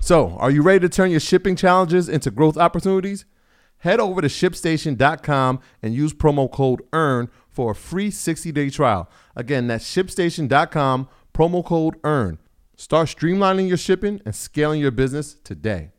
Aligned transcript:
So, 0.00 0.36
are 0.38 0.50
you 0.50 0.62
ready 0.62 0.80
to 0.80 0.88
turn 0.88 1.10
your 1.10 1.20
shipping 1.20 1.56
challenges 1.56 2.08
into 2.08 2.30
growth 2.30 2.56
opportunities? 2.56 3.24
Head 3.78 4.00
over 4.00 4.20
to 4.20 4.28
shipstation.com 4.28 5.60
and 5.82 5.94
use 5.94 6.12
promo 6.14 6.50
code 6.50 6.82
EARN 6.92 7.28
for 7.48 7.72
a 7.72 7.74
free 7.74 8.10
60 8.10 8.52
day 8.52 8.70
trial. 8.70 9.10
Again, 9.34 9.66
that's 9.66 9.84
shipstation.com, 9.84 11.08
promo 11.34 11.64
code 11.64 11.96
EARN. 12.04 12.38
Start 12.76 13.08
streamlining 13.08 13.68
your 13.68 13.76
shipping 13.76 14.20
and 14.24 14.34
scaling 14.34 14.80
your 14.80 14.90
business 14.90 15.34
today. 15.34 15.92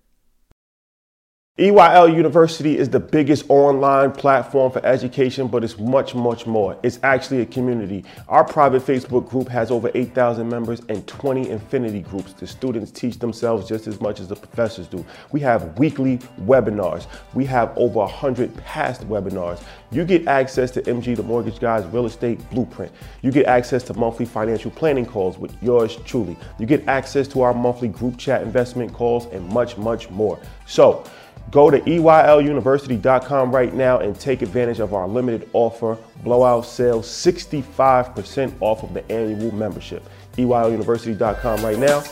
EYL 1.57 2.15
University 2.15 2.77
is 2.77 2.87
the 2.87 2.99
biggest 2.99 3.43
online 3.49 4.11
platform 4.11 4.71
for 4.71 4.85
education, 4.85 5.47
but 5.47 5.63
it's 5.63 5.79
much, 5.79 6.13
much 6.13 6.45
more. 6.45 6.77
It's 6.83 6.99
actually 7.01 7.41
a 7.41 7.47
community. 7.47 8.05
Our 8.27 8.43
private 8.43 8.83
Facebook 8.83 9.27
group 9.27 9.47
has 9.47 9.71
over 9.71 9.89
8,000 9.95 10.47
members 10.47 10.83
and 10.87 11.07
20 11.07 11.49
infinity 11.49 12.01
groups. 12.01 12.33
The 12.33 12.45
students 12.45 12.91
teach 12.91 13.17
themselves 13.17 13.67
just 13.67 13.87
as 13.87 13.99
much 13.99 14.19
as 14.19 14.27
the 14.27 14.35
professors 14.35 14.85
do. 14.85 15.03
We 15.31 15.39
have 15.39 15.79
weekly 15.79 16.19
webinars. 16.41 17.07
We 17.33 17.45
have 17.45 17.75
over 17.75 18.01
100 18.01 18.55
past 18.57 19.09
webinars. 19.09 19.59
You 19.89 20.05
get 20.05 20.27
access 20.27 20.69
to 20.71 20.83
MG, 20.83 21.15
the 21.15 21.23
Mortgage 21.23 21.59
Guy's 21.59 21.87
Real 21.87 22.05
Estate 22.05 22.37
Blueprint. 22.51 22.91
You 23.23 23.31
get 23.31 23.47
access 23.47 23.81
to 23.85 23.95
monthly 23.95 24.27
financial 24.27 24.69
planning 24.69 25.07
calls 25.07 25.39
with 25.39 25.55
yours 25.63 25.97
truly. 26.05 26.37
You 26.59 26.67
get 26.67 26.87
access 26.87 27.27
to 27.29 27.41
our 27.41 27.55
monthly 27.55 27.87
group 27.87 28.19
chat 28.19 28.43
investment 28.43 28.93
calls 28.93 29.25
and 29.33 29.43
much, 29.49 29.75
much 29.75 30.07
more. 30.11 30.39
So, 30.67 31.03
Go 31.51 31.71
to 31.71 31.79
EYLUniversity.com 31.79 33.51
right 33.51 33.73
now 33.73 33.99
and 33.99 34.19
take 34.19 34.41
advantage 34.41 34.79
of 34.79 34.93
our 34.93 35.07
limited 35.07 35.49
offer, 35.53 35.97
blowout 36.23 36.65
sale, 36.65 37.01
65% 37.01 38.53
off 38.59 38.83
of 38.83 38.93
the 38.93 39.09
annual 39.11 39.53
membership. 39.53 40.03
EYLUniversity.com 40.35 41.63
right 41.63 41.79
now. 41.79 42.03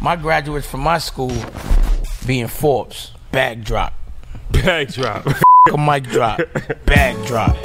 My 0.00 0.16
graduates 0.16 0.66
from 0.66 0.80
my 0.80 0.98
school 0.98 1.32
being 2.26 2.48
Forbes, 2.48 3.12
bag 3.32 3.64
drop. 3.64 3.92
Bag 4.50 4.92
drop. 4.92 5.26
a 5.72 5.78
mic 5.78 6.04
drop, 6.04 6.40
bag 6.86 7.26
drop. 7.26 7.56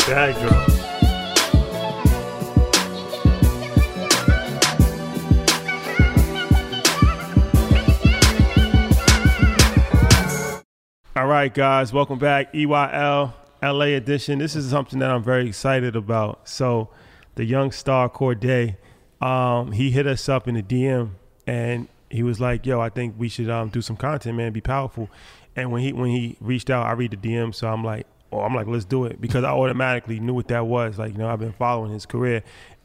All 11.14 11.28
right, 11.28 11.54
guys, 11.54 11.92
welcome 11.92 12.20
back. 12.20 12.54
EYL 12.54 13.34
LA 13.62 13.86
edition. 13.98 14.40
This 14.40 14.56
is 14.56 14.70
something 14.70 15.00
that 15.00 15.12
I'm 15.12 15.22
very 15.22 15.46
excited 15.46 15.94
about. 15.94 16.48
So, 16.48 16.90
the 17.36 17.44
young 17.44 17.74
star 17.74 18.10
Cordae, 18.10 18.78
um, 19.20 19.74
he 19.74 19.92
hit 19.92 20.08
us 20.08 20.30
up 20.30 20.48
in 20.48 20.56
the 20.56 20.64
DM 20.64 21.10
and 21.46 21.90
he 22.10 22.24
was 22.24 22.40
like, 22.40 22.66
"Yo, 22.66 22.80
I 22.80 22.88
think 22.88 23.16
we 23.18 23.28
should 23.28 23.50
um, 23.50 23.68
do 23.68 23.82
some 23.82 23.98
content, 23.98 24.38
man, 24.38 24.54
be 24.54 24.62
powerful." 24.62 25.10
And 25.54 25.70
when 25.70 25.82
he 25.82 25.92
when 25.92 26.12
he 26.12 26.38
reached 26.40 26.70
out, 26.70 26.86
I 26.86 26.94
read 26.94 27.12
the 27.12 27.18
DM, 27.18 27.54
so 27.54 27.68
I'm 27.68 27.84
like, 27.84 28.08
"Oh, 28.32 28.40
I'm 28.40 28.56
like, 28.56 28.68
let's 28.68 28.86
do 28.86 29.04
it," 29.04 29.20
because 29.20 29.44
I 29.44 29.50
automatically 29.50 30.22
knew 30.22 30.34
what 30.34 30.48
that 30.48 30.66
was. 30.66 30.98
Like, 30.98 31.12
you 31.12 31.18
know, 31.18 31.28
I've 31.28 31.40
been 31.40 31.52
following 31.52 31.92
his 31.92 32.06
career, 32.06 32.42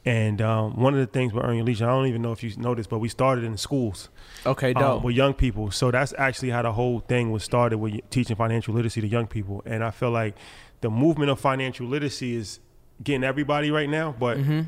and 0.07 0.41
um, 0.41 0.77
one 0.81 0.95
of 0.95 1.01
the 1.01 1.07
things 1.07 1.33
with 1.35 1.45
Earn 1.45 1.57
Your 1.57 1.65
Leisure, 1.67 1.85
I 1.85 1.89
don't 1.93 2.07
even 2.07 2.23
know 2.23 2.33
if 2.33 2.43
you 2.43 2.51
noticed, 2.57 2.89
but 2.89 3.01
we 3.01 3.09
started 3.09 3.45
in 3.45 3.57
schools. 3.59 4.09
Okay, 4.47 4.73
um, 4.75 4.81
dope. 4.83 5.03
with 5.05 5.17
young 5.17 5.35
people. 5.35 5.71
So 5.73 5.91
that's 5.91 6.15
actually 6.17 6.51
how 6.51 6.63
the 6.63 6.73
whole 6.73 7.01
thing 7.01 7.33
was 7.33 7.43
started 7.43 7.79
with 7.79 8.09
teaching 8.09 8.37
financial 8.37 8.73
literacy 8.73 9.01
to 9.01 9.09
young 9.09 9.27
people. 9.27 9.63
And 9.67 9.83
I 9.85 9.91
feel 9.91 10.11
like 10.13 10.37
the 10.81 10.91
movement 10.91 11.31
of 11.31 11.41
financial 11.41 11.87
literacy 11.87 12.37
is 12.37 12.61
getting 13.03 13.25
everybody 13.25 13.71
right 13.71 13.89
now, 13.91 14.15
but 14.19 14.39
Mm-hmm. 14.39 14.61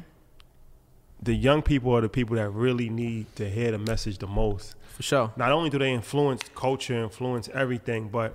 the 1.22 1.34
young 1.34 1.62
people 1.62 1.94
are 1.96 2.00
the 2.00 2.08
people 2.08 2.36
that 2.36 2.50
really 2.50 2.88
need 2.90 3.26
to 3.36 3.48
hear 3.48 3.70
the 3.70 3.78
message 3.78 4.18
the 4.18 4.26
most. 4.26 4.74
For 4.96 5.02
sure. 5.02 5.32
Not 5.36 5.52
only 5.52 5.70
do 5.70 5.78
they 5.78 5.92
influence 5.92 6.42
culture, 6.54 6.94
influence 6.94 7.48
everything, 7.54 8.08
but 8.08 8.34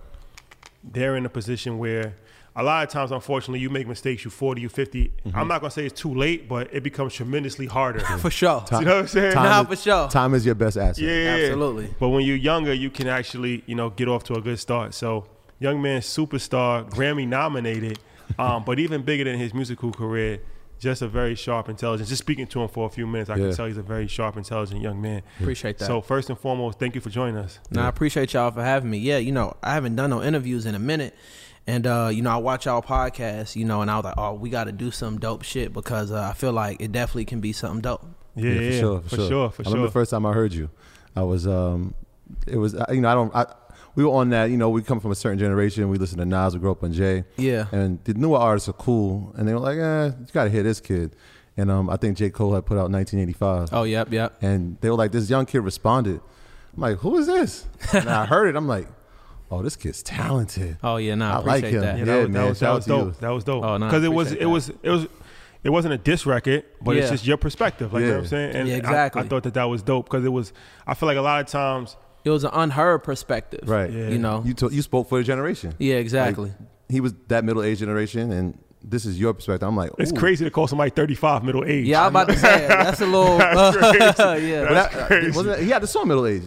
they're 0.83 1.15
in 1.17 1.25
a 1.25 1.29
position 1.29 1.77
where 1.77 2.15
a 2.55 2.61
lot 2.63 2.83
of 2.83 2.89
times, 2.89 3.11
unfortunately, 3.11 3.59
you 3.59 3.69
make 3.71 3.87
mistakes. 3.87 4.23
You 4.23 4.29
40, 4.31 4.61
you 4.61 4.69
50. 4.69 5.05
Mm-hmm. 5.25 5.37
I'm 5.37 5.47
not 5.47 5.61
gonna 5.61 5.71
say 5.71 5.85
it's 5.87 5.99
too 5.99 6.13
late, 6.13 6.47
but 6.47 6.73
it 6.73 6.83
becomes 6.83 7.13
tremendously 7.13 7.65
harder. 7.65 7.99
For 8.19 8.29
sure. 8.29 8.63
you 8.73 8.81
know 8.81 8.95
what 8.95 8.97
I'm 9.01 9.07
saying? 9.07 9.33
Time 9.33 9.43
Nah, 9.45 9.61
is- 9.61 9.67
for 9.67 9.75
sure. 9.75 10.07
Time 10.09 10.33
is 10.35 10.45
your 10.45 10.55
best 10.55 10.77
asset. 10.77 11.03
Yeah, 11.03 11.11
yeah, 11.11 11.35
yeah. 11.37 11.43
Absolutely. 11.45 11.93
But 11.99 12.09
when 12.09 12.25
you're 12.25 12.35
younger, 12.37 12.73
you 12.73 12.89
can 12.91 13.07
actually, 13.07 13.63
you 13.65 13.73
know, 13.75 13.89
get 13.89 14.07
off 14.07 14.23
to 14.25 14.33
a 14.35 14.41
good 14.41 14.59
start. 14.59 14.93
So, 14.93 15.25
young 15.59 15.81
man, 15.81 16.01
superstar, 16.01 16.87
Grammy 16.91 17.27
nominated, 17.27 17.99
um, 18.39 18.63
but 18.63 18.77
even 18.79 19.01
bigger 19.01 19.23
than 19.23 19.37
his 19.39 19.53
musical 19.53 19.91
career, 19.91 20.39
just 20.79 21.01
a 21.01 21.07
very 21.07 21.33
sharp, 21.35 21.69
intelligence. 21.69 22.09
Just 22.09 22.21
speaking 22.21 22.45
to 22.47 22.61
him 22.61 22.67
for 22.67 22.85
a 22.85 22.89
few 22.89 23.07
minutes, 23.07 23.29
I 23.29 23.35
Yeah. 23.37 23.47
can 23.47 23.55
tell 23.55 23.65
he's 23.67 23.77
a 23.77 23.81
very 23.83 24.05
sharp, 24.07 24.35
intelligent 24.37 24.81
young 24.81 25.01
man. 25.01 25.21
Appreciate 25.39 25.77
that. 25.79 25.85
So, 25.85 26.01
first 26.01 26.29
and 26.29 26.37
foremost, 26.37 26.77
thank 26.77 26.93
you 26.93 27.01
for 27.01 27.09
joining 27.09 27.37
us. 27.37 27.57
No, 27.71 27.81
I 27.83 27.87
appreciate 27.87 28.33
y'all 28.33 28.51
for 28.51 28.63
having 28.63 28.89
me. 28.91 28.97
Yeah, 28.97 29.17
you 29.17 29.31
know, 29.31 29.55
I 29.63 29.73
haven't 29.73 29.95
done 29.95 30.09
no 30.11 30.21
interviews 30.21 30.65
in 30.65 30.75
a 30.75 30.79
minute. 30.79 31.15
And 31.65 31.87
uh, 31.87 32.09
you 32.11 32.21
know, 32.21 32.31
I 32.31 32.37
watch 32.37 32.65
y'all 32.65 32.81
podcast, 32.81 33.55
you 33.55 33.63
know, 33.65 33.81
and 33.81 33.89
I 33.89 33.95
was 33.95 34.03
like, 34.05 34.15
oh, 34.17 34.33
we 34.33 34.49
got 34.49 34.65
to 34.65 34.71
do 34.73 34.91
some 34.91 35.17
dope 35.19 35.43
shit 35.43 35.71
because 35.73 36.11
uh, 36.11 36.21
I 36.21 36.33
feel 36.33 36.51
like 36.51 36.81
it 36.81 36.91
definitely 36.91 37.25
can 37.25 37.39
be 37.39 37.53
something 37.53 37.81
dope. 37.81 38.05
Yeah, 38.35 38.51
Yeah, 38.51 38.71
for 38.71 38.77
sure, 38.77 39.01
for, 39.01 39.09
for 39.09 39.15
sure. 39.15 39.29
sure, 39.29 39.49
for 39.51 39.61
I 39.61 39.69
remember 39.69 39.87
the 39.87 39.93
first 39.93 40.11
time 40.11 40.25
I 40.25 40.33
heard 40.33 40.53
you, 40.53 40.69
I 41.15 41.21
was, 41.23 41.47
um, 41.47 41.93
it 42.47 42.57
was, 42.57 42.73
you 42.91 42.99
know, 43.01 43.09
I 43.09 43.13
don't, 43.13 43.33
I, 43.35 43.45
we 43.95 44.03
were 44.03 44.11
on 44.11 44.29
that, 44.31 44.45
you 44.49 44.57
know, 44.57 44.69
we 44.71 44.81
come 44.81 44.99
from 44.99 45.11
a 45.11 45.15
certain 45.15 45.37
generation. 45.37 45.87
We 45.87 45.97
listen 45.99 46.17
to 46.17 46.25
Nas, 46.25 46.55
we 46.55 46.59
grew 46.59 46.71
up 46.71 46.83
on 46.83 46.91
Jay, 46.93 47.23
Yeah. 47.37 47.67
and 47.71 48.03
the 48.05 48.15
newer 48.15 48.39
artists 48.39 48.67
are 48.67 48.73
cool, 48.73 49.31
and 49.37 49.47
they 49.47 49.53
were 49.53 49.59
like, 49.59 49.77
eh, 49.77 50.05
you 50.19 50.25
got 50.33 50.45
to 50.45 50.49
hear 50.49 50.63
this 50.63 50.81
kid, 50.81 51.15
and 51.55 51.69
um, 51.69 51.89
I 51.91 51.95
think 51.97 52.17
J 52.17 52.31
Cole 52.31 52.55
had 52.55 52.65
put 52.65 52.73
out 52.75 52.89
1985, 52.91 53.69
Oh, 53.71 53.83
yep, 53.83 54.11
yep. 54.11 54.35
and 54.41 54.77
they 54.81 54.89
were 54.89 54.95
like, 54.97 55.11
this 55.11 55.29
young 55.29 55.45
kid 55.45 55.59
responded. 55.59 56.19
I'm 56.75 56.81
like, 56.81 56.97
who 56.97 57.15
is 57.19 57.27
this? 57.27 57.67
and 57.93 58.09
I 58.09 58.25
heard 58.25 58.47
it. 58.47 58.55
I'm 58.55 58.67
like, 58.67 58.87
oh, 59.53 59.61
this 59.61 59.75
kid's 59.75 60.01
talented. 60.03 60.77
Oh, 60.83 60.97
yeah, 60.97 61.15
no, 61.15 61.25
I 61.25 61.33
I 61.35 61.37
like 61.39 61.63
him. 61.65 61.81
that. 61.81 61.97
Yeah, 61.97 61.99
Yeah, 61.99 62.05
that, 62.05 62.17
was, 62.19 62.29
man, 62.29 62.33
that 62.43 62.49
was, 62.49 62.59
that 62.59 62.71
was 62.73 62.89
out 62.89 62.97
you. 62.97 63.03
dope. 63.05 63.19
That 63.19 63.29
was 63.29 63.43
dope. 63.43 63.63
Oh, 63.63 63.77
no, 63.77 63.85
I 63.85 63.89
Because 63.89 64.03
it 64.03 64.13
was, 64.13 64.31
it 64.31 64.45
was, 64.45 64.69
it 64.69 64.89
was, 64.89 65.07
it 65.63 65.69
wasn't 65.69 65.93
a 65.93 65.97
diss 65.97 66.25
record, 66.25 66.65
but 66.81 66.97
it's 66.97 67.09
just 67.09 67.25
your 67.25 67.37
perspective. 67.37 67.93
Like 67.93 68.01
you 68.01 68.07
know 68.07 68.13
what 68.15 68.19
I'm 68.21 68.27
saying? 68.27 68.55
And 68.55 68.67
Yeah, 68.67 68.75
exactly. 68.75 69.21
I, 69.21 69.27
thought 69.27 69.43
that 69.43 69.53
that 69.53 69.63
was 69.65 69.81
dope 69.81 70.05
because 70.05 70.25
it 70.25 70.29
was. 70.29 70.51
I 70.85 70.93
feel 70.93 71.07
like 71.07 71.17
a 71.17 71.21
lot 71.21 71.39
of 71.41 71.47
times. 71.47 71.95
It 72.25 72.29
was 72.29 72.43
an 72.43 72.51
unheard 72.53 73.03
perspective. 73.03 73.67
Right. 73.67 73.91
Yeah. 73.91 74.09
You 74.09 74.17
know? 74.17 74.43
You, 74.45 74.53
to, 74.55 74.69
you 74.73 74.81
spoke 74.81 75.07
for 75.09 75.19
a 75.19 75.23
generation. 75.23 75.73
yeah, 75.77 75.95
exactly. 75.95 76.49
Like, 76.49 76.57
he 76.89 76.99
was 77.01 77.13
that 77.27 77.43
middle 77.45 77.63
age 77.63 77.79
generation, 77.79 78.31
and 78.31 78.57
this 78.83 79.05
is 79.05 79.19
your 79.19 79.33
perspective. 79.33 79.67
I'm 79.67 79.75
like, 79.75 79.91
It's 79.97 80.11
crazy 80.11 80.43
to 80.45 80.51
call 80.51 80.67
somebody 80.67 80.89
35 80.91 81.43
middle 81.43 81.63
age. 81.65 81.85
yeah, 81.87 82.01
I 82.01 82.03
was 82.07 82.09
about 82.11 82.27
to 82.29 82.37
say, 82.37 82.67
that's 82.67 83.01
a 83.01 83.05
little, 83.05 83.37
yeah. 83.39 84.65
But 84.67 84.73
that- 84.73 85.11
uh, 85.11 85.25
wasn't 85.27 85.45
that- 85.47 85.59
he 85.63 85.69
had 85.69 85.81
the 85.81 85.87
song 85.87 86.07
middle 86.09 86.25
age. 86.27 86.43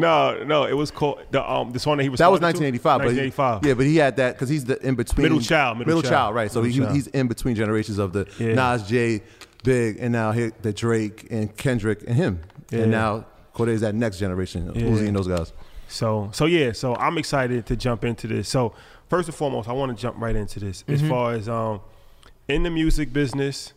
No, 0.00 0.42
no, 0.44 0.64
it 0.64 0.72
was 0.74 0.90
called 0.90 1.20
the 1.30 1.48
um 1.50 1.72
the 1.72 1.78
song 1.78 1.96
that 1.98 2.02
he 2.02 2.08
was. 2.08 2.18
That 2.18 2.30
was 2.30 2.40
talking 2.40 2.60
to? 2.60 2.64
1985. 2.64 2.98
But 2.98 3.12
he- 3.12 3.20
1985. 3.20 3.66
yeah, 3.66 3.74
but 3.74 3.86
he 3.86 3.96
had 3.96 4.16
that 4.16 4.34
because 4.34 4.48
he's 4.48 4.64
the 4.64 4.80
in 4.86 4.94
between 4.94 5.22
Middle 5.24 5.40
child, 5.40 5.78
middle 5.78 6.02
child. 6.02 6.34
right? 6.34 6.50
So 6.50 6.60
Middle 6.62 6.72
he, 6.74 6.80
child. 6.80 6.94
he's 6.94 7.06
in 7.08 7.28
between 7.28 7.54
generations 7.56 7.98
of 7.98 8.12
the 8.12 8.26
Yeah. 8.38 8.54
Nas, 8.54 8.82
J, 8.88 9.22
Big, 9.64 9.98
and 10.00 10.12
now 10.12 10.32
here 10.32 10.52
the 10.62 10.72
Drake 10.72 11.26
and 11.30 11.54
Kendrick 11.56 12.02
and 12.06 12.14
him, 12.16 12.40
Yeah. 12.70 12.80
and 12.80 12.90
now 12.90 13.26
Cordae 13.54 13.68
is 13.70 13.80
that 13.80 13.94
next 13.94 14.18
generation, 14.18 14.70
Yeah. 14.74 14.82
Uzi 14.82 15.06
and 15.08 15.16
those 15.16 15.28
guys. 15.28 15.52
So 15.88 16.30
so 16.32 16.46
yeah, 16.46 16.72
so 16.72 16.94
I'm 16.96 17.16
excited 17.18 17.66
to 17.66 17.76
jump 17.76 18.04
into 18.04 18.26
this. 18.26 18.48
So 18.48 18.74
first 19.08 19.28
and 19.28 19.34
foremost, 19.34 19.68
I 19.68 19.72
want 19.72 19.96
to 19.96 20.00
jump 20.00 20.16
right 20.18 20.36
into 20.36 20.60
this. 20.60 20.84
As 20.88 21.00
Mm-hmm. 21.00 21.08
far 21.08 21.32
as 21.32 21.48
um 21.48 21.80
in 22.48 22.62
the 22.62 22.70
music 22.70 23.12
business, 23.12 23.72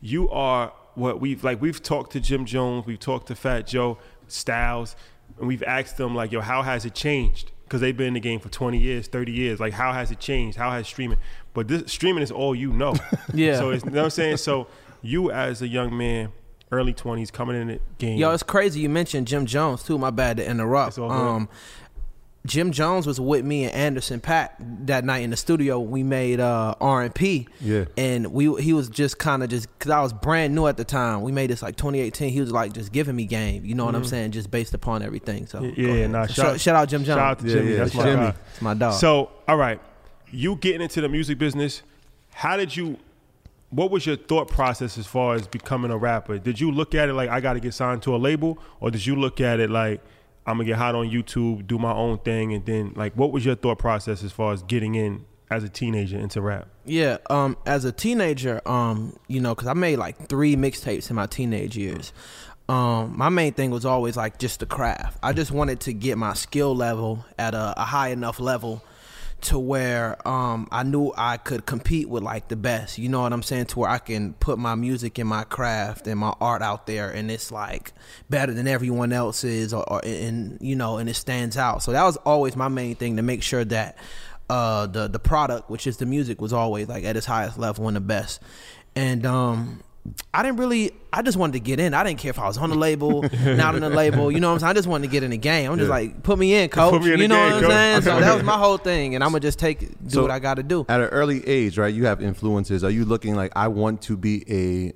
you 0.00 0.30
are 0.30 0.72
what 0.94 1.20
we've 1.20 1.44
like 1.44 1.60
we've 1.60 1.82
talked 1.82 2.12
to 2.12 2.20
Jim 2.20 2.44
Jones, 2.44 2.86
we've 2.86 2.98
talked 2.98 3.28
to 3.28 3.34
Fat 3.34 3.66
Joe, 3.66 3.98
Styles, 4.26 4.96
and 5.40 5.48
we've 5.48 5.62
asked 5.64 5.96
them 5.96 6.14
like, 6.14 6.30
yo, 6.30 6.40
how 6.40 6.62
has 6.62 6.84
it 6.84 6.94
changed? 6.94 7.50
Because 7.64 7.80
they've 7.80 7.96
been 7.96 8.08
in 8.08 8.14
the 8.14 8.20
game 8.20 8.40
for 8.40 8.50
20 8.50 8.78
years, 8.78 9.06
30 9.06 9.32
years. 9.32 9.58
Like, 9.58 9.72
how 9.72 9.92
has 9.92 10.10
it 10.10 10.20
changed? 10.20 10.58
How 10.58 10.70
has 10.70 10.86
streaming? 10.86 11.18
But 11.54 11.66
this 11.68 11.90
streaming 11.90 12.22
is 12.22 12.30
all 12.30 12.54
you 12.54 12.72
know. 12.72 12.94
Yeah. 13.34 13.58
So 13.58 13.70
it's, 13.70 13.84
you 13.84 13.90
know 13.90 13.98
what 13.98 14.04
I'm 14.04 14.10
saying? 14.10 14.36
So 14.38 14.66
you 15.02 15.30
as 15.30 15.62
a 15.62 15.68
young 15.68 15.96
man, 15.96 16.32
early 16.72 16.92
20s, 16.92 17.32
coming 17.32 17.56
in 17.60 17.68
the 17.68 17.80
game. 17.98 18.18
Yo, 18.18 18.32
it's 18.32 18.42
crazy 18.42 18.80
you 18.80 18.88
mentioned 18.88 19.26
Jim 19.28 19.46
Jones 19.46 19.82
too. 19.82 19.96
My 19.98 20.10
bad 20.10 20.36
to 20.38 20.46
interrupt. 20.48 20.88
It's 20.90 20.98
all 20.98 21.08
good. 21.08 21.16
Um, 21.16 21.48
Jim 22.46 22.72
Jones 22.72 23.06
was 23.06 23.20
with 23.20 23.44
me 23.44 23.64
and 23.64 23.74
Anderson 23.74 24.18
.Paak 24.18 24.50
that 24.86 25.04
night 25.04 25.18
in 25.22 25.28
the 25.30 25.36
studio. 25.36 25.78
We 25.78 26.02
made 26.02 26.40
uh, 26.40 26.74
R 26.80 27.02
and 27.02 27.14
P. 27.14 27.46
Yeah. 27.60 27.84
and 27.98 28.28
we 28.32 28.54
he 28.62 28.72
was 28.72 28.88
just 28.88 29.18
kind 29.18 29.42
of 29.42 29.50
just 29.50 29.68
because 29.78 29.90
I 29.90 30.00
was 30.00 30.14
brand 30.14 30.54
new 30.54 30.66
at 30.66 30.78
the 30.78 30.84
time. 30.84 31.20
We 31.20 31.32
made 31.32 31.50
this 31.50 31.60
like 31.62 31.76
2018. 31.76 32.30
He 32.32 32.40
was 32.40 32.50
like 32.50 32.72
just 32.72 32.92
giving 32.92 33.14
me 33.14 33.26
game. 33.26 33.66
You 33.66 33.74
know 33.74 33.84
what 33.84 33.94
I'm 33.94 34.04
saying? 34.06 34.30
Just 34.30 34.50
based 34.50 34.72
upon 34.72 35.02
everything. 35.02 35.46
So 35.46 35.60
Mm-hmm. 35.60 35.80
Yeah, 35.80 35.92
yeah, 35.92 36.06
nah, 36.06 36.26
So 36.26 36.32
shout- 36.32 36.46
shout, 36.52 36.60
shout 36.60 36.76
out 36.76 36.88
Jim 36.88 37.04
Jones. 37.04 37.18
Shout 37.18 37.30
out 37.30 37.38
to 37.40 37.46
Yeah, 37.46 37.52
Jimmy. 37.54 37.70
yeah, 37.72 37.76
That's 37.78 37.94
my 37.94 38.02
Jimmy. 38.04 38.16
guy. 38.22 38.34
it's 38.52 38.62
my 38.62 38.74
dog. 38.74 38.94
So, 38.94 39.30
all 39.46 39.56
right, 39.58 39.80
you 40.30 40.56
getting 40.56 40.80
into 40.80 41.02
the 41.02 41.08
music 41.10 41.36
business, 41.38 41.82
how 42.32 42.56
did 42.56 42.74
you 42.74 42.96
what 43.68 43.90
was 43.90 44.04
your 44.06 44.16
thought 44.16 44.48
process 44.48 44.96
as 44.98 45.06
far 45.06 45.34
as 45.34 45.46
becoming 45.46 45.90
a 45.90 45.96
rapper? 45.98 46.38
Did 46.38 46.58
you 46.58 46.72
look 46.72 46.94
at 46.94 47.08
it 47.10 47.12
like 47.12 47.28
I 47.28 47.40
got 47.40 47.52
to 47.52 47.60
get 47.60 47.74
signed 47.74 48.02
to 48.04 48.16
a 48.16 48.18
label 48.18 48.58
or 48.80 48.90
did 48.90 49.04
you 49.06 49.14
look 49.14 49.40
at 49.42 49.60
it 49.60 49.68
like 49.70 50.00
I'm 50.46 50.58
to 50.58 50.64
get 50.64 50.76
hot 50.76 50.94
on 50.94 51.08
YouTube, 51.10 51.66
do 51.66 51.78
my 51.78 51.92
own 51.92 52.18
thing 52.18 52.52
and 52.54 52.64
then 52.64 52.92
like 52.96 53.14
what 53.14 53.32
was 53.32 53.44
your 53.44 53.54
thought 53.54 53.78
process 53.78 54.24
as 54.24 54.32
far 54.32 54.52
as 54.52 54.62
getting 54.62 54.94
in 54.94 55.24
as 55.50 55.64
a 55.64 55.68
teenager 55.68 56.18
into 56.18 56.40
rap? 56.40 56.68
Yeah, 56.84 57.18
um, 57.28 57.56
as 57.66 57.84
a 57.84 57.92
teenager, 57.92 58.60
um, 58.66 59.18
you 59.28 59.40
know, 59.40 59.54
because 59.54 59.68
I 59.68 59.74
made 59.74 59.96
like 59.96 60.28
three 60.28 60.56
mixtapes 60.56 61.10
in 61.10 61.16
my 61.16 61.26
teenage 61.26 61.76
years. 61.76 62.12
Um, 62.68 63.18
my 63.18 63.28
main 63.28 63.52
thing 63.52 63.70
was 63.70 63.84
always 63.84 64.16
like 64.16 64.38
just 64.38 64.60
the 64.60 64.66
craft. 64.66 65.18
I 65.24 65.32
just 65.32 65.50
wanted 65.50 65.80
to 65.80 65.92
get 65.92 66.16
my 66.16 66.34
skill 66.34 66.74
level 66.74 67.24
at 67.36 67.52
a, 67.54 67.74
a 67.76 67.84
high 67.84 68.08
enough 68.08 68.38
level 68.38 68.82
to 69.42 69.58
where 69.58 70.26
um, 70.26 70.68
I 70.70 70.82
knew 70.82 71.12
I 71.16 71.36
could 71.36 71.66
compete 71.66 72.08
with 72.08 72.22
like 72.22 72.48
the 72.48 72.56
best. 72.56 72.98
You 72.98 73.08
know 73.08 73.22
what 73.22 73.32
I'm 73.32 73.42
saying? 73.42 73.66
To 73.66 73.80
where 73.80 73.90
I 73.90 73.98
can 73.98 74.34
put 74.34 74.58
my 74.58 74.74
music 74.74 75.18
and 75.18 75.28
my 75.28 75.44
craft 75.44 76.06
and 76.06 76.20
my 76.20 76.34
art 76.40 76.62
out 76.62 76.86
there, 76.86 77.10
and 77.10 77.30
it's 77.30 77.50
like 77.50 77.92
better 78.28 78.52
than 78.52 78.68
everyone 78.68 79.12
else's, 79.12 79.72
or, 79.72 79.82
or 79.90 80.00
and 80.04 80.58
you 80.60 80.76
know, 80.76 80.98
and 80.98 81.08
it 81.08 81.14
stands 81.14 81.56
out. 81.56 81.82
So 81.82 81.92
that 81.92 82.04
was 82.04 82.16
always 82.18 82.56
my 82.56 82.68
main 82.68 82.94
thing 82.94 83.16
to 83.16 83.22
make 83.22 83.42
sure 83.42 83.64
that 83.64 83.96
uh, 84.48 84.86
the 84.86 85.08
the 85.08 85.18
product, 85.18 85.70
which 85.70 85.86
is 85.86 85.96
the 85.98 86.06
music, 86.06 86.40
was 86.40 86.52
always 86.52 86.88
like 86.88 87.04
at 87.04 87.16
its 87.16 87.26
highest 87.26 87.58
level 87.58 87.86
and 87.88 87.96
the 87.96 88.00
best. 88.00 88.40
And 88.94 89.24
um, 89.24 89.82
I 90.34 90.42
didn't 90.42 90.58
really. 90.58 90.92
I 91.12 91.22
just 91.22 91.36
wanted 91.36 91.54
to 91.54 91.60
get 91.60 91.80
in. 91.80 91.92
I 91.94 92.04
didn't 92.04 92.18
care 92.20 92.30
if 92.30 92.38
I 92.38 92.46
was 92.46 92.56
on 92.58 92.70
the 92.70 92.76
label, 92.88 93.22
not 93.44 93.74
on 93.74 93.80
the 93.80 93.90
label. 93.90 94.30
You 94.30 94.40
know 94.40 94.48
what 94.48 94.54
I'm 94.54 94.58
saying? 94.60 94.70
I 94.70 94.74
just 94.74 94.88
wanted 94.88 95.06
to 95.08 95.12
get 95.12 95.22
in 95.22 95.30
the 95.30 95.36
game. 95.36 95.70
I'm 95.70 95.76
just 95.78 95.88
Yeah. 95.88 95.94
like, 95.94 96.22
put 96.22 96.38
me 96.38 96.54
in, 96.54 96.68
coach. 96.68 97.02
Me 97.02 97.12
in 97.14 97.18
you 97.20 97.28
know 97.28 97.34
game, 97.36 97.44
what 97.46 97.54
I'm 97.54 97.60
coach. 97.62 97.70
saying? 97.70 98.02
So 98.02 98.20
that 98.20 98.34
was 98.34 98.44
my 98.44 98.56
whole 98.58 98.78
thing, 98.78 99.14
and 99.14 99.24
I'm 99.24 99.30
gonna 99.30 99.40
just 99.40 99.58
take 99.58 99.80
do 99.80 100.10
So- 100.10 100.22
what 100.22 100.30
I 100.30 100.38
got 100.38 100.54
to 100.54 100.62
do. 100.62 100.86
At 100.88 101.00
an 101.00 101.08
early 101.08 101.46
age, 101.46 101.78
right? 101.78 101.92
You 101.92 102.06
have 102.06 102.22
influences. 102.22 102.84
Are 102.84 102.90
you 102.90 103.04
looking 103.04 103.34
like 103.34 103.52
I 103.56 103.68
want 103.68 104.02
to 104.02 104.16
be 104.16 104.44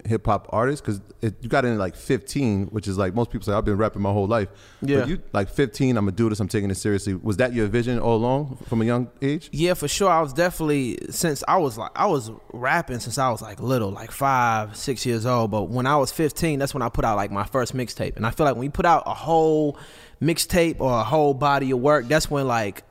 a 0.04 0.08
hip 0.08 0.26
hop 0.26 0.48
artist? 0.50 0.84
Because 0.84 1.00
you 1.40 1.48
got 1.48 1.64
in 1.64 1.76
like 1.78 1.96
15, 1.96 2.66
which 2.66 2.86
is 2.86 2.96
like 2.98 3.14
most 3.14 3.30
people 3.30 3.44
say 3.46 3.52
I've 3.52 3.64
been 3.64 3.76
rapping 3.76 4.02
my 4.02 4.12
whole 4.12 4.26
life. 4.26 4.48
Yeah. 4.82 5.00
But 5.00 5.08
you 5.08 5.22
like 5.32 5.48
15. 5.48 5.96
I'm 5.96 6.04
gonna 6.04 6.12
do 6.16 6.28
this. 6.28 6.38
I'm 6.40 6.48
taking 6.48 6.70
it 6.70 6.76
seriously. 6.76 7.14
Was 7.14 7.38
that 7.38 7.52
your 7.54 7.66
vision 7.66 7.98
all 7.98 8.16
along 8.16 8.58
from 8.68 8.82
a 8.82 8.84
young 8.84 9.10
age? 9.22 9.48
Yeah, 9.52 9.74
for 9.74 9.88
sure. 9.88 10.10
I 10.10 10.20
was 10.20 10.32
definitely 10.32 10.98
since 11.10 11.42
I 11.48 11.56
was 11.56 11.76
like 11.78 11.90
I 11.96 12.06
was 12.06 12.30
rapping 12.52 13.00
since 13.00 13.18
I 13.18 13.30
was 13.30 13.42
like 13.42 13.60
little, 13.60 13.90
like 13.90 14.10
five, 14.10 14.76
six 14.76 15.04
years 15.04 15.26
old. 15.26 15.50
But 15.50 15.64
when 15.70 15.86
I 15.86 15.96
was 15.96 16.03
15, 16.12 16.58
that's 16.58 16.74
when 16.74 16.82
I 16.82 16.88
put 16.88 17.04
out 17.04 17.16
like 17.16 17.30
my 17.30 17.44
first 17.44 17.74
mixtape. 17.74 18.16
And 18.16 18.26
I 18.26 18.30
feel 18.30 18.46
like 18.46 18.56
when 18.56 18.64
you 18.64 18.70
put 18.70 18.86
out 18.86 19.04
a 19.06 19.14
whole 19.14 19.78
mixtape 20.20 20.80
or 20.80 21.00
a 21.00 21.04
whole 21.04 21.34
body 21.34 21.70
of 21.70 21.80
work, 21.80 22.08
that's 22.08 22.30
when 22.30 22.46
like 22.46 22.82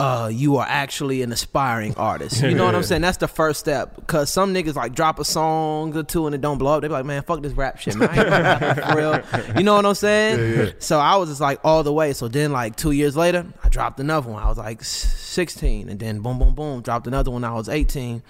uh, 0.00 0.30
you 0.32 0.56
are 0.58 0.66
actually 0.68 1.22
an 1.22 1.32
aspiring 1.32 1.94
artist. 1.96 2.40
You 2.42 2.54
know 2.54 2.64
what 2.64 2.74
I'm 2.74 2.82
saying? 2.84 3.02
That's 3.02 3.16
the 3.16 3.26
first 3.26 3.58
step. 3.58 4.06
Cause 4.06 4.30
some 4.30 4.54
niggas 4.54 4.76
like 4.76 4.94
drop 4.94 5.18
a 5.18 5.24
song 5.24 5.96
or 5.96 6.04
two 6.04 6.26
and 6.26 6.34
it 6.34 6.40
don't 6.40 6.58
blow 6.58 6.76
up. 6.76 6.82
They 6.82 6.88
be 6.88 6.92
like, 6.92 7.04
man, 7.04 7.22
fuck 7.22 7.42
this 7.42 7.52
rap 7.52 7.78
shit, 7.78 7.96
man. 7.96 8.08
I 8.08 8.16
ain't 8.16 8.28
rapping 8.30 8.84
for 8.84 8.96
real. 8.96 9.56
You 9.56 9.64
know 9.64 9.74
what 9.74 9.84
I'm 9.84 9.94
saying? 9.94 10.74
So 10.78 11.00
I 11.00 11.16
was 11.16 11.30
just 11.30 11.40
like 11.40 11.58
all 11.64 11.82
the 11.82 11.92
way. 11.92 12.12
So 12.12 12.28
then 12.28 12.52
like 12.52 12.76
two 12.76 12.92
years 12.92 13.16
later, 13.16 13.44
I 13.64 13.68
dropped 13.68 13.98
another 13.98 14.30
one. 14.30 14.42
I 14.42 14.48
was 14.48 14.58
like 14.58 14.84
16, 14.84 15.88
and 15.88 15.98
then 15.98 16.20
boom, 16.20 16.38
boom, 16.38 16.54
boom, 16.54 16.82
dropped 16.82 17.06
another 17.08 17.30
one. 17.32 17.42
I 17.42 17.52
was 17.52 17.68
18. 17.68 18.22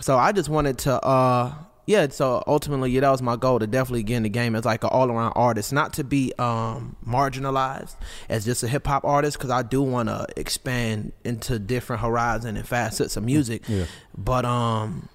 So 0.00 0.16
I 0.16 0.32
just 0.32 0.48
wanted 0.48 0.78
to, 0.78 1.04
uh, 1.04 1.54
yeah. 1.88 2.06
So 2.10 2.44
ultimately, 2.46 2.90
yeah, 2.90 3.00
that 3.00 3.10
was 3.10 3.22
my 3.22 3.36
goal 3.36 3.58
to 3.58 3.66
definitely 3.66 4.02
get 4.02 4.18
in 4.18 4.22
the 4.24 4.28
game 4.28 4.54
as 4.54 4.66
like 4.66 4.84
an 4.84 4.90
all 4.92 5.10
around 5.10 5.32
artist, 5.34 5.72
not 5.72 5.94
to 5.94 6.04
be 6.04 6.34
um, 6.38 6.96
marginalized 7.06 7.96
as 8.28 8.44
just 8.44 8.62
a 8.62 8.68
hip 8.68 8.86
hop 8.86 9.06
artist, 9.06 9.38
because 9.38 9.50
I 9.50 9.62
do 9.62 9.80
want 9.82 10.10
to 10.10 10.26
expand 10.36 11.12
into 11.24 11.58
different 11.58 12.02
horizon 12.02 12.58
and 12.58 12.68
facets 12.68 13.16
of 13.16 13.24
music. 13.24 13.66
Yeah. 13.66 13.86
But 14.14 14.44
um, 14.44 15.08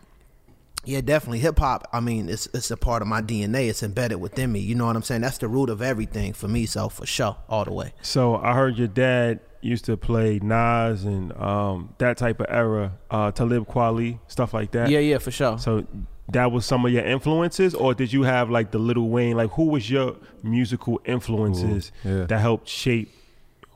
yeah, 0.83 1.01
definitely 1.01 1.39
hip 1.39 1.59
hop. 1.59 1.87
I 1.93 1.99
mean, 1.99 2.27
it's 2.27 2.47
it's 2.55 2.71
a 2.71 2.77
part 2.77 3.03
of 3.03 3.07
my 3.07 3.21
DNA. 3.21 3.69
It's 3.69 3.83
embedded 3.83 4.19
within 4.19 4.51
me. 4.51 4.59
You 4.59 4.73
know 4.73 4.87
what 4.87 4.95
I'm 4.95 5.03
saying? 5.03 5.21
That's 5.21 5.37
the 5.37 5.47
root 5.47 5.69
of 5.69 5.83
everything 5.83 6.33
for 6.33 6.47
me. 6.47 6.65
So 6.65 6.89
for 6.89 7.05
sure, 7.05 7.37
all 7.47 7.65
the 7.65 7.73
way. 7.73 7.93
So 8.01 8.37
I 8.37 8.55
heard 8.55 8.79
your 8.79 8.87
dad 8.87 9.41
used 9.61 9.85
to 9.85 9.95
play 9.95 10.39
Nas 10.41 11.03
and 11.03 11.31
um, 11.37 11.93
that 11.99 12.17
type 12.17 12.39
of 12.39 12.47
era, 12.49 12.97
uh, 13.11 13.31
Talib 13.31 13.67
Kweli, 13.67 14.19
stuff 14.27 14.55
like 14.55 14.71
that. 14.71 14.89
Yeah, 14.89 14.99
yeah, 14.99 15.19
for 15.19 15.29
sure. 15.29 15.59
So 15.59 15.85
that 16.29 16.51
was 16.51 16.65
some 16.65 16.85
of 16.85 16.91
your 16.91 17.05
influences, 17.05 17.75
or 17.75 17.93
did 17.93 18.13
you 18.13 18.23
have 18.23 18.49
like 18.49 18.71
the 18.71 18.79
Lil 18.79 19.07
Wayne? 19.09 19.35
Like, 19.37 19.51
who 19.51 19.65
was 19.65 19.89
your 19.89 20.15
musical 20.41 21.01
influences 21.05 21.91
Ooh, 22.05 22.09
yeah. 22.19 22.25
that 22.25 22.39
helped 22.39 22.67
shape 22.67 23.11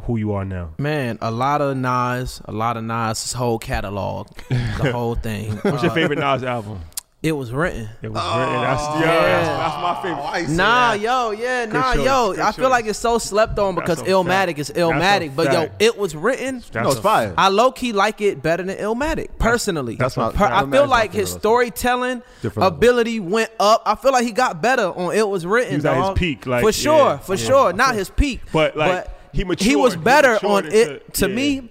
who 0.04 0.18
you 0.18 0.32
are 0.34 0.46
now? 0.46 0.70
Man, 0.78 1.18
a 1.22 1.32
lot 1.32 1.62
of 1.62 1.76
Nas, 1.76 2.42
a 2.46 2.52
lot 2.52 2.78
of 2.78 2.84
Nas' 2.84 3.22
this 3.24 3.34
whole 3.34 3.60
catalog, 3.60 4.28
the 4.50 4.56
whole 4.94 5.16
thing. 5.16 5.52
What's 5.58 5.84
your 5.84 5.92
Uh, 5.92 5.96
favorite 5.96 6.20
Nas 6.20 6.44
album? 6.44 6.80
It 7.24 7.32
was 7.32 7.52
written. 7.52 7.90
It 8.04 8.12
was 8.12 8.24
written. 8.38 8.62
That's, 8.62 8.84
yo, 8.84 9.00
yeah. 9.00 9.22
that's, 9.42 9.48
that's 9.48 9.82
my 9.82 10.36
favorite. 10.44 10.56
Nah, 10.56 10.94
yo, 10.94 11.32
yeah, 11.32 11.66
nah, 11.66 11.94
choice, 11.96 12.06
yo. 12.06 12.32
good 12.34 12.40
I 12.40 12.52
feel 12.52 12.66
choice. 12.66 12.72
like 12.72 12.86
it's 12.86 13.00
so 13.00 13.18
slept 13.18 13.58
on 13.58 13.74
because 13.74 13.98
That's 13.98 14.10
Illmatic 14.10 14.46
fact. 14.46 14.60
is 14.60 14.68
That's 14.68 14.80
Illmatic, 14.80 15.36
but 15.36 15.52
yo, 15.52 15.70
it 15.80 15.98
was 15.98 16.16
written. 16.16 16.60
That's 16.60 16.74
no, 16.76 16.90
it's 16.92 17.00
a- 17.00 17.02
fire. 17.02 17.34
I 17.36 17.50
low 17.50 17.72
key 17.72 17.92
like 17.92 18.22
it 18.22 18.44
better 18.44 18.62
than 18.62 18.78
Illmatic, 18.78 19.30
personally. 19.40 19.96
That's 19.96 20.16
my- 20.16 20.32
Per- 20.32 20.46
I 20.46 20.70
feel 20.70 20.86
like 20.88 21.12
his 21.12 21.32
storytelling 21.32 22.22
Different 22.44 22.68
ability 22.68 23.20
went 23.20 23.50
up. 23.60 23.82
I 23.88 23.96
feel 23.96 24.12
like 24.12 24.24
he 24.24 24.32
got 24.32 24.62
better 24.62 24.84
on 24.86 25.16
It 25.16 25.28
Was 25.28 25.44
Written. 25.44 25.72
He 25.72 25.76
was 25.78 25.86
at 25.86 26.10
his 26.10 26.18
peak, 26.20 26.46
like, 26.46 26.64
for 26.64 26.72
sure, 26.72 26.94
yeah, 27.14 27.18
for 27.18 27.34
yeah. 27.36 27.46
sure. 27.48 27.74
Not 27.74 27.96
his 27.96 28.12
peak, 28.12 28.42
But, 28.54 28.78
like, 28.78 29.08
he 29.32 29.40
he 29.40 29.44
matured. 29.44 29.76
was 29.82 29.94
He 29.96 30.00
better 30.02 30.34
matured 30.34 30.52
on 30.52 30.66
into- 30.68 30.94
it. 30.98 31.14
To 31.16 31.28
yeah. 31.30 31.36
me, 31.36 31.70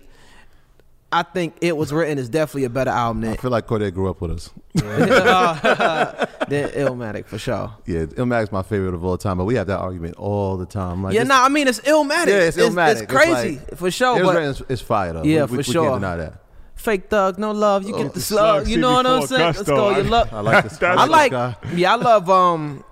I 1.13 1.23
think 1.23 1.57
It 1.61 1.77
Was 1.77 1.93
Written 1.93 2.19
is 2.19 2.29
definitely 2.29 2.65
a 2.65 2.71
better 2.71 2.91
album 2.91 3.23
than. 3.23 3.33
I 3.35 3.37
feel 3.37 3.51
like 3.51 3.67
Cordae 3.67 3.95
grew 3.95 4.11
up 4.11 4.21
with 4.21 4.33
us. 4.33 4.51
than 4.75 6.69
Illmatic 6.71 7.27
for 7.27 7.39
sure. 7.39 7.73
Yeah, 7.87 8.05
Illmatic's 8.07 8.53
my 8.53 8.63
favorite 8.63 8.95
of 8.95 9.05
all 9.05 9.17
time, 9.17 9.39
but 9.39 9.45
we 9.45 9.55
have 9.55 9.67
that 9.69 9.79
argument 9.79 10.17
all 10.17 10.57
the 10.57 10.67
time. 10.67 11.03
Like, 11.03 11.15
yeah, 11.15 11.23
it's- 11.23 11.29
nah, 11.29 11.45
I 11.45 11.49
mean 11.49 11.69
it's 11.69 11.81
Illmatic. 11.81 12.27
Yeah, 12.27 12.41
it's 12.41 12.57
Illmatic. 12.57 12.93
It's, 12.93 13.01
It's 13.03 13.13
crazy 13.13 13.57
like- 13.59 13.77
for 13.77 13.91
sure. 13.91 14.19
It 14.21 14.25
but 14.25 14.35
written, 14.35 14.51
it's, 14.51 14.63
it's 14.69 14.83
fire 14.83 15.13
though. 15.13 15.23
Yeah, 15.23 15.45
we, 15.45 15.57
we, 15.59 15.63
for 15.63 15.69
we 15.69 15.73
sure. 15.75 15.89
can't 15.91 16.01
deny 16.01 16.17
that. 16.17 16.35
fake 16.75 17.09
thug, 17.09 17.39
no 17.39 17.53
love. 17.53 17.85
You 17.87 17.95
Oh, 17.95 17.99
get 17.99 18.09
the 18.09 18.15
the 18.15 18.21
slug. 18.21 18.63
slug 18.65 18.69
You 18.69 18.79
know 18.79 18.93
what 18.95 19.07
I'm 19.07 19.27
saying? 19.27 19.41
Let's 19.55 19.63
go. 19.63 19.97
You 19.97 20.03
look. 20.03 20.33
I 20.33 20.41
like 20.41 20.65
this. 20.65 20.79
That's- 20.79 20.99
I 20.99 21.05
like. 21.07 21.31
guy. 21.33 21.57
Yeah, 21.75 21.93
I 21.93 21.97
love. 21.97 22.29
Um, 22.29 22.85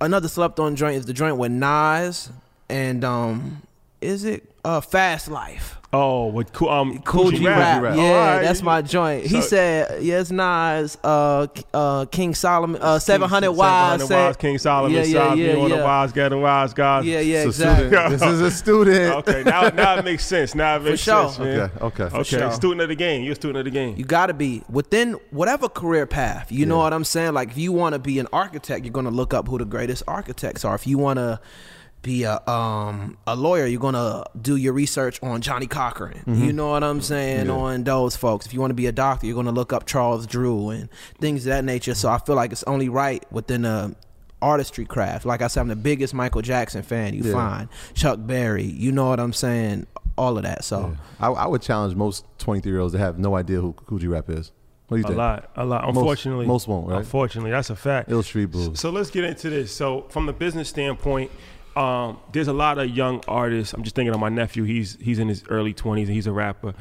another 0.00 0.28
slept 0.28 0.58
on 0.58 0.74
joint 0.76 0.96
is 0.96 1.06
the 1.06 1.12
joint 1.12 1.36
with 1.36 1.52
Nas 1.52 2.30
and 2.68 3.04
um, 3.04 3.62
is 4.00 4.24
it 4.24 4.50
uh 4.64 4.80
Fast 4.80 5.28
Life? 5.28 5.78
Oh, 5.94 6.28
with 6.28 6.54
cool, 6.54 6.70
um, 6.70 7.00
Kool 7.02 7.30
G 7.32 7.44
Rap. 7.44 7.82
Rap. 7.82 7.94
Yeah, 7.94 8.02
Alright. 8.02 8.42
that's 8.44 8.62
my 8.62 8.80
joint. 8.80 9.24
He 9.26 9.42
So- 9.42 9.46
said, 9.48 10.02
yes, 10.02 10.30
Nas, 10.30 10.96
uh, 11.04 11.48
uh, 11.74 12.06
King 12.06 12.34
Solomon, 12.34 12.80
uh, 12.80 12.98
700 12.98 13.50
Wise 13.52 14.00
700 14.00 14.06
said. 14.08 14.26
Wise, 14.28 14.36
King 14.38 14.56
Solomon, 14.58 14.92
Yeah, 14.92 15.02
yeah, 15.02 15.28
Sil, 15.28 15.36
yeah, 15.36 15.52
you 15.52 15.60
on 15.60 15.68
the 15.68 15.76
yeah. 15.76 15.84
wise, 15.84 16.12
get 16.12 16.30
the 16.30 16.38
wise 16.38 16.72
guys. 16.72 17.04
Yeah, 17.04 17.20
yeah, 17.20 17.42
So 17.42 17.48
exactly. 17.48 17.86
student, 17.88 18.10
this 18.10 18.22
is 18.22 18.40
a 18.40 18.50
student. 18.50 19.14
Okay, 19.16 19.42
now, 19.44 19.68
now 19.68 19.96
it 19.98 20.04
makes 20.06 20.24
sense. 20.24 20.54
Now 20.54 20.76
it 20.76 20.82
makes 20.84 21.02
sure. 21.02 21.28
sense, 21.28 21.38
man. 21.38 21.60
Okay, 21.82 22.04
okay. 22.04 22.16
Okay, 22.16 22.38
sure. 22.38 22.50
student 22.52 22.80
of 22.80 22.88
the 22.88 22.94
game. 22.94 23.22
You're 23.24 23.32
a 23.32 23.36
student 23.36 23.58
of 23.58 23.64
the 23.66 23.70
game. 23.70 23.94
You 23.98 24.06
got 24.06 24.28
to 24.28 24.34
be 24.34 24.62
within 24.70 25.18
whatever 25.30 25.68
career 25.68 26.06
path. 26.06 26.50
You 26.50 26.64
know 26.64 26.78
what 26.78 26.94
I'm 26.94 27.04
saying? 27.04 27.34
Like 27.34 27.50
if 27.50 27.58
you 27.58 27.70
want 27.70 27.92
to 27.92 27.98
be 27.98 28.18
an 28.18 28.28
architect, 28.32 28.86
you're 28.86 28.92
going 28.94 29.04
to 29.04 29.10
look 29.12 29.34
up 29.34 29.46
who 29.46 29.58
the 29.58 29.66
greatest 29.66 30.04
architects 30.08 30.64
are. 30.64 30.74
If 30.74 30.86
you 30.86 30.96
want 30.96 31.18
to 31.18 31.38
be 32.02 32.24
a 32.24 32.40
um 32.48 33.16
a 33.26 33.36
lawyer, 33.36 33.66
you're 33.66 33.80
going 33.80 33.94
to 33.94 34.24
do 34.40 34.56
your 34.56 34.72
research 34.72 35.22
on 35.22 35.40
Johnnie 35.40 35.66
Cochran. 35.66 36.18
Mm-hmm. 36.26 36.44
You 36.44 36.52
know 36.52 36.70
what 36.70 36.82
I'm 36.84 37.00
saying? 37.00 37.48
On 37.48 37.84
those 37.84 38.16
folks. 38.16 38.44
If 38.46 38.52
you 38.52 38.60
want 38.60 38.70
to 38.70 38.74
be 38.74 38.86
a 38.86 38.92
doctor, 38.92 39.26
you're 39.26 39.34
going 39.34 39.46
to 39.46 39.52
look 39.52 39.72
up 39.72 39.86
Charles 39.86 40.26
Drew 40.26 40.70
and 40.70 40.88
things 41.20 41.46
of 41.46 41.50
that 41.50 41.64
nature. 41.64 41.94
So 41.94 42.08
I 42.10 42.18
feel 42.18 42.34
like 42.34 42.52
it's 42.52 42.64
only 42.64 42.88
right 42.88 43.24
within 43.32 43.62
the 43.62 43.94
artistry 44.40 44.84
craft. 44.84 45.24
Like 45.24 45.40
I 45.40 45.46
said, 45.46 45.60
I'm 45.60 45.68
the 45.68 45.76
biggest 45.76 46.12
Michael 46.14 46.42
Jackson 46.42 46.82
fan 46.82 47.14
you 47.14 47.22
Yeah. 47.22 47.32
find. 47.32 47.68
Chuck 47.94 48.18
Berry, 48.20 48.64
you 48.64 48.90
know 48.92 49.08
what 49.08 49.20
I'm 49.20 49.32
saying? 49.32 49.86
All 50.18 50.36
of 50.36 50.42
that. 50.42 50.64
So 50.64 50.96
I, 51.20 51.28
I 51.28 51.46
would 51.46 51.62
challenge 51.62 51.94
most 51.94 52.24
23 52.38 52.70
year 52.70 52.80
olds 52.80 52.92
to 52.94 52.98
have 52.98 53.18
no 53.18 53.36
idea 53.36 53.60
who 53.60 53.72
Kool 53.72 53.98
G 53.98 54.08
Rap 54.08 54.28
is. 54.28 54.50
What 54.88 54.96
do 54.96 55.00
you 55.00 55.04
A 55.04 55.08
think? 55.08 55.16
A 55.16 55.22
lot, 55.22 55.50
a 55.56 55.64
lot. 55.64 55.88
Unfortunately, 55.88 56.44
most 56.46 56.68
won't, 56.68 56.86
right? 56.88 56.98
Unfortunately, 56.98 57.50
that's 57.50 57.70
a 57.70 57.76
fact. 57.76 58.10
Ill 58.10 58.22
Street 58.22 58.46
Blues. 58.46 58.78
So 58.78 58.90
let's 58.90 59.10
get 59.10 59.24
into 59.24 59.48
this. 59.48 59.72
So 59.74 60.02
from 60.10 60.26
the 60.26 60.34
business 60.34 60.68
standpoint, 60.68 61.30
um, 61.76 62.18
there's 62.32 62.48
a 62.48 62.52
lot 62.52 62.78
of 62.78 62.90
young 62.90 63.22
artists. 63.28 63.72
I'm 63.74 63.82
just 63.82 63.94
thinking 63.96 64.14
of 64.14 64.20
my 64.20 64.28
nephew. 64.28 64.64
He's 64.64 64.98
he's 65.00 65.18
in 65.18 65.28
his 65.28 65.44
early 65.48 65.72
20s 65.74 66.02
and 66.06 66.10
he's 66.10 66.26
a 66.26 66.32
rapper. 66.32 66.74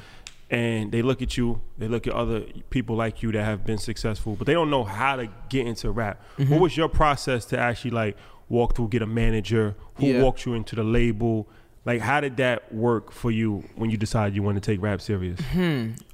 And 0.49 0.91
they 0.91 1.01
look 1.01 1.21
at 1.21 1.37
you, 1.37 1.61
they 1.77 1.87
look 1.87 2.07
at 2.07 2.13
other 2.13 2.41
people 2.69 2.97
like 2.97 3.23
you 3.23 3.31
that 3.31 3.43
have 3.45 3.65
been 3.65 3.77
successful, 3.77 4.35
but 4.35 4.47
they 4.47 4.53
don't 4.53 4.69
know 4.69 4.83
how 4.83 5.15
to 5.15 5.29
get 5.47 5.65
into 5.65 5.89
rap. 5.91 6.21
Mm-hmm. 6.37 6.51
What 6.51 6.59
was 6.59 6.75
your 6.75 6.89
process 6.89 7.45
to 7.45 7.57
actually 7.57 7.91
like 7.91 8.17
walk 8.49 8.75
through, 8.75 8.89
get 8.89 9.01
a 9.01 9.05
manager? 9.07 9.75
Who 9.95 10.07
Yeah. 10.07 10.21
walked 10.21 10.45
you 10.45 10.53
into 10.53 10.75
the 10.75 10.83
label? 10.83 11.47
Like, 11.85 12.01
how 12.01 12.19
did 12.19 12.35
that 12.37 12.73
work 12.73 13.11
for 13.13 13.31
you 13.31 13.63
when 13.75 13.89
you 13.91 13.97
decided 13.97 14.35
you 14.35 14.43
wanted 14.43 14.61
to 14.61 14.71
take 14.71 14.81
rap 14.81 14.99
serious? 14.99 15.39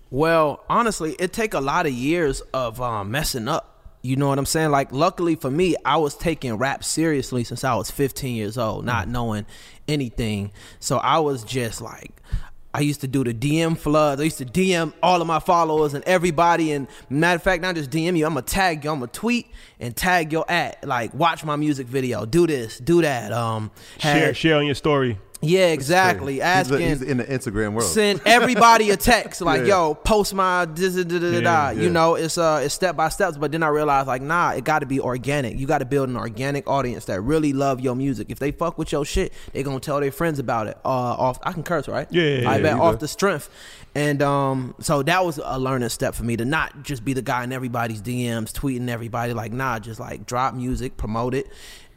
Well, 0.09 0.63
honestly, 0.69 1.15
it 1.19 1.33
take 1.33 1.53
a 1.53 1.59
lot 1.59 1.85
of 1.85 1.91
years 1.93 2.41
of 2.53 2.79
um, 2.79 3.11
messing 3.11 3.47
up. 3.47 3.76
You 4.01 4.15
know 4.15 4.27
what 4.27 4.39
I'm 4.39 4.45
saying? 4.45 4.71
Like, 4.71 4.91
luckily 4.91 5.35
for 5.35 5.51
me, 5.51 5.75
I 5.83 5.97
was 5.97 6.15
taking 6.15 6.53
rap 6.55 6.83
seriously 6.83 7.43
since 7.43 7.63
I 7.63 7.75
was 7.75 7.91
15 7.91 8.35
years 8.35 8.57
old, 8.57 8.85
not 8.85 9.07
knowing 9.07 9.45
anything. 9.87 10.51
So 10.79 10.97
I 10.97 11.19
was 11.19 11.43
just 11.43 11.81
like, 11.81 12.11
I 12.73 12.81
used 12.81 13.01
to 13.01 13.07
do 13.07 13.23
the 13.23 13.33
DM 13.33 13.75
floods. 13.77 14.21
I 14.21 14.25
used 14.25 14.37
to 14.37 14.45
DM 14.45 14.93
all 15.01 15.19
of 15.19 15.25
my 15.27 15.39
followers 15.39 15.95
and 15.95 16.03
everybody. 16.03 16.73
And 16.73 16.87
matter 17.09 17.37
of 17.37 17.41
fact, 17.43 17.63
not 17.63 17.73
just 17.75 17.89
DM 17.89 18.15
you, 18.17 18.25
I'm 18.25 18.33
gonna 18.33 18.43
tag 18.43 18.83
you. 18.85 18.91
I'm 18.91 18.99
gonna 18.99 19.07
tweet 19.11 19.47
and 19.79 19.95
tag 19.95 20.31
your 20.31 20.45
at. 20.49 20.87
Like, 20.87 21.11
watch 21.15 21.43
my 21.43 21.55
music 21.55 21.87
video. 21.87 22.25
Do 22.25 22.45
this, 22.45 22.77
do 22.77 23.01
that. 23.01 23.31
Um, 23.33 23.71
Share, 23.99 24.27
had- 24.27 24.37
share 24.37 24.57
on 24.57 24.65
your 24.67 24.75
story. 24.75 25.17
Yeah, 25.41 25.67
exactly. 25.67 26.41
Asking 26.41 26.79
he's 26.79 27.01
in 27.01 27.17
the 27.17 27.23
Instagram 27.23 27.73
world. 27.73 27.89
send 27.89 28.21
everybody 28.25 28.89
a 28.89 28.97
text 28.97 29.41
like, 29.41 29.61
Yeah. 29.67 29.67
"Yo, 29.67 29.93
post 29.93 30.33
my 30.33 30.65
da 30.65 30.89
da 30.89 31.03
da 31.03 31.19
da 31.19 31.31
da." 31.41 31.69
Yeah, 31.69 31.71
You 31.71 31.89
know, 31.89 32.15
it's 32.15 32.37
uh, 32.37 32.61
it's 32.63 32.73
step 32.73 32.95
by 32.95 33.09
steps. 33.09 33.37
But 33.37 33.51
then 33.51 33.61
I 33.61 33.67
realized 33.67 34.07
like, 34.07 34.21
nah, 34.21 34.51
it 34.51 34.63
got 34.63 34.79
to 34.79 34.85
be 34.87 34.99
organic. 34.99 35.57
You 35.59 35.67
got 35.67 35.79
to 35.79 35.85
build 35.85 36.09
an 36.09 36.17
organic 36.17 36.67
audience 36.67 37.05
that 37.05 37.21
really 37.21 37.53
love 37.53 37.81
your 37.81 37.95
music. 37.95 38.31
If 38.31 38.39
they 38.39 38.51
fuck 38.51 38.77
with 38.77 38.91
your 38.91 39.05
shit, 39.05 39.31
they 39.53 39.61
gonna 39.63 39.79
tell 39.79 39.99
their 39.99 40.11
friends 40.11 40.39
about 40.39 40.67
it. 40.67 40.77
Uh, 40.83 40.87
off 40.89 41.37
I 41.43 41.53
can 41.53 41.63
curse, 41.63 41.87
right? 41.87 42.07
Yeah, 42.09 42.23
yeah, 42.23 42.49
I 42.49 42.55
yeah, 42.57 42.61
bet 42.63 42.73
off 42.79 42.99
the 42.99 43.07
strength. 43.07 43.49
And 43.93 44.21
um, 44.21 44.75
so 44.79 45.01
that 45.03 45.23
was 45.25 45.39
a 45.43 45.57
learning 45.59 45.89
step 45.89 46.13
for 46.15 46.23
me 46.23 46.35
to 46.37 46.45
not 46.45 46.83
just 46.83 47.03
be 47.03 47.13
the 47.13 47.21
guy 47.21 47.43
in 47.43 47.51
everybody's 47.51 48.01
DMs 48.01 48.51
tweeting 48.51 48.89
everybody 48.89 49.33
like, 49.33 49.51
nah, 49.51 49.79
just 49.79 49.99
like 49.99 50.25
drop 50.25 50.53
music, 50.53 50.97
promote 50.97 51.33
it, 51.33 51.47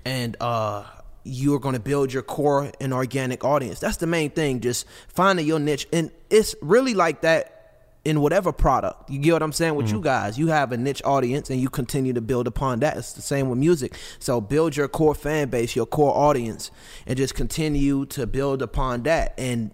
and 0.04 0.36
uh 0.40 0.84
you're 1.24 1.58
going 1.58 1.74
to 1.74 1.80
build 1.80 2.12
your 2.12 2.22
core 2.22 2.72
and 2.80 2.92
organic 2.92 3.44
audience. 3.44 3.78
That's 3.78 3.98
the 3.98 4.06
main 4.06 4.30
thing, 4.30 4.60
just 4.60 4.86
finding 5.08 5.46
your 5.46 5.58
niche. 5.58 5.86
And 5.92 6.10
it's 6.30 6.54
really 6.62 6.94
like 6.94 7.22
that 7.22 7.56
in 8.04 8.20
whatever 8.20 8.52
product. 8.52 9.10
You 9.10 9.18
get 9.18 9.34
what 9.34 9.42
I'm 9.42 9.52
saying 9.52 9.74
with 9.74 9.90
you 9.90 10.00
mm. 10.00 10.04
guys. 10.04 10.38
You 10.38 10.46
have 10.48 10.72
a 10.72 10.76
niche 10.76 11.02
audience 11.04 11.50
and 11.50 11.60
you 11.60 11.68
continue 11.68 12.12
to 12.14 12.20
build 12.20 12.46
upon 12.46 12.80
that. 12.80 12.96
It's 12.96 13.12
the 13.12 13.22
same 13.22 13.50
with 13.50 13.58
music. 13.58 13.94
So 14.18 14.40
build 14.40 14.76
your 14.76 14.88
core 14.88 15.14
fan 15.14 15.50
base, 15.50 15.76
your 15.76 15.86
core 15.86 16.16
audience, 16.16 16.70
and 17.06 17.16
just 17.16 17.34
continue 17.34 18.06
to 18.06 18.26
build 18.26 18.62
upon 18.62 19.02
that. 19.02 19.34
And 19.36 19.70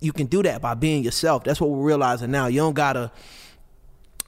you 0.00 0.12
can 0.12 0.26
do 0.26 0.42
that 0.42 0.60
by 0.60 0.74
being 0.74 1.04
yourself. 1.04 1.44
That's 1.44 1.60
what 1.60 1.70
we're 1.70 1.86
realizing 1.86 2.30
now. 2.30 2.46
You 2.46 2.60
don't 2.60 2.74
gotta 2.74 3.12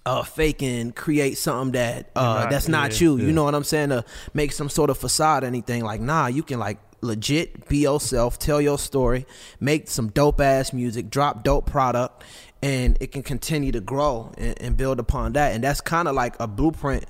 uh, 0.07 0.23
fake 0.23 0.62
and 0.62 0.95
create 0.95 1.37
something 1.38 1.73
that 1.73 2.11
uh, 2.16 2.21
not- 2.23 2.50
that's 2.50 2.69
not 2.69 3.00
yeah, 3.00 3.07
you. 3.09 3.19
You 3.19 3.33
know 3.33 3.45
what 3.45 3.54
I'm 3.54 3.64
saying? 3.64 3.90
To 3.90 4.04
make 4.35 4.52
some 4.52 4.69
sort 4.69 4.90
of 4.90 4.99
facade, 4.99 5.45
or 5.45 5.47
anything 5.47 5.85
like 5.85 6.00
nah. 6.00 6.26
You 6.26 6.42
can 6.42 6.59
like 6.59 6.78
legit 7.02 7.69
be 7.69 7.78
yourself, 7.78 8.38
tell 8.38 8.61
your 8.61 8.78
story, 8.78 9.26
make 9.59 9.88
some 9.88 10.09
dope 10.09 10.40
ass 10.40 10.73
music, 10.73 11.11
drop 11.11 11.45
dope 11.45 11.66
product, 11.66 12.25
and 12.62 12.97
it 13.00 13.12
can 13.12 13.23
continue 13.23 13.73
to 13.73 13.80
grow 13.80 14.33
and, 14.37 14.61
and 14.61 14.76
build 14.76 14.99
upon 14.99 15.33
that. 15.35 15.54
And 15.54 15.64
that's 15.64 15.80
kind 15.80 16.09
of 16.09 16.14
like 16.14 16.35
a 16.40 16.47
blueprint, 16.47 17.04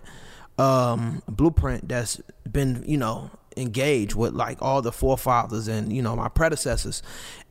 um, 0.58 1.22
blueprint 1.28 1.88
that's 1.88 2.20
been 2.50 2.84
you 2.86 2.96
know 2.96 3.30
engaged 3.56 4.14
with 4.14 4.32
like 4.32 4.58
all 4.62 4.80
the 4.80 4.92
forefathers 4.92 5.68
and 5.68 5.92
you 5.92 6.00
know 6.02 6.14
my 6.14 6.28
predecessors 6.28 7.02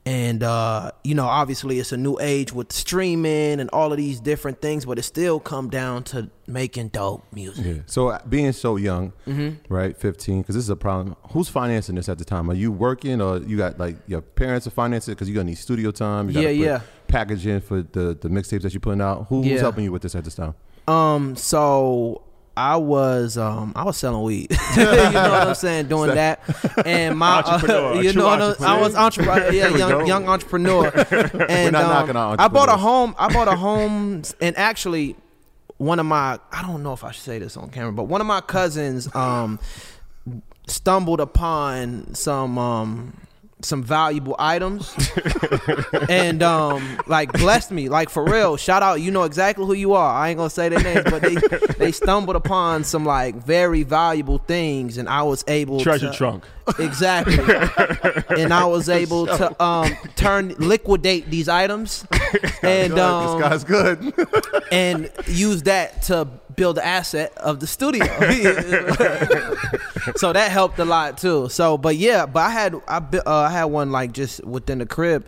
and 0.09 0.41
uh 0.43 0.91
you 1.03 1.13
know 1.13 1.25
obviously 1.41 1.77
it's 1.81 1.91
a 1.91 1.97
new 1.97 2.17
age 2.19 2.51
with 2.57 2.71
streaming 2.71 3.59
and 3.59 3.69
all 3.71 3.91
of 3.91 3.97
these 3.97 4.19
different 4.19 4.57
things 4.61 4.85
but 4.85 4.97
it 4.97 5.03
still 5.03 5.39
come 5.39 5.69
down 5.69 6.03
to 6.03 6.29
making 6.47 6.87
dope 6.89 7.23
music 7.31 7.65
Yeah. 7.65 7.81
So 7.85 8.07
uh, 8.09 8.19
being 8.27 8.51
so 8.53 8.75
young, 8.77 9.13
Mm-hmm. 9.27 9.71
right, 9.73 9.95
15, 9.95 10.41
because 10.41 10.55
this 10.55 10.63
is 10.63 10.69
a 10.71 10.75
problem. 10.75 11.15
Who's 11.31 11.47
financing 11.49 11.95
this 11.95 12.09
at 12.09 12.17
the 12.17 12.25
time? 12.25 12.49
Are 12.49 12.55
you 12.55 12.71
working 12.71 13.21
or 13.21 13.37
you 13.37 13.55
got 13.57 13.77
like 13.77 13.95
your 14.07 14.21
parents 14.21 14.65
are 14.65 14.71
financing 14.83 15.11
it 15.11 15.15
because 15.15 15.27
you're 15.29 15.35
going 15.35 15.45
to 15.47 15.51
need 15.51 15.59
studio 15.59 15.91
time? 15.91 16.29
You 16.31 16.41
Yeah, 16.41 16.47
put 16.47 16.55
yeah. 16.55 16.81
Packaging 17.07 17.61
for 17.61 17.77
the, 17.83 18.17
the 18.19 18.29
mixtapes 18.29 18.63
that 18.63 18.73
you're 18.73 18.79
putting 18.87 19.01
out. 19.01 19.27
Who, 19.29 19.43
Yeah. 19.43 19.51
Who's 19.51 19.61
helping 19.61 19.83
you 19.83 19.91
with 19.91 20.01
this 20.01 20.15
at 20.15 20.23
this 20.23 20.33
time? 20.35 20.55
Um, 20.87 21.35
so 21.35 22.23
I 22.59 22.75
was 22.75 23.37
um 23.37 23.71
I 23.73 23.85
was 23.85 23.95
selling 23.95 24.21
weed. 24.21 24.51
you 24.77 24.83
know 24.83 24.91
what 25.11 25.47
I'm 25.47 25.55
saying? 25.65 25.87
Doing 25.87 26.13
that. 26.15 26.41
And 26.85 27.17
my 27.17 27.37
Entrepreneur, 27.41 28.01
you 28.03 28.11
know 28.11 28.25
what 28.25 28.41
I'm- 28.41 28.55
I 28.59 28.81
was 28.81 28.95
entrepreneur 28.95 29.49
yeah, 29.51 29.69
young 29.69 30.05
young 30.05 30.27
entrepreneur. 30.27 30.87
And 31.47 31.71
not 31.71 31.83
um, 31.85 31.89
knocking 31.89 32.15
on 32.17 32.37
I 32.39 32.49
bought 32.49 32.67
a 32.67 32.75
home 32.75 33.15
I 33.17 33.31
bought 33.31 33.47
a 33.47 33.55
home 33.55 34.23
and 34.41 34.57
actually 34.57 35.15
one 35.77 35.99
of 35.99 36.05
my 36.05 36.37
I 36.51 36.61
don't 36.61 36.83
know 36.83 36.91
if 36.91 37.05
I 37.05 37.11
should 37.11 37.23
say 37.23 37.39
this 37.39 37.55
on 37.55 37.69
camera, 37.69 37.93
but 37.93 38.03
one 38.03 38.19
of 38.19 38.27
my 38.27 38.41
cousins 38.41 39.13
um 39.15 39.57
stumbled 40.67 41.21
upon 41.21 42.13
some 42.13 42.57
um 42.57 43.13
some 43.61 43.83
valuable 43.83 44.35
items. 44.39 44.95
And 46.09 46.41
um 46.43 46.97
like 47.07 47.31
blessed 47.33 47.71
me. 47.71 47.89
Like 47.89 48.09
for 48.09 48.23
real. 48.23 48.57
Shout 48.57 48.83
out. 48.83 49.01
You 49.01 49.11
know 49.11 49.23
exactly 49.23 49.65
who 49.65 49.73
you 49.73 49.93
are. 49.93 50.13
I 50.13 50.29
ain't 50.29 50.37
gonna 50.37 50.49
say 50.49 50.69
their 50.69 50.81
names 50.81 51.03
but 51.09 51.21
they 51.21 51.35
they 51.77 51.91
stumbled 51.91 52.35
upon 52.35 52.83
some 52.83 53.05
like 53.05 53.35
very 53.35 53.83
valuable 53.83 54.37
things 54.37 54.97
and 54.97 55.09
i 55.09 55.21
was 55.23 55.43
able 55.47 55.79
Treasure 55.79 56.11
to, 56.11 56.17
trunk. 56.17 56.43
exactly. 56.79 57.37
And 58.37 58.53
i 58.53 58.65
was 58.65 58.89
able 58.89 59.25
to 59.27 59.63
um 59.63 59.91
turn 60.15 60.55
liquidate 60.57 61.29
these 61.29 61.49
items. 61.49 62.05
And 62.63 62.93
Good. 62.93 62.99
um 62.99 63.39
this 63.39 63.49
guy's 63.49 63.63
good. 63.63 64.13
and 64.71 65.09
use 65.27 65.63
that 65.63 66.03
to 66.03 66.27
build 66.59 66.75
the 66.75 66.85
asset 66.85 67.31
of 67.37 67.61
the 67.61 67.67
studio. 67.67 68.05
so 70.17 70.33
that 70.33 70.51
helped 70.51 70.77
a 70.77 70.85
lot 70.85 71.17
too. 71.17 71.47
So, 71.49 71.77
but 71.77 71.95
yeah, 71.95 72.25
but 72.25 72.41
I 72.41 72.49
had 72.49 72.75
I 72.87 72.97
uh, 72.97 73.21
I 73.25 73.49
had 73.49 73.65
one 73.65 73.91
like 73.91 74.11
just 74.11 74.43
within 74.43 74.79
the 74.79 74.85
crib, 74.85 75.25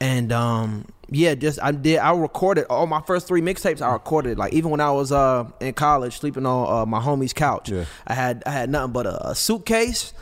and 0.00 0.32
um 0.32 0.86
yeah, 1.10 1.34
just 1.34 1.62
I 1.62 1.72
did 1.72 1.98
I 1.98 2.16
recorded 2.16 2.64
all 2.70 2.86
my 2.86 3.02
first 3.02 3.28
three 3.28 3.42
mixtapes. 3.42 3.82
I 3.82 3.92
recorded 3.92 4.38
like 4.38 4.54
even 4.54 4.70
when 4.70 4.80
I 4.80 4.90
was 4.90 5.12
uh 5.12 5.44
in 5.60 5.74
college 5.74 6.18
sleeping 6.18 6.46
on 6.46 6.82
uh, 6.82 6.86
my 6.86 7.00
homie's 7.00 7.34
couch. 7.34 7.68
Yeah. 7.70 7.84
I 8.06 8.14
had 8.14 8.42
I 8.46 8.50
had 8.50 8.70
nothing 8.70 8.92
but 8.92 9.06
a, 9.06 9.30
a 9.30 9.34
suitcase. 9.34 10.14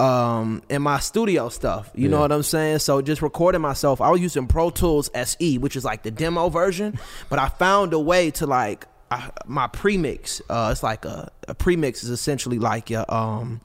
Um, 0.00 0.62
and 0.70 0.82
my 0.82 0.98
studio 0.98 1.50
stuff, 1.50 1.90
you 1.94 2.08
know 2.08 2.20
what 2.20 2.32
I'm 2.32 2.42
saying? 2.42 2.78
So 2.78 3.02
just 3.02 3.20
recording 3.20 3.60
myself. 3.60 4.00
I 4.00 4.08
was 4.08 4.18
using 4.18 4.46
Pro 4.46 4.70
Tools 4.70 5.10
SE, 5.12 5.58
which 5.58 5.76
is 5.76 5.84
like 5.84 6.02
the 6.02 6.10
demo 6.10 6.48
version, 6.48 6.98
but 7.28 7.38
I 7.38 7.50
found 7.50 7.92
a 7.92 7.98
way 7.98 8.30
to 8.30 8.46
like 8.46 8.86
I, 9.14 9.30
my 9.46 9.66
premix. 9.68 10.42
Uh, 10.48 10.70
it's 10.72 10.82
like 10.82 11.04
a, 11.04 11.30
a 11.48 11.54
premix 11.54 12.02
is 12.04 12.10
essentially 12.10 12.58
like 12.58 12.90
your 12.90 13.04
um. 13.12 13.60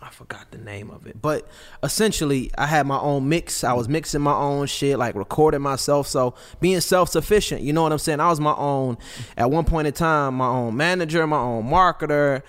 I 0.00 0.10
forgot 0.10 0.50
the 0.50 0.58
name 0.58 0.90
of 0.90 1.06
it, 1.06 1.22
but 1.22 1.48
essentially, 1.82 2.50
I 2.58 2.66
had 2.66 2.86
my 2.86 2.98
own 2.98 3.26
mix. 3.26 3.64
I 3.64 3.72
was 3.72 3.88
mixing 3.88 4.20
my 4.20 4.34
own 4.34 4.66
shit, 4.66 4.98
like 4.98 5.14
recording 5.14 5.62
myself. 5.62 6.06
So 6.06 6.34
being 6.60 6.80
self 6.82 7.08
sufficient, 7.08 7.62
you 7.62 7.72
know 7.72 7.82
what 7.82 7.90
I'm 7.90 7.98
saying? 7.98 8.20
I 8.20 8.28
was 8.28 8.38
my 8.38 8.54
own. 8.54 8.98
At 9.38 9.50
one 9.50 9.64
point 9.64 9.86
in 9.86 9.94
time, 9.94 10.34
my 10.34 10.46
own 10.46 10.76
manager, 10.76 11.26
my 11.26 11.38
own 11.38 11.64
marketer, 11.64 12.42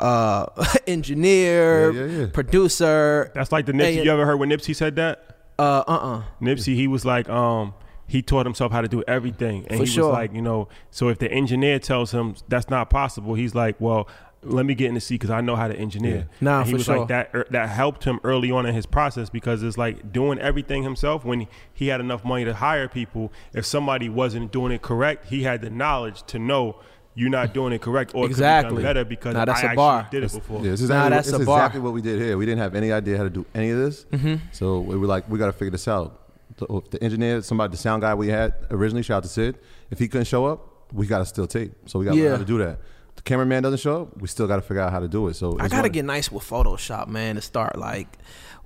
uh, 0.00 0.46
engineer, 0.88 1.92
Yeah, 1.92 2.04
yeah, 2.04 2.18
yeah. 2.22 2.26
producer. 2.32 3.30
That's 3.36 3.52
like 3.52 3.66
the 3.66 3.72
Nipsey. 3.72 4.04
You 4.04 4.10
ever 4.10 4.26
heard 4.26 4.36
when 4.40 4.48
Nipsey 4.50 4.74
said 4.74 4.96
that? 4.96 5.36
Uh, 5.60 5.84
uh, 5.86 5.92
uh. 5.92 6.22
Nipsey, 6.42 6.74
he 6.74 6.88
was 6.88 7.04
like, 7.04 7.28
um, 7.28 7.72
he 8.06 8.22
taught 8.22 8.46
himself 8.46 8.72
how 8.72 8.80
to 8.80 8.88
do 8.88 9.02
everything, 9.08 9.66
and 9.68 9.78
For 9.78 9.84
he 9.84 9.90
sure. 9.90 10.08
was 10.08 10.12
like, 10.14 10.32
you 10.34 10.42
know, 10.42 10.68
so 10.90 11.08
if 11.08 11.18
the 11.18 11.30
engineer 11.30 11.78
tells 11.78 12.12
him 12.12 12.34
that's 12.48 12.70
not 12.70 12.88
possible, 12.90 13.34
he's 13.34 13.54
like, 13.54 13.76
well, 13.80 14.08
let 14.42 14.64
me 14.64 14.74
get 14.76 14.86
in 14.88 14.94
the 14.94 15.00
seat 15.00 15.16
because 15.16 15.30
I 15.30 15.40
know 15.40 15.56
how 15.56 15.66
to 15.66 15.74
engineer. 15.76 16.16
Yeah. 16.16 16.24
Nah, 16.40 16.58
And 16.58 16.66
he 16.66 16.72
for 16.72 16.76
was 16.76 16.84
sure. 16.86 16.98
like 17.00 17.08
that. 17.08 17.30
er, 17.34 17.46
That 17.50 17.68
helped 17.70 18.04
him 18.04 18.20
early 18.22 18.50
on 18.52 18.64
in 18.64 18.74
his 18.76 18.86
process 18.86 19.28
because 19.28 19.62
it's 19.64 19.76
like 19.76 20.12
doing 20.12 20.38
everything 20.38 20.84
himself. 20.84 21.24
When 21.24 21.48
he 21.74 21.88
had 21.88 22.00
enough 22.00 22.24
money 22.24 22.44
to 22.44 22.54
hire 22.54 22.86
people, 22.86 23.32
if 23.52 23.66
somebody 23.66 24.08
wasn't 24.08 24.52
doing 24.52 24.70
it 24.70 24.82
correct, 24.82 25.26
he 25.30 25.42
had 25.42 25.62
the 25.62 25.70
knowledge 25.70 26.22
to 26.28 26.38
know. 26.38 26.76
You're 27.18 27.30
not 27.30 27.54
doing 27.54 27.72
it 27.72 27.80
correct, 27.80 28.14
or 28.14 28.18
it 28.26 28.28
could 28.28 28.28
be 28.28 28.32
Exactly. 28.34 28.74
done 28.74 28.82
better 28.82 29.04
because 29.04 29.32
Nah, 29.34 29.46
that's 29.46 29.64
I 29.64 29.72
a 29.72 29.74
bar. 29.74 30.00
actually 30.00 30.20
did 30.20 30.30
it 30.30 30.34
before. 30.34 30.58
Yeah, 30.62 30.70
this 30.72 30.82
is 30.82 30.90
Nah, 30.90 30.94
exactly, 31.06 31.16
that's 31.16 31.26
this 31.28 31.36
a 31.38 31.40
is 31.40 31.46
bar. 31.46 31.58
exactly 31.60 31.80
what 31.80 31.92
we 31.94 32.02
did 32.02 32.20
here. 32.20 32.36
We 32.36 32.44
didn't 32.44 32.58
have 32.60 32.74
any 32.74 32.92
idea 32.92 33.16
how 33.16 33.22
to 33.24 33.30
do 33.30 33.46
any 33.54 33.70
of 33.70 33.78
this. 33.78 34.04
Mm-hmm. 34.12 34.34
So 34.52 34.80
we 34.80 34.96
were 34.98 35.06
like, 35.06 35.28
we 35.28 35.38
got 35.38 35.46
to 35.46 35.52
figure 35.54 35.70
this 35.70 35.88
out. 35.88 36.20
The, 36.56 36.66
if 36.66 36.90
the 36.90 37.02
engineer, 37.02 37.42
somebody, 37.42 37.70
the 37.72 37.76
sound 37.76 38.02
guy 38.02 38.14
we 38.14 38.28
had 38.28 38.54
originally, 38.70 39.02
shout 39.02 39.18
out 39.18 39.22
to 39.24 39.28
Sid. 39.28 39.58
If 39.90 39.98
he 39.98 40.08
couldn't 40.08 40.26
show 40.26 40.46
up, 40.46 40.92
we 40.92 41.06
got 41.06 41.18
to 41.18 41.26
still 41.26 41.46
tape. 41.46 41.72
So 41.86 41.98
we 41.98 42.04
got 42.04 42.12
to 42.12 42.16
Yeah. 42.16 42.22
learn 42.24 42.32
how 42.32 42.38
to 42.38 42.44
do 42.44 42.58
that. 42.58 42.78
Cameraman 43.26 43.64
doesn't 43.64 43.80
show 43.80 44.02
up, 44.02 44.16
we 44.20 44.28
still 44.28 44.46
got 44.46 44.56
to 44.56 44.62
figure 44.62 44.80
out 44.80 44.92
how 44.92 45.00
to 45.00 45.08
do 45.08 45.26
it. 45.28 45.34
So 45.34 45.58
I 45.60 45.68
gotta 45.68 45.88
get 45.88 46.04
nice 46.04 46.30
with 46.30 46.48
Photoshop, 46.48 47.08
man, 47.08 47.34
to 47.34 47.42
start 47.42 47.76
like 47.76 48.08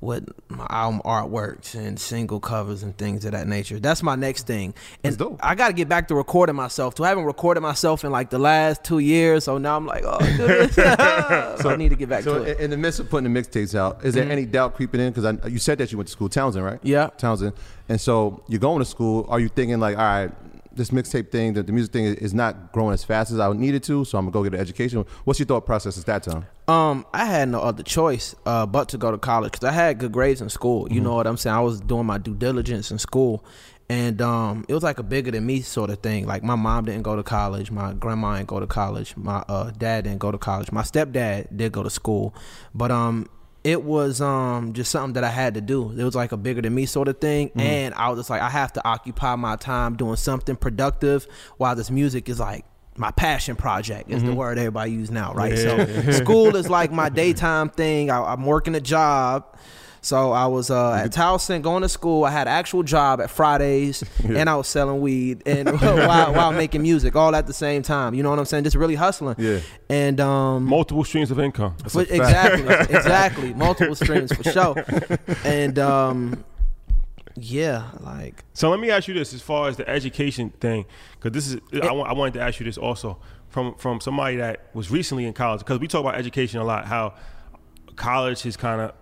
with 0.03 0.29
my 0.49 0.67
album 0.71 1.01
artworks 1.05 1.75
and 1.75 1.99
single 1.99 2.41
covers 2.41 2.83
and 2.83 2.97
things 2.97 3.25
of 3.25 3.33
that 3.33 3.47
nature. 3.47 3.79
That's 3.79 4.03
my 4.03 4.15
next 4.15 4.47
thing. 4.47 4.75
And. 5.03 5.21
I 5.41 5.55
gotta 5.55 5.73
get 5.73 5.89
back 5.89 6.09
to 6.09 6.15
recording 6.15 6.57
myself 6.57 6.95
too. 6.95 7.05
I 7.05 7.09
haven't 7.09 7.25
recorded 7.25 7.61
myself 7.63 8.05
in 8.05 8.13
like 8.13 8.29
the 8.31 8.39
last 8.39 8.85
two 8.85 8.99
years, 8.99 9.45
so 9.45 9.57
now 9.59 9.77
I'm 9.77 9.87
like, 9.87 10.05
oh, 10.05 10.19
this. 10.37 10.75
so 11.63 11.71
I 11.71 11.77
need 11.77 11.91
to 11.91 11.97
get 11.97 12.11
back 12.11 12.25
So 12.25 12.45
to 12.45 12.51
it. 12.51 12.59
in, 12.59 12.65
in 12.65 12.71
the 12.71 12.77
midst 12.77 13.01
of 13.01 13.09
putting 13.09 13.33
the 13.33 13.41
mixtapes 13.41 13.75
out, 13.75 14.05
is 14.05 14.13
there 14.13 14.25
mm-hmm. 14.25 14.33
any 14.33 14.45
doubt 14.45 14.75
creeping 14.75 15.01
in? 15.01 15.13
Because 15.13 15.51
you 15.51 15.59
said 15.59 15.79
that 15.79 15.91
you 15.91 15.97
went 15.97 16.09
to 16.09 16.13
school, 16.13 16.29
Towson, 16.29 16.63
right? 16.63 16.81
Yeah. 16.83 17.09
Towson. 17.17 17.55
And 17.89 18.01
so 18.01 18.43
you're 18.47 18.61
going 18.61 18.79
to 18.79 18.85
school. 18.85 19.27
Are 19.29 19.41
you 19.41 19.49
thinking 19.49 19.81
like, 19.81 19.97
all 19.97 20.05
right, 20.05 20.31
this 20.73 20.91
mixtape 20.91 21.31
thing, 21.31 21.55
the, 21.55 21.63
the 21.63 21.73
music 21.73 21.93
thing 21.93 22.05
is 22.05 22.33
not 22.33 22.73
growing 22.73 22.95
as 22.95 23.05
fast 23.05 23.31
as 23.31 23.39
I 23.39 23.53
needed 23.53 23.83
to, 23.85 24.05
so 24.05 24.19
I'm 24.19 24.25
gonna 24.25 24.33
go 24.33 24.43
get 24.45 24.55
an 24.55 24.61
education. 24.61 25.05
What's 25.25 25.39
your 25.39 25.47
thought 25.47 25.67
process 25.67 25.99
at 25.99 26.07
that 26.07 26.23
time? 26.23 26.47
Um, 26.69 27.05
I 27.13 27.25
had 27.25 27.49
no 27.49 27.61
other 27.61 27.83
choice 27.83 28.35
uh, 28.47 28.67
but 28.67 28.89
to 28.91 28.99
go 28.99 29.11
to 29.11 29.19
college 29.19 29.53
because 29.53 29.69
I 29.69 29.73
had 29.73 29.99
good 29.99 30.13
grades 30.13 30.41
in 30.41 30.49
school. 30.49 30.91
You 30.91 31.01
know 31.01 31.15
what 31.15 31.27
I'm 31.27 31.37
saying? 31.37 31.57
I 31.57 31.61
was 31.61 31.81
doing 31.81 32.07
my 32.07 32.19
due 32.19 32.35
diligence 32.35 32.91
in 32.91 32.99
school, 32.99 33.45
and 33.89 34.23
um, 34.23 34.65
it 34.69 34.75
was 34.75 34.85
like 34.85 35.01
a 35.01 35.03
bigger 35.03 35.33
than 35.33 35.45
me 35.45 35.63
sort 35.63 35.91
of 35.91 35.99
thing. 35.99 36.27
Like 36.27 36.45
my 36.45 36.55
mom 36.55 36.85
didn't 36.85 37.03
go 37.03 37.17
to 37.17 37.25
college, 37.25 37.71
my 37.71 37.93
grandma 37.93 38.37
didn't 38.37 38.49
go 38.49 38.61
to 38.61 38.67
college, 38.67 39.17
my 39.17 39.45
uh, 39.49 39.73
dad 39.77 40.05
didn't 40.05 40.21
go 40.21 40.31
to 40.31 40.39
college, 40.39 40.71
my 40.71 40.83
stepdad 40.83 41.57
did 41.57 41.73
go 41.73 41.83
to 41.83 41.91
school, 41.91 42.35
but 42.75 42.93
um, 42.93 43.29
it 43.63 43.83
was 43.83 44.21
um 44.21 44.73
just 44.73 44.91
something 44.91 45.15
that 45.15 45.25
I 45.25 45.29
had 45.31 45.55
to 45.55 45.61
do. 45.61 45.91
It 45.93 46.03
was 46.05 46.15
like 46.15 46.33
a 46.33 46.37
bigger 46.37 46.63
than 46.63 46.75
me 46.75 46.87
sort 46.87 47.09
of 47.09 47.19
thing, 47.19 47.51
and 47.57 47.95
I 47.95 48.09
was 48.09 48.19
just 48.19 48.31
like, 48.31 48.41
I 48.43 48.49
have 48.51 48.73
to 48.75 48.87
occupy 48.87 49.37
my 49.37 49.57
time 49.57 49.97
doing 49.97 50.17
something 50.17 50.57
productive 50.57 51.27
while 51.59 51.75
this 51.77 51.91
music 51.91 52.29
is 52.29 52.41
like 52.41 52.65
my 52.97 53.11
passion 53.13 53.57
project 53.57 54.11
is 54.11 54.23
the 54.23 54.35
word 54.35 54.59
everybody 54.59 54.93
use 54.93 55.11
now, 55.11 55.33
right? 55.33 55.57
So 55.57 56.11
school 56.13 56.57
is 56.57 56.69
like 56.69 56.91
my 56.93 57.09
daytime 57.09 57.71
thing. 57.71 58.11
I, 58.11 58.33
I'm 58.33 58.45
working 58.45 58.75
a 58.75 58.81
job 58.81 59.57
So 60.03 60.33
I 60.33 60.47
was 60.47 60.71
uh, 60.71 60.95
at 60.95 61.13
Towson 61.13 61.61
going 61.63 61.83
to 61.83 61.89
school. 61.89 62.25
I 62.25 62.31
had 62.31 62.47
an 62.49 62.55
actual 62.55 62.83
job 62.83 63.21
at 63.21 63.31
Fridays, 63.31 64.03
and 64.25 64.49
I 64.49 64.57
was 64.57 64.67
selling 64.67 65.01
weed 65.01 65.43
and 65.47 65.69
while, 65.81 66.33
while 66.33 66.53
making 66.53 66.83
music, 66.83 67.15
all 67.17 67.35
at 67.37 67.47
the 67.47 67.53
same 67.53 67.83
time. 67.83 68.15
You 68.15 68.23
know 68.23 68.31
what 68.31 68.39
I'm 68.39 68.45
saying? 68.47 68.65
Just 68.65 68.77
really 68.77 68.95
hustling. 68.95 69.37
Yeah. 69.39 69.61
And 69.89 70.19
um, 70.21 70.65
Multiple 70.65 71.05
streams 71.05 71.31
of 71.31 71.39
income. 71.39 71.77
exactly, 71.85 72.97
exactly, 72.97 73.55
multiple 73.55 73.95
streams 73.95 74.33
for 74.33 74.43
sure. 74.45 74.85
And 75.45 75.79
um, 75.79 76.45
yeah, 77.37 77.91
like 78.01 78.45
So 78.55 78.71
let 78.71 78.81
me 78.81 78.91
ask 78.91 79.07
you 79.09 79.15
this: 79.15 79.35
as 79.35 79.43
far 79.43 79.69
as 79.69 79.77
the 79.77 79.89
education 79.89 80.51
thing, 80.61 80.85
because 81.13 81.33
this 81.33 81.49
is, 81.53 81.61
I, 81.83 81.93
wa- 81.93 82.05
I 82.05 82.13
wanted 82.13 82.35
to 82.35 82.41
ask 82.41 82.59
you 82.61 82.65
this 82.65 82.79
also 82.79 83.19
from 83.49 83.75
from 83.77 84.01
somebody 84.01 84.37
that 84.37 84.71
was 84.75 84.91
recently 84.91 85.27
in 85.27 85.33
college, 85.33 85.61
because 85.61 85.79
we 85.79 85.89
talk 85.89 86.01
about 86.01 86.15
education 86.17 86.61
a 86.61 86.65
lot, 86.65 86.87
how 86.87 87.15
college 87.97 88.47
is 88.47 88.57
kind 88.57 88.81
of, 88.81 88.93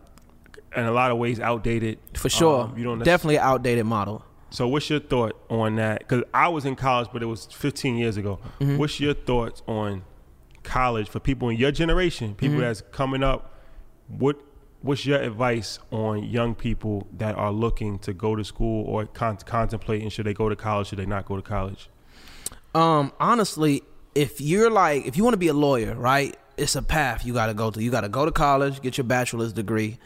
in 0.76 0.84
a 0.84 0.92
lot 0.92 1.10
of 1.10 1.18
ways, 1.18 1.40
outdated. 1.40 1.98
for 2.14 2.28
sure, 2.28 2.64
Um, 2.64 2.78
you 2.78 2.84
don't 2.84 2.98
definitely 3.02 3.38
outdated 3.38 3.86
model. 3.86 4.24
So 4.50 4.66
what's 4.66 4.88
your 4.88 5.00
thought 5.00 5.36
on 5.50 5.76
that? 5.76 5.98
Because 6.00 6.22
I 6.32 6.48
was 6.48 6.64
in 6.64 6.74
college, 6.76 7.08
but 7.12 7.22
it 7.22 7.26
was 7.26 7.46
15 7.52 7.96
years 7.96 8.16
ago. 8.16 8.38
Mm-hmm. 8.60 8.78
What's 8.78 8.98
your 8.98 9.12
thoughts 9.14 9.62
on 9.66 10.04
college 10.62 11.08
for 11.08 11.20
people 11.20 11.48
in 11.50 11.56
your 11.58 11.70
generation, 11.70 12.34
people 12.34 12.54
Mm-hmm. 12.56 12.62
that's 12.62 12.80
coming 12.92 13.22
up? 13.22 13.54
What 14.08 14.36
What's 14.80 15.04
your 15.04 15.20
advice 15.20 15.80
on 15.90 16.22
young 16.22 16.54
people 16.54 17.08
that 17.16 17.34
are 17.34 17.50
looking 17.50 17.98
to 18.00 18.12
go 18.12 18.36
to 18.36 18.44
school 18.44 18.84
or 18.86 19.06
con- 19.06 19.36
contemplating 19.44 20.08
should 20.08 20.24
they 20.24 20.32
go 20.34 20.48
to 20.48 20.54
college, 20.54 20.86
should 20.88 21.00
they 21.00 21.04
not 21.06 21.26
go 21.26 21.34
to 21.34 21.42
college? 21.42 21.90
Um, 22.76 23.12
honestly, 23.18 23.82
if 24.14 24.40
you're 24.40 24.70
like, 24.70 25.04
if 25.04 25.16
you 25.16 25.24
want 25.24 25.34
to 25.34 25.38
be 25.38 25.48
a 25.48 25.52
lawyer, 25.52 25.94
right? 25.96 26.36
It's 26.56 26.76
a 26.76 26.82
path 26.82 27.24
you 27.26 27.34
got 27.34 27.46
to 27.46 27.54
go 27.54 27.70
to. 27.72 27.82
You 27.82 27.90
got 27.90 28.02
to 28.02 28.08
go 28.08 28.24
to 28.24 28.30
college, 28.32 28.80
get 28.80 28.96
your 28.98 29.04
bachelor's 29.04 29.52
degree, 29.52 29.98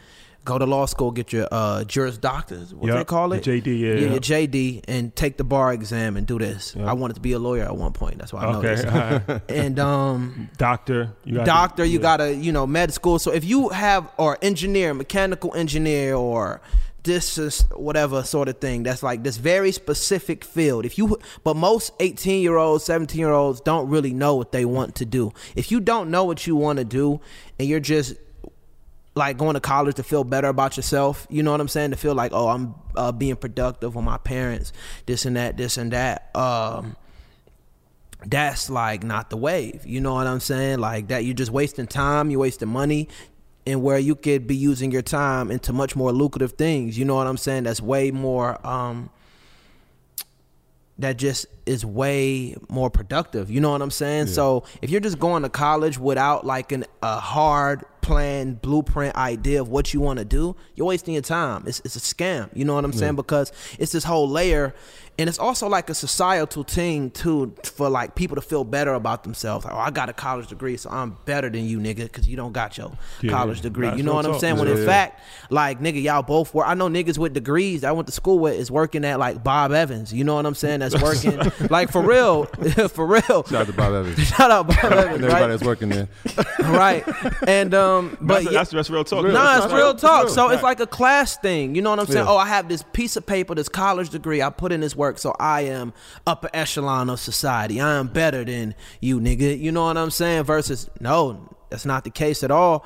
go 0.45 0.57
to 0.57 0.65
law 0.65 0.85
school, 0.85 1.11
get 1.11 1.31
your 1.31 1.47
uh, 1.51 1.83
Juris 1.85 2.17
Doctors, 2.17 2.73
what 2.73 2.87
they 2.91 2.97
Yup, 2.97 3.07
call 3.07 3.33
it, 3.33 3.43
JD, 3.43 3.65
yeah. 3.79 3.93
your 4.11 4.19
JD, 4.19 4.83
and 4.87 5.15
take 5.15 5.37
the 5.37 5.43
bar 5.43 5.73
exam 5.73 6.17
and 6.17 6.27
do 6.27 6.37
this. 6.37 6.75
Yup. 6.75 6.87
I 6.87 6.93
wanted 6.93 7.13
to 7.15 7.21
be 7.21 7.31
a 7.31 7.39
lawyer 7.39 7.63
at 7.63 7.75
one 7.75 7.93
point. 7.93 8.17
That's 8.17 8.33
why 8.33 8.43
I 8.43 8.51
know 8.51 8.59
Okay, 8.59 8.75
this. 8.75 9.41
And 9.49 9.79
um, 9.79 10.49
doctor, 10.57 11.13
you 11.23 11.35
got 11.35 11.45
doctor, 11.45 11.85
you 11.85 11.99
yeah. 11.99 12.01
gotta, 12.01 12.33
you 12.35 12.51
know, 12.51 12.67
med 12.67 12.93
school. 12.93 13.19
So 13.19 13.31
if 13.31 13.43
you 13.45 13.69
have 13.69 14.09
or 14.17 14.37
engineer, 14.41 14.93
mechanical 14.93 15.53
engineer, 15.55 16.15
or 16.15 16.61
this 17.03 17.37
is 17.37 17.61
whatever 17.75 18.23
sort 18.23 18.47
of 18.47 18.59
thing, 18.59 18.83
that's 18.83 19.03
like 19.03 19.23
this 19.23 19.37
very 19.37 19.71
specific 19.71 20.43
field. 20.43 20.85
If 20.85 20.97
you, 20.97 21.17
but 21.43 21.55
most 21.55 21.91
eighteen 21.99 22.41
year 22.41 22.57
olds, 22.57 22.83
seventeen 22.83 23.19
year 23.19 23.31
olds 23.31 23.61
don't 23.61 23.89
really 23.89 24.13
know 24.13 24.35
what 24.35 24.51
they 24.51 24.65
want 24.65 24.95
to 24.95 25.05
do. 25.05 25.31
If 25.55 25.71
you 25.71 25.79
don't 25.79 26.11
know 26.11 26.23
what 26.23 26.47
you 26.47 26.55
want 26.55 26.79
to 26.79 26.85
do, 26.85 27.19
and 27.59 27.67
you're 27.67 27.79
just 27.81 28.15
like 29.15 29.37
going 29.37 29.53
to 29.53 29.59
college 29.59 29.95
to 29.95 30.03
feel 30.03 30.23
better 30.23 30.47
about 30.47 30.77
yourself. 30.77 31.27
You 31.29 31.43
know 31.43 31.51
what 31.51 31.61
I'm 31.61 31.67
saying? 31.67 31.91
To 31.91 31.97
feel 31.97 32.15
like, 32.15 32.31
oh, 32.33 32.47
I'm 32.49 32.75
uh, 32.95 33.11
being 33.11 33.35
productive 33.35 33.95
with 33.95 34.05
my 34.05 34.17
parents, 34.17 34.73
this 35.05 35.25
and 35.25 35.35
that, 35.35 35.57
this 35.57 35.77
and 35.77 35.91
that. 35.91 36.35
Um, 36.35 36.95
that's 38.25 38.69
like 38.69 39.03
not 39.03 39.29
the 39.29 39.37
wave. 39.37 39.85
You 39.85 39.99
know 39.99 40.15
what 40.15 40.27
I'm 40.27 40.39
saying? 40.39 40.79
Like 40.79 41.09
that, 41.09 41.25
you're 41.25 41.33
just 41.33 41.51
wasting 41.51 41.87
time, 41.87 42.29
you're 42.29 42.39
wasting 42.39 42.69
money, 42.69 43.09
and 43.65 43.83
where 43.83 43.99
you 43.99 44.15
could 44.15 44.47
be 44.47 44.55
using 44.55 44.91
your 44.91 45.01
time 45.01 45.51
into 45.51 45.73
much 45.73 45.95
more 45.95 46.11
lucrative 46.11 46.53
things. 46.53 46.97
You 46.97 47.05
know 47.05 47.15
what 47.15 47.27
I'm 47.27 47.37
saying? 47.37 47.63
That's 47.63 47.81
way 47.81 48.11
more. 48.11 48.65
Um, 48.65 49.09
that 50.99 51.17
just 51.17 51.47
is 51.65 51.85
way 51.85 52.55
more 52.69 52.89
productive. 52.89 53.49
You 53.49 53.61
know 53.61 53.71
what 53.71 53.81
I'm 53.81 53.91
saying? 53.91 54.27
So 54.27 54.63
if 54.81 54.89
you're 54.89 55.01
just 55.01 55.19
going 55.19 55.43
to 55.43 55.49
college 55.49 55.97
without 55.97 56.45
like 56.45 56.71
an, 56.71 56.85
a 57.01 57.19
hard 57.19 57.83
plan, 58.01 58.55
blueprint 58.55 59.15
idea 59.15 59.61
of 59.61 59.69
what 59.69 59.93
you 59.93 60.01
want 60.01 60.19
to 60.19 60.25
do, 60.25 60.55
you're 60.75 60.87
wasting 60.87 61.13
your 61.13 61.23
time. 61.23 61.63
It's, 61.65 61.79
it's 61.85 61.95
a 61.95 61.99
scam. 61.99 62.49
You 62.53 62.65
know 62.65 62.75
what 62.75 62.83
I'm 62.83 62.91
saying? 62.93 63.15
Because 63.15 63.51
it's 63.79 63.91
this 63.93 64.03
whole 64.03 64.27
layer. 64.29 64.73
And 65.19 65.29
it's 65.29 65.37
also 65.37 65.69
like 65.69 65.91
a 65.91 65.93
societal 65.93 66.63
thing 66.63 67.11
too 67.11 67.53
for 67.63 67.87
like 67.87 68.15
people 68.15 68.33
to 68.35 68.41
feel 68.41 68.63
better 68.63 68.95
about 68.95 69.23
themselves. 69.23 69.63
Like, 69.63 69.75
oh, 69.75 69.77
I 69.77 69.91
got 69.91 70.09
a 70.09 70.13
college 70.13 70.47
degree, 70.47 70.75
so 70.75 70.89
I'm 70.89 71.17
better 71.25 71.51
than 71.51 71.65
you, 71.65 71.77
nigga, 71.77 71.97
because 71.97 72.27
you 72.27 72.35
don't 72.35 72.51
got 72.51 72.79
your 72.79 72.91
Yeah, 73.21 73.29
college 73.31 73.61
degree. 73.61 73.85
that's 73.85 73.97
You 73.99 74.03
know 74.03 74.15
what 74.15 74.25
I'm 74.25 74.39
saying? 74.39 74.57
When 74.57 74.67
in 74.67 74.79
yeah. 74.79 74.85
fact, 74.87 75.21
like 75.51 75.79
nigga, 75.79 76.01
y'all 76.01 76.23
both 76.23 76.51
were. 76.55 76.65
I 76.65 76.73
know 76.73 76.89
niggas 76.89 77.19
with 77.19 77.33
degrees 77.33 77.81
that 77.81 77.89
I 77.89 77.91
went 77.91 78.07
to 78.07 78.11
school 78.11 78.39
with 78.39 78.55
is 78.55 78.71
working 78.71 79.05
at 79.05 79.19
like 79.19 79.43
Bob 79.43 79.71
Evans. 79.71 80.11
You 80.11 80.23
know 80.23 80.33
what 80.33 80.47
I'm 80.47 80.55
saying? 80.55 80.79
That's 80.79 80.99
working 80.99 81.37
like 81.69 81.91
for 81.91 82.01
real, 82.01 82.45
for 82.89 83.05
real. 83.05 83.21
Shout 83.43 83.53
out 83.53 83.67
to 83.67 83.73
Bob 83.73 83.93
Evans. 83.93 84.19
Shout 84.27 84.51
out 84.51 84.67
Bob 84.67 84.77
and 84.83 84.93
Evans, 84.93 85.15
everybody 85.15 85.33
right? 85.41 85.47
that's 85.47 85.63
working 85.63 85.89
there. 85.89 86.07
right. 86.59 87.03
And 87.47 87.73
um, 87.73 88.17
but 88.21 88.35
That's, 88.35 88.45
yeah, 88.45 88.51
that's, 88.51 88.69
that's 88.71 88.89
real 88.89 89.03
talk. 89.03 89.23
Real. 89.23 89.33
Nah, 89.33 89.53
it's 89.57 89.61
That's 89.65 89.73
real 89.73 89.91
right. 89.91 89.97
talk. 89.99 90.25
It's 90.25 90.33
So 90.33 90.43
real. 90.45 90.51
it's 90.53 90.63
like 90.63 90.79
a 90.79 90.87
class 90.87 91.37
thing. 91.37 91.75
You 91.75 91.81
know 91.81 91.89
what 91.89 91.99
I'm 91.99 92.05
saying? 92.05 92.25
Yeah. 92.25 92.31
Oh, 92.31 92.37
I 92.37 92.47
have 92.47 92.67
this 92.69 92.83
piece 92.93 93.15
of 93.15 93.25
paper, 93.25 93.55
this 93.55 93.69
college 93.69 94.09
degree. 94.09 94.41
I 94.41 94.49
put 94.49 94.71
in 94.71 94.81
this 94.81 94.95
work, 94.95 95.17
so 95.17 95.35
I 95.39 95.61
am 95.61 95.93
upper 96.27 96.49
echelon 96.53 97.09
of 97.09 97.19
society. 97.19 97.79
I 97.81 97.95
am 97.95 98.07
better 98.07 98.43
than 98.43 98.75
you, 99.01 99.19
nigga. 99.19 99.57
You 99.59 99.71
know 99.71 99.85
what 99.85 99.97
I'm 99.97 100.11
saying? 100.11 100.43
Versus, 100.43 100.89
no, 100.99 101.55
that's 101.69 101.85
not 101.85 102.03
the 102.03 102.09
case 102.09 102.43
at 102.43 102.51
all. 102.51 102.85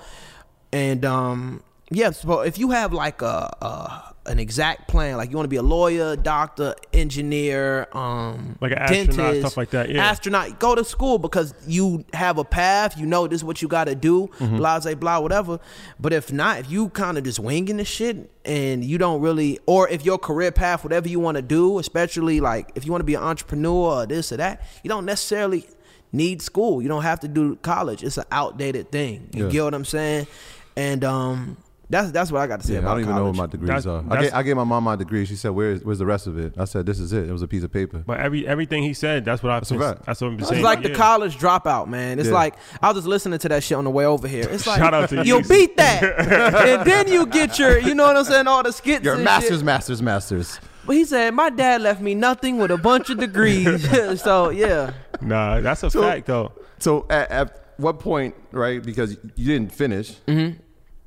And 0.72 1.06
um, 1.06 1.64
yeah. 1.90 2.12
So 2.12 2.42
if 2.42 2.58
you 2.58 2.72
have 2.72 2.94
like 2.94 3.22
a, 3.22 3.56
a 3.62 4.14
an 4.28 4.40
exact 4.40 4.88
plan, 4.88 5.18
like 5.18 5.30
you 5.30 5.36
want 5.36 5.46
to 5.46 5.50
be 5.50 5.56
a 5.58 5.62
lawyer, 5.62 6.16
doctor, 6.16 6.76
engineer, 6.94 7.88
um, 7.94 8.58
Like 8.62 8.72
an 8.74 8.78
astronaut, 8.80 9.16
dentist, 9.16 9.40
stuff 9.42 9.58
like 9.58 9.70
that, 9.72 9.90
yeah. 9.90 10.04
astronaut, 10.06 10.60
go 10.60 10.76
to 10.76 10.84
school 10.84 11.18
because 11.18 11.54
you 11.66 12.06
have 12.14 12.38
a 12.38 12.44
path. 12.44 12.98
You 12.98 13.06
know 13.06 13.28
this 13.28 13.40
is 13.40 13.44
what 13.44 13.62
you 13.62 13.68
got 13.68 13.86
to 13.86 13.96
do. 13.96 14.28
Mm-hmm. 14.40 14.58
Blah, 14.58 14.80
blah, 14.80 14.96
blah, 14.96 15.20
whatever. 15.20 15.60
But 16.00 16.14
if 16.14 16.32
not, 16.32 16.60
if 16.60 16.70
you 16.72 16.90
kind 16.90 17.18
of 17.18 17.24
just 17.24 17.40
winging 17.40 17.78
the 17.78 17.86
shit 17.86 18.30
and 18.46 18.84
you 18.84 18.98
don't 18.98 19.22
really, 19.22 19.60
or 19.66 19.90
if 19.90 20.06
your 20.06 20.18
career 20.18 20.52
path, 20.52 20.84
whatever 20.84 21.08
you 21.08 21.20
want 21.20 21.36
to 21.38 21.42
do, 21.42 21.80
especially 21.80 22.40
like 22.40 22.72
if 22.76 22.86
you 22.86 22.92
want 22.92 23.02
to 23.02 23.06
be 23.06 23.16
an 23.16 23.24
entrepreneur 23.24 24.02
or 24.04 24.06
this 24.06 24.32
or 24.32 24.38
that, 24.38 24.62
you 24.84 24.90
don't 24.90 25.06
necessarily 25.06 25.66
need 26.12 26.42
school. 26.42 26.82
You 26.82 26.88
don't 26.88 27.04
have 27.04 27.20
to 27.22 27.28
do 27.28 27.56
college. 27.58 28.04
It's 28.04 28.18
an 28.18 28.26
outdated 28.32 28.92
thing. 28.92 29.30
You 29.34 29.46
Yeah. 29.46 29.52
get 29.52 29.64
what 29.66 29.74
I'm 29.74 29.86
saying? 29.86 30.28
And 30.76 31.04
um, 31.04 31.58
that's 31.90 32.12
that's 32.12 32.32
what 32.32 32.42
I 32.42 32.48
got 32.48 32.60
to 32.62 32.68
say 32.68 32.74
Yeah, 32.74 32.80
I 32.80 32.94
don't 32.94 33.00
even 33.02 33.16
know 33.16 33.26
what 33.28 33.36
my 33.36 33.46
degrees 33.46 33.68
That's- 33.68 33.86
are. 33.86 34.04
I 34.10 34.22
gave, 34.22 34.34
I 34.34 34.44
gave 34.44 34.56
my 34.58 34.64
mom 34.66 34.84
my 34.84 34.96
degree. 34.96 35.26
She 35.26 35.36
said, 35.36 35.50
"Where's 35.52 35.84
where's 35.84 36.00
the 36.00 36.06
rest 36.06 36.28
of 36.28 36.38
it?" 36.38 36.54
I 36.58 36.66
said, 36.66 36.86
"This 36.86 37.00
is 37.00 37.14
it. 37.14 37.30
It 37.30 37.32
was 37.32 37.42
a 37.42 37.48
piece 37.48 37.64
of 37.64 37.72
paper." 37.72 38.00
But 38.06 38.20
every 38.20 38.46
everything 38.48 38.84
he 38.84 38.94
said, 38.94 39.24
that's 39.24 39.42
what 39.42 39.52
I've 39.54 39.62
That's 39.62 39.72
been, 39.72 39.80
fact. 39.80 40.06
that's 40.06 40.20
what 40.22 40.32
I've 40.32 40.38
been 40.38 40.48
It's 40.54 40.62
like 40.64 40.82
for 40.82 40.90
the 40.90 40.96
college 40.96 41.38
dropout, 41.38 41.88
man. 41.88 42.20
It's 42.20 42.28
Yeah. 42.28 42.34
like 42.36 42.56
I 42.82 42.90
was 42.90 42.98
just 42.98 43.08
listening 43.08 43.40
to 43.40 43.50
that 43.50 43.64
shit 43.64 43.78
on 43.78 43.86
the 43.86 43.90
way 43.90 44.06
over 44.06 44.28
here. 44.28 44.48
It's 44.50 44.68
like 44.68 44.80
Shout 44.80 44.94
out 44.94 45.10
to 45.10 45.24
you 45.26 45.38
you. 45.38 45.44
beat 45.44 45.78
that, 45.78 46.04
and 46.20 46.86
then 46.90 47.08
you 47.08 47.26
get 47.26 47.58
your, 47.58 47.80
you 47.80 47.96
know 47.96 48.06
what 48.08 48.18
I'm 48.18 48.26
saying, 48.26 48.48
all 48.48 48.64
the 48.64 48.74
skits. 48.74 49.06
Your 49.06 49.16
and 49.16 49.24
masters, 49.24 49.58
shit. 49.60 49.66
masters, 49.66 50.02
masters. 50.02 50.60
But 50.86 50.96
he 50.96 51.06
said 51.06 51.34
my 51.34 51.50
dad 51.50 51.82
left 51.82 52.02
me 52.02 52.16
nothing 52.16 52.58
with 52.58 52.72
a 52.72 52.78
bunch 52.78 53.10
of 53.10 53.18
degrees. 53.18 54.22
so 54.22 54.50
yeah, 54.50 54.92
Nah, 55.22 55.62
that's 55.62 55.84
a 55.84 55.90
So- 55.90 56.02
fact 56.02 56.26
though. 56.28 56.52
So 56.80 57.06
at, 57.10 57.32
at 57.32 57.64
what 57.78 58.00
point, 58.00 58.36
right? 58.52 58.82
Because 58.84 59.18
you 59.36 59.46
didn't 59.46 59.72
finish. 59.74 60.16
Mm-hmm. 60.28 60.60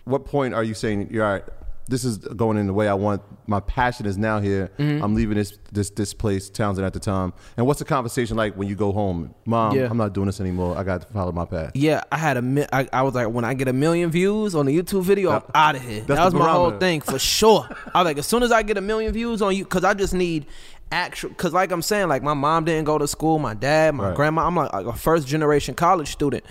What 0.04 0.24
point 0.24 0.54
are 0.54 0.64
you 0.64 0.74
saying 0.74 1.08
you're 1.10 1.24
all 1.24 1.32
right? 1.34 1.44
This 1.88 2.04
is 2.04 2.18
going 2.18 2.56
in 2.56 2.68
the 2.68 2.72
way 2.72 2.86
I 2.86 2.94
want. 2.94 3.20
My 3.48 3.58
passion 3.58 4.06
is 4.06 4.16
now 4.16 4.38
here. 4.38 4.70
Mm-hmm. 4.78 5.02
I'm 5.02 5.16
leaving 5.16 5.36
this 5.36 5.58
this 5.72 5.90
this 5.90 6.14
place, 6.14 6.48
Towson, 6.48 6.84
at 6.86 6.92
the 6.92 7.00
time. 7.00 7.32
And 7.56 7.66
what's 7.66 7.80
the 7.80 7.84
conversation 7.84 8.36
like 8.36 8.54
when 8.56 8.68
you 8.68 8.76
go 8.76 8.92
home? 8.92 9.34
Mom, 9.44 9.74
Yeah. 9.76 9.88
I'm 9.90 9.96
not 9.96 10.12
doing 10.12 10.26
this 10.26 10.40
anymore. 10.40 10.76
I 10.78 10.84
got 10.84 11.00
to 11.02 11.08
follow 11.12 11.32
my 11.32 11.46
path. 11.46 11.72
yeah. 11.74 12.04
I 12.12 12.16
had 12.18 12.36
a, 12.36 12.42
mi- 12.42 12.66
I, 12.72 12.88
I 12.92 13.02
was 13.02 13.14
like, 13.16 13.28
when 13.30 13.44
I 13.44 13.54
get 13.54 13.66
a 13.66 13.72
million 13.72 14.08
views 14.10 14.54
on 14.54 14.66
the 14.66 14.76
YouTube 14.78 15.02
video, 15.02 15.32
I'm 15.32 15.42
out 15.52 15.74
of 15.74 15.82
here. 15.82 16.02
That 16.02 16.24
was 16.26 16.32
my 16.34 16.48
whole 16.52 16.78
thing 16.78 17.00
for 17.00 17.18
sure. 17.18 17.66
I 17.92 18.02
was 18.02 18.04
like, 18.04 18.18
as 18.18 18.26
soon 18.26 18.44
as 18.44 18.52
I 18.52 18.62
get 18.62 18.76
a 18.76 18.80
million 18.82 19.12
views 19.12 19.42
on 19.42 19.56
you, 19.56 19.64
because 19.64 19.82
I 19.82 19.94
just 19.94 20.14
need 20.14 20.46
actual. 20.92 21.30
Because 21.30 21.52
like 21.52 21.72
I'm 21.72 21.82
saying, 21.82 22.06
like 22.06 22.22
my 22.22 22.34
mom 22.34 22.66
didn't 22.66 22.84
go 22.84 22.98
to 22.98 23.08
school, 23.08 23.40
my 23.40 23.54
dad, 23.54 23.96
my 23.96 24.08
Right. 24.08 24.16
grandma. 24.16 24.46
I'm 24.46 24.54
like 24.54 24.70
a 24.72 24.92
first 24.92 25.26
generation 25.26 25.74
college 25.74 26.12
student. 26.12 26.44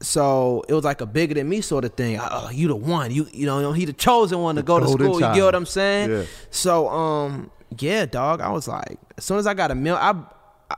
So 0.00 0.64
it 0.68 0.74
was 0.74 0.84
like 0.84 1.00
a 1.00 1.06
bigger 1.06 1.34
than 1.34 1.48
me 1.48 1.60
sort 1.60 1.84
of 1.84 1.94
thing. 1.94 2.18
Oh, 2.20 2.50
you 2.52 2.68
the 2.68 2.76
one. 2.76 3.10
You 3.10 3.26
you 3.32 3.46
know 3.46 3.72
he 3.72 3.84
the 3.84 3.92
chosen 3.92 4.40
one 4.40 4.56
to 4.56 4.62
go 4.62 4.78
to 4.80 4.88
school. 4.88 5.14
You 5.14 5.34
get 5.34 5.44
what 5.44 5.54
I'm 5.54 5.66
saying? 5.66 6.10
Yeah. 6.10 6.24
So 6.50 6.88
um 6.88 7.50
yeah, 7.78 8.06
dog. 8.06 8.40
I 8.40 8.50
was 8.50 8.68
like, 8.68 8.98
as 9.16 9.24
soon 9.24 9.38
as 9.38 9.46
I 9.46 9.54
got 9.54 9.70
a 9.70 9.74
mil, 9.74 9.96
I 9.96 10.14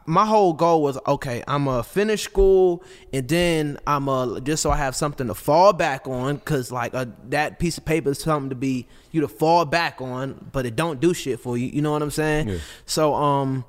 my 0.05 0.27
whole 0.27 0.53
goal 0.53 0.83
was 0.83 0.99
okay. 1.07 1.43
I'm 1.49 1.69
a 1.69 1.83
finish 1.83 2.23
school 2.23 2.83
and 3.13 3.27
then 3.29 3.79
I'm 3.87 4.09
a 4.09 4.41
just 4.43 4.63
so 4.63 4.71
I 4.71 4.77
have 4.77 4.95
something 4.95 5.27
to 5.29 5.35
fall 5.35 5.73
back 5.73 6.07
on 6.07 6.37
because 6.37 6.71
like 6.71 6.95
uh 6.95 7.07
that 7.29 7.59
piece 7.59 7.79
of 7.79 7.85
paper 7.85 8.11
is 8.11 8.19
something 8.19 8.51
to 8.51 8.57
be 8.57 8.87
you 9.13 9.21
to 9.23 9.29
fall 9.29 9.65
back 9.65 10.01
on, 10.01 10.49
but 10.53 10.67
it 10.67 10.77
don't 10.77 11.01
do 11.01 11.15
shit 11.15 11.41
for 11.41 11.57
you. 11.57 11.67
You 11.69 11.83
know 11.83 11.93
what 11.93 12.03
I'm 12.03 12.11
saying? 12.11 12.49
Yeah. 12.49 12.59
So 12.85 13.15
um 13.15 13.65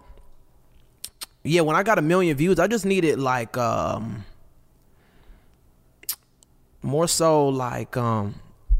yeah, 1.44 1.62
when 1.62 1.76
I 1.76 1.84
got 1.84 1.98
a 1.98 2.02
million 2.02 2.36
views, 2.36 2.60
I 2.60 2.68
just 2.68 2.86
needed 2.86 3.20
like 3.20 3.58
um 3.58 4.26
more 6.82 7.08
so 7.08 7.48
like 7.50 7.98
um 7.98 8.36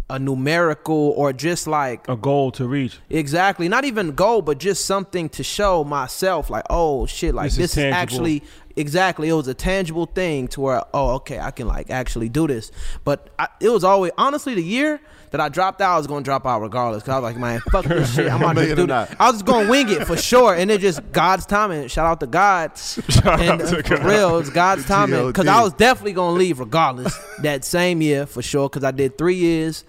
a 0.10 0.18
numerical 0.18 1.10
or 1.18 1.34
just 1.34 1.68
like 1.68 2.08
A 2.08 2.16
goal 2.16 2.50
to 2.54 2.66
reach. 2.66 3.00
exactly 3.10 3.68
not 3.68 3.84
even 3.84 4.14
goal 4.14 4.42
but 4.42 4.58
just 4.58 4.86
something 4.86 5.28
to 5.30 5.44
show 5.44 5.84
myself 5.84 6.50
like 6.50 6.64
oh 6.70 7.06
shit 7.08 7.36
like 7.36 7.48
This 7.48 7.54
is 7.54 7.58
this, 7.58 7.72
is, 7.72 7.76
tangible. 7.76 7.98
actually 7.98 8.44
exactly. 8.78 9.28
It 9.28 9.34
was 9.34 9.48
a 9.48 9.54
tangible 9.54 10.06
thing 10.06 10.48
to 10.50 10.62
where, 10.62 10.84
oh, 10.94 11.16
okay, 11.16 11.40
I 11.40 11.50
can 11.52 11.68
like 11.68 11.90
actually 11.90 12.30
do 12.30 12.48
this. 12.48 12.72
But 13.04 13.30
I, 13.40 13.48
it 13.60 13.70
was 13.70 13.84
always 13.84 14.12
honestly 14.20 14.54
the 14.54 14.64
year 14.64 15.02
that 15.32 15.42
I 15.42 15.50
dropped 15.50 15.82
out, 15.82 15.96
I 15.96 15.98
was 15.98 16.08
gonna 16.08 16.24
drop 16.24 16.46
out 16.46 16.62
regardless. 16.62 17.04
Cause 17.04 17.14
I 17.14 17.20
was 17.20 17.24
like, 17.24 17.38
man, 17.38 17.60
fuck 17.72 17.86
this 17.86 18.14
shit. 18.16 18.32
I'm 18.32 18.42
gonna 18.42 18.76
do 18.76 18.88
that. 18.88 19.16
I 19.20 19.28
was 19.28 19.36
just 19.36 19.46
gonna 19.46 19.70
wing 19.70 19.90
it 19.90 20.06
for 20.08 20.18
sure, 20.18 20.54
and 20.54 20.72
it 20.72 20.82
just 20.82 21.02
God's 21.12 21.46
timing. 21.46 21.88
Shout 21.88 22.06
out 22.06 22.20
to 22.22 22.28
God, 22.28 22.72
and 23.26 23.30
out 23.30 23.60
to 23.60 23.66
uh, 23.66 23.82
for 23.82 23.82
God. 23.84 24.06
real, 24.06 24.38
it's 24.40 24.50
God's 24.50 24.86
timing. 24.88 25.34
Cause 25.34 25.48
I 25.48 25.62
was 25.62 25.74
definitely 25.74 26.14
gonna 26.14 26.38
leave 26.38 26.60
regardless 26.60 27.18
that 27.42 27.66
same 27.66 28.02
year 28.02 28.26
for 28.26 28.42
sure. 28.42 28.70
Cause 28.70 28.84
I 28.84 28.92
did 28.92 29.18
three 29.18 29.36
years. 29.36 29.84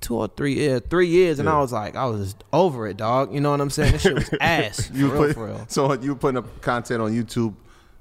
Two 0.00 0.14
or 0.14 0.28
three 0.28 0.54
years, 0.54 0.80
three 0.88 1.08
years, 1.08 1.40
and 1.40 1.48
I 1.48 1.58
was 1.58 1.72
like, 1.72 1.96
I 1.96 2.04
was 2.04 2.36
over 2.52 2.86
it, 2.86 2.96
dog. 2.98 3.34
You 3.34 3.40
know 3.40 3.50
what 3.50 3.60
I'm 3.60 3.68
saying? 3.68 3.94
This 3.94 4.02
shit 4.02 4.14
was 4.14 4.30
ass. 4.40 4.92
You 4.94 5.08
for 5.08 5.14
real, 5.14 5.22
put, 5.24 5.34
for 5.34 5.46
real. 5.46 5.64
so 5.66 5.92
you 5.94 6.10
were 6.10 6.16
putting 6.16 6.38
up 6.38 6.60
content 6.60 7.02
on 7.02 7.10
YouTube? 7.10 7.52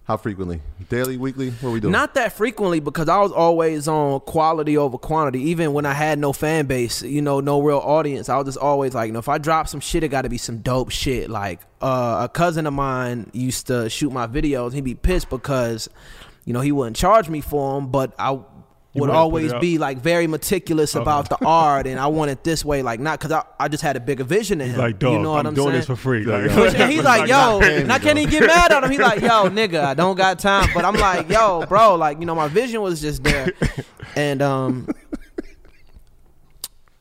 How 0.08 0.16
frequently? 0.16 0.62
Daily, 0.88 1.18
weekly? 1.18 1.50
What 1.50 1.72
we 1.72 1.82
doing? 1.82 1.92
Not 1.92 2.14
that 2.14 2.32
frequently 2.32 2.80
because 2.80 3.10
I 3.10 3.20
was 3.20 3.34
always 3.34 3.90
on 3.90 4.22
quality 4.22 4.78
over 4.78 4.98
quantity. 4.98 5.42
Even 5.50 5.74
when 5.74 5.86
I 5.86 5.92
had 5.92 6.18
no 6.18 6.32
fan 6.32 6.66
base, 6.66 7.02
you 7.02 7.22
know, 7.22 7.42
no 7.42 7.62
real 7.62 7.80
audience, 7.80 8.30
I 8.30 8.38
was 8.38 8.46
just 8.46 8.58
always 8.58 8.96
like, 8.96 9.08
you 9.08 9.12
know, 9.12 9.20
if 9.20 9.28
I 9.28 9.38
drop 9.38 9.68
some 9.68 9.82
shit, 9.82 10.04
it 10.04 10.08
got 10.08 10.22
to 10.22 10.30
be 10.30 10.38
some 10.38 10.60
dope 10.60 10.92
shit. 10.92 11.30
Like 11.30 11.60
uh, 11.82 12.20
a 12.24 12.30
cousin 12.30 12.66
of 12.68 12.74
mine 12.74 13.30
used 13.34 13.68
to 13.68 13.90
shoot 13.90 14.14
my 14.14 14.28
videos. 14.28 14.72
He'd 14.72 14.86
be 14.86 14.96
pissed 14.96 15.30
because, 15.30 15.90
you 16.46 16.54
know, 16.54 16.62
he 16.62 16.72
wouldn't 16.72 16.96
charge 16.96 17.28
me 17.28 17.42
for 17.42 17.76
them, 17.76 17.92
but 17.92 18.16
I 18.18 18.40
would 18.98 19.10
always 19.10 19.54
be 19.56 19.78
like 19.78 19.98
very 20.00 20.28
meticulous 20.28 20.96
about 20.96 21.30
the 21.30 21.38
art, 21.46 21.88
and 21.88 22.00
I 22.00 22.08
want 22.18 22.32
it 22.32 22.44
this 22.44 22.64
way, 22.64 22.82
like 22.82 23.00
not 23.00 23.20
because 23.20 23.32
I, 23.32 23.44
I 23.60 23.68
just 23.68 23.84
had 23.84 23.96
a 23.96 24.00
bigger 24.00 24.24
vision 24.24 24.60
than 24.60 24.70
him. 24.72 24.78
Like, 24.78 25.00
dog, 25.00 25.14
you 25.14 25.20
know 25.20 25.32
what 25.32 25.42
I'm, 25.42 25.48
I'm, 25.48 25.54
doing 25.54 25.68
saying? 25.68 25.78
this 25.80 25.86
for 25.86 25.96
free. 25.96 26.24
Like. 26.24 26.56
Which- 26.56 26.76
and 26.76 26.92
he's 26.92 27.04
like, 27.04 27.30
yo, 27.30 27.60
and 27.62 27.92
I 27.92 28.00
can't 28.00 28.18
even 28.18 28.30
get 28.30 28.46
mad 28.46 28.72
at 28.72 28.84
him. 28.84 28.92
He's 28.92 29.00
like, 29.00 29.22
yo, 29.22 29.28
nigga, 29.50 29.84
I 29.84 29.94
don't 29.94 30.16
got 30.16 30.40
time. 30.40 30.70
But 30.74 30.86
I'm 30.86 30.96
like, 30.96 31.30
yo, 31.30 31.66
bro, 31.66 31.96
like, 31.96 32.20
you 32.20 32.26
know, 32.26 32.36
my 32.36 32.48
vision 32.48 32.82
was 32.82 33.02
just 33.02 33.24
there. 33.24 33.54
And 34.16 34.42
um 34.42 34.88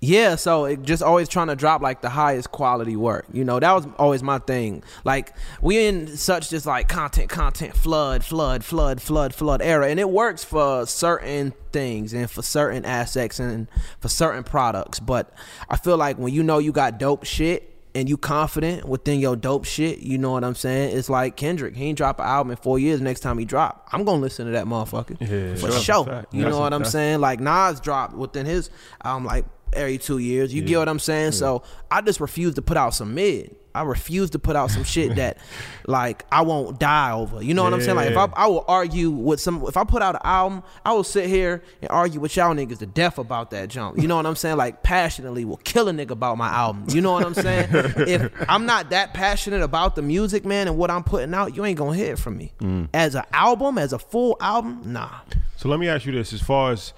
yeah, 0.00 0.34
so 0.36 0.66
it 0.66 0.82
just 0.82 1.02
always 1.02 1.28
trying 1.28 1.46
to 1.48 1.56
drop 1.56 1.80
like 1.80 2.02
the 2.02 2.10
highest 2.10 2.52
quality 2.52 2.96
work. 2.96 3.24
You 3.32 3.44
know, 3.44 3.58
that 3.58 3.72
was 3.72 3.86
always 3.98 4.22
my 4.22 4.38
thing. 4.38 4.82
Like 5.04 5.32
we 5.62 5.86
in 5.86 6.06
such 6.16 6.50
just 6.50 6.66
like 6.66 6.88
content, 6.88 7.30
content, 7.30 7.74
flood, 7.74 8.22
flood, 8.24 8.62
flood, 8.64 9.00
flood, 9.00 9.34
flood 9.34 9.62
era, 9.62 9.88
and 9.88 9.98
it 9.98 10.10
works 10.10 10.44
for 10.44 10.84
certain 10.86 11.54
things 11.72 12.12
and 12.12 12.30
for 12.30 12.42
certain 12.42 12.84
assets 12.84 13.40
and 13.40 13.68
for 14.00 14.08
certain 14.08 14.44
products. 14.44 15.00
But 15.00 15.32
I 15.70 15.76
feel 15.76 15.96
like 15.96 16.18
when 16.18 16.32
you 16.32 16.42
know 16.42 16.58
you 16.58 16.72
got 16.72 16.98
dope 16.98 17.24
shit 17.24 17.72
and 17.94 18.06
you 18.10 18.18
confident 18.18 18.86
within 18.86 19.18
your 19.18 19.34
dope 19.36 19.64
shit, 19.64 20.00
you 20.00 20.18
know 20.18 20.32
what 20.32 20.44
I'm 20.44 20.54
saying? 20.54 20.96
It's 20.96 21.08
like 21.08 21.36
Kendrick. 21.36 21.74
He 21.74 21.86
ain't 21.86 21.96
drop 21.96 22.20
an 22.20 22.26
album 22.26 22.50
in 22.50 22.58
four 22.58 22.78
years. 22.78 23.00
Next 23.00 23.20
time 23.20 23.38
he 23.38 23.46
drop, 23.46 23.88
I'm 23.92 24.04
gonna 24.04 24.20
listen 24.20 24.44
to 24.44 24.52
that 24.52 24.66
motherfucker 24.66 25.18
Yeah, 25.20 25.54
for 25.54 25.72
sure. 25.72 26.04
sure. 26.04 26.26
You 26.30 26.42
That's 26.42 26.54
know 26.54 26.60
what 26.60 26.74
I'm 26.74 26.84
saying? 26.84 27.20
Like 27.22 27.40
Nas 27.40 27.80
dropped 27.80 28.14
within 28.14 28.44
his 28.44 28.68
album 29.02 29.24
like 29.24 29.46
every 29.72 29.98
two 29.98 30.18
years. 30.18 30.52
You 30.52 30.62
get 30.62 30.78
what 30.78 30.88
I'm 30.88 30.98
saying? 30.98 31.32
So 31.32 31.62
I 31.90 32.00
just 32.00 32.20
refuse 32.20 32.54
to 32.54 32.62
put 32.62 32.76
out 32.76 32.94
some 32.94 33.14
mid. 33.14 33.54
I 33.76 33.82
refuse 33.82 34.30
to 34.30 34.38
put 34.38 34.56
out 34.56 34.70
some 34.70 34.84
shit 34.84 35.16
that 35.16 35.36
like 35.86 36.24
I 36.32 36.40
won't 36.40 36.80
die 36.80 37.12
over. 37.12 37.42
You 37.42 37.52
know 37.52 37.62
what 37.62 37.74
I'm 37.74 37.82
saying? 37.82 37.96
Like 37.96 38.10
if 38.10 38.16
I, 38.16 38.24
I 38.34 38.46
will 38.46 38.64
argue 38.66 39.10
with 39.10 39.38
some 39.38 39.62
if 39.66 39.76
I 39.76 39.84
put 39.84 40.00
out 40.00 40.14
an 40.14 40.22
album, 40.24 40.62
I 40.84 40.94
will 40.94 41.04
sit 41.04 41.28
here 41.28 41.62
and 41.82 41.90
argue 41.90 42.18
with 42.18 42.34
y'all 42.36 42.54
niggas 42.54 42.78
to 42.78 42.86
death 42.86 43.18
about 43.18 43.50
that 43.50 43.68
jump. 43.68 43.98
You 43.98 44.08
know 44.08 44.16
what 44.16 44.24
I'm 44.24 44.34
saying? 44.34 44.56
Like 44.56 44.82
passionately 44.82 45.44
will 45.44 45.58
kill 45.58 45.88
a 45.88 45.92
nigga 45.92 46.12
about 46.12 46.38
my 46.38 46.48
album. 46.48 46.86
You 46.88 47.02
know 47.02 47.12
what 47.12 47.26
I'm 47.26 47.34
saying? 47.34 47.68
if 47.72 48.32
I'm 48.48 48.64
not 48.64 48.90
that 48.90 49.12
passionate 49.12 49.60
about 49.60 49.94
the 49.94 50.02
music, 50.02 50.46
man, 50.46 50.68
and 50.68 50.78
what 50.78 50.90
I'm 50.90 51.04
putting 51.04 51.34
out, 51.34 51.54
you 51.54 51.64
ain't 51.66 51.76
gonna 51.76 51.96
hear 51.96 52.14
it 52.14 52.18
from 52.18 52.38
me. 52.38 52.52
Mm. 52.60 52.88
As 52.94 53.14
an 53.14 53.24
album, 53.34 53.76
as 53.76 53.92
a 53.92 53.98
full 53.98 54.38
album, 54.40 54.80
nah. 54.86 55.10
So 55.56 55.68
let 55.68 55.78
me 55.78 55.88
ask 55.88 56.06
you 56.06 56.12
this: 56.12 56.32
as 56.32 56.40
far 56.40 56.72
as 56.72 56.94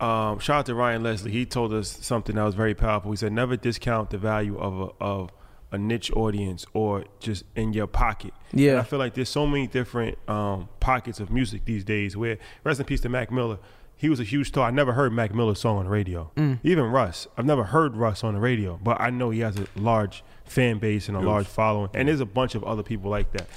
um, 0.00 0.38
shout 0.38 0.60
out 0.60 0.66
to 0.66 0.74
Ryan 0.74 1.02
Leslie, 1.02 1.32
he 1.32 1.44
told 1.46 1.72
us 1.72 1.88
something 2.04 2.36
that 2.36 2.44
was 2.44 2.54
very 2.54 2.74
powerful. 2.74 3.10
He 3.10 3.16
said, 3.16 3.32
"Never 3.32 3.56
discount 3.56 4.10
the 4.10 4.18
value 4.18 4.58
of 4.58 4.80
a, 4.80 5.04
of 5.04 5.30
a 5.72 5.78
niche 5.78 6.10
audience 6.12 6.64
or 6.72 7.04
just 7.20 7.44
in 7.56 7.72
your 7.72 7.86
pocket." 7.86 8.32
Yeah. 8.52 8.72
And 8.72 8.80
I 8.80 8.84
feel 8.84 8.98
like 8.98 9.14
there's 9.14 9.28
so 9.28 9.46
many 9.46 9.66
different 9.66 10.18
um, 10.28 10.68
pockets 10.80 11.20
of 11.20 11.30
music 11.30 11.64
these 11.64 11.84
days. 11.84 12.16
Where 12.16 12.38
rest 12.64 12.80
in 12.80 12.86
peace 12.86 13.00
to 13.02 13.08
Mac 13.08 13.30
Miller. 13.30 13.58
He 14.00 14.08
was 14.08 14.20
a 14.20 14.24
huge 14.24 14.46
star. 14.46 14.68
I 14.68 14.70
never 14.70 14.92
heard 14.92 15.12
Mac 15.12 15.34
Miller's 15.34 15.58
song 15.58 15.78
on 15.78 15.84
the 15.86 15.90
radio. 15.90 16.30
Even 16.62 16.84
Russ, 16.84 17.26
I've 17.36 17.44
never 17.44 17.64
heard 17.64 17.96
Russ 17.96 18.22
on 18.22 18.34
the 18.34 18.38
radio, 18.40 18.78
but 18.80 19.00
I 19.00 19.10
know 19.10 19.30
he 19.30 19.40
has 19.40 19.58
a 19.58 19.66
large 19.74 20.22
fan 20.44 20.78
base 20.78 21.08
and 21.08 21.16
a 21.16 21.20
large 21.20 21.48
following, 21.48 21.90
and 21.94 22.06
there's 22.06 22.20
a 22.20 22.24
bunch 22.24 22.54
of 22.54 22.62
other 22.62 22.84
people 22.84 23.10
like 23.10 23.32
that. 23.32 23.48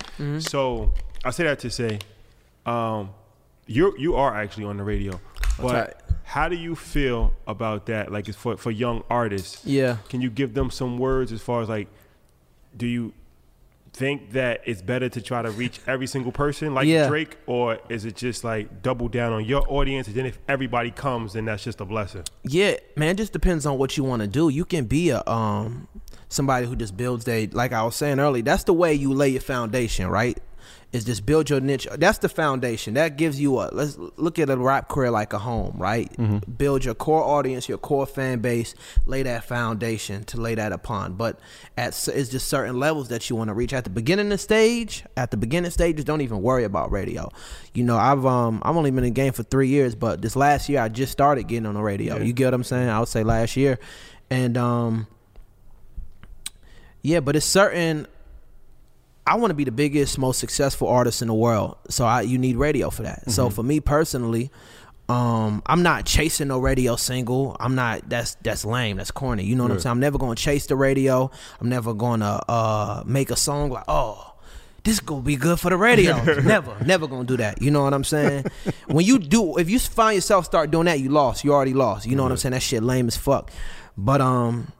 So 0.41 0.93
I 1.23 1.29
say 1.29 1.43
that 1.43 1.59
to 1.59 1.69
say, 1.69 1.99
um, 2.65 3.11
you 3.67 3.93
you 3.99 4.15
are 4.15 4.35
actually 4.35 4.65
on 4.65 4.77
the 4.77 4.83
radio, 4.83 5.21
but 5.61 5.73
right. 5.73 6.17
how 6.23 6.49
do 6.49 6.55
you 6.55 6.75
feel 6.75 7.33
about 7.47 7.85
that? 7.87 8.11
Like, 8.11 8.27
it's 8.27 8.37
for 8.37 8.57
for 8.57 8.71
young 8.71 9.03
artists. 9.09 9.65
Yeah. 9.65 9.97
Can 10.09 10.21
you 10.21 10.29
give 10.29 10.53
them 10.53 10.69
some 10.69 10.97
words 10.97 11.31
as 11.31 11.41
far 11.41 11.61
as 11.61 11.69
like, 11.69 11.87
do 12.75 12.87
you 12.87 13.13
think 13.93 14.31
that 14.31 14.61
it's 14.65 14.81
better 14.81 15.09
to 15.09 15.21
try 15.21 15.41
to 15.41 15.51
reach 15.51 15.79
every 15.85 16.07
single 16.07 16.31
person 16.31 16.73
like 16.73 16.87
Yeah. 16.87 17.07
Drake, 17.07 17.37
or 17.45 17.77
is 17.89 18.05
it 18.05 18.15
just 18.15 18.43
like 18.43 18.81
double 18.81 19.09
down 19.09 19.33
on 19.33 19.43
your 19.45 19.65
audience, 19.67 20.07
and 20.07 20.15
then 20.15 20.25
if 20.25 20.39
everybody 20.47 20.91
comes, 20.91 21.33
then 21.33 21.45
that's 21.45 21.63
just 21.63 21.81
a 21.81 21.85
blessing? 21.85 22.23
Yeah, 22.43 22.75
man, 22.95 23.09
it 23.09 23.17
just 23.17 23.33
depends 23.33 23.65
on 23.65 23.77
what 23.77 23.97
you 23.97 24.03
want 24.03 24.21
to 24.21 24.27
do. 24.27 24.49
You 24.49 24.65
can 24.65 24.85
be 24.85 25.09
a 25.09 25.21
um 25.27 25.87
somebody 26.29 26.65
who 26.65 26.75
just 26.75 26.95
builds 26.95 27.25
they 27.25 27.47
like 27.47 27.73
I 27.73 27.83
was 27.83 27.95
saying 27.95 28.19
earlier, 28.19 28.43
that's 28.43 28.63
the 28.63 28.73
way 28.73 28.93
you 28.93 29.13
lay 29.13 29.29
your 29.29 29.41
foundation, 29.41 30.07
right? 30.07 30.37
Is 30.93 31.05
just 31.05 31.25
build 31.25 31.49
your 31.49 31.61
niche. 31.61 31.87
That's 31.97 32.17
the 32.17 32.27
foundation. 32.27 32.95
That 32.95 33.15
gives 33.15 33.39
you 33.39 33.59
a 33.59 33.69
let's 33.71 33.97
look 34.17 34.37
at 34.39 34.49
a 34.49 34.57
rap 34.57 34.89
career 34.89 35.09
like 35.09 35.31
a 35.31 35.39
home, 35.39 35.75
right? 35.77 36.11
Build 36.57 36.83
your 36.83 36.95
core 36.95 37.23
audience, 37.23 37.69
your 37.69 37.77
core 37.77 38.05
fan 38.05 38.39
base, 38.39 38.75
lay 39.05 39.23
that 39.23 39.45
foundation 39.45 40.25
to 40.25 40.41
lay 40.41 40.53
that 40.55 40.73
upon. 40.73 41.13
But 41.13 41.39
at 41.77 41.89
it's 42.09 42.27
just 42.29 42.49
certain 42.49 42.77
levels 42.77 43.07
that 43.07 43.29
you 43.29 43.37
want 43.37 43.47
to 43.47 43.53
reach. 43.53 43.71
At 43.71 43.85
the 43.85 43.89
beginning 43.89 44.25
of 44.25 44.31
the 44.31 44.37
stage, 44.37 45.05
at 45.15 45.31
the 45.31 45.37
beginning 45.37 45.71
stages, 45.71 46.03
don't 46.03 46.19
even 46.19 46.41
worry 46.41 46.65
about 46.65 46.91
radio. 46.91 47.31
You 47.73 47.85
know, 47.85 47.95
I've 47.95 48.25
um 48.25 48.61
I've 48.65 48.75
only 48.75 48.91
been 48.91 49.05
in 49.05 49.13
the 49.13 49.21
game 49.21 49.31
for 49.31 49.43
three 49.43 49.69
years, 49.69 49.95
but 49.95 50.21
this 50.21 50.35
last 50.35 50.67
year 50.67 50.81
I 50.81 50.89
just 50.89 51.13
started 51.13 51.47
getting 51.47 51.67
on 51.67 51.75
the 51.75 51.81
radio. 51.81 52.17
You 52.17 52.33
get 52.33 52.47
what 52.47 52.53
I'm 52.55 52.63
saying? 52.65 52.89
I 52.89 52.99
would 52.99 53.07
say 53.07 53.23
last 53.23 53.55
year, 53.55 53.79
and 54.29 54.57
um 54.57 55.07
yeah, 57.01 57.21
but 57.21 57.37
it's 57.37 57.45
certain. 57.45 58.07
I 59.31 59.35
want 59.35 59.51
to 59.51 59.55
be 59.55 59.63
the 59.63 59.71
biggest, 59.71 60.17
most 60.17 60.41
successful 60.41 60.89
artist 60.89 61.21
in 61.21 61.29
the 61.29 61.33
world. 61.33 61.77
So 61.87 62.05
I, 62.05 62.21
you 62.21 62.37
need 62.37 62.57
radio 62.57 62.89
for 62.89 63.03
that. 63.03 63.31
So 63.31 63.49
for 63.49 63.63
me 63.63 63.79
personally, 63.79 64.51
um, 65.07 65.63
I'm 65.65 65.83
not 65.83 66.05
chasing 66.05 66.49
no 66.49 66.59
radio 66.59 66.97
single. 66.97 67.55
I'm 67.57 67.73
not. 67.73 68.09
That's 68.09 68.35
that's 68.43 68.65
lame. 68.65 68.97
That's 68.97 69.09
corny. 69.11 69.45
You 69.45 69.55
know 69.55 69.63
what 69.63 69.71
I'm 69.71 69.79
saying? 69.79 69.91
I'm 69.91 69.99
never 70.01 70.17
going 70.17 70.35
to 70.35 70.41
chase 70.41 70.65
the 70.65 70.75
radio. 70.75 71.31
I'm 71.61 71.69
never 71.69 71.93
going 71.93 72.19
to 72.19 72.41
uh, 72.51 73.03
make 73.05 73.31
a 73.31 73.37
song 73.37 73.69
like, 73.69 73.85
oh, 73.87 74.33
this 74.83 74.99
gonna 74.99 75.21
be 75.21 75.37
good 75.37 75.61
for 75.61 75.69
the 75.69 75.77
radio. 75.77 76.21
never, 76.41 76.75
never 76.83 77.07
gonna 77.07 77.23
do 77.23 77.37
that. 77.37 77.61
You 77.61 77.71
know 77.71 77.83
what 77.83 77.93
I'm 77.93 78.03
saying? 78.03 78.45
when 78.87 79.05
you 79.05 79.17
do, 79.17 79.57
if 79.57 79.69
you 79.69 79.79
find 79.79 80.15
yourself 80.15 80.43
start 80.43 80.71
doing 80.71 80.85
that, 80.85 80.99
you 80.99 81.07
lost. 81.07 81.45
You 81.45 81.53
already 81.53 81.73
lost. 81.73 82.05
You 82.05 82.17
know 82.17 82.23
what 82.23 82.33
I'm 82.33 82.37
saying? 82.37 82.51
That 82.51 82.63
shit 82.63 82.83
lame 82.83 83.07
as 83.07 83.15
fuck. 83.15 83.49
But 83.95 84.19
um, 84.19 84.73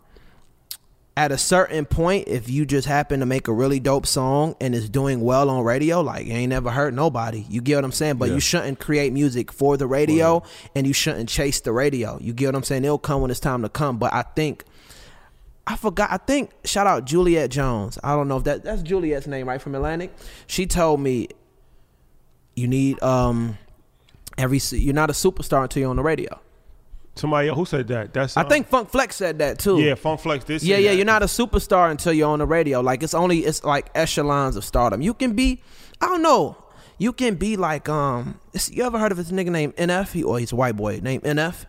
at 1.18 1.32
a 1.32 1.38
certain 1.38 1.86
point, 1.86 2.28
if 2.28 2.50
you 2.50 2.66
just 2.66 2.88
happen 2.88 3.20
to 3.20 3.26
make 3.26 3.48
a 3.50 3.54
really 3.54 3.80
dope 3.82 4.06
song 4.08 4.56
and 4.62 4.74
it's 4.74 4.88
doing 4.88 5.20
well 5.22 5.50
on 5.50 5.64
radio, 5.64 6.00
like 6.02 6.26
it 6.26 6.32
ain't 6.32 6.50
never 6.50 6.72
hurt 6.72 6.94
nobody. 6.94 7.46
You 7.50 7.62
get 7.62 7.76
what 7.76 7.84
I'm 7.86 7.92
saying? 7.92 8.16
But 8.16 8.30
Yeah. 8.30 8.36
you 8.36 8.40
shouldn't 8.40 8.80
create 8.80 9.12
music 9.12 9.52
for 9.52 9.76
the 9.76 9.88
radio 9.88 10.42
and 10.74 10.88
you 10.88 10.94
shouldn't 10.94 11.28
chase 11.28 11.60
the 11.60 11.74
radio. 11.74 12.18
You 12.22 12.32
get 12.34 12.48
what 12.48 12.56
I'm 12.56 12.64
saying? 12.64 12.86
It'll 12.86 12.98
come 12.98 13.22
when 13.22 13.30
it's 13.30 13.42
time 13.42 13.62
to 13.64 13.70
come. 13.70 13.98
But 13.98 14.14
I 14.14 14.24
think 14.36 14.64
I 15.68 15.76
forgot. 15.76 16.10
I 16.12 16.18
think 16.18 16.52
shout 16.64 16.88
out 16.88 17.06
Juliet 17.06 17.52
Jones. 17.52 18.00
I 18.04 18.16
don't 18.16 18.28
know 18.30 18.38
if 18.38 18.46
that 18.46 18.64
that's 18.64 18.82
Juliet's 18.82 19.28
name, 19.28 19.48
right 19.48 19.62
from 19.62 19.76
Atlantic. 19.76 20.14
She 20.48 20.66
told 20.66 21.02
me 21.02 21.28
you 22.56 22.68
need 22.68 23.02
um 23.04 23.58
every 24.38 24.60
you're 24.72 24.94
not 24.94 25.10
a 25.10 25.14
superstar 25.14 25.64
until 25.64 25.82
you're 25.82 25.90
on 25.90 25.98
the 25.98 26.04
radio. 26.04 26.40
Somebody 27.16 27.50
who 27.50 27.66
said 27.66 27.88
that? 27.90 28.14
That's 28.14 28.38
I 28.38 28.44
um, 28.44 28.50
think 28.50 28.68
Funk 28.68 28.90
Flex 28.90 29.16
said 29.18 29.40
that 29.40 29.60
too. 29.60 29.80
yeah, 29.80 29.96
Funk 29.96 30.22
Flex. 30.22 30.46
This 30.46 30.64
Yeah, 30.64 30.78
yeah, 30.78 30.92
you're 30.92 31.06
not 31.06 31.22
a 31.22 31.26
superstar 31.28 31.92
until 31.92 32.14
you're 32.14 32.30
on 32.30 32.40
the 32.40 32.46
radio. 32.46 32.80
Like 32.82 33.04
it's 33.04 33.14
only 33.14 33.40
it's 33.40 33.64
like 33.64 33.90
echelons 33.96 34.56
of 34.56 34.64
stardom. 34.64 35.02
You 35.02 35.14
can 35.14 35.34
be, 35.34 35.62
I 36.00 36.08
don't 36.08 36.22
know, 36.22 36.58
you 36.98 37.12
can 37.12 37.36
be 37.36 37.58
like 37.58 37.90
um. 37.90 38.40
You 38.70 38.86
ever 38.86 38.98
heard 38.98 39.12
of 39.12 39.18
this 39.18 39.30
nigga 39.32 39.50
named 39.50 39.76
NF? 39.76 40.14
He, 40.14 40.24
or 40.24 40.40
he's 40.40 40.52
a 40.52 40.56
white 40.56 40.78
boy 40.78 41.00
named 41.04 41.24
NF. 41.24 41.66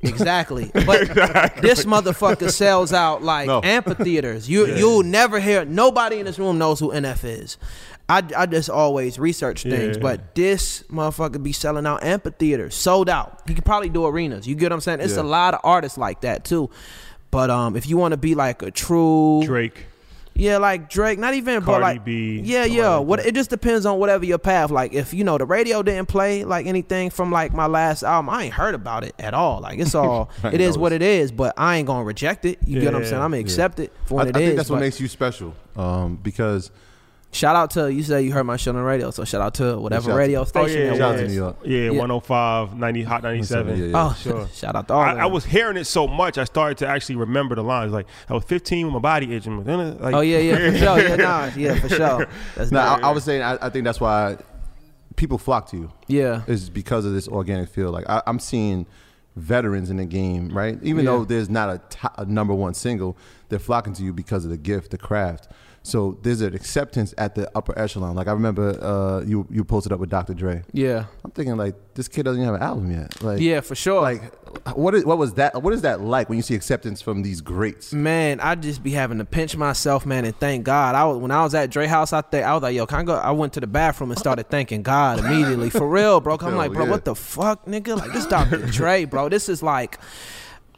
Exactly, 0.00 0.70
but 0.86 1.14
this 1.62 1.84
motherfucker 1.84 2.50
sells 2.50 2.92
out 2.92 3.22
like 3.22 3.46
No. 3.46 3.60
amphitheaters. 3.62 4.48
You 4.48 4.66
you'll 4.76 5.02
never 5.02 5.40
hear. 5.40 5.64
Nobody 5.64 6.18
in 6.20 6.26
this 6.26 6.38
room 6.38 6.58
knows 6.58 6.80
who 6.80 6.90
NF 6.90 7.24
is. 7.24 7.58
I, 8.08 8.22
I 8.36 8.46
just 8.46 8.68
always 8.68 9.18
research 9.18 9.62
things, 9.62 9.96
Yeah. 9.96 10.02
but 10.02 10.34
this 10.34 10.82
motherfucker 10.84 11.42
be 11.42 11.52
selling 11.52 11.86
out 11.86 12.04
amphitheaters, 12.04 12.74
sold 12.74 13.08
out. 13.08 13.40
He 13.46 13.54
could 13.54 13.64
probably 13.64 13.88
do 13.88 14.04
arenas. 14.04 14.46
You 14.46 14.54
get 14.54 14.66
what 14.66 14.72
I'm 14.74 14.80
saying? 14.80 15.00
It's 15.00 15.14
Yeah. 15.16 15.22
a 15.22 15.24
lot 15.24 15.54
of 15.54 15.60
artists 15.64 15.96
like 15.96 16.20
that 16.20 16.44
too. 16.44 16.68
But 17.30 17.50
um, 17.50 17.76
if 17.76 17.88
you 17.88 17.96
want 17.96 18.12
to 18.12 18.18
be 18.18 18.34
like 18.34 18.62
a 18.62 18.70
true 18.70 19.42
Drake. 19.44 19.86
Yeah, 20.36 20.58
like 20.58 20.90
Drake, 20.90 21.20
not 21.20 21.34
even 21.34 21.62
but 21.62 21.80
like 21.80 22.04
B, 22.04 22.40
yeah, 22.40 22.64
yeah. 22.64 22.96
like 22.96 23.06
what 23.06 23.20
that. 23.20 23.28
it 23.28 23.34
just 23.36 23.50
depends 23.50 23.86
on 23.86 24.00
whatever 24.00 24.24
your 24.24 24.38
path. 24.38 24.70
Like 24.72 24.92
if 24.92 25.14
you 25.14 25.22
know 25.22 25.38
the 25.38 25.44
radio 25.46 25.80
didn't 25.82 26.08
play 26.08 26.42
like 26.44 26.66
anything 26.66 27.10
from 27.10 27.30
like 27.30 27.52
my 27.54 27.66
last 27.66 28.02
album, 28.02 28.28
I 28.30 28.44
ain't 28.44 28.54
heard 28.54 28.74
about 28.74 29.04
it 29.04 29.14
at 29.20 29.32
all. 29.32 29.60
Like 29.60 29.78
it's 29.78 29.94
all 29.94 30.30
it 30.44 30.60
is 30.60 30.76
what 30.76 30.92
it 30.92 31.02
is. 31.02 31.30
But 31.30 31.54
I 31.56 31.76
ain't 31.76 31.86
gonna 31.86 32.02
reject 32.04 32.44
it. 32.44 32.58
You 32.66 32.80
get 32.80 32.92
what 32.92 33.02
I'm 33.02 33.04
saying? 33.08 33.14
I'm 33.22 33.30
gonna 33.30 33.36
yeah. 33.36 33.42
accept 33.42 33.78
it 33.78 33.92
for 34.06 34.14
I, 34.20 34.24
what 34.24 34.26
I 34.26 34.28
it 34.40 34.42
is. 34.42 34.46
think 34.48 34.56
that's 34.56 34.70
what 34.70 34.80
makes 34.80 35.00
you 35.00 35.06
special. 35.06 35.54
Um, 35.76 36.16
because 36.20 36.72
shout 37.34 37.56
out 37.56 37.70
to 37.72 37.92
you. 37.92 38.02
Say 38.02 38.22
you 38.22 38.32
heard 38.32 38.44
my 38.44 38.56
show 38.56 38.70
on 38.70 38.76
the 38.76 38.82
radio, 38.82 39.10
so 39.10 39.24
shout 39.24 39.42
out 39.42 39.54
to 39.54 39.78
whatever 39.78 40.10
shout 40.10 40.16
radio 40.16 40.44
to- 40.44 40.58
Oh 40.58 40.66
station. 40.66 40.80
yeah, 40.86 40.96
Shout 40.96 41.14
out 41.14 41.18
to 41.18 41.28
New 41.28 41.34
York. 41.34 41.56
Yeah, 41.64 41.78
Yeah. 41.90 41.98
105, 41.98 42.78
90, 42.78 43.02
Hot 43.02 43.22
97. 43.22 43.78
Yeah, 43.78 43.84
yeah. 43.86 43.92
Oh, 43.94 44.16
Sure. 44.18 44.48
shout 44.54 44.74
out 44.76 44.88
to 44.88 44.94
all. 44.94 45.02
I, 45.02 45.12
I 45.14 45.26
was 45.26 45.44
hearing 45.44 45.76
it 45.76 45.84
so 45.84 46.06
much, 46.06 46.38
I 46.38 46.44
started 46.44 46.78
to 46.78 46.86
actually 46.86 47.16
remember 47.16 47.54
the 47.54 47.62
lines. 47.64 47.92
Like 47.92 48.06
I 48.28 48.32
was 48.34 48.44
15 48.44 48.86
with 48.86 48.92
my 48.94 49.00
body 49.00 49.34
itching. 49.34 49.62
Like, 49.64 50.14
Oh 50.14 50.20
yeah, 50.20 50.38
yeah, 50.38 50.70
for 50.70 50.78
sure. 50.78 50.98
Yeah, 51.00 51.16
nah, 51.16 51.50
yeah, 51.56 51.74
for 51.78 51.88
sure. 51.90 52.26
That's 52.56 52.70
No, 52.70 52.78
not, 52.80 53.04
I, 53.04 53.08
I 53.08 53.12
was 53.12 53.24
saying 53.24 53.42
I, 53.42 53.58
I 53.60 53.68
think 53.68 53.84
that's 53.84 54.00
why 54.00 54.38
people 55.16 55.38
flock 55.38 55.68
to 55.70 55.76
you. 55.76 55.92
yeah. 56.08 56.42
Is 56.46 56.70
because 56.70 57.04
of 57.04 57.12
this 57.12 57.28
organic 57.28 57.68
feel. 57.68 57.90
Like 57.90 58.08
I, 58.08 58.22
I'm 58.26 58.38
seeing 58.38 58.86
veterans 59.36 59.90
in 59.90 59.96
the 59.96 60.04
game, 60.04 60.48
right? 60.56 60.78
Even 60.82 61.04
Yeah. 61.04 61.10
though 61.12 61.24
there's 61.24 61.50
not 61.50 61.68
a, 61.68 61.78
to- 61.96 62.12
a 62.22 62.24
number 62.24 62.54
one 62.54 62.74
single, 62.74 63.16
they're 63.48 63.58
flocking 63.58 63.92
to 63.94 64.02
you 64.04 64.12
because 64.12 64.44
of 64.44 64.50
the 64.50 64.56
gift, 64.56 64.90
the 64.92 64.98
craft. 64.98 65.48
So 65.86 66.18
there's 66.22 66.40
an 66.40 66.54
acceptance 66.54 67.12
at 67.18 67.34
the 67.34 67.50
upper 67.54 67.78
echelon. 67.78 68.16
Like 68.16 68.26
I 68.26 68.32
remember 68.32 68.82
uh, 68.82 69.20
you 69.20 69.46
you 69.50 69.64
posted 69.64 69.92
up 69.92 70.00
with 70.00 70.08
Dr. 70.08 70.32
Dre. 70.32 70.62
Yeah, 70.72 71.04
I'm 71.22 71.30
thinking 71.30 71.58
like 71.58 71.74
this 71.92 72.08
kid 72.08 72.22
doesn't 72.22 72.40
even 72.40 72.54
have 72.54 72.60
an 72.60 72.66
album 72.66 72.90
yet. 72.90 73.22
Like 73.22 73.40
yeah, 73.40 73.60
for 73.60 73.74
sure. 73.74 74.00
like 74.00 74.32
what 74.74 74.94
is 74.94 75.04
what 75.04 75.18
was 75.18 75.34
that? 75.34 75.62
What 75.62 75.74
is 75.74 75.82
that 75.82 76.00
like 76.00 76.30
when 76.30 76.36
you 76.36 76.42
see 76.42 76.54
acceptance 76.54 77.02
from 77.02 77.22
these 77.22 77.42
greats? 77.42 77.92
Man, 77.92 78.40
I 78.40 78.54
just 78.54 78.82
be 78.82 78.92
having 78.92 79.18
to 79.18 79.26
pinch 79.26 79.58
myself, 79.58 80.06
man, 80.06 80.24
and 80.24 80.34
thank 80.40 80.64
God. 80.64 80.94
I 80.94 81.04
was 81.04 81.18
when 81.18 81.30
I 81.30 81.42
was 81.42 81.54
at 81.54 81.70
Dre 81.70 81.86
House, 81.86 82.14
I 82.14 82.22
think 82.22 82.46
I 82.46 82.54
was 82.54 82.62
like, 82.62 82.74
yo, 82.74 82.86
can 82.86 83.00
I 83.00 83.02
go? 83.02 83.16
I 83.16 83.32
went 83.32 83.52
to 83.52 83.60
the 83.60 83.66
bathroom 83.66 84.10
and 84.10 84.18
started 84.18 84.48
thanking 84.48 84.82
God 84.82 85.18
immediately, 85.18 85.68
for 85.68 85.86
real, 85.86 86.18
bro. 86.20 86.38
I'm 86.40 86.50
Yo, 86.52 86.56
like, 86.56 86.72
bro, 86.72 86.84
yeah. 86.84 86.90
what 86.90 87.04
the 87.04 87.14
fuck, 87.14 87.66
nigga? 87.66 87.98
Like 87.98 88.12
this 88.14 88.24
Dr. 88.26 88.56
Dre, 88.66 89.04
bro. 89.04 89.28
This 89.28 89.50
is 89.50 89.62
like, 89.62 89.98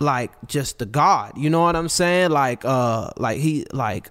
like 0.00 0.32
just 0.48 0.80
the 0.80 0.86
God. 0.86 1.34
You 1.36 1.48
know 1.48 1.60
what 1.60 1.76
I'm 1.76 1.88
saying? 1.88 2.30
Like, 2.30 2.64
uh, 2.64 3.10
like 3.16 3.38
he 3.38 3.66
like. 3.72 4.10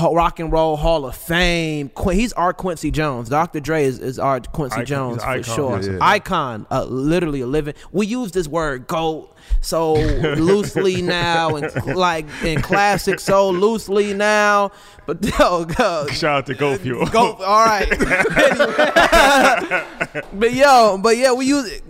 Rock 0.00 0.40
and 0.40 0.52
Roll 0.52 0.76
Hall 0.76 1.06
of 1.06 1.16
Fame. 1.16 1.90
He's 2.12 2.32
our 2.34 2.52
Quincy 2.52 2.90
Jones. 2.90 3.28
Dr. 3.28 3.60
Dre 3.60 3.84
is, 3.84 3.98
is 3.98 4.18
our 4.18 4.40
Quincy 4.40 4.74
Icon. 4.76 4.86
Jones 4.86 5.22
for 5.22 5.28
icon. 5.30 5.56
sure. 5.56 5.80
Yeah, 5.80 5.90
yeah. 5.92 5.98
Icon, 6.00 6.66
uh, 6.70 6.84
literally 6.84 7.40
a 7.40 7.46
living. 7.46 7.74
We 7.92 8.06
use 8.06 8.32
this 8.32 8.48
word 8.48 8.86
"goat" 8.86 9.34
so 9.60 9.94
loosely 9.94 11.02
now, 11.02 11.56
and 11.56 11.96
like 11.96 12.26
in 12.44 12.60
classic 12.62 13.20
so 13.20 13.50
loosely 13.50 14.14
now. 14.14 14.70
But 15.06 15.24
yo, 15.38 15.64
go, 15.64 16.06
Shout 16.08 16.38
out 16.38 16.46
to 16.46 16.54
Go 16.54 16.76
Fuel. 16.76 17.06
go 17.06 17.34
all 17.34 17.64
right. 17.64 17.88
but 20.32 20.52
yo, 20.52 20.98
but 20.98 21.16
yeah, 21.16 21.32
we 21.32 21.46
use 21.46 21.70
it. 21.70 21.82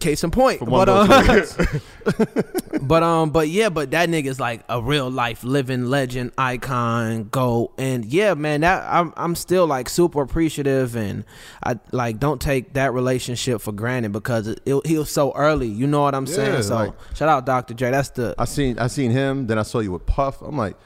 Case 0.00 0.24
in 0.24 0.30
point. 0.30 0.60
But 0.64 0.88
um, 0.88 1.08
but 2.82 3.02
um, 3.02 3.30
but 3.30 3.48
yeah, 3.48 3.68
but 3.68 3.90
that 3.90 4.08
nigga's 4.08 4.40
like 4.40 4.62
a 4.68 4.80
real 4.80 5.10
life 5.10 5.44
living 5.44 5.86
legend, 5.86 6.32
icon, 6.38 7.24
go, 7.24 7.72
and 7.78 8.04
yeah, 8.04 8.34
man, 8.34 8.62
that 8.62 8.84
I'm 8.90 9.12
I'm 9.16 9.34
still 9.34 9.66
like 9.66 9.88
super 9.88 10.22
appreciative, 10.22 10.96
and 10.96 11.24
I 11.62 11.78
like 11.92 12.18
don't 12.18 12.40
take 12.40 12.72
that 12.74 12.92
relationship 12.94 13.60
for 13.60 13.72
granted 13.72 14.12
because 14.12 14.46
it, 14.48 14.60
it, 14.64 14.86
he 14.86 14.98
was 14.98 15.10
so 15.10 15.32
early. 15.34 15.68
You 15.68 15.86
know 15.86 16.00
what 16.02 16.14
I'm 16.14 16.26
Yeah, 16.26 16.34
saying? 16.34 16.62
So 16.62 16.74
like- 16.76 16.92
shout 17.14 17.28
out 17.28 17.46
Dr. 17.46 17.74
J. 17.74 17.90
That's 17.90 18.10
the 18.10 18.34
I 18.38 18.44
seen 18.46 18.78
I 18.78 18.86
seen 18.86 19.10
him. 19.10 19.46
Then 19.46 19.58
I 19.58 19.62
saw 19.62 19.80
you 19.80 19.92
with 19.92 20.06
Puff. 20.06 20.40
I'm 20.42 20.56
like, 20.56 20.76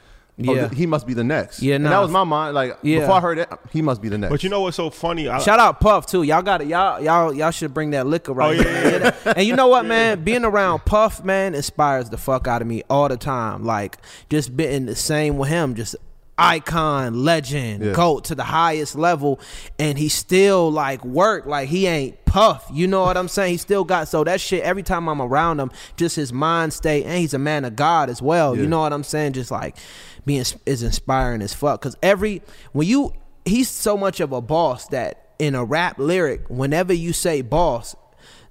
Oh, 0.47 0.53
yeah. 0.53 0.67
th- 0.67 0.77
he 0.77 0.85
must 0.85 1.05
be 1.05 1.13
the 1.13 1.23
next. 1.23 1.61
Yeah, 1.61 1.75
and 1.75 1.83
nah. 1.83 1.89
that 1.89 1.99
was 1.99 2.11
my 2.11 2.23
mind. 2.23 2.55
Like 2.55 2.77
Yeah. 2.81 2.99
before 3.01 3.15
I 3.15 3.19
heard 3.19 3.39
it, 3.39 3.49
he 3.71 3.81
must 3.81 4.01
be 4.01 4.07
the 4.09 4.17
next. 4.17 4.31
But 4.31 4.43
you 4.43 4.49
know 4.49 4.61
what's 4.61 4.77
so 4.77 4.89
funny? 4.89 5.27
I, 5.27 5.39
Shout 5.39 5.59
out 5.59 5.79
Puff 5.81 6.05
too. 6.05 6.23
Y'all 6.23 6.41
got 6.41 6.61
it. 6.61 6.67
Y'all 6.67 7.01
y'all 7.01 7.33
y'all 7.33 7.51
should 7.51 7.73
bring 7.73 7.89
that 7.91 8.07
liquor 8.07 8.31
right. 8.33 8.57
Oh, 8.57 8.61
yeah, 8.61 8.81
here. 8.89 8.99
yeah, 8.99 9.15
yeah. 9.25 9.33
And 9.37 9.45
you 9.47 9.55
know 9.55 9.67
what, 9.67 9.85
man? 9.85 10.23
Being 10.23 10.45
around 10.45 10.85
Puff, 10.85 11.23
man, 11.23 11.55
inspires 11.55 12.09
the 12.09 12.17
fuck 12.17 12.47
out 12.47 12.61
of 12.61 12.67
me 12.67 12.83
all 12.89 13.09
the 13.09 13.17
time. 13.17 13.63
Like 13.65 13.97
just 14.29 14.55
being 14.55 14.85
the 14.85 14.95
same 14.95 15.37
with 15.37 15.49
him, 15.49 15.75
just 15.75 15.95
icon, 16.41 17.25
legend, 17.25 17.83
Yeah. 17.83 17.91
goat 17.91 18.23
to 18.25 18.35
the 18.35 18.43
highest 18.45 18.95
level, 18.95 19.39
and 19.77 19.97
he 19.97 20.09
still 20.09 20.71
like 20.71 21.03
work 21.03 21.45
like 21.45 21.67
he 21.69 21.85
ain't 21.87 22.17
Puff. 22.29 22.69
You 22.71 22.87
know 22.87 23.01
what 23.01 23.17
I'm 23.17 23.27
saying? 23.27 23.51
He 23.53 23.57
still 23.57 23.83
got 23.83 24.07
so 24.07 24.23
that 24.23 24.39
shit. 24.39 24.63
Every 24.63 24.83
time 24.83 25.07
I'm 25.09 25.21
around 25.21 25.59
him, 25.59 25.71
just 25.97 26.15
his 26.15 26.31
mind 26.31 26.73
state, 26.73 27.05
and 27.05 27.17
he's 27.17 27.33
a 27.33 27.39
man 27.39 27.65
of 27.65 27.75
God 27.75 28.09
as 28.09 28.21
well. 28.21 28.55
Yeah. 28.55 28.63
You 28.63 28.67
know 28.69 28.81
what 28.81 28.93
I'm 28.93 29.03
saying? 29.03 29.33
Just 29.33 29.51
like 29.51 29.77
being 30.25 30.45
is 30.65 30.83
inspiring 30.83 31.41
as 31.41 31.53
fuck. 31.53 31.81
Cause 31.81 31.95
every 32.03 32.41
when 32.71 32.87
you 32.87 33.13
he's 33.45 33.69
so 33.69 33.97
much 33.97 34.19
of 34.19 34.31
a 34.31 34.41
boss 34.41 34.87
that 34.89 35.29
in 35.39 35.55
a 35.55 35.63
rap 35.63 35.97
lyric, 35.97 36.47
whenever 36.49 36.93
you 36.93 37.13
say 37.13 37.41
boss, 37.41 37.95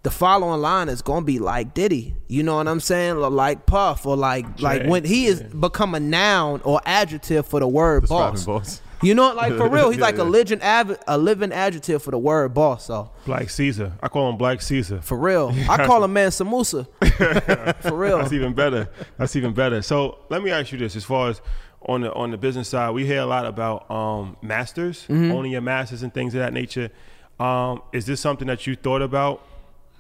the 0.03 0.11
following 0.11 0.61
line 0.61 0.89
is 0.89 1.03
gonna 1.03 1.25
be 1.25 1.39
like 1.39 1.75
Diddy. 1.75 2.15
You 2.29 2.43
know 2.43 2.57
what 2.57 2.67
I'm 2.69 2.81
saying? 2.81 3.17
Or 3.17 3.31
like 3.31 3.67
Puff, 3.67 4.07
or 4.07 4.17
like 4.17 4.61
like 4.61 4.87
when 4.87 5.05
he 5.05 5.27
is 5.27 5.43
become 5.43 5.95
a 5.95 6.01
noun 6.01 6.61
or 6.65 6.81
adjective 6.85 7.47
for 7.47 7.61
the 7.61 7.69
word 7.69 8.03
Describing 8.03 8.45
boss. 8.45 8.81
boss. 8.81 8.83
You 9.03 9.15
know, 9.15 9.33
like 9.35 9.57
for 9.57 9.69
real, 9.69 9.91
he's 9.91 9.99
Yeah, 9.99 10.05
like 10.07 10.19
a 10.19 10.25
legend, 10.25 10.63
av- 10.63 10.99
a 11.07 11.17
living 11.19 11.53
adjective 11.53 12.03
for 12.03 12.11
the 12.11 12.19
word 12.19 12.53
boss. 12.55 12.87
So 12.87 13.11
Black 13.27 13.49
Caesar. 13.51 13.93
I 14.03 14.09
call 14.09 14.29
him 14.31 14.37
Black 14.37 14.61
Caesar. 14.63 15.01
for 15.03 15.17
real, 15.19 15.53
I 15.69 15.87
call 15.87 16.03
him 16.05 16.13
man 16.13 16.31
Samusa. 16.31 16.87
for 17.83 17.97
real. 17.97 18.19
That's 18.19 18.33
even 18.33 18.55
better. 18.55 18.89
That's 19.17 19.37
even 19.37 19.53
better. 19.55 19.83
So 19.83 20.19
let 20.31 20.43
me 20.43 20.51
ask 20.51 20.73
you 20.73 20.79
this: 20.79 20.97
as 20.97 21.05
far 21.05 21.31
as 21.31 21.41
on 21.83 22.01
the 22.01 22.13
on 22.13 22.31
the 22.33 22.37
business 22.39 22.69
side, 22.69 22.91
we 22.91 23.07
hear 23.07 23.21
a 23.21 23.27
lot 23.27 23.47
about 23.47 23.91
um, 23.91 24.37
masters, 24.43 25.03
Mm-hmm. 25.09 25.31
owning 25.33 25.53
your 25.53 25.61
masters 25.61 26.03
and 26.03 26.13
things 26.13 26.35
of 26.35 26.41
that 26.41 26.53
nature. 26.53 26.91
Um, 27.39 27.83
is 27.93 28.05
this 28.05 28.21
something 28.21 28.49
that 28.49 28.67
you 28.67 28.75
thought 28.75 29.03
about? 29.03 29.45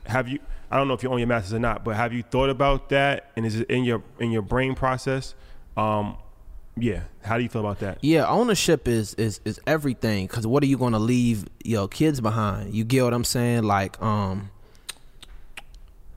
Have 0.06 0.26
you? 0.28 0.40
I 0.70 0.76
don't 0.76 0.88
know 0.88 0.94
if 0.94 1.02
you 1.02 1.10
own 1.10 1.18
your 1.18 1.28
masters 1.28 1.54
or 1.54 1.60
not, 1.60 1.84
but 1.84 1.94
have 1.96 2.12
you 2.12 2.22
thought 2.24 2.50
about 2.50 2.88
that? 2.88 3.30
And 3.36 3.46
is 3.46 3.60
it 3.60 3.70
in 3.70 3.84
your 3.84 4.02
in 4.18 4.32
your 4.32 4.42
brain 4.42 4.74
process? 4.74 5.34
Um, 5.76 6.16
yeah. 6.80 7.02
How 7.22 7.36
do 7.36 7.42
you 7.42 7.48
feel 7.48 7.60
about 7.60 7.80
that? 7.80 7.98
Yeah, 8.00 8.26
ownership 8.26 8.88
is 8.88 9.14
is 9.14 9.40
is 9.44 9.60
everything. 9.66 10.26
Cause 10.28 10.46
what 10.46 10.62
are 10.62 10.66
you 10.66 10.78
gonna 10.78 10.98
leave 10.98 11.44
your 11.64 11.86
kids 11.88 12.20
behind? 12.20 12.74
You 12.74 12.84
get 12.84 13.04
what 13.04 13.12
I'm 13.12 13.24
saying? 13.24 13.64
Like, 13.64 14.00
um, 14.02 14.50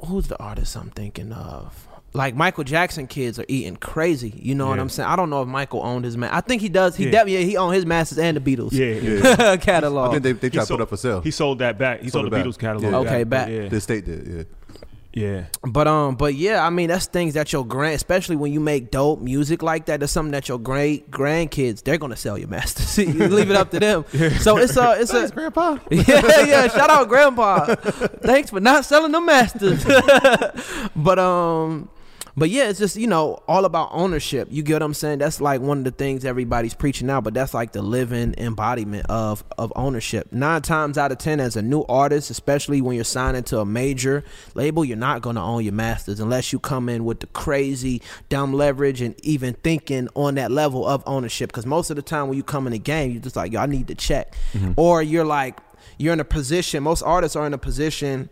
who's 0.05 0.27
the 0.27 0.37
artist 0.37 0.75
I'm 0.75 0.89
thinking 0.89 1.31
of? 1.31 1.87
Like 2.13 2.35
Michael 2.35 2.65
Jackson 2.65 3.07
kids 3.07 3.39
are 3.39 3.45
eating 3.47 3.77
crazy. 3.77 4.33
You 4.35 4.53
know 4.53 4.67
what 4.67 4.79
I'm 4.79 4.89
saying? 4.89 5.07
I 5.07 5.15
don't 5.15 5.29
know 5.29 5.43
if 5.43 5.47
Michael 5.47 5.81
owned 5.81 6.03
his 6.03 6.17
man. 6.17 6.29
I 6.33 6.41
think 6.41 6.61
he 6.61 6.67
does. 6.67 6.93
He 6.97 7.05
Yeah. 7.05 7.11
definitely 7.11 7.45
he 7.45 7.55
owned 7.55 7.73
his 7.73 7.85
masters 7.85 8.17
and 8.17 8.35
the 8.35 8.41
Beatles. 8.41 8.73
Yeah, 8.73 9.35
yeah. 9.39 9.55
catalog. 9.55 10.09
I 10.09 10.11
think 10.19 10.23
they, 10.23 10.31
they 10.33 10.49
tried 10.49 10.63
to 10.63 10.65
sold- 10.67 10.79
put 10.79 10.83
up 10.83 10.89
for 10.89 10.97
sale. 10.97 11.21
He 11.21 11.31
sold 11.31 11.59
that 11.59 11.77
back. 11.77 12.01
He 12.01 12.09
sold, 12.09 12.23
Sold 12.23 12.25
the 12.25 12.35
back. 12.37 12.45
Beatles 12.45 12.57
catalog. 12.59 12.91
Yeah. 12.91 12.97
Okay, 12.99 13.23
back. 13.23 13.47
back. 13.47 13.49
Yeah, 13.49 13.69
the 13.69 13.79
state 13.79 14.03
did. 14.05 14.27
Yeah. 14.27 14.43
Yeah. 15.13 15.45
But 15.63 15.87
um, 15.87 16.15
but 16.15 16.35
yeah, 16.35 16.65
I 16.65 16.69
mean 16.69 16.89
that's 16.89 17.05
things 17.05 17.33
that 17.33 17.51
your 17.51 17.65
grand, 17.65 17.95
especially 17.95 18.35
when 18.35 18.53
you 18.53 18.59
make 18.59 18.91
dope 18.91 19.19
music 19.21 19.61
like 19.61 19.85
that. 19.87 19.99
That's 19.99 20.11
something 20.11 20.31
that 20.31 20.47
your 20.47 20.59
great 20.59 21.11
grandkids 21.11 21.83
they're 21.83 21.97
gonna 21.97 22.15
sell 22.15 22.37
your 22.37 22.47
masters. 22.47 22.97
you 23.15 23.27
leave 23.27 23.49
it 23.49 23.55
up 23.55 23.71
to 23.71 23.79
them. 23.79 24.05
So 24.41 24.57
it's 24.57 24.77
a 24.77 24.99
it's 24.99 25.13
a 25.13 25.29
Grandpa. 25.29 25.77
yeah, 25.91 26.45
yeah. 26.45 26.67
Shout 26.67 26.89
out, 26.89 27.07
Grandpa. 27.07 27.75
Thanks 27.75 28.49
for 28.49 28.59
not 28.59 28.85
selling 28.85 29.11
the 29.11 29.21
masters. 29.21 29.83
but 30.95 31.19
um, 31.19 31.89
but 32.35 32.49
yeah, 32.49 32.69
it's 32.69 32.79
just 32.79 32.95
you 32.95 33.07
know 33.07 33.39
all 33.47 33.65
about 33.65 33.89
ownership. 33.91 34.47
You 34.51 34.63
get 34.63 34.75
what 34.75 34.83
I'm 34.83 34.93
saying? 34.93 35.19
That's 35.19 35.41
like 35.41 35.61
one 35.61 35.79
of 35.79 35.83
the 35.83 35.91
things 35.91 36.23
everybody's 36.23 36.73
preaching 36.73 37.07
now. 37.07 37.21
But 37.21 37.33
that's 37.33 37.53
like 37.53 37.71
the 37.73 37.81
living 37.81 38.35
embodiment 38.37 39.05
of 39.07 39.43
of 39.57 39.73
ownership. 39.75 40.31
Nine 40.31 40.61
times 40.61 40.97
out 40.97 41.11
of 41.11 41.17
ten, 41.17 41.39
as 41.39 41.55
a 41.55 41.61
new 41.61 41.83
artist, 41.83 42.29
especially 42.29 42.81
when 42.81 42.95
you're 42.95 43.03
signing 43.03 43.43
to 43.43 43.59
a 43.59 43.65
major 43.65 44.23
label, 44.55 44.85
you're 44.85 44.97
not 44.97 45.21
gonna 45.21 45.43
own 45.43 45.63
your 45.63 45.73
masters 45.73 46.19
unless 46.19 46.53
you 46.53 46.59
come 46.59 46.89
in 46.89 47.05
with 47.05 47.19
the 47.19 47.27
crazy 47.27 48.01
dumb 48.29 48.53
leverage 48.53 49.01
and 49.01 49.15
even 49.25 49.53
thinking 49.55 50.07
on 50.15 50.35
that 50.35 50.51
level 50.51 50.85
of 50.87 51.03
ownership. 51.05 51.49
Because 51.49 51.65
most 51.65 51.89
of 51.89 51.95
the 51.95 52.01
time 52.01 52.27
when 52.27 52.37
you 52.37 52.43
come 52.43 52.67
in 52.67 52.73
the 52.73 52.79
game, 52.79 53.11
you're 53.11 53.21
just 53.21 53.35
like, 53.35 53.51
yo, 53.51 53.61
I 53.61 53.65
need 53.65 53.87
to 53.87 53.95
check, 53.95 54.35
mm-hmm. 54.53 54.73
or 54.77 55.03
you're 55.03 55.25
like 55.25 55.59
you're 55.97 56.13
in 56.13 56.19
a 56.19 56.25
position 56.25 56.83
most 56.83 57.03
artists 57.03 57.35
are 57.35 57.45
in 57.45 57.53
a 57.53 57.57
position 57.57 58.29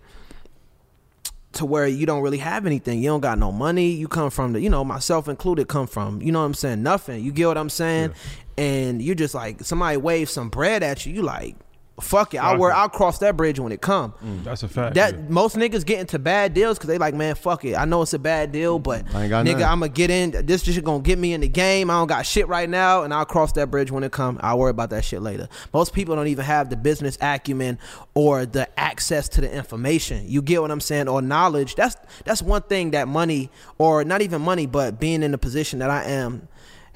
to 1.53 1.65
where 1.65 1.87
you 1.87 2.05
don't 2.05 2.21
really 2.21 2.37
have 2.37 2.65
anything. 2.65 3.01
You 3.01 3.09
don't 3.09 3.21
got 3.21 3.39
no 3.39 3.51
money. 3.51 3.91
You 3.91 4.07
come 4.07 4.29
from 4.29 4.53
the 4.53 4.61
you 4.61 4.69
know 4.69 4.83
myself 4.83 5.27
included 5.27 5.67
come 5.67 5.87
from 5.87 6.21
you 6.21 6.31
know 6.31 6.39
what 6.39 6.45
i'm 6.45 6.53
saying? 6.53 6.83
Nothing. 6.83 7.23
You 7.23 7.31
get 7.31 7.47
what 7.47 7.57
i'm 7.57 7.69
saying? 7.69 8.13
And 8.57 9.01
you're 9.01 9.15
just 9.15 9.33
like 9.33 9.63
somebody 9.63 9.97
waves 9.97 10.31
some 10.31 10.49
bread 10.49 10.83
at 10.83 11.05
you 11.05 11.13
you 11.13 11.21
like 11.21 11.55
fuck 11.99 12.33
it 12.33 12.37
i'll 12.37 12.51
Fuck 12.51 12.59
work 12.59 12.73
i'll 12.75 12.89
cross 12.89 13.19
that 13.19 13.37
bridge 13.37 13.59
when 13.59 13.71
it 13.71 13.81
come 13.81 14.13
mm. 14.23 14.43
That's 14.43 14.63
a 14.63 14.67
fact. 14.67 14.95
that 14.95 15.13
yeah. 15.13 15.21
most 15.29 15.55
niggas 15.55 15.85
get 15.85 15.99
into 15.99 16.17
bad 16.19 16.53
deals 16.53 16.77
because 16.77 16.87
they 16.87 16.97
like, 16.97 17.13
man, 17.13 17.35
fuck 17.35 17.65
it. 17.65 17.75
I 17.75 17.85
know 17.85 18.01
it's 18.01 18.13
a 18.13 18.19
bad 18.19 18.51
deal, 18.51 18.79
mm. 18.79 18.83
but 18.83 18.99
ain't 19.15 19.29
got 19.29 19.45
nigga, 19.45 19.51
nothing. 19.51 19.63
I'ma 19.63 19.87
get 19.87 20.09
in. 20.09 20.31
This 20.45 20.63
shit 20.63 20.83
gonna 20.83 21.03
get 21.03 21.19
me 21.19 21.33
in 21.33 21.41
the 21.41 21.47
game. 21.47 21.89
I 21.89 21.93
don't 21.93 22.07
got 22.07 22.25
shit 22.25 22.47
right 22.47 22.69
now, 22.69 23.03
and 23.03 23.13
I'll 23.13 23.25
cross 23.25 23.51
that 23.53 23.69
bridge 23.69 23.91
when 23.91 24.03
it 24.03 24.11
come. 24.11 24.39
I'll 24.41 24.57
worry 24.57 24.71
about 24.71 24.89
that 24.91 25.05
shit 25.05 25.21
later. 25.21 25.47
Most 25.73 25.93
people 25.93 26.15
don't 26.15 26.27
even 26.27 26.45
have 26.45 26.69
the 26.69 26.77
business 26.77 27.17
acumen 27.21 27.77
or 28.13 28.45
the 28.45 28.67
access 28.79 29.29
to 29.29 29.41
the 29.41 29.51
information. 29.51 30.27
You 30.27 30.41
get 30.41 30.61
what 30.61 30.71
I'm 30.71 30.81
saying, 30.81 31.07
or 31.07 31.21
knowledge. 31.21 31.75
That's 31.75 31.95
that's 32.25 32.41
one 32.41 32.63
thing 32.63 32.91
that 32.91 33.07
money, 33.07 33.51
or 33.77 34.03
not 34.03 34.21
even 34.21 34.41
money, 34.41 34.65
but 34.65 34.99
being 34.99 35.23
in 35.23 35.31
the 35.31 35.37
position 35.37 35.79
that 35.79 35.89
I 35.89 36.05
am 36.05 36.47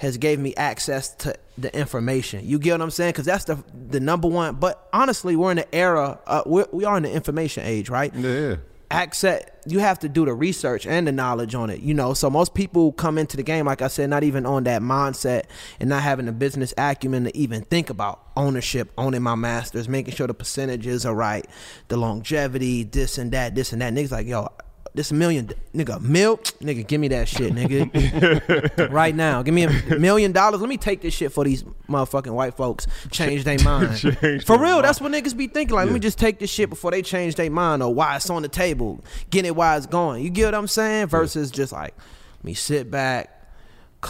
has 0.03 0.17
gave 0.17 0.37
me 0.37 0.53
access 0.55 1.15
to 1.15 1.33
the 1.57 1.75
information. 1.75 2.45
You 2.45 2.59
get 2.59 2.73
what 2.73 2.81
I'm 2.81 2.91
saying? 2.91 3.13
Because 3.13 3.25
that's 3.25 3.45
the 3.45 3.63
the 3.89 3.99
number 3.99 4.27
one. 4.27 4.55
But 4.55 4.87
honestly, 4.93 5.35
we're 5.35 5.51
in 5.51 5.57
the 5.57 5.75
era. 5.75 6.19
Uh, 6.27 6.43
we're, 6.45 6.67
we 6.71 6.85
are 6.85 6.97
in 6.97 7.03
the 7.03 7.11
information 7.11 7.63
age, 7.63 7.89
right? 7.89 8.13
Yeah, 8.13 8.29
yeah. 8.29 8.55
access 8.91 9.43
you 9.65 9.79
have 9.79 9.97
to 9.99 10.09
do 10.09 10.25
the 10.25 10.33
research 10.33 10.85
and 10.85 11.07
the 11.07 11.11
knowledge 11.11 11.55
on 11.55 11.69
it 11.69 11.79
you 11.79 11.93
know 11.93 12.13
so 12.13 12.29
most 12.29 12.53
people 12.53 12.91
come 12.91 13.17
into 13.17 13.37
the 13.37 13.43
game 13.43 13.65
like 13.65 13.81
i 13.81 13.87
said 13.87 14.09
not 14.09 14.23
even 14.23 14.45
on 14.45 14.65
that 14.65 14.81
mindset 14.81 15.45
and 15.79 15.89
not 15.89 16.03
having 16.03 16.25
the 16.25 16.31
business 16.31 16.73
acumen 16.77 17.23
to 17.23 17.35
even 17.35 17.61
think 17.63 17.89
about 17.89 18.27
ownership 18.35 18.91
owning 18.97 19.23
my 19.23 19.35
masters 19.35 19.87
making 19.87 20.13
sure 20.13 20.27
the 20.27 20.33
percentages 20.33 21.05
are 21.05 21.15
right 21.15 21.47
the 21.87 21.97
longevity 21.97 22.83
this 22.83 23.17
and 23.17 23.31
that 23.31 23.55
this 23.55 23.71
and 23.71 23.81
that 23.81 23.93
niggas 23.93 24.11
like 24.11 24.27
yo 24.27 24.47
this 24.95 25.11
million 25.11 25.49
nigga 25.73 25.99
mil 26.01 26.37
nigga 26.37 26.85
give 26.85 27.01
me 27.01 27.07
that 27.07 27.27
shit 27.27 27.53
nigga. 27.53 28.89
Right 28.91 29.15
now 29.15 29.41
give 29.41 29.53
me 29.53 29.63
a 29.63 29.99
million 29.99 30.31
dollars. 30.31 30.61
Let 30.61 30.69
me 30.69 30.77
take 30.77 31.01
this 31.01 31.13
shit 31.13 31.31
for 31.31 31.43
these 31.43 31.63
motherfucking 31.89 32.33
white 32.33 32.55
folks. 32.55 32.87
Change 33.09 33.43
their 33.43 33.57
mind. 33.63 33.97
Change 33.97 34.45
for 34.45 34.57
real 34.57 34.73
mind. 34.73 34.85
that's 34.85 35.01
what 35.01 35.11
niggas 35.11 35.35
be 35.35 35.47
thinking. 35.47 35.75
Like 35.75 35.85
let 35.85 35.93
me 35.93 35.99
just 35.99 36.19
take 36.19 36.39
this 36.39 36.49
shit 36.49 36.69
before 36.69 36.91
they 36.91 37.01
change 37.01 37.35
their 37.35 37.49
mind 37.49 37.81
or 37.81 37.93
why 37.93 38.15
it's 38.15 38.29
on 38.29 38.41
the 38.41 38.47
table 38.47 39.03
get 39.29 39.45
it 39.45 39.55
why 39.55 39.77
it's 39.77 39.85
going. 39.85 40.23
You 40.23 40.29
get 40.29 40.45
what 40.45 40.55
i'm 40.55 40.67
saying? 40.67 41.07
Versus 41.07 41.49
just 41.51 41.73
like 41.73 41.95
me 42.43 42.53
sit 42.53 42.91
back 42.91 43.29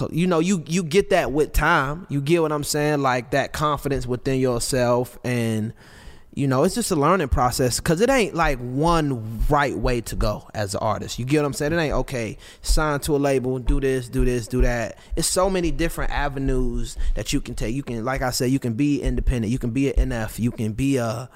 you 0.10 0.26
know 0.26 0.40
you 0.40 0.64
you 0.68 0.84
get 0.84 1.12
that 1.12 1.32
with 1.32 1.54
time. 1.54 2.08
You 2.10 2.20
get 2.22 2.42
what 2.42 2.52
i'm 2.52 2.64
saying? 2.64 3.02
Like 3.02 3.32
that 3.32 3.54
confidence 3.54 4.06
within 4.08 4.40
yourself 4.40 5.18
and 5.24 5.74
you 6.36 6.48
know 6.48 6.64
it's 6.64 6.74
just 6.76 6.90
a 6.92 6.96
learning 6.96 7.28
process 7.28 7.80
because 7.80 8.02
it 8.02 8.10
ain't 8.10 8.34
like 8.34 8.58
one 8.60 9.40
right 9.50 9.78
way 9.78 10.02
to 10.02 10.16
go 10.16 10.48
as 10.56 10.74
an 10.74 10.80
artist 10.82 11.20
you 11.20 11.26
get 11.26 11.40
what 11.40 11.46
i'm 11.46 11.54
saying 11.54 11.72
it 11.72 11.78
ain't 11.78 11.94
okay 11.94 12.38
sign 12.62 13.00
to 13.00 13.16
a 13.16 13.18
label 13.18 13.60
do 13.60 13.80
this 13.80 14.10
do 14.10 14.26
this 14.26 14.48
do 14.48 14.62
that 14.62 14.98
it's 15.16 15.28
so 15.28 15.50
many 15.50 15.70
different 15.70 16.12
avenues 16.12 16.98
that 17.16 17.34
you 17.34 17.40
can 17.40 17.54
take 17.54 17.76
you 17.76 17.84
can 17.84 18.04
like 18.04 18.22
i 18.22 18.32
said 18.32 18.50
you 18.50 18.60
can 18.60 18.74
be 18.74 19.02
independent 19.02 19.52
you 19.52 19.60
can 19.60 19.70
be 19.70 19.94
an 19.94 20.10
nf 20.10 20.40
you 20.40 20.52
can 20.52 20.74
be 20.74 20.98
a, 20.98 21.30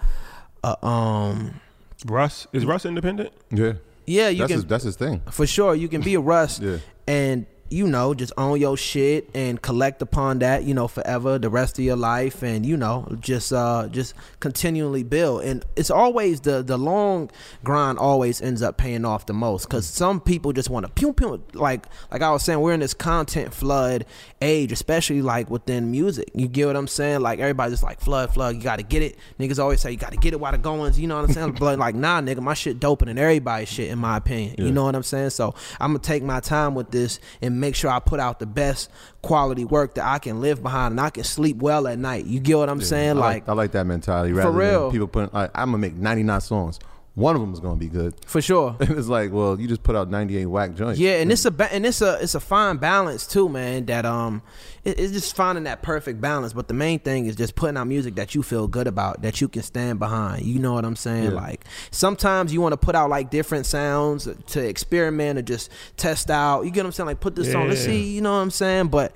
a 0.63 0.85
um 0.85 1.59
Russ 2.05 2.45
is 2.53 2.63
Russ 2.65 2.85
independent? 2.85 3.33
Yeah. 3.51 3.73
yeah 4.05 4.29
you 4.29 4.39
that's 4.39 4.49
can 4.49 4.57
his, 4.57 4.65
that's 4.65 4.83
his 4.83 4.95
thing. 4.95 5.21
for 5.31 5.45
sure 5.47 5.73
you 5.75 5.87
can 5.87 6.01
be 6.01 6.13
a 6.15 6.19
russ 6.19 6.59
Yeah. 6.59 6.77
and 7.07 7.45
you 7.69 7.87
know 7.87 8.13
just 8.13 8.33
own 8.37 8.59
your 8.59 8.77
shit 8.77 9.29
and 9.33 9.61
collect 9.61 10.01
upon 10.01 10.39
that 10.39 10.63
you 10.63 10.73
know 10.73 10.87
forever 10.87 11.37
the 11.37 11.49
rest 11.49 11.77
of 11.77 11.85
your 11.85 11.95
life 11.95 12.41
and 12.43 12.65
you 12.65 12.77
know 12.77 13.07
just 13.19 13.51
uh 13.53 13.87
just 13.91 14.13
continually 14.39 15.03
build. 15.03 15.43
And 15.43 15.65
it's 15.75 15.91
always 15.91 16.41
the 16.41 16.63
the 16.63 16.77
long 16.77 17.29
grind 17.63 17.97
always 17.97 18.41
ends 18.41 18.61
up 18.61 18.77
paying 18.77 19.05
off 19.05 19.25
the 19.25 19.33
most 19.33 19.67
because 19.67 19.85
some 19.85 20.19
people 20.19 20.53
just 20.53 20.69
want 20.69 20.85
to 20.85 20.91
pew 20.91 21.13
pew 21.13 21.43
like 21.53 21.85
like 22.11 22.21
i 22.21 22.31
was 22.31 22.43
saying 22.43 22.59
we're 22.59 22.73
in 22.73 22.79
this 22.79 22.93
content 22.93 23.53
flood 23.53 24.05
age 24.41 24.71
especially 24.71 25.21
like 25.21 25.49
within 25.49 25.91
music. 25.91 26.29
You 26.33 26.47
get 26.47 26.67
what 26.67 26.75
i'm 26.75 26.87
saying? 26.87 27.21
Like 27.21 27.39
everybody 27.39 27.71
just 27.71 27.83
like 27.83 27.99
flood 27.99 28.33
flood 28.33 28.55
you 28.55 28.61
gotta 28.61 28.83
get 28.83 29.01
it. 29.01 29.17
Niggas 29.39 29.59
always 29.59 29.81
say 29.81 29.91
you 29.91 29.97
gotta 29.97 30.17
get 30.17 30.33
it 30.33 30.39
while 30.39 30.51
the 30.51 30.57
goings 30.57 30.99
you 30.99 31.07
know 31.07 31.15
what 31.15 31.25
i'm 31.29 31.33
saying? 31.33 31.47
But 31.59 31.79
like 31.79 31.95
nah 31.95 32.21
nigga 32.21 32.39
my 32.39 32.53
shit 32.53 32.79
doper 32.79 33.05
than 33.05 33.17
everybody's 33.17 33.69
shit 33.69 33.89
in 33.89 33.99
my 33.99 34.17
opinion 34.17 34.55
you 34.57 34.71
know 34.71 34.85
what 34.85 34.95
i'm 34.95 35.03
saying? 35.03 35.31
So 35.31 35.55
i'm 35.79 35.89
gonna 35.89 35.99
take 35.99 36.23
my 36.23 36.39
time 36.39 36.75
with 36.75 36.91
this 36.91 37.19
and 37.41 37.56
make 37.59 37.75
sure 37.75 37.89
i 37.89 37.99
put 37.99 38.19
out 38.19 38.39
the 38.39 38.45
best 38.45 38.89
quality 39.21 39.65
work 39.65 39.95
that 39.95 40.05
i 40.05 40.19
can 40.19 40.41
live 40.41 40.61
behind 40.61 40.91
and 40.91 41.01
i 41.01 41.09
can 41.09 41.23
sleep 41.23 41.57
well 41.57 41.87
at 41.87 41.97
night 41.99 42.25
you 42.25 42.39
get 42.39 42.57
what 42.57 42.69
i'm 42.69 42.81
saying 42.81 43.11
I 43.11 43.13
like 43.13 43.49
I 43.49 43.53
like 43.53 43.71
that 43.71 43.85
mentality. 43.85 44.33
Rather 44.33 44.51
real. 44.51 44.83
than 44.83 44.91
people 44.91 45.07
putting, 45.07 45.29
like, 45.33 45.51
I'm 45.55 45.67
gonna 45.69 45.77
make 45.79 45.93
99 45.95 46.41
songs. 46.41 46.79
One 47.17 47.33
of 47.33 47.41
them 47.41 47.51
is 47.51 47.59
gonna 47.59 47.77
be 47.77 47.87
good. 47.89 48.13
for 48.27 48.43
sure 48.43 48.75
And 48.79 48.91
it's 48.91 49.07
like, 49.07 49.31
well, 49.33 49.59
you 49.59 49.67
just 49.67 49.81
put 49.81 49.95
out 49.95 50.07
98 50.07 50.45
whack 50.45 50.75
joints. 50.75 50.99
Yeah, 50.99 51.13
and 51.13 51.31
it's 51.31 51.45
a 51.45 51.49
ba- 51.51 51.73
and 51.73 51.83
it's 51.83 51.99
a 52.03 52.19
it's 52.21 52.35
a 52.35 52.39
fine 52.39 52.77
balance 52.77 53.25
too, 53.25 53.49
man. 53.49 53.87
That 53.87 54.05
um, 54.05 54.43
it, 54.83 54.99
it's 54.99 55.11
just 55.11 55.35
finding 55.35 55.63
that 55.63 55.81
perfect 55.81 56.21
balance. 56.21 56.53
But 56.53 56.67
the 56.67 56.75
main 56.75 56.99
thing 56.99 57.25
is 57.25 57.35
just 57.35 57.55
putting 57.55 57.75
out 57.75 57.87
music 57.87 58.13
that 58.17 58.35
you 58.35 58.43
feel 58.43 58.67
good 58.67 58.85
about, 58.85 59.23
that 59.23 59.41
you 59.41 59.47
can 59.47 59.63
stand 59.63 59.97
behind. 59.97 60.45
You 60.45 60.59
know 60.59 60.73
what 60.73 60.85
I'm 60.85 60.95
saying? 60.95 61.31
Yeah. 61.31 61.41
Like 61.41 61.65
sometimes 61.89 62.53
you 62.53 62.61
want 62.61 62.73
to 62.73 62.77
put 62.77 62.93
out 62.93 63.09
like 63.09 63.31
different 63.31 63.65
sounds 63.65 64.27
to 64.47 64.59
experiment 64.61 65.39
or 65.39 65.41
just 65.41 65.71
test 65.97 66.29
out. 66.29 66.65
You 66.65 66.69
get 66.69 66.81
what 66.81 66.85
I'm 66.85 66.91
saying? 66.91 67.07
Like 67.07 67.19
put 67.19 67.35
this 67.35 67.55
on, 67.55 67.67
let's 67.67 67.83
see. 67.83 68.13
You 68.13 68.21
know 68.21 68.33
what 68.33 68.43
I'm 68.43 68.51
saying? 68.51 68.89
But 68.89 69.11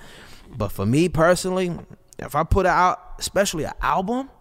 but 0.57 0.69
for 0.71 0.87
me 0.87 1.07
personally, 1.07 1.71
if 2.17 2.35
I 2.35 2.43
put 2.45 2.65
out 2.65 2.99
especially 3.19 3.65
an 3.65 3.73
album, 3.79 4.31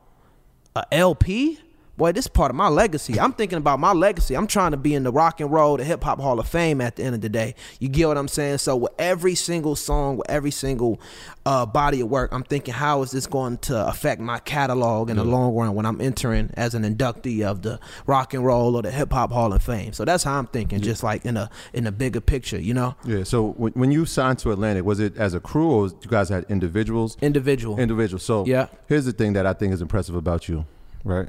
a 0.75 0.85
LP. 0.93 1.59
Boy, 2.01 2.13
this 2.13 2.25
is 2.25 2.29
part 2.29 2.51
of 2.51 2.57
my 2.57 2.69
legacy. 2.69 3.21
I'm 3.21 3.35
thinking 3.35 3.59
about 3.59 3.79
my 3.79 3.93
legacy. 3.93 4.35
I'm 4.35 4.47
trying 4.47 4.71
to 4.71 4.79
be 4.79 4.95
in 4.95 5.03
the 5.03 5.13
rock 5.13 5.39
and 5.39 5.53
roll, 5.53 5.77
the 5.77 5.85
hip 5.85 6.03
hop 6.03 6.19
hall 6.19 6.41
of 6.41 6.49
fame 6.49 6.81
at 6.81 6.97
the 6.97 7.03
end 7.05 7.15
of 7.15 7.21
the 7.21 7.29
day. 7.29 7.55
You 7.79 7.91
get 7.91 8.09
what 8.09 8.17
I'm 8.17 8.27
saying? 8.27 8.57
So 8.57 8.75
with 8.75 8.93
every 8.99 9.35
single 9.35 9.77
song, 9.77 10.17
with 10.17 10.31
every 10.31 10.51
single 10.51 10.99
uh, 11.45 11.67
body 11.67 12.01
of 12.01 12.09
work, 12.09 12.33
I'm 12.33 12.43
thinking, 12.43 12.73
how 12.73 13.03
is 13.03 13.11
this 13.11 13.27
going 13.27 13.59
to 13.59 13.87
affect 13.87 14.19
my 14.19 14.39
catalog 14.39 15.11
in 15.11 15.19
the 15.19 15.25
long 15.25 15.55
run 15.55 15.75
when 15.75 15.85
I'm 15.85 16.01
entering 16.01 16.49
as 16.55 16.75
an 16.75 16.85
inductee 16.85 17.43
of 17.43 17.61
the 17.61 17.79
rock 18.07 18.33
and 18.33 18.47
roll 18.47 18.77
or 18.77 18.81
the 18.83 18.91
hip 18.91 19.13
hop 19.13 19.31
hall 19.31 19.53
of 19.53 19.63
fame? 19.63 19.93
So 19.93 20.07
that's 20.07 20.25
how 20.25 20.39
I'm 20.39 20.47
thinking, 20.47 20.81
just 20.81 21.03
like 21.03 21.27
in 21.27 21.37
a 21.37 21.51
in 21.75 21.87
a 21.87 21.93
bigger 21.93 22.23
picture, 22.23 22.59
you 22.59 22.73
know, 22.73 22.95
Yeah. 23.05 23.25
So 23.25 23.51
when, 23.59 23.75
when 23.75 23.93
you 23.93 24.07
signed 24.07 24.39
to 24.39 24.53
Atlantic, 24.53 24.87
was 24.87 25.01
it 25.01 25.19
as 25.19 25.35
a 25.35 25.41
crew 25.41 25.71
or 25.71 25.89
you 25.89 26.09
guys 26.09 26.31
had 26.31 26.47
individuals? 26.49 27.19
individual. 27.21 27.79
Individual. 27.79 28.21
So 28.21 28.47
Yeah. 28.47 28.69
here's 28.89 29.05
the 29.05 29.13
thing 29.13 29.35
that 29.35 29.45
I 29.45 29.53
think 29.53 29.75
is 29.75 29.83
impressive 29.83 30.15
about 30.15 30.49
you, 30.49 30.65
right? 31.05 31.29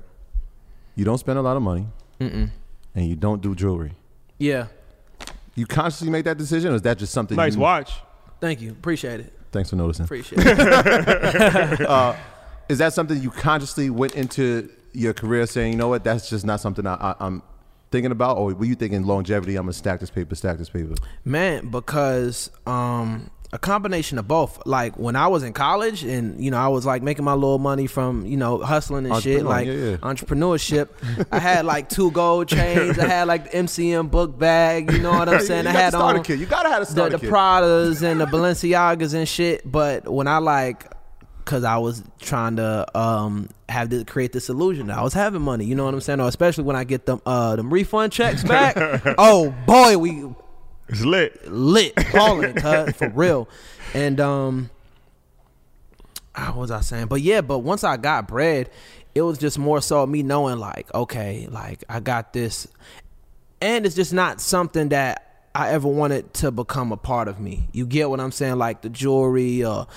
You 0.96 1.06
don't 1.06 1.18
spend 1.18 1.40
a 1.40 1.42
lot 1.42 1.56
of 1.58 1.64
money, 1.64 1.88
and 2.20 2.52
you 2.96 3.16
don't 3.16 3.42
do 3.42 3.56
jewelry. 3.56 3.94
yeah. 4.38 4.68
You 5.54 5.66
consciously 5.68 6.10
make 6.10 6.24
that 6.26 6.38
decision, 6.38 6.72
or 6.72 6.76
is 6.76 6.82
that 6.84 6.98
just 6.98 7.12
something? 7.12 7.36
Nice 7.36 7.56
you, 7.56 7.60
watch. 7.60 7.92
Thank 8.40 8.62
you. 8.62 8.72
Appreciate 8.72 9.20
it. 9.20 9.34
Thanks 9.52 9.70
for 9.70 9.76
noticing. 9.76 10.06
Appreciate 10.06 10.40
it. 10.42 11.80
Is 12.70 12.78
that 12.78 12.94
something 12.94 13.22
you 13.22 13.30
consciously 13.32 13.90
went 13.90 14.16
into 14.16 14.70
your 14.94 15.14
career 15.14 15.46
saying, 15.46 15.74
you 15.74 15.78
know 15.78 15.90
what, 15.90 16.06
that's 16.06 16.30
just 16.30 16.46
not 16.46 16.62
something 16.62 16.88
I, 16.88 16.94
I, 16.96 17.16
I'm 17.20 17.44
thinking 17.92 18.12
about, 18.14 18.38
or 18.38 18.54
were 18.54 18.64
you 18.64 18.76
thinking 18.76 19.04
longevity? 19.04 19.58
I'm 19.58 19.64
gonna 19.64 19.74
stack 19.74 20.00
this 20.00 20.10
paper, 20.10 20.36
stack 20.36 20.58
this 20.58 20.70
paper. 20.70 20.96
Man, 21.26 21.68
because 21.70 22.50
um 22.66 23.30
a 23.54 23.60
combination 23.60 24.18
of 24.18 24.28
both. 24.28 24.62
Like 24.66 24.98
when 24.98 25.16
I 25.16 25.28
was 25.28 25.44
in 25.44 25.54
college 25.54 26.04
and 26.04 26.42
you 26.44 26.52
know, 26.52 26.58
I 26.58 26.70
was 26.70 26.86
like 26.86 27.04
making 27.04 27.26
my 27.26 27.34
little 27.34 27.60
money 27.60 27.88
from, 27.88 28.26
you 28.26 28.38
know, 28.38 28.60
hustling 28.60 29.06
and 29.06 29.22
shit, 29.22 29.44
like 29.44 29.68
yeah, 29.68 29.74
yeah. 29.74 29.98
entrepreneurship. 29.98 30.90
I 31.32 31.40
had 31.40 31.66
like 31.66 31.90
two 31.90 32.12
gold 32.12 32.48
chains, 32.48 32.98
I 32.98 33.08
had 33.08 33.28
like 33.28 33.52
the 33.52 33.58
MCM 33.58 34.10
book 34.10 34.38
bag, 34.40 34.92
you 34.92 35.00
know 35.00 35.12
what 35.12 35.28
I'm 35.28 35.42
saying? 35.46 35.68
I 35.68 35.72
had 35.72 35.94
on 35.94 36.24
kit. 36.24 36.40
You 36.40 36.46
gotta 36.46 36.70
have 36.70 36.90
a 36.90 36.94
the, 36.94 37.10
the. 37.10 37.18
Pradas 37.18 38.02
and 38.02 38.22
the 38.22 38.26
Balenciagas 38.32 39.14
and 39.14 39.28
shit. 39.28 39.70
But 39.70 40.08
when 40.08 40.28
I 40.28 40.38
like, 40.38 40.90
cause 41.44 41.64
I 41.64 41.78
was 41.78 42.04
trying 42.20 42.56
to 42.58 42.98
um 42.98 43.50
have 43.68 43.90
to 43.90 44.06
create 44.06 44.32
this 44.32 44.48
illusion 44.48 44.88
that 44.88 44.98
I 44.98 45.02
was 45.02 45.14
having 45.14 45.42
money. 45.42 45.66
You 45.66 45.76
know 45.76 45.84
what 45.84 45.94
I'm 45.94 46.02
saying? 46.02 46.22
Or 46.22 46.28
especially 46.30 46.64
when 46.64 46.78
I 46.78 46.86
get 46.86 47.06
them 47.06 47.22
uh 47.26 47.58
them 47.58 47.74
refund 47.74 48.14
checks 48.14 48.46
back. 48.46 48.78
oh 49.18 49.54
boy, 49.66 49.98
we 49.98 50.24
It's 50.88 51.02
lit. 51.02 51.50
lit 51.52 51.94
balling 52.14 52.54
cuz 52.54 52.94
for 52.96 53.10
real. 53.10 53.48
And 53.94 54.20
um 54.20 54.70
ah, 56.36 56.48
what 56.48 56.58
was 56.58 56.72
I 56.72 56.82
saying? 56.82 57.08
But 57.08 57.22
yeah, 57.22 57.42
but 57.42 57.60
once 57.60 57.84
I 57.84 57.98
got 57.98 58.28
bread, 58.28 58.70
it 59.14 59.22
was 59.22 59.38
just 59.38 59.60
more 59.60 59.82
so 59.82 60.06
me 60.06 60.24
knowing 60.24 60.58
like, 60.60 60.94
okay, 60.94 61.48
like 61.50 61.84
I 61.90 62.00
got 62.00 62.34
this 62.34 62.68
and 63.62 63.86
it's 63.86 63.96
just 63.96 64.12
not 64.12 64.42
something 64.42 64.90
that 64.90 65.28
I 65.54 65.70
ever 65.70 65.88
wanted 65.88 66.34
to 66.36 66.52
become 66.52 66.92
a 66.92 66.98
part 66.98 67.28
of 67.28 67.40
me. 67.40 67.68
You 67.74 67.86
get 67.86 68.10
what 68.10 68.20
I'm 68.20 68.32
saying? 68.32 68.58
Like 68.58 68.82
the 68.82 68.90
jewelry 68.90 69.64
or 69.64 69.88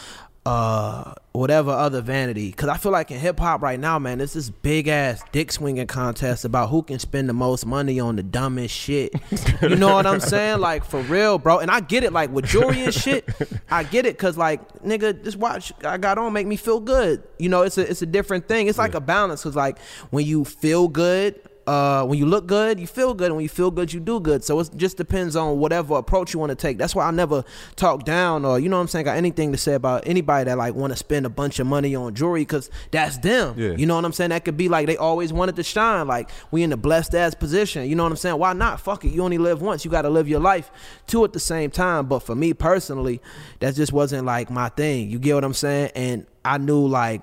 uh 0.46 1.14
whatever 1.32 1.70
other 1.70 2.00
vanity. 2.00 2.50
Because 2.50 2.68
i 2.68 2.76
feel 2.76 2.92
like 2.92 3.10
in 3.10 3.18
hip-hop 3.18 3.62
right 3.62 3.80
now 3.80 3.98
man 3.98 4.20
it's 4.20 4.34
this 4.34 4.50
big 4.50 4.88
ass 4.88 5.22
dick 5.32 5.50
swinging 5.50 5.86
contest 5.86 6.44
about 6.44 6.68
who 6.68 6.82
can 6.82 6.98
spend 6.98 7.28
the 7.28 7.32
most 7.32 7.66
money 7.66 7.98
on 7.98 8.16
the 8.16 8.22
dumbest 8.22 8.74
shit. 8.74 9.14
You 9.62 9.76
know 9.76 9.94
what 9.94 10.06
i'm 10.06 10.20
saying? 10.20 10.60
Like 10.60 10.84
for 10.84 11.00
real 11.02 11.38
bro. 11.38 11.58
And 11.58 11.70
i 11.70 11.80
get 11.80 12.04
it 12.04 12.12
like 12.12 12.30
with 12.30 12.46
jewelry 12.46 12.84
and 12.84 12.94
shit 12.94 13.28
i 13.70 13.82
get 13.82 14.04
it 14.06 14.16
because 14.16 14.36
like 14.36 14.60
nigga 14.82 15.22
this 15.22 15.36
watch 15.36 15.72
i 15.84 15.96
got 15.96 16.18
on 16.18 16.32
make 16.32 16.46
me 16.46 16.56
feel 16.56 16.80
good. 16.80 17.22
You 17.38 17.48
know 17.48 17.62
it's 17.62 17.78
a 17.78 17.88
it's 17.90 18.02
a 18.02 18.06
different 18.06 18.46
thing. 18.46 18.66
It's 18.66 18.78
like 18.78 18.94
a 18.94 19.00
balance 19.00 19.42
because 19.42 19.56
like 19.56 19.78
when 20.10 20.26
you 20.26 20.44
feel 20.44 20.88
good 20.88 21.40
uh, 21.66 22.04
when 22.04 22.18
you 22.18 22.26
look 22.26 22.46
good, 22.46 22.78
you 22.78 22.86
feel 22.86 23.14
good, 23.14 23.26
and 23.26 23.36
when 23.36 23.42
you 23.42 23.48
feel 23.48 23.70
good, 23.70 23.92
you 23.92 24.00
do 24.00 24.20
good. 24.20 24.44
So 24.44 24.60
it 24.60 24.70
just 24.76 24.96
depends 24.96 25.36
on 25.36 25.58
whatever 25.58 25.96
approach 25.96 26.34
you 26.34 26.40
want 26.40 26.50
to 26.50 26.56
take. 26.56 26.78
That's 26.78 26.94
why 26.94 27.06
I 27.06 27.10
never 27.10 27.44
talk 27.76 28.04
down 28.04 28.44
or 28.44 28.58
you 28.58 28.68
know 28.68 28.76
what 28.76 28.82
I'm 28.82 28.88
saying, 28.88 29.04
got 29.04 29.16
anything 29.16 29.52
to 29.52 29.58
say 29.58 29.74
about 29.74 30.06
anybody 30.06 30.44
that 30.44 30.58
like 30.58 30.74
want 30.74 30.92
to 30.92 30.96
spend 30.96 31.26
a 31.26 31.28
bunch 31.28 31.58
of 31.58 31.66
money 31.66 31.94
on 31.94 32.14
jewelry 32.14 32.42
because 32.42 32.70
that's 32.90 33.18
them. 33.18 33.54
Yeah. 33.58 33.72
You 33.72 33.86
know 33.86 33.96
what 33.96 34.04
I'm 34.04 34.12
saying? 34.12 34.30
That 34.30 34.44
could 34.44 34.56
be 34.56 34.68
like 34.68 34.86
they 34.86 34.96
always 34.96 35.32
wanted 35.32 35.56
to 35.56 35.62
shine. 35.62 36.06
Like 36.06 36.30
we 36.50 36.62
in 36.62 36.72
a 36.72 36.76
blessed 36.76 37.14
ass 37.14 37.34
position. 37.34 37.88
You 37.88 37.94
know 37.94 38.02
what 38.02 38.12
I'm 38.12 38.16
saying? 38.16 38.38
Why 38.38 38.52
not? 38.52 38.80
Fuck 38.80 39.04
it. 39.04 39.08
You 39.08 39.22
only 39.22 39.38
live 39.38 39.62
once. 39.62 39.84
You 39.84 39.90
got 39.90 40.02
to 40.02 40.10
live 40.10 40.28
your 40.28 40.40
life 40.40 40.70
two 41.06 41.24
at 41.24 41.32
the 41.32 41.40
same 41.40 41.70
time. 41.70 42.06
But 42.06 42.20
for 42.20 42.34
me 42.34 42.54
personally, 42.54 43.20
that 43.60 43.74
just 43.74 43.92
wasn't 43.92 44.26
like 44.26 44.50
my 44.50 44.68
thing. 44.70 45.10
You 45.10 45.18
get 45.18 45.34
what 45.34 45.44
I'm 45.44 45.54
saying? 45.54 45.92
And 45.94 46.26
I 46.44 46.58
knew 46.58 46.86
like 46.86 47.22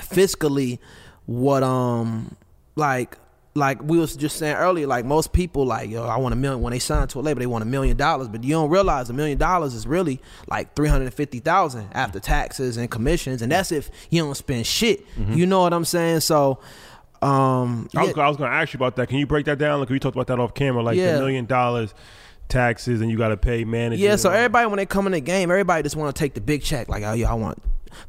fiscally 0.00 0.78
what 1.26 1.62
um 1.62 2.36
like 2.76 3.16
like 3.54 3.82
we 3.82 3.98
was 3.98 4.14
just 4.16 4.36
saying 4.36 4.54
earlier, 4.56 4.86
like 4.86 5.04
most 5.04 5.32
people, 5.32 5.64
like 5.66 5.90
yo, 5.90 6.04
I 6.04 6.16
want 6.18 6.32
a 6.32 6.36
million. 6.36 6.62
When 6.62 6.72
they 6.72 6.78
sign 6.78 7.08
to 7.08 7.18
a 7.18 7.20
label, 7.20 7.40
they 7.40 7.46
want 7.46 7.62
a 7.62 7.66
million 7.66 7.96
dollars, 7.96 8.28
but 8.28 8.44
you 8.44 8.50
don't 8.50 8.70
realize 8.70 9.10
a 9.10 9.12
million 9.12 9.38
dollars 9.38 9.74
is 9.74 9.86
really 9.86 10.20
like 10.48 10.74
three 10.76 10.88
hundred 10.88 11.06
and 11.06 11.14
fifty 11.14 11.40
thousand 11.40 11.88
after 11.92 12.20
taxes 12.20 12.76
and 12.76 12.88
commissions, 12.90 13.42
and 13.42 13.50
that's 13.50 13.72
if 13.72 13.90
you 14.08 14.22
don't 14.22 14.36
spend 14.36 14.66
shit. 14.66 15.04
You 15.28 15.46
know 15.46 15.62
what 15.62 15.72
I'm 15.72 15.84
saying? 15.84 16.20
So, 16.20 16.60
um, 17.22 17.88
I 17.96 18.02
was, 18.04 18.16
yeah, 18.16 18.22
I 18.22 18.28
was 18.28 18.36
going 18.36 18.50
to 18.50 18.56
ask 18.56 18.72
you 18.72 18.78
about 18.78 18.96
that. 18.96 19.08
Can 19.08 19.18
you 19.18 19.26
break 19.26 19.46
that 19.46 19.58
down? 19.58 19.80
Like 19.80 19.88
we 19.90 19.98
talked 19.98 20.16
about 20.16 20.28
that 20.28 20.38
off 20.38 20.54
camera, 20.54 20.82
like 20.82 20.96
Yeah. 20.96 21.14
the 21.14 21.18
million 21.18 21.46
dollars 21.46 21.92
taxes, 22.48 23.00
and 23.00 23.10
you 23.10 23.16
got 23.18 23.28
to 23.28 23.36
pay 23.36 23.64
managers. 23.64 24.00
yeah. 24.00 24.16
So 24.16 24.30
everybody 24.30 24.66
when 24.68 24.76
they 24.78 24.86
come 24.86 25.06
in 25.06 25.12
the 25.12 25.20
game, 25.20 25.50
everybody 25.50 25.82
just 25.82 25.96
want 25.96 26.14
to 26.14 26.18
take 26.18 26.34
the 26.34 26.40
big 26.40 26.62
check. 26.62 26.88
Like, 26.88 27.02
oh 27.02 27.12
yeah, 27.12 27.30
I 27.30 27.34
want 27.34 27.60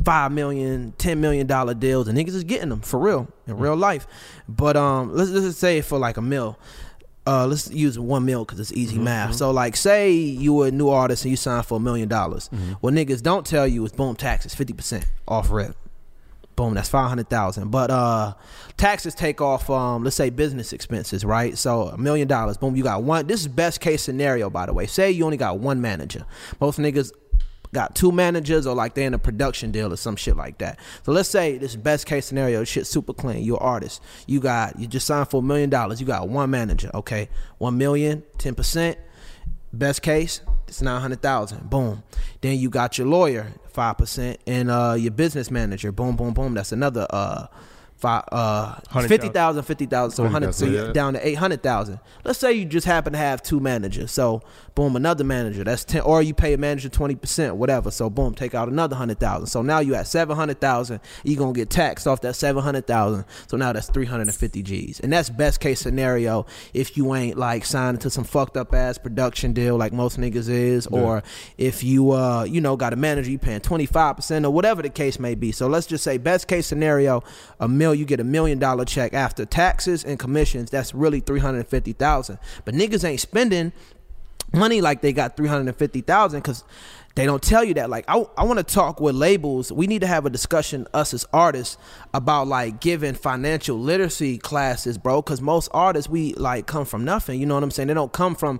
five 0.03 0.31
million, 0.31 0.93
ten 0.97 1.21
million 1.21 1.47
dollar 1.47 1.73
deals, 1.73 2.07
and 2.07 2.17
niggas 2.17 2.35
is 2.35 2.43
getting 2.43 2.69
them 2.69 2.81
for 2.81 2.99
real 2.99 3.27
in 3.47 3.57
real 3.57 3.75
life. 3.75 4.07
But 4.47 4.77
um, 4.77 5.15
let's 5.15 5.29
let's 5.29 5.45
just 5.45 5.59
say 5.59 5.81
for 5.81 5.97
like 5.97 6.17
a 6.17 6.21
mill. 6.21 6.57
Uh, 7.27 7.45
let's 7.45 7.69
use 7.69 7.99
one 7.99 8.25
mil 8.25 8.43
because 8.43 8.59
it's 8.59 8.73
easy 8.73 8.97
math. 8.97 9.35
So, 9.35 9.51
like, 9.51 9.75
say 9.75 10.11
you 10.11 10.53
were 10.53 10.67
a 10.67 10.71
new 10.71 10.89
artist 10.89 11.23
and 11.23 11.29
you 11.29 11.37
signed 11.37 11.67
for 11.67 11.77
a 11.77 11.79
million 11.79 12.09
dollars. 12.09 12.47
What 12.79 12.95
niggas 12.95 13.21
don't 13.21 13.45
tell 13.45 13.67
you 13.67 13.85
is 13.85 13.91
boom 13.91 14.15
taxes, 14.15 14.55
fifty 14.55 14.73
percent 14.73 15.05
off 15.27 15.51
rip. 15.51 15.75
Boom, 16.55 16.73
that's 16.73 16.89
five 16.89 17.09
hundred 17.09 17.29
thousand. 17.29 17.69
But 17.69 17.91
uh, 17.91 18.33
taxes 18.75 19.13
take 19.13 19.39
off. 19.39 19.69
Um, 19.69 20.03
let's 20.03 20.15
say 20.15 20.31
business 20.31 20.73
expenses, 20.73 21.23
right? 21.23 21.55
So 21.57 21.83
a 21.89 21.97
million 21.97 22.27
dollars. 22.27 22.57
Boom, 22.57 22.75
you 22.75 22.83
got 22.83 23.03
one. 23.03 23.27
This 23.27 23.41
is 23.41 23.47
best 23.47 23.81
case 23.81 24.01
scenario, 24.01 24.49
by 24.49 24.65
the 24.65 24.73
way. 24.73 24.87
Say 24.87 25.11
you 25.11 25.23
only 25.23 25.37
got 25.37 25.59
one 25.59 25.79
manager. 25.79 26.25
Most 26.59 26.79
niggas 26.79 27.11
got 27.73 27.95
two 27.95 28.11
managers, 28.11 28.67
or 28.67 28.75
like 28.75 28.93
they're 28.93 29.07
in 29.07 29.13
a 29.13 29.19
production 29.19 29.71
deal 29.71 29.91
or 29.91 29.97
some 29.97 30.15
shit 30.15 30.35
like 30.35 30.57
that. 30.59 30.79
So 31.03 31.11
let's 31.11 31.29
say 31.29 31.57
this 31.57 31.75
best 31.75 32.05
case 32.05 32.25
scenario. 32.25 32.63
Shit, 32.63 32.87
super 32.87 33.13
clean. 33.13 33.43
You're 33.43 33.57
an 33.57 33.63
artist. 33.63 34.01
You 34.27 34.39
got 34.39 34.79
you 34.79 34.87
just 34.87 35.07
signed 35.07 35.29
for 35.29 35.39
a 35.39 35.43
million 35.43 35.69
dollars. 35.69 35.99
You 35.99 36.07
got 36.07 36.27
one 36.27 36.49
manager. 36.49 36.91
Okay, 36.93 37.29
one 37.57 37.77
million, 37.77 38.23
ten 38.37 38.55
percent. 38.55 38.97
Best 39.73 40.01
case, 40.01 40.41
it's 40.67 40.81
nine 40.81 41.01
hundred 41.01 41.21
thousand. 41.21 41.69
Boom. 41.69 42.03
Then 42.41 42.59
you 42.59 42.69
got 42.69 42.97
your 42.97 43.07
lawyer, 43.07 43.47
five 43.69 43.97
percent, 43.97 44.39
and 44.45 44.69
uh, 44.69 44.95
your 44.97 45.11
business 45.11 45.49
manager. 45.49 45.91
Boom, 45.91 46.15
boom, 46.15 46.33
boom. 46.33 46.53
That's 46.53 46.73
another 46.73 47.07
uh, 47.09 47.47
five 48.01 48.23
uh, 48.31 48.73
100,000. 48.89 49.09
fifty 49.09 49.29
thousand, 49.29 49.63
fifty 49.63 49.85
thousand. 49.85 50.15
So 50.15 50.27
hundred. 50.27 50.53
So 50.53 50.65
you're 50.65 50.87
yeah. 50.87 50.93
down 50.93 51.13
to 51.13 51.25
eight 51.25 51.35
hundred 51.35 51.61
thousand. 51.61 51.99
Let's 52.25 52.39
say 52.39 52.53
you 52.53 52.65
just 52.65 52.87
happen 52.87 53.13
to 53.13 53.19
have 53.19 53.41
two 53.43 53.59
managers. 53.59 54.11
So 54.11 54.41
boom, 54.75 54.95
another 54.95 55.23
manager. 55.23 55.63
That's 55.63 55.85
ten. 55.85 56.01
Or 56.01 56.21
you 56.21 56.33
pay 56.33 56.53
a 56.53 56.57
manager 56.57 56.89
twenty 56.89 57.15
percent, 57.15 57.55
whatever. 57.55 57.91
So 57.91 58.09
boom, 58.09 58.33
take 58.33 58.55
out 58.55 58.67
another 58.67 58.95
hundred 58.95 59.19
thousand. 59.19 59.47
So 59.47 59.61
now 59.61 59.79
you 59.79 59.95
at 59.95 60.07
seven 60.07 60.35
hundred 60.35 60.59
thousand. 60.59 60.99
you're 61.23 61.37
gonna 61.37 61.53
get 61.53 61.69
taxed 61.69 62.07
off 62.07 62.21
that 62.21 62.35
seven 62.35 62.63
hundred 62.63 62.87
thousand. 62.87 63.25
So 63.47 63.55
now 63.55 63.71
that's 63.71 63.89
three 63.89 64.05
hundred 64.05 64.27
and 64.27 64.35
fifty 64.35 64.63
G's. 64.63 64.99
And 64.99 65.13
that's 65.13 65.29
best 65.29 65.59
case 65.59 65.79
scenario 65.79 66.45
if 66.73 66.97
you 66.97 67.13
ain't 67.13 67.37
like 67.37 67.65
signed 67.65 68.01
to 68.01 68.09
some 68.09 68.23
fucked 68.23 68.57
up 68.57 68.73
ass 68.73 68.97
production 68.97 69.53
deal 69.53 69.77
like 69.77 69.93
most 69.93 70.19
niggas 70.19 70.49
is, 70.49 70.87
or 70.87 71.23
if 71.57 71.83
you 71.83 72.11
uh 72.11 72.43
you 72.43 72.61
know 72.61 72.75
got 72.75 72.93
a 72.93 72.95
manager 72.95 73.29
you 73.29 73.37
paying 73.37 73.61
twenty 73.61 73.85
five 73.85 74.15
percent 74.15 74.45
or 74.45 74.51
whatever 74.51 74.81
the 74.81 74.89
case 74.89 75.19
may 75.19 75.35
be. 75.35 75.51
So 75.51 75.67
let's 75.67 75.85
just 75.85 76.03
say 76.03 76.17
best 76.17 76.47
case 76.47 76.65
scenario, 76.65 77.23
a 77.59 77.67
you 77.93 78.05
get 78.05 78.19
a 78.19 78.23
million 78.23 78.59
dollar 78.59 78.85
check 78.85 79.13
after 79.13 79.45
taxes 79.45 80.03
and 80.03 80.19
commissions. 80.19 80.69
That's 80.69 80.93
really 80.93 81.19
three 81.19 81.39
hundred 81.39 81.67
fifty 81.67 81.93
thousand. 81.93 82.39
But 82.65 82.75
niggas 82.75 83.03
ain't 83.03 83.19
spending 83.19 83.73
money 84.53 84.81
like 84.81 85.01
they 85.01 85.13
got 85.13 85.37
350,000 85.37 86.39
because 86.39 86.63
they 87.15 87.25
don't 87.25 87.41
tell 87.41 87.63
you 87.63 87.73
that. 87.75 87.89
Like, 87.89 88.05
I, 88.07 88.25
I 88.37 88.45
want 88.45 88.59
to 88.59 88.63
talk 88.63 88.99
with 88.99 89.15
labels. 89.15 89.71
We 89.71 89.87
need 89.87 90.01
to 90.01 90.07
have 90.07 90.25
a 90.25 90.29
discussion, 90.29 90.87
us 90.93 91.13
as 91.13 91.25
artists, 91.33 91.77
about 92.13 92.47
like 92.47 92.79
giving 92.79 93.13
financial 93.13 93.77
literacy 93.77 94.37
classes, 94.37 94.97
bro. 94.97 95.21
Because 95.21 95.41
most 95.41 95.69
artists, 95.73 96.09
we 96.09 96.33
like 96.33 96.67
come 96.67 96.85
from 96.85 97.03
nothing. 97.03 97.39
You 97.39 97.45
know 97.45 97.55
what 97.55 97.63
I'm 97.63 97.71
saying? 97.71 97.87
They 97.87 97.93
don't 97.93 98.13
come 98.13 98.35
from 98.35 98.59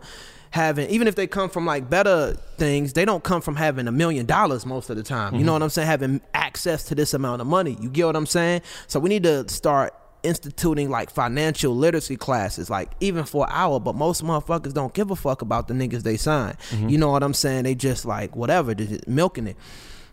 having, 0.52 0.90
even 0.90 1.08
if 1.08 1.16
they 1.16 1.28
come 1.28 1.50
from 1.50 1.66
like 1.66 1.90
better 1.90 2.34
things, 2.58 2.94
they 2.94 3.06
don't 3.06 3.24
come 3.24 3.42
from 3.42 3.56
having 3.56 3.88
a 3.88 3.92
million 3.92 4.26
dollars 4.26 4.66
most 4.66 4.90
of 4.90 4.98
the 4.98 5.04
time. 5.04 5.34
You 5.34 5.40
know 5.40 5.46
mm-hmm. 5.46 5.54
what 5.54 5.64
I'm 5.64 5.70
saying? 5.70 5.88
Having 5.88 6.22
access 6.34 6.84
to 6.86 6.96
this 6.96 7.14
amount 7.14 7.42
of 7.42 7.48
money. 7.48 7.78
You 7.82 7.90
get 7.90 8.06
what 8.06 8.16
I'm 8.16 8.26
saying? 8.26 8.62
So 8.88 9.00
we 9.00 9.10
need 9.10 9.24
to 9.24 9.50
start 9.50 9.94
instituting 10.24 10.90
like 10.90 11.10
financial 11.10 11.76
literacy 11.76 12.16
classes, 12.16 12.70
like 12.70 12.92
even 13.00 13.24
for 13.24 13.46
an 13.48 13.52
hour. 13.54 13.80
But 13.80 13.96
most 13.96 14.24
motherfuckers 14.24 14.74
don't 14.74 14.94
give 14.94 15.10
a 15.10 15.16
fuck 15.16 15.42
about 15.42 15.68
the 15.68 15.74
niggas 15.74 16.04
they 16.04 16.18
sign. 16.18 16.56
Mm-hmm. 16.70 16.90
You 16.90 16.98
know 16.98 17.12
what 17.12 17.24
I'm 17.24 17.34
saying? 17.34 17.64
They 17.64 17.76
just 17.76 18.06
like 18.06 18.36
whatever, 18.36 18.74
they 18.74 18.86
just 18.86 19.08
milking 19.08 19.48
it. 19.48 19.58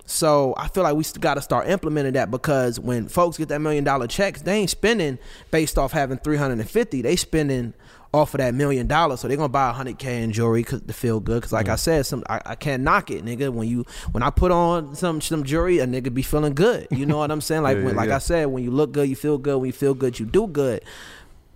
So 0.06 0.54
I 0.56 0.68
feel 0.68 0.84
like 0.84 0.94
we 0.94 1.04
got 1.20 1.34
to 1.34 1.42
start 1.42 1.68
implementing 1.68 2.14
that 2.14 2.30
because 2.30 2.80
when 2.80 3.08
folks 3.08 3.36
get 3.36 3.48
that 3.48 3.60
million 3.60 3.84
dollar 3.84 4.06
checks, 4.06 4.40
they 4.40 4.54
ain't 4.54 4.70
spending 4.70 5.18
based 5.50 5.76
off 5.76 5.92
having 5.92 6.16
350. 6.16 7.02
They 7.02 7.14
spending 7.16 7.74
off 8.12 8.32
of 8.34 8.38
that 8.38 8.54
million 8.54 8.86
dollars. 8.86 9.20
So 9.20 9.28
they're 9.28 9.36
gonna 9.36 9.48
buy 9.48 9.70
a 9.70 9.74
100k 9.74 10.04
in 10.22 10.32
jewelry 10.32 10.64
cause 10.64 10.80
to 10.80 10.92
feel 10.92 11.20
good. 11.20 11.42
Cause 11.42 11.52
like 11.52 11.68
I 11.68 11.76
said, 11.76 12.06
some 12.06 12.24
I, 12.28 12.40
I 12.44 12.54
can't 12.54 12.82
knock 12.82 13.10
it, 13.10 13.24
nigga. 13.24 13.50
When 13.52 13.68
you 13.68 13.84
when 14.12 14.22
I 14.22 14.30
put 14.30 14.50
on 14.50 14.94
some 14.94 15.20
some 15.20 15.44
jewelry, 15.44 15.78
a 15.78 15.86
nigga 15.86 16.12
be 16.12 16.22
feeling 16.22 16.54
good. 16.54 16.88
You 16.90 17.06
know 17.06 17.18
what 17.18 17.30
I'm 17.30 17.40
saying? 17.40 17.62
Like 17.62 17.76
Yeah, 17.78 17.84
when, 17.84 17.94
yeah, 17.94 18.00
like 18.00 18.08
yeah. 18.08 18.16
I 18.16 18.18
said, 18.18 18.46
when 18.46 18.64
you 18.64 18.70
look 18.70 18.92
good, 18.92 19.08
you 19.08 19.16
feel 19.16 19.38
good. 19.38 19.58
When 19.58 19.66
you 19.66 19.72
feel 19.72 19.94
good, 19.94 20.18
you 20.18 20.26
do 20.26 20.46
good. 20.46 20.82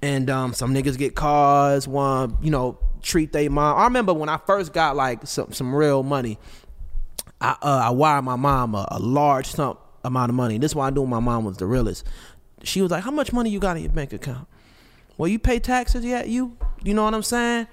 And 0.02 0.28
um, 0.28 0.52
some 0.52 0.74
niggas 0.74 0.98
get 0.98 1.14
cars, 1.14 1.88
one 1.88 2.36
you 2.42 2.50
know 2.50 2.78
treat 3.02 3.32
they 3.32 3.48
mom. 3.48 3.78
I 3.78 3.84
remember 3.84 4.12
when 4.12 4.28
I 4.28 4.36
first 4.36 4.72
got 4.72 4.94
like 4.96 5.26
some 5.26 5.52
some 5.52 5.74
real 5.74 6.02
money. 6.02 6.38
I 7.40 7.56
uh, 7.62 7.82
I 7.84 7.90
wired 7.90 8.24
my 8.24 8.36
mom 8.36 8.74
a, 8.74 8.86
a 8.90 8.98
large 8.98 9.46
sum 9.46 9.78
amount 10.04 10.30
of 10.30 10.36
money. 10.36 10.58
This 10.58 10.72
is 10.72 10.74
why 10.74 10.88
I 10.88 10.90
knew 10.90 11.06
my 11.06 11.20
mom 11.20 11.44
was 11.44 11.56
the 11.56 11.66
realest. 11.66 12.06
She 12.62 12.82
was 12.82 12.90
like, 12.90 13.02
"How 13.04 13.10
much 13.10 13.32
money 13.32 13.50
you 13.50 13.58
got 13.58 13.76
in 13.76 13.84
your 13.84 13.92
bank 13.92 14.12
account?" 14.12 14.46
Well, 15.18 15.28
you 15.28 15.38
pay 15.38 15.58
taxes 15.58 16.04
yet? 16.04 16.28
You 16.28 16.56
you 16.82 16.94
know 16.94 17.04
what 17.04 17.14
I'm 17.14 17.22
saying? 17.22 17.66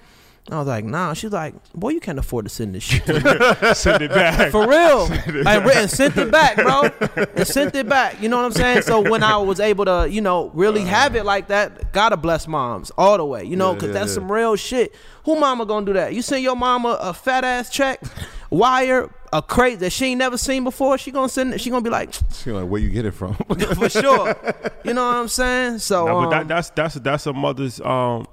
I 0.51 0.57
was 0.57 0.67
like, 0.67 0.83
nah. 0.83 1.13
She's 1.13 1.31
like, 1.31 1.53
boy, 1.73 1.89
you 1.89 1.99
can't 1.99 2.17
afford 2.17 2.45
to 2.45 2.49
send 2.49 2.73
this 2.73 2.81
shit. 2.81 3.05
Send 3.77 4.01
it 4.01 4.09
back. 4.09 4.51
For 4.51 4.67
real. 4.67 5.05
Like, 5.43 5.63
and 5.75 5.87
sent 5.91 6.17
it 6.17 6.31
back, 6.31 6.55
bro. 6.55 6.89
And 7.35 7.47
sent 7.47 7.75
it 7.75 7.87
back. 7.87 8.19
You 8.19 8.29
know 8.29 8.37
what 8.37 8.45
I'm 8.45 8.51
saying? 8.53 8.81
So 8.81 8.99
when 8.99 9.21
I 9.21 9.37
was 9.37 9.59
able 9.59 9.85
to, 9.85 10.07
you 10.09 10.21
know, 10.21 10.49
really 10.55 10.81
have 10.85 11.15
it 11.15 11.23
like 11.23 11.49
that, 11.49 11.91
gotta 11.93 12.17
bless 12.17 12.47
moms 12.47 12.89
all 12.97 13.17
the 13.17 13.25
way. 13.25 13.43
You 13.43 13.57
know, 13.57 13.69
Yeah, 13.69 13.75
because 13.75 13.87
yeah, 13.89 13.93
that's 13.93 14.09
yeah. 14.11 14.15
some 14.15 14.31
real 14.31 14.55
shit. 14.55 14.95
Who 15.25 15.35
mama 15.39 15.67
gonna 15.67 15.85
do 15.85 15.93
that? 15.93 16.15
You 16.15 16.23
send 16.23 16.41
your 16.41 16.55
mama 16.55 16.97
a 16.99 17.13
fat 17.13 17.43
ass 17.43 17.69
check, 17.69 18.01
wire, 18.49 19.13
a 19.31 19.41
crate 19.41 19.79
that 19.79 19.91
she 19.91 20.07
ain't 20.07 20.19
never 20.19 20.37
seen 20.37 20.63
before. 20.63 20.97
She 20.97 21.11
gonna 21.11 21.29
send 21.29 21.53
it. 21.53 21.61
She 21.61 21.69
gonna 21.69 21.83
be 21.83 21.89
like, 21.89 22.13
She 22.33 22.51
like, 22.51 22.67
where 22.67 22.81
you 22.81 22.89
get 22.89 23.05
it 23.05 23.11
from? 23.11 23.35
for 23.75 23.89
sure. 23.89 24.35
You 24.85 24.93
know 24.93 25.05
what 25.05 25.15
I'm 25.17 25.27
saying? 25.27 25.79
So 25.79 26.05
No, 26.05 26.13
but 26.21 26.23
um, 26.23 26.29
that, 26.29 26.47
that's 26.47 26.69
that's 26.69 26.95
that's 26.95 27.25
a 27.27 27.33
mother's 27.33 27.81
um 27.81 28.27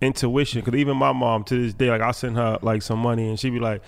intuition. 0.00 0.62
Because 0.62 0.78
even 0.78 0.96
my 0.96 1.12
mom 1.12 1.44
to 1.44 1.62
this 1.62 1.74
day, 1.74 1.90
like 1.90 2.00
I 2.00 2.10
send 2.10 2.36
her 2.36 2.58
like 2.60 2.82
some 2.82 2.98
money, 2.98 3.28
and 3.28 3.38
she 3.38 3.50
be 3.50 3.60
like, 3.60 3.82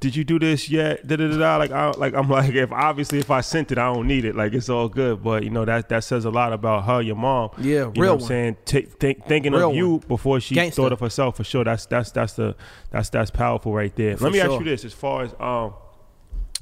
"Did 0.00 0.14
you 0.16 0.24
do 0.24 0.38
this 0.38 0.68
yet?" 0.70 1.06
Da 1.06 1.16
da 1.16 1.28
da. 1.28 1.36
da. 1.38 1.56
Like 1.56 1.70
I 1.70 1.90
like 1.92 2.14
I'm 2.14 2.28
like 2.28 2.52
if 2.54 2.70
obviously 2.72 3.18
if 3.18 3.30
I 3.30 3.40
sent 3.40 3.72
it, 3.72 3.78
I 3.78 3.92
don't 3.92 4.06
need 4.06 4.24
it. 4.24 4.34
Like 4.36 4.52
it's 4.52 4.68
all 4.68 4.88
good. 4.88 5.22
But 5.22 5.42
you 5.44 5.50
know 5.50 5.64
that 5.64 5.88
that 5.88 6.04
says 6.04 6.24
a 6.24 6.30
lot 6.30 6.52
about 6.52 6.84
her, 6.84 7.00
your 7.02 7.16
mom. 7.16 7.50
Yeah, 7.58 7.64
you 7.64 7.78
know 7.78 7.90
real 7.90 7.94
what 7.94 8.02
I'm 8.14 8.18
one. 8.20 8.28
saying 8.28 8.56
Ta 8.66 8.78
think, 9.00 9.26
thinking 9.26 9.52
Real 9.52 9.70
of 9.70 9.76
you 9.76 9.90
one. 9.92 10.00
before 10.08 10.40
she 10.40 10.54
Gangster. 10.54 10.82
thought 10.82 10.92
of 10.92 11.00
herself 11.00 11.36
for 11.36 11.44
sure. 11.44 11.64
That's 11.64 11.86
that's 11.86 12.10
that's 12.10 12.34
the 12.34 12.54
that's 12.90 13.08
that's 13.10 13.30
powerful 13.30 13.72
right 13.74 13.94
there. 13.96 14.16
For 14.16 14.24
Let 14.24 14.32
me 14.32 14.40
ask 14.40 14.50
you 14.52 14.64
this: 14.64 14.84
as 14.84 14.92
far 14.92 15.22
as 15.24 15.34
um 15.40 15.74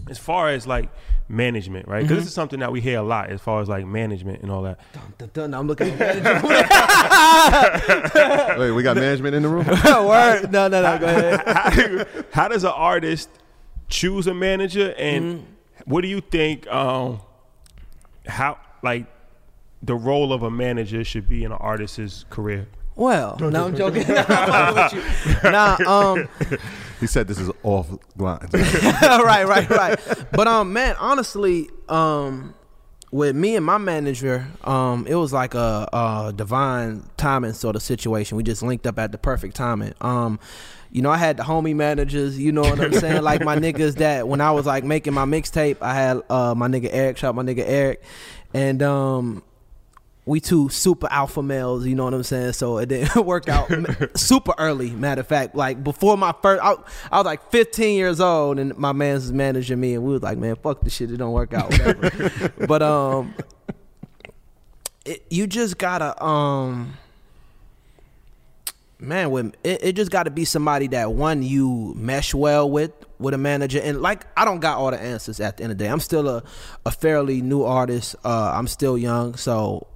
as 0.09 0.18
far 0.18 0.51
as 0.51 0.66
like 0.66 0.90
management, 1.28 1.88
right? 1.88 2.03
Because 2.03 2.11
Mm-hmm. 2.16 2.20
this 2.20 2.28
is 2.28 2.34
something 2.34 2.61
that 2.61 2.70
we 2.72 2.80
hear 2.80 2.99
a 2.99 3.03
lot 3.03 3.30
as 3.30 3.40
far 3.40 3.61
as 3.62 3.68
like 3.68 3.86
management 3.86 4.42
and 4.42 4.51
all 4.51 4.62
that. 4.62 4.78
dun, 5.18 5.30
dun, 5.32 5.55
I'm 5.55 5.66
looking 5.66 5.88
at 5.90 5.99
the. 6.22 6.40
Wait, 8.59 8.70
we 8.72 8.82
got 8.82 8.97
management 8.97 9.34
in 9.34 9.42
the 9.42 9.49
room. 9.49 9.66
Word. 10.07 10.53
No, 10.53 10.68
no, 10.68 10.82
no. 10.82 10.99
Go 10.99 11.07
ahead. 11.07 12.24
how 12.32 12.49
does 12.49 12.64
an 12.64 12.72
artist 12.74 13.28
choose 13.88 14.26
a 14.26 14.34
manager 14.34 14.95
and 14.99 15.24
Mm-hmm. 15.24 15.90
what 15.90 16.01
do 16.03 16.09
you 16.09 16.20
think 16.20 16.66
um 16.68 17.20
how 18.26 18.59
like 18.82 19.07
the 19.82 19.95
role 19.95 20.32
of 20.32 20.42
a 20.42 20.51
manager 20.51 21.05
should 21.05 21.28
be 21.28 21.45
in 21.45 21.53
an 21.53 21.59
artist's 21.61 22.24
career 22.30 22.66
Well, 22.97 23.36
no, 23.40 23.66
I'm 23.66 23.76
joking. 23.76 24.07
Nah, 24.09 24.24
I'm 24.28 24.74
with 24.74 24.92
you. 24.95 25.03
Nah, 25.51 25.76
um, 25.86 26.28
He 27.01 27.07
said 27.07 27.28
this 27.28 27.38
is 27.38 27.51
off 27.62 27.90
line. 28.16 28.47
right, 28.53 29.47
right, 29.47 29.68
right. 29.68 29.99
But 30.32 30.49
um, 30.49 30.72
man, 30.72 30.97
honestly, 30.99 31.68
um, 31.88 32.55
with 33.11 33.36
me 33.36 33.57
and 33.57 33.64
my 33.64 33.78
manager, 33.78 34.47
um, 34.64 35.07
it 35.07 35.14
was 35.14 35.32
like 35.32 35.55
a, 35.55 35.88
a 35.92 36.32
divine 36.34 37.05
timing 37.16 37.53
sort 37.53 37.76
of 37.76 37.82
situation. 37.82 38.36
We 38.36 38.42
just 38.42 38.62
linked 38.62 38.86
up 38.86 38.99
at 38.99 39.12
the 39.12 39.18
perfect 39.18 39.55
timing. 39.55 39.95
Um, 40.01 40.40
you 40.90 41.03
know, 41.03 41.11
I 41.11 41.16
had 41.16 41.36
the 41.36 41.42
homie 41.42 41.74
managers. 41.74 42.38
You 42.38 42.53
know 42.53 42.62
what 42.62 42.80
I'm 42.80 42.92
saying? 42.92 43.22
like 43.22 43.45
my 43.45 43.57
niggas 43.57 43.97
that 43.97 44.26
when 44.26 44.40
I 44.40 44.53
was 44.53 44.66
like 44.66 44.84
making 44.84 45.12
my 45.12 45.24
mixtape, 45.24 45.78
I 45.80 45.95
had 45.95 46.22
uh 46.30 46.55
my 46.57 46.68
nigga 46.68 46.88
Eric, 46.90 47.18
shot 47.18 47.34
my 47.34 47.42
nigga 47.42 47.64
Eric, 47.66 48.03
and 48.53 48.82
um. 48.82 49.42
We 50.27 50.41
two 50.41 50.70
super 50.70 51.07
alpha 51.11 51.43
males, 51.43 51.87
you 51.87 51.95
know 51.95 52.05
what 52.05 52.14
I'm 52.14 52.22
saying? 52.22 52.55
So 52.55 52.79
it 52.79 52.87
didn't 52.87 53.14
work 53.27 53.49
out 53.49 53.70
super 54.16 54.55
early. 54.57 54.91
Matter 54.91 55.20
of 55.20 55.27
fact, 55.27 55.55
like 55.55 55.85
before 55.85 56.16
my 56.16 56.35
first, 56.41 56.62
I, 56.62 56.75
I 57.12 57.18
was 57.18 57.27
like 57.27 57.51
15 57.51 57.97
years 57.97 58.20
old, 58.20 58.59
and 58.59 58.77
my 58.79 58.93
man's 58.93 59.25
was 59.25 59.33
managing 59.33 59.79
me, 59.79 59.95
and 59.95 60.03
we 60.03 60.12
was 60.12 60.22
like, 60.22 60.39
man, 60.39 60.57
fuck 60.57 60.81
this 60.81 60.95
shit, 60.95 61.11
it 61.11 61.18
don't 61.18 61.33
work 61.33 61.53
out, 61.53 61.70
whatever. 61.70 62.53
but 62.66 62.83
um, 62.83 63.35
it, 65.05 65.25
you 65.29 65.47
just 65.47 65.77
gotta 65.77 66.22
um, 66.25 66.97
man, 68.99 69.31
with 69.31 69.55
it, 69.62 69.85
it 69.85 69.93
just 69.97 70.11
got 70.11 70.25
to 70.25 70.31
be 70.31 70.45
somebody 70.45 70.87
that 70.89 71.12
one 71.12 71.43
you 71.43 71.93
mesh 71.97 72.35
well 72.35 72.68
with 72.70 72.93
with 73.18 73.35
a 73.35 73.39
manager, 73.39 73.81
and 73.83 74.01
like 74.03 74.27
I 74.37 74.45
don't 74.45 74.61
got 74.61 74.79
all 74.79 74.91
the 74.91 75.01
answers 75.01 75.41
at 75.41 75.57
the 75.57 75.64
end 75.64 75.72
of 75.72 75.79
the 75.79 75.85
day. 75.85 75.91
I'm 75.91 76.01
still 76.01 76.29
a 76.29 76.43
a 76.87 76.91
fairly 76.91 77.43
new 77.43 77.62
artist. 77.62 78.16
Uh, 78.25 78.53
I'm 78.55 78.66
still 78.66 78.97
young, 78.99 79.35
so 79.37 79.87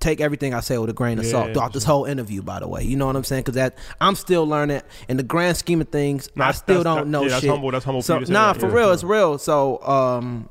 take 0.00 0.20
everything 0.20 0.54
I 0.54 0.60
say 0.60 0.78
with 0.78 0.90
a 0.90 0.94
grain 0.94 1.18
of 1.18 1.24
Yeah, 1.26 1.30
salt 1.30 1.52
throughout 1.52 1.72
this 1.72 1.84
whole 1.84 2.06
interview. 2.06 2.42
By 2.42 2.60
the 2.60 2.66
way, 2.68 2.82
you 2.82 2.96
know 2.96 3.06
what 3.06 3.16
I'm 3.16 3.24
saying? 3.24 3.42
Because 3.42 3.54
that 3.56 3.76
I'm 4.00 4.14
still 4.14 4.46
learning. 4.46 4.82
In 5.08 5.16
the 5.18 5.22
grand 5.22 5.56
scheme 5.56 5.80
of 5.80 5.88
things, 5.88 6.28
Nah, 6.34 6.48
I 6.48 6.52
still 6.52 6.82
don't 6.82 7.10
know 7.10 7.22
yeah, 7.22 7.28
that's 7.28 7.40
shit. 7.42 7.50
humble- 7.50 7.70
that's 7.70 7.84
humble 7.84 8.00
for 8.02 8.06
So 8.06 8.24
say 8.24 8.32
nah, 8.32 8.52
that, 8.52 8.60
for 8.60 8.68
yeah. 8.68 8.74
real, 8.74 8.92
it's 8.92 9.04
real. 9.04 9.38
So 9.38 9.82
um, 9.82 10.48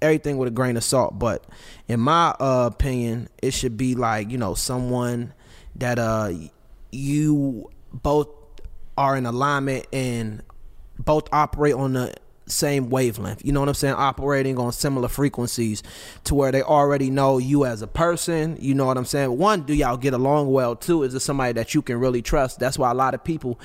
everything 0.00 0.36
with 0.38 0.48
a 0.48 0.52
grain 0.52 0.76
of 0.76 0.84
salt. 0.84 1.18
But 1.18 1.44
in 1.88 2.00
my 2.00 2.30
uh, 2.38 2.68
opinion, 2.72 3.28
it 3.42 3.52
should 3.52 3.76
be 3.76 3.94
like 3.94 4.30
you 4.30 4.38
know 4.38 4.54
someone 4.54 5.32
that 5.76 5.98
uh 5.98 6.30
you 6.90 7.70
both 7.92 8.28
are 8.98 9.16
in 9.16 9.24
alignment 9.26 9.86
and 9.92 10.42
both 10.98 11.28
operate 11.32 11.74
on 11.74 11.94
the 11.94 12.14
same 12.46 12.90
wavelength. 12.90 13.44
You 13.44 13.52
know 13.52 13.60
what 13.60 13.68
I'm 13.68 13.74
saying? 13.74 13.94
Operating 13.94 14.58
on 14.58 14.72
similar 14.72 15.08
frequencies 15.08 15.82
to 16.24 16.34
where 16.34 16.52
they 16.52 16.62
already 16.62 17.10
know 17.10 17.38
you 17.38 17.64
as 17.64 17.82
a 17.82 17.86
person. 17.86 18.56
You 18.60 18.74
know 18.74 18.86
what 18.86 18.96
I'm 18.96 19.04
saying? 19.04 19.36
One, 19.38 19.62
do 19.62 19.74
y'all 19.74 19.96
get 19.96 20.14
along 20.14 20.50
well? 20.50 20.76
Two, 20.76 21.02
is 21.02 21.14
it 21.14 21.20
somebody 21.20 21.52
that 21.54 21.74
you 21.74 21.82
can 21.82 21.98
really 21.98 22.22
trust? 22.22 22.58
That's 22.58 22.78
why 22.78 22.90
a 22.90 22.94
lot 22.94 23.14
of 23.14 23.24
people 23.24 23.58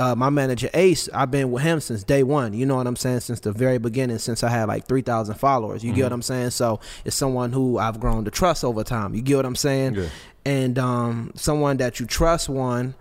uh, 0.00 0.14
my 0.14 0.30
manager 0.30 0.70
Ace, 0.72 1.10
I've 1.12 1.30
been 1.30 1.50
with 1.50 1.62
him 1.62 1.78
since 1.78 2.02
day 2.02 2.22
one. 2.22 2.54
You 2.54 2.64
know 2.64 2.76
what 2.76 2.86
I'm 2.86 2.96
saying? 2.96 3.20
Since 3.20 3.40
the 3.40 3.52
very 3.52 3.76
beginning, 3.76 4.16
since 4.18 4.42
I 4.42 4.48
had 4.48 4.64
like 4.64 4.86
3,000 4.86 5.34
followers. 5.34 5.84
You 5.84 5.92
get 5.92 6.04
what 6.04 6.12
I'm 6.12 6.22
saying? 6.22 6.50
So 6.50 6.80
it's 7.04 7.14
someone 7.14 7.52
who 7.52 7.76
I've 7.76 8.00
grown 8.00 8.24
to 8.24 8.30
trust 8.30 8.64
over 8.64 8.82
time. 8.82 9.14
You 9.14 9.20
get 9.20 9.36
what 9.36 9.44
I'm 9.44 9.56
saying? 9.56 9.94
Yeah. 9.96 10.08
And 10.46 10.78
um, 10.78 11.32
someone 11.34 11.76
that 11.76 12.00
you 12.00 12.06
trust, 12.06 12.48
one, 12.48 12.94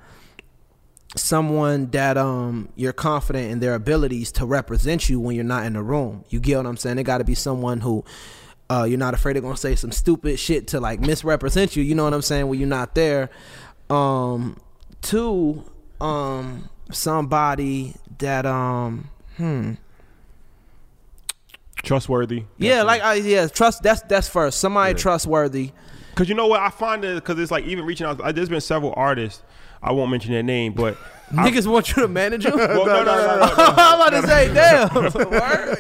someone 1.16 1.90
that 1.92 2.18
um 2.18 2.70
you're 2.76 2.94
confident 2.94 3.52
in 3.52 3.60
their 3.60 3.74
abilities 3.74 4.32
to 4.34 4.46
represent 4.46 5.10
you 5.10 5.20
when 5.20 5.36
you're 5.36 5.44
not 5.46 5.66
in 5.66 5.74
the 5.74 5.82
room. 5.82 6.24
You 6.30 6.40
get 6.40 6.58
what 6.58 6.66
I'm 6.68 6.78
saying? 6.78 6.98
It 7.00 7.04
got 7.04 7.18
to 7.20 7.24
be 7.24 7.36
someone 7.36 7.82
who 7.82 8.06
uh, 8.70 8.84
you're 8.88 9.00
not 9.00 9.16
afraid 9.16 9.36
of 9.36 9.42
gonna 9.44 9.58
say 9.58 9.76
some 9.76 9.92
stupid 9.92 10.40
shit 10.40 10.68
to 10.68 10.80
like 10.80 11.00
misrepresent 11.00 11.76
you. 11.76 11.82
You 11.84 11.96
know 11.96 12.04
what 12.04 12.14
I'm 12.14 12.22
saying? 12.22 12.48
When 12.48 12.60
you're 12.60 12.68
not 12.68 12.94
there. 12.94 13.30
Um, 13.90 14.58
two, 15.02 15.64
um, 16.00 16.70
somebody 16.92 17.96
that 18.20 18.46
um, 18.46 19.10
hmm, 19.38 19.74
Trustworthy. 21.78 22.44
yeah, 22.58 22.84
like 22.84 23.02
I 23.02 23.16
yeah, 23.16 23.48
trust. 23.48 23.82
That's 23.82 24.02
that's 24.04 24.28
first. 24.28 24.60
Somebody 24.60 24.92
Yeah. 24.92 24.98
trustworthy. 24.98 25.72
Because 26.12 26.28
you 26.30 26.36
know 26.36 26.48
what? 26.48 26.60
I 26.60 26.70
find 26.70 27.04
it 27.06 27.16
because 27.16 27.40
it's 27.40 27.52
like 27.52 27.64
even 27.66 27.86
reaching 27.86 28.06
out. 28.06 28.18
There's 28.36 28.50
been 28.50 28.60
several 28.62 28.94
artists. 28.98 29.42
I 29.82 29.92
won't 29.92 30.12
mention 30.12 30.32
their 30.34 30.44
name, 30.44 30.74
but 30.74 30.98
I- 31.32 31.48
Niggas 31.50 31.68
want 31.68 31.90
you 31.90 32.02
to 32.02 32.08
manage 32.08 32.44
them. 32.44 32.54
Well, 32.58 32.86
no, 32.88 33.04
no, 33.04 33.06
no, 33.06 33.06
no, 33.06 33.36
no. 33.36 33.54
I'm 33.58 34.02
about 34.02 34.22
to 34.22 34.28
say, 34.28 34.52
damn. 34.54 34.90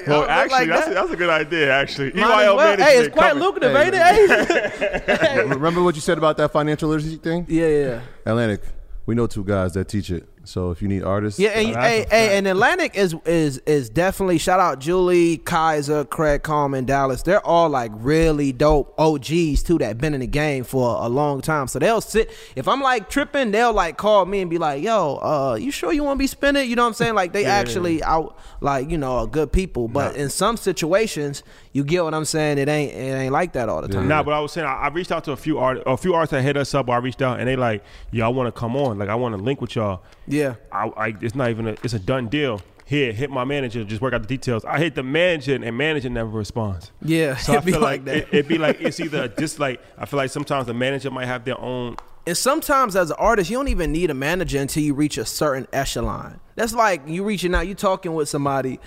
Well, 0.07 0.29
actually, 0.29 0.59
like 0.59 0.69
that's, 0.69 0.85
that. 0.87 0.93
that's 0.93 1.11
a 1.11 1.15
good 1.15 1.29
idea. 1.29 1.71
Actually, 1.73 2.11
Might 2.13 2.21
as 2.21 2.27
EYL 2.29 2.55
well. 2.55 2.57
management 2.57 2.89
Hey, 2.89 2.97
it's 2.99 3.13
quite 3.13 3.29
coming. 3.29 3.43
lucrative, 3.43 3.71
Hey, 3.75 3.85
ain't 3.85 3.95
it? 3.95 5.19
Hey. 5.19 5.43
Remember 5.45 5.81
what 5.81 5.95
you 5.95 6.01
said 6.01 6.17
about 6.19 6.37
that 6.37 6.51
financial 6.51 6.89
literacy 6.89 7.17
thing? 7.17 7.45
yeah, 7.49 7.67
yeah. 7.67 8.01
Atlantic, 8.27 8.61
we 9.07 9.15
know 9.15 9.25
two 9.27 9.43
guys 9.43 9.73
that 9.73 9.87
teach 9.87 10.11
it. 10.11 10.27
So 10.45 10.71
if 10.71 10.81
you 10.81 10.87
need 10.87 11.03
artists, 11.03 11.39
Yeah, 11.39 11.49
and 11.49 11.75
Oh, 11.75 11.81
hey, 11.81 12.05
hey, 12.09 12.37
and 12.37 12.47
Atlantic 12.47 12.95
is 12.95 13.15
is 13.25 13.59
is 13.59 13.89
definitely 13.89 14.37
shout 14.37 14.59
out 14.59 14.79
Julie, 14.79 15.37
Kaiser, 15.37 16.05
Craig 16.05 16.41
Kallman, 16.43 16.85
Dallas. 16.85 17.21
They're 17.21 17.45
all 17.45 17.69
like 17.69 17.91
really 17.95 18.51
dope 18.51 18.93
OGs 18.97 19.61
too 19.63 19.77
that 19.79 19.97
been 19.99 20.13
in 20.13 20.21
the 20.21 20.27
game 20.27 20.63
for 20.63 20.97
a 21.03 21.07
long 21.09 21.41
time. 21.41 21.67
So 21.67 21.77
they'll 21.77 22.01
sit 22.01 22.31
if 22.55 22.67
I'm 22.67 22.81
like 22.81 23.09
tripping, 23.09 23.51
they'll 23.51 23.73
like 23.73 23.97
call 23.97 24.25
me 24.25 24.41
and 24.41 24.49
be 24.49 24.57
like, 24.57 24.81
"Yo, 24.81 25.17
uh, 25.17 25.55
you 25.59 25.71
sure 25.71 25.93
you 25.93 26.03
want 26.03 26.17
to 26.17 26.23
be 26.23 26.27
spinning?" 26.27 26.69
You 26.69 26.75
know 26.75 26.83
what 26.83 26.89
I'm 26.89 26.93
saying? 26.93 27.15
Like 27.15 27.33
they 27.33 27.45
actually 27.45 28.01
out 28.03 28.37
like 28.61 28.89
you 28.89 28.97
know 28.97 29.17
are 29.17 29.27
good 29.27 29.51
people. 29.51 29.87
But 29.87 30.15
in 30.15 30.29
some 30.29 30.57
situations, 30.57 31.43
you 31.71 31.83
get 31.83 32.03
what 32.03 32.13
I'm 32.13 32.25
saying. 32.25 32.57
It 32.57 32.67
ain't 32.67 32.91
it 32.93 32.95
ain't 32.97 33.31
like 33.33 33.53
that 33.53 33.69
all 33.69 33.81
the 33.81 33.87
time. 33.87 34.07
Nah, 34.07 34.23
but 34.23 34.33
I 34.33 34.39
was 34.39 34.51
saying 34.51 34.65
I, 34.67 34.73
I 34.73 34.87
reached 34.89 35.11
out 35.11 35.23
to 35.25 35.31
a 35.33 35.37
few 35.37 35.59
art, 35.59 35.81
a 35.85 35.97
few 35.97 36.13
artists 36.15 36.31
that 36.31 36.41
hit 36.41 36.57
us 36.57 36.73
up. 36.73 36.89
I 36.89 36.97
reached 36.97 37.21
out 37.21 37.39
and 37.39 37.47
they 37.47 37.55
like, 37.55 37.83
yo, 38.11 38.25
I 38.25 38.29
want 38.29 38.53
to 38.53 38.59
come 38.59 38.75
on. 38.75 38.97
Like 38.97 39.09
I 39.09 39.15
want 39.15 39.35
to 39.35 39.41
link 39.41 39.61
with 39.61 39.75
y'all. 39.75 40.03
Yeah. 40.27 40.55
I, 40.71 40.87
I, 40.97 41.15
it's 41.21 41.35
not 41.35 41.49
even 41.49 41.67
a, 41.67 41.71
it's 41.83 41.93
a 41.93 41.99
done 41.99 42.27
deal. 42.27 42.61
Here, 42.85 43.11
hit 43.13 43.29
my 43.29 43.43
manager, 43.43 43.83
just 43.83 44.01
work 44.01 44.15
out 44.15 44.23
the 44.23 44.27
details. 44.27 44.65
I 44.65 44.79
hit 44.79 44.95
the 44.95 45.03
manager 45.03 45.53
and 45.53 45.77
manager 45.77 46.09
never 46.09 46.29
responds. 46.31 46.91
Yeah, 47.03 47.35
So 47.35 47.53
I 47.53 47.57
it'd 47.57 47.65
be 47.67 47.71
feel 47.73 47.81
like 47.81 47.99
like, 47.99 48.05
that. 48.05 48.15
it, 48.17 48.27
it'd 48.31 48.47
be 48.47 48.57
like 48.57 48.81
it's 48.81 48.99
either 48.99 49.27
just 49.27 49.59
like 49.59 49.79
I 49.95 50.05
feel 50.07 50.17
like 50.17 50.31
sometimes 50.31 50.65
the 50.65 50.73
manager 50.73 51.11
might 51.11 51.27
have 51.27 51.45
their 51.45 51.59
own. 51.61 51.97
And 52.25 52.35
sometimes 52.35 52.95
as 52.95 53.11
an 53.11 53.17
artist, 53.19 53.51
you 53.51 53.57
don't 53.57 53.67
even 53.67 53.91
need 53.91 54.09
a 54.09 54.15
manager 54.15 54.57
until 54.59 54.81
you 54.81 54.95
reach 54.95 55.19
a 55.19 55.25
certain 55.25 55.67
echelon. 55.71 56.39
That's 56.55 56.73
like 56.73 57.07
you 57.07 57.23
reaching 57.23 57.53
out, 57.53 57.67
you 57.67 57.75
talking 57.75 58.13
with 58.15 58.27
somebody 58.27 58.79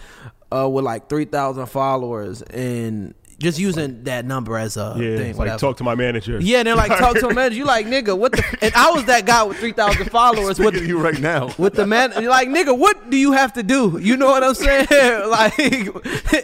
uh, 0.53 0.68
with 0.68 0.84
like 0.84 1.09
three 1.09 1.24
thousand 1.24 1.66
followers, 1.66 2.42
and 2.42 3.14
just 3.38 3.59
using 3.59 4.05
that 4.05 4.24
number 4.24 4.57
as 4.57 4.76
a 4.76 4.94
Yeah, 4.96 5.16
thing. 5.16 5.28
like 5.30 5.36
whatever. 5.38 5.59
talk 5.59 5.76
to 5.78 5.84
my 5.84 5.96
manager. 5.96 6.38
Yeah, 6.40 6.59
and 6.59 6.68
they're 6.68 6.76
like 6.76 6.96
talk 6.98 7.16
to 7.16 7.26
a 7.28 7.34
manager. 7.40 7.57
You 7.57 7.64
like 7.64 7.86
nigga, 7.86 8.16
what 8.16 8.32
the? 8.32 8.44
And 8.62 8.72
I 8.74 8.92
was 8.92 9.05
that 9.07 9.26
guy 9.26 9.42
with 9.42 9.57
three 9.59 9.72
thousand 9.72 10.11
followers 10.11 10.59
with 10.59 10.76
you 10.86 10.98
right 11.00 11.18
now. 11.20 11.50
with 11.59 11.74
the 11.74 11.86
man. 11.86 12.12
You're 12.20 12.30
like 12.30 12.48
nigga, 12.48 12.76
what 12.78 13.11
do 13.11 13.16
you 13.16 13.32
have 13.32 13.53
to 13.55 13.62
do? 13.62 13.98
You 14.00 14.16
know 14.16 14.26
what 14.26 14.44
I'm 14.44 14.55
saying? 14.55 14.86
like 15.28 15.59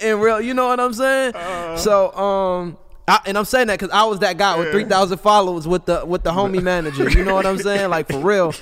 in 0.03 0.19
real, 0.19 0.41
you 0.41 0.55
know 0.55 0.67
what 0.69 0.81
I'm 0.81 0.93
saying? 0.95 1.35
so 1.77 2.13
um. 2.17 2.79
I, 3.07 3.21
and 3.25 3.39
I'm 3.39 3.47
saying 3.47 3.69
that 3.69 3.79
because 3.81 3.91
I 3.95 4.05
was 4.05 4.19
that 4.19 4.37
guy 4.37 4.59
with 4.59 4.71
three 4.71 4.85
thousand 4.85 5.17
followers 5.19 5.67
with 5.67 5.87
the 5.87 6.05
with 6.05 6.25
the 6.25 6.31
homie 6.31 6.63
manager. 6.63 7.09
You 7.09 7.25
know 7.25 7.35
what 7.35 7.47
I'm 7.47 7.57
saying? 7.57 7.89
Like 7.89 8.07
for 8.13 8.19
real. 8.19 8.53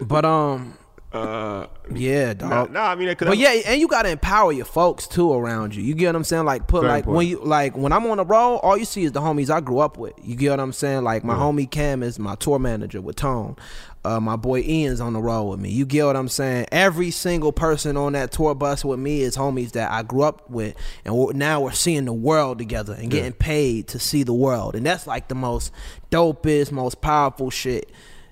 But 0.00 0.24
um, 0.24 0.72
yeah, 1.12 2.34
Nah, 2.34 2.48
dog. 2.48 2.72
nah, 2.72 2.82
I 2.90 2.94
mean, 2.94 3.14
But 3.18 3.38
yeah, 3.38 3.50
and 3.66 3.80
you 3.80 3.88
gotta 3.88 4.10
empower 4.10 4.52
your 4.52 4.66
folks 4.66 5.06
too 5.06 5.32
around 5.32 5.74
you. 5.74 5.82
You 5.82 5.94
get 5.94 6.06
what 6.08 6.16
I'm 6.16 6.24
saying? 6.24 6.44
Like 6.44 6.66
put 6.66 6.84
like 6.84 7.06
when 7.06 7.26
you 7.26 7.40
like 7.42 7.76
when 7.76 7.92
I'm 7.92 8.06
on 8.06 8.18
the 8.18 8.24
road, 8.24 8.56
all 8.56 8.76
you 8.76 8.84
see 8.84 9.04
is 9.04 9.12
the 9.12 9.20
homies 9.20 9.48
I 9.50 9.60
grew 9.60 9.78
up 9.78 9.96
with. 9.96 10.12
You 10.22 10.34
get 10.36 10.50
what 10.50 10.60
I'm 10.60 10.72
saying? 10.72 11.04
Like 11.04 11.24
my 11.24 11.34
homie 11.34 11.70
Cam 11.70 12.02
is 12.02 12.18
my 12.18 12.34
tour 12.34 12.58
manager 12.58 13.00
with 13.00 13.16
Tone. 13.16 13.56
Uh, 14.04 14.20
my 14.20 14.36
boy 14.36 14.60
Ian's 14.60 15.00
on 15.00 15.12
the 15.12 15.20
road 15.20 15.44
with 15.44 15.60
me. 15.60 15.70
You 15.70 15.84
get 15.84 16.04
what 16.06 16.14
I'm 16.16 16.28
saying? 16.28 16.66
Every 16.70 17.10
single 17.10 17.52
person 17.52 17.96
on 17.96 18.12
that 18.12 18.30
tour 18.30 18.54
bus 18.54 18.84
with 18.84 18.98
me 19.00 19.22
is 19.22 19.36
homies 19.36 19.72
that 19.72 19.90
I 19.90 20.02
grew 20.02 20.22
up 20.22 20.48
with, 20.48 20.76
and 21.04 21.16
we're, 21.16 21.32
now 21.32 21.60
we're 21.62 21.72
seeing 21.72 22.04
the 22.04 22.12
world 22.12 22.58
together 22.58 22.94
and 22.94 23.10
getting 23.10 23.32
paid 23.32 23.88
to 23.88 23.98
see 23.98 24.22
the 24.22 24.32
world, 24.32 24.76
and 24.76 24.86
that's 24.86 25.06
like 25.06 25.28
the 25.28 25.34
most 25.34 25.72
dopest, 26.10 26.70
most 26.70 27.00
powerful 27.00 27.50
shit 27.50 27.90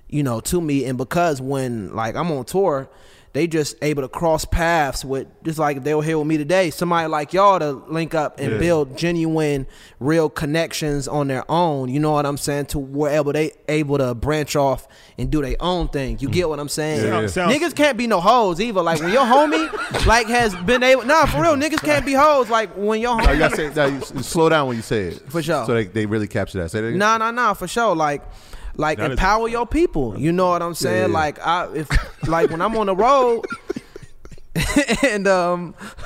you 0.09 0.23
know, 0.23 0.39
to 0.41 0.61
me. 0.61 0.85
And 0.85 0.97
because 0.97 1.41
when 1.41 1.93
like 1.95 2.15
I'm 2.15 2.31
on 2.31 2.45
tour, 2.45 2.89
they 3.33 3.45
just 3.45 3.75
able 3.83 4.01
to 4.01 4.07
cross 4.07 4.45
paths 4.45 5.05
with 5.05 5.27
just 5.43 5.59
like 5.59 5.77
if 5.77 5.83
they 5.83 5.93
were 5.93 6.01
here 6.01 6.17
with 6.17 6.25
me 6.25 6.37
today, 6.37 6.71
somebody 6.71 7.07
like 7.07 7.33
y'all 7.33 7.59
to 7.59 7.71
link 7.87 8.15
up 8.15 8.39
and 8.39 8.53
Yeah. 8.53 8.57
build 8.57 8.97
genuine, 8.97 9.67
real 9.99 10.27
connections 10.27 11.07
on 11.07 11.27
their 11.27 11.43
own. 11.51 11.89
You 11.89 11.99
know 11.99 12.13
what 12.13 12.25
I'm 12.25 12.37
saying? 12.37 12.67
To 12.67 12.79
wherever 12.79 13.31
they 13.33 13.51
able 13.67 13.99
to 13.99 14.15
branch 14.15 14.55
off 14.55 14.87
and 15.19 15.29
do 15.29 15.43
their 15.43 15.57
own 15.59 15.87
thing. 15.89 16.17
You 16.19 16.29
get 16.29 16.49
what 16.49 16.59
I'm 16.59 16.69
saying? 16.69 17.03
Yeah, 17.05 17.21
yeah. 17.21 17.27
Sounds- 17.27 17.53
Niggas 17.53 17.75
can't 17.75 17.97
be 17.97 18.07
no 18.07 18.21
hoes 18.21 18.59
either. 18.59 18.81
Like 18.81 19.01
when 19.01 19.11
your 19.11 19.25
homie 19.25 20.05
like 20.07 20.27
has 20.27 20.55
been 20.55 20.81
able 20.81 21.05
nah 21.05 21.25
for 21.27 21.41
real, 21.41 21.55
niggas 21.55 21.83
can't 21.83 22.05
be 22.07 22.13
hoes. 22.13 22.49
Like 22.49 22.71
when 22.75 23.01
your 23.01 23.17
No, 23.17 23.23
you 23.23 23.29
homie 23.29 23.39
gotta 23.39 23.55
say, 23.55 23.71
no, 23.75 23.85
you 23.85 24.23
slow 24.23 24.49
down 24.49 24.67
when 24.67 24.77
you 24.77 24.81
say 24.83 25.09
it. 25.09 25.29
For 25.29 25.43
sure. 25.43 25.63
So 25.65 25.73
they, 25.75 25.85
they 25.85 26.05
really 26.07 26.27
capture 26.29 26.59
that. 26.63 26.71
Say 26.71 26.81
that 26.81 26.87
again. 26.87 26.97
Nah, 26.97 27.17
nah, 27.17 27.29
nah, 27.29 27.53
for 27.53 27.67
sure. 27.67 27.93
Like, 27.95 28.23
like 28.77 28.97
That 28.99 29.11
empower 29.11 29.47
your 29.49 29.65
people. 29.67 30.17
You 30.19 30.31
know 30.31 30.49
what 30.49 30.61
I'm 30.61 30.73
saying? 30.75 31.09
yeah. 31.11 31.17
Like, 31.17 31.39
I 31.45 31.67
if 31.73 31.89
like 32.27 32.49
when 32.49 32.61
I'm 32.61 32.75
on 32.77 32.85
the 32.87 32.95
road, 32.95 33.45
and 35.03 35.27
um, 35.27 35.75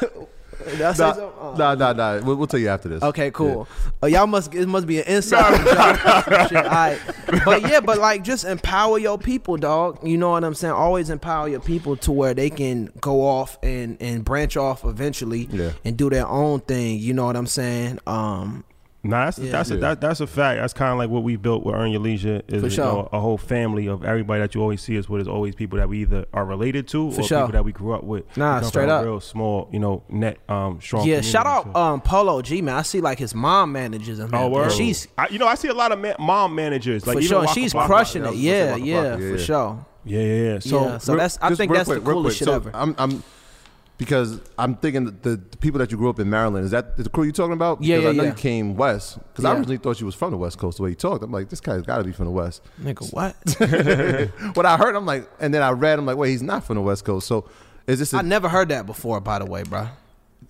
did 0.66 0.82
I 0.82 0.94
say 0.94 1.04
Nah? 1.04 1.14
Oh. 1.40 1.56
nah, 1.58 1.76
nah, 1.76 1.94
nah. 1.94 2.20
We'll, 2.24 2.36
we'll 2.36 2.48
tell 2.48 2.60
you 2.60 2.68
after 2.70 2.90
this. 2.90 3.02
Okay, 3.02 3.32
cool. 3.32 3.68
Uh, 4.04 4.08
y'all 4.08 4.28
must 4.28 4.54
it 4.54 4.68
must 4.68 4.86
be 4.88 5.00
an 5.00 5.06
inside 5.08 5.56
job. 5.66 6.48
Shit, 6.50 6.58
all 6.58 6.64
right. 6.64 7.00
But 7.46 7.62
yeah, 7.64 7.80
but 7.80 7.98
like 7.98 8.24
just 8.24 8.46
empower 8.46 9.00
your 9.00 9.18
people, 9.18 9.58
dog. 9.58 10.06
You 10.08 10.18
know 10.18 10.32
what 10.32 10.44
I'm 10.44 10.54
saying? 10.54 10.74
Always 10.74 11.10
empower 11.10 11.48
your 11.48 11.62
people 11.62 11.96
to 11.98 12.12
where 12.12 12.34
they 12.34 12.50
can 12.50 12.92
go 13.02 13.22
off 13.26 13.58
and 13.64 13.98
and 14.02 14.24
branch 14.26 14.58
off 14.58 14.84
eventually 14.86 15.48
Yeah. 15.52 15.72
and 15.86 15.98
do 15.98 16.10
their 16.10 16.28
own 16.28 16.60
thing. 16.62 17.00
You 17.00 17.14
know 17.14 17.26
what 17.26 17.36
I'm 17.38 17.48
saying? 17.48 18.00
Um, 18.06 18.64
Nah, 19.04 19.26
that's 19.26 19.40
Yeah. 19.40 19.52
that's 19.52 19.72
a, 19.72 19.78
that, 19.78 20.00
that's 20.00 20.20
a 20.20 20.28
fact. 20.28 20.62
That's 20.62 20.74
kind 20.74 20.92
of 20.92 21.00
like 21.00 21.10
what 21.10 21.24
we 21.24 21.36
built 21.36 21.66
with 21.66 21.74
Earn 21.74 21.90
Your 21.92 22.02
Leisure. 22.02 22.44
Is 22.48 22.62
For 22.62 22.68
you 22.70 22.78
know, 22.78 23.10
a 23.12 23.20
whole 23.20 23.38
family 23.40 23.88
of 23.88 24.06
everybody 24.06 24.42
that 24.42 24.54
you 24.54 24.62
always 24.62 24.80
see 24.82 24.96
is 24.96 25.10
what 25.10 25.20
is 25.22 25.28
always 25.28 25.56
people 25.56 25.80
that 25.80 25.90
we 25.90 26.02
either 26.04 26.26
are 26.34 26.46
related 26.46 26.88
to 26.90 27.10
For 27.12 27.22
or 27.22 27.24
sure. 27.24 27.40
people 27.40 27.54
that 27.54 27.66
we 27.66 27.72
grew 27.72 27.94
up 27.94 28.04
with. 28.04 28.26
Nah, 28.38 28.62
straight 28.62 28.90
up. 28.90 29.04
real 29.04 29.20
small, 29.20 29.68
you 29.72 29.80
know, 29.80 30.04
net 30.08 30.38
um 30.48 30.80
strong. 30.82 31.08
yeah, 31.08 31.22
shout 31.22 31.48
out 31.48 31.64
so. 31.74 31.76
um 31.76 32.02
Polo 32.02 32.42
G 32.44 32.62
man. 32.62 32.76
I 32.76 32.84
see 32.84 33.02
like 33.02 33.18
his 33.18 33.34
mom 33.34 33.72
manages 33.72 34.20
him. 34.20 34.30
Oh, 34.34 34.46
and 34.46 34.54
word. 34.54 34.72
she's 34.72 35.08
I, 35.18 35.30
you 35.30 35.40
know, 35.40 35.48
I 35.48 35.56
see 35.56 35.70
a 35.70 35.74
lot 35.74 35.92
of 35.92 35.98
ma- 36.00 36.14
mom 36.20 36.54
managers 36.54 37.08
like 37.08 37.16
for 37.16 37.20
even 37.22 37.30
sure. 37.30 37.40
Waka 37.42 37.54
She's 37.54 37.74
Flocka. 37.74 37.86
crushing 37.88 38.22
Yeah, 38.24 38.28
it. 38.28 38.30
I 38.30 38.32
was 38.34 38.42
Yeah, 38.44 38.70
gonna 38.72 38.86
yeah, 38.86 38.96
Waka 39.02 39.10
Flocka, 39.10 39.18
for 39.18 39.24
yeah, 39.26 39.32
yeah. 39.32 39.44
sure. 39.46 39.86
Yeah, 40.04 40.20
yeah, 40.20 40.54
yeah. 40.54 40.60
So 40.60 40.82
yeah, 40.86 40.98
so 41.00 41.14
Real- 41.14 41.20
that's 41.22 41.38
I 41.42 41.56
think 41.56 41.72
that's 41.74 41.88
quick, 41.90 42.04
the 42.04 42.12
coolest 42.12 42.38
shit 42.38 42.46
So 42.46 42.54
ever. 42.54 42.72
I'm, 42.74 42.96
I'm 43.00 43.24
because 44.02 44.40
I'm 44.58 44.76
thinking 44.78 45.06
that 45.06 45.22
the, 45.22 45.36
the 45.36 45.58
people 45.58 45.78
that 45.78 45.92
you 45.92 45.98
grew 45.98 46.10
up 46.10 46.20
in 46.20 46.28
Maryland 46.28 46.66
is 46.66 46.72
that 46.72 46.98
the 46.98 47.08
crew 47.08 47.24
you're 47.26 47.32
talking 47.34 47.54
about? 47.54 47.84
Yeah, 47.84 47.98
Because 47.98 48.04
yeah, 48.04 48.10
I 48.10 48.14
know 48.14 48.24
yeah. 48.24 48.30
you 48.30 48.36
came 48.36 48.76
west 48.76 49.20
because 49.30 49.46
I 49.46 49.54
originally 49.54 49.78
thought 49.78 50.00
you 50.00 50.08
was 50.08 50.16
from 50.16 50.32
the 50.32 50.38
West 50.38 50.58
Coast 50.58 50.78
the 50.78 50.84
way 50.84 50.90
you 50.90 50.96
talked. 50.96 51.24
I'm 51.24 51.32
like, 51.32 51.50
this 51.50 51.62
guy's 51.62 51.84
got 51.84 52.00
to 52.00 52.04
be 52.04 52.12
from 52.12 52.26
the 52.26 52.32
West. 52.32 52.64
Nigga, 52.82 53.14
what? 53.14 53.36
What 54.56 54.66
I 54.66 54.76
heard, 54.76 54.96
I'm 54.96 55.06
like, 55.06 55.30
and 55.40 55.54
then 55.54 55.62
I 55.62 55.70
read, 55.70 56.00
I'm 56.00 56.08
like, 56.08 56.18
wait, 56.18 56.32
he's 56.32 56.42
not 56.42 56.64
from 56.64 56.78
the 56.78 56.82
West 56.82 57.06
Coast. 57.06 57.28
So 57.28 57.48
is 57.86 58.00
this? 58.00 58.12
A, 58.14 58.18
I 58.18 58.22
never 58.24 58.50
heard 58.50 58.70
that 58.70 58.88
before, 58.88 59.20
by 59.22 59.38
the 59.38 59.46
way, 59.46 59.62
bro. 59.62 59.88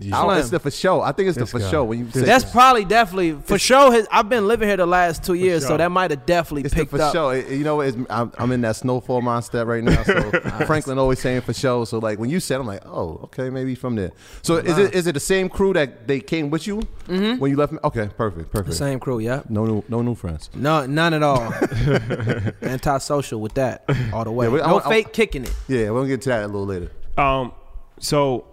I 0.05 0.09
don't- 0.25 0.37
it's 0.37 0.49
the 0.49 0.59
for 0.59 0.71
show. 0.71 1.01
I 1.01 1.11
think 1.11 1.29
it's 1.29 1.37
the 1.37 1.43
This 1.43 1.51
for 1.51 1.59
guy. 1.59 1.69
show 1.71 1.83
when 1.83 1.99
you 1.99 2.09
say 2.11 2.21
That's 2.21 2.45
probably 2.49 2.85
definitely 2.85 3.33
for 3.43 3.57
sure. 3.59 3.91
His, 3.91 4.07
I've 4.11 4.29
been 4.29 4.47
living 4.47 4.67
here 4.67 4.77
the 4.77 4.85
last 4.85 5.23
two 5.23 5.33
years, 5.35 5.65
so 5.65 5.77
that 5.77 5.91
might 5.91 6.11
have 6.11 6.25
definitely 6.25 6.63
It's 6.63 6.73
the 6.73 6.79
picked 6.81 6.91
for 6.91 7.01
up. 7.01 7.13
show. 7.13 7.29
It- 7.29 7.49
you 7.49 7.63
know, 7.63 7.81
it's, 7.81 7.97
I'm, 8.09 8.31
I'm 8.37 8.51
in 8.51 8.61
that 8.61 8.75
snowfall 8.77 9.21
mindset 9.21 9.65
right 9.67 9.83
now. 9.83 10.01
So 10.03 10.31
Franklin 10.65 10.97
always 10.97 11.19
saying 11.19 11.41
for 11.41 11.53
show. 11.53 11.85
So 11.85 11.99
like 11.99 12.19
when 12.19 12.29
you 12.29 12.39
said, 12.39 12.59
I'm 12.59 12.67
like, 12.67 12.83
oh, 12.85 13.19
okay, 13.25 13.49
maybe 13.49 13.75
from 13.75 13.95
there. 13.95 14.11
So 14.41 14.55
is 14.57 14.77
it 14.77 14.93
is 14.95 15.07
it 15.07 15.13
the 15.13 15.19
same 15.19 15.49
crew 15.49 15.73
that 15.73 16.07
they 16.07 16.19
came 16.19 16.49
with 16.49 16.67
you 16.67 16.81
when 17.07 17.51
you 17.51 17.55
left? 17.57 17.73
Me? 17.73 17.79
Okay, 17.83 18.09
perfect, 18.17 18.51
perfect. 18.51 18.69
Mm-hmm. 18.75 18.85
Same 18.85 18.99
crew, 18.99 19.19
yeah. 19.19 19.41
No 19.49 19.65
new 19.65 19.83
no 19.89 20.01
new 20.01 20.15
friends. 20.15 20.49
No, 20.55 20.85
none 20.85 21.13
at 21.13 21.23
all. 21.23 21.53
Antisocial 22.61 23.39
with 23.41 23.53
that 23.55 23.83
all 24.13 24.23
the 24.23 24.31
way. 24.31 24.45
Yeah, 24.47 24.51
we- 24.53 24.61
I 24.61 24.67
no 24.69 24.79
I- 24.79 24.89
fake 24.89 25.13
kicking 25.13 25.43
it. 25.43 25.53
Yeah, 25.67 25.89
we'll 25.91 26.05
get 26.05 26.21
to 26.23 26.29
that 26.29 26.43
a 26.43 26.47
little 26.47 26.65
later. 26.65 26.91
Um, 27.17 27.51
so 27.99 28.45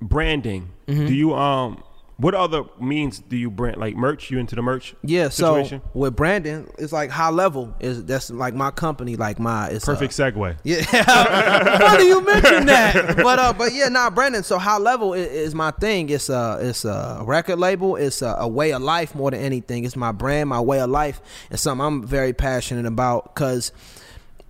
branding. 0.00 0.70
Mm-hmm. 0.86 1.06
Do 1.06 1.14
you 1.14 1.34
um, 1.34 1.82
what 2.16 2.34
other 2.34 2.62
means 2.80 3.18
do 3.18 3.36
you 3.36 3.50
brand 3.50 3.78
like 3.78 3.96
merch? 3.96 4.30
You 4.30 4.38
into 4.38 4.54
the 4.54 4.62
merch? 4.62 4.94
Yeah, 5.02 5.30
situation? 5.30 5.80
so 5.82 5.90
with 5.98 6.14
Brandon, 6.14 6.70
it's 6.78 6.92
like 6.92 7.10
high 7.10 7.30
level. 7.30 7.74
Is 7.80 8.04
that's 8.04 8.30
like 8.30 8.54
my 8.54 8.70
company, 8.70 9.16
like 9.16 9.40
my 9.40 9.68
it's 9.68 9.84
Perfect 9.84 10.18
Uh, 10.20 10.30
segue. 10.30 10.56
yeah, 10.62 10.82
funny 11.78 12.06
you 12.06 12.24
mention 12.24 12.66
that. 12.66 13.16
But 13.16 13.38
uh, 13.40 13.52
but 13.52 13.72
yeah, 13.72 13.88
nah, 13.88 14.10
Brandon. 14.10 14.44
So 14.44 14.58
high 14.58 14.78
level 14.78 15.12
is, 15.14 15.26
is 15.26 15.54
my 15.56 15.72
thing. 15.72 16.08
It's 16.08 16.28
a 16.28 16.58
it's 16.60 16.84
a 16.84 17.22
record 17.24 17.58
label. 17.58 17.96
It's 17.96 18.22
a, 18.22 18.36
a 18.38 18.46
way 18.48 18.72
of 18.72 18.82
life 18.82 19.14
more 19.16 19.32
than 19.32 19.40
anything. 19.40 19.84
It's 19.84 19.96
my 19.96 20.12
brand, 20.12 20.50
my 20.50 20.60
way 20.60 20.80
of 20.80 20.90
life. 20.90 21.20
and 21.50 21.58
something 21.58 21.84
I'm 21.84 22.06
very 22.06 22.32
passionate 22.32 22.86
about 22.86 23.34
because 23.34 23.72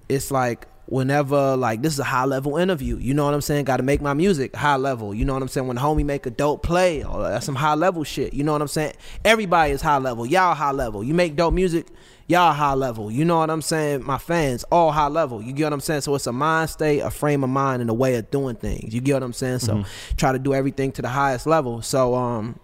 it's 0.09 0.31
like 0.31 0.67
whenever 0.87 1.57
like 1.57 1.83
this 1.83 1.95
is 1.95 1.99
a 1.99 2.05
high 2.05 2.25
level 2.25 2.57
interview 2.57 2.97
you 2.99 3.15
know 3.15 3.25
what 3.25 3.35
i'm 3.35 3.41
saying? 3.41 3.65
Got 3.65 3.79
to 3.79 3.83
make 3.83 4.01
my 4.03 4.13
music 4.15 4.55
high 4.55 4.77
level 4.77 5.15
you 5.15 5.25
know 5.25 5.33
what 5.33 5.43
i'm 5.43 5.49
saying? 5.49 5.67
When 5.67 5.77
homie 5.77 6.05
make 6.05 6.27
a 6.27 6.31
dope 6.31 6.63
play 6.63 7.03
or 7.05 7.23
that's 7.23 7.47
some 7.47 7.55
high 7.55 7.75
level 7.75 8.05
shit 8.05 8.35
you 8.35 8.45
know 8.45 8.53
what 8.53 8.61
i'm 8.63 8.69
saying? 8.69 8.93
Everybody 9.25 9.73
is 9.73 9.81
high 9.83 9.99
level 9.99 10.27
y'all 10.27 10.55
high 10.55 10.73
level 10.73 11.03
you 11.03 11.15
make 11.15 11.37
dope 11.37 11.55
music 11.55 11.87
y'all 12.27 12.53
high 12.53 12.75
level 12.75 13.11
you 13.11 13.25
know 13.25 13.39
what 13.39 13.51
i'm 13.51 13.63
saying? 13.63 14.05
My 14.05 14.19
fans 14.19 14.65
all 14.65 14.93
high 14.93 15.09
level 15.09 15.41
you 15.43 15.53
get 15.53 15.65
what 15.65 15.73
i'm 15.73 15.81
saying? 15.81 16.03
So 16.03 16.15
it's 16.15 16.27
a 16.27 16.33
mind 16.33 16.71
state 16.71 17.01
a 17.01 17.11
frame 17.11 17.43
of 17.45 17.51
mind 17.51 17.81
and 17.81 17.91
a 17.91 17.95
way 17.95 18.17
of 18.17 18.31
doing 18.31 18.57
things 18.57 18.95
you 18.95 19.01
get 19.01 19.15
what 19.15 19.23
i'm 19.23 19.33
saying? 19.33 19.61
So 19.61 19.75
Mm-hmm. 19.75 20.17
try 20.17 20.33
to 20.33 20.39
do 20.39 20.55
everything 20.55 20.93
to 20.93 21.03
the 21.03 21.09
highest 21.09 21.47
level 21.47 21.81
so 21.83 22.15
um 22.15 22.59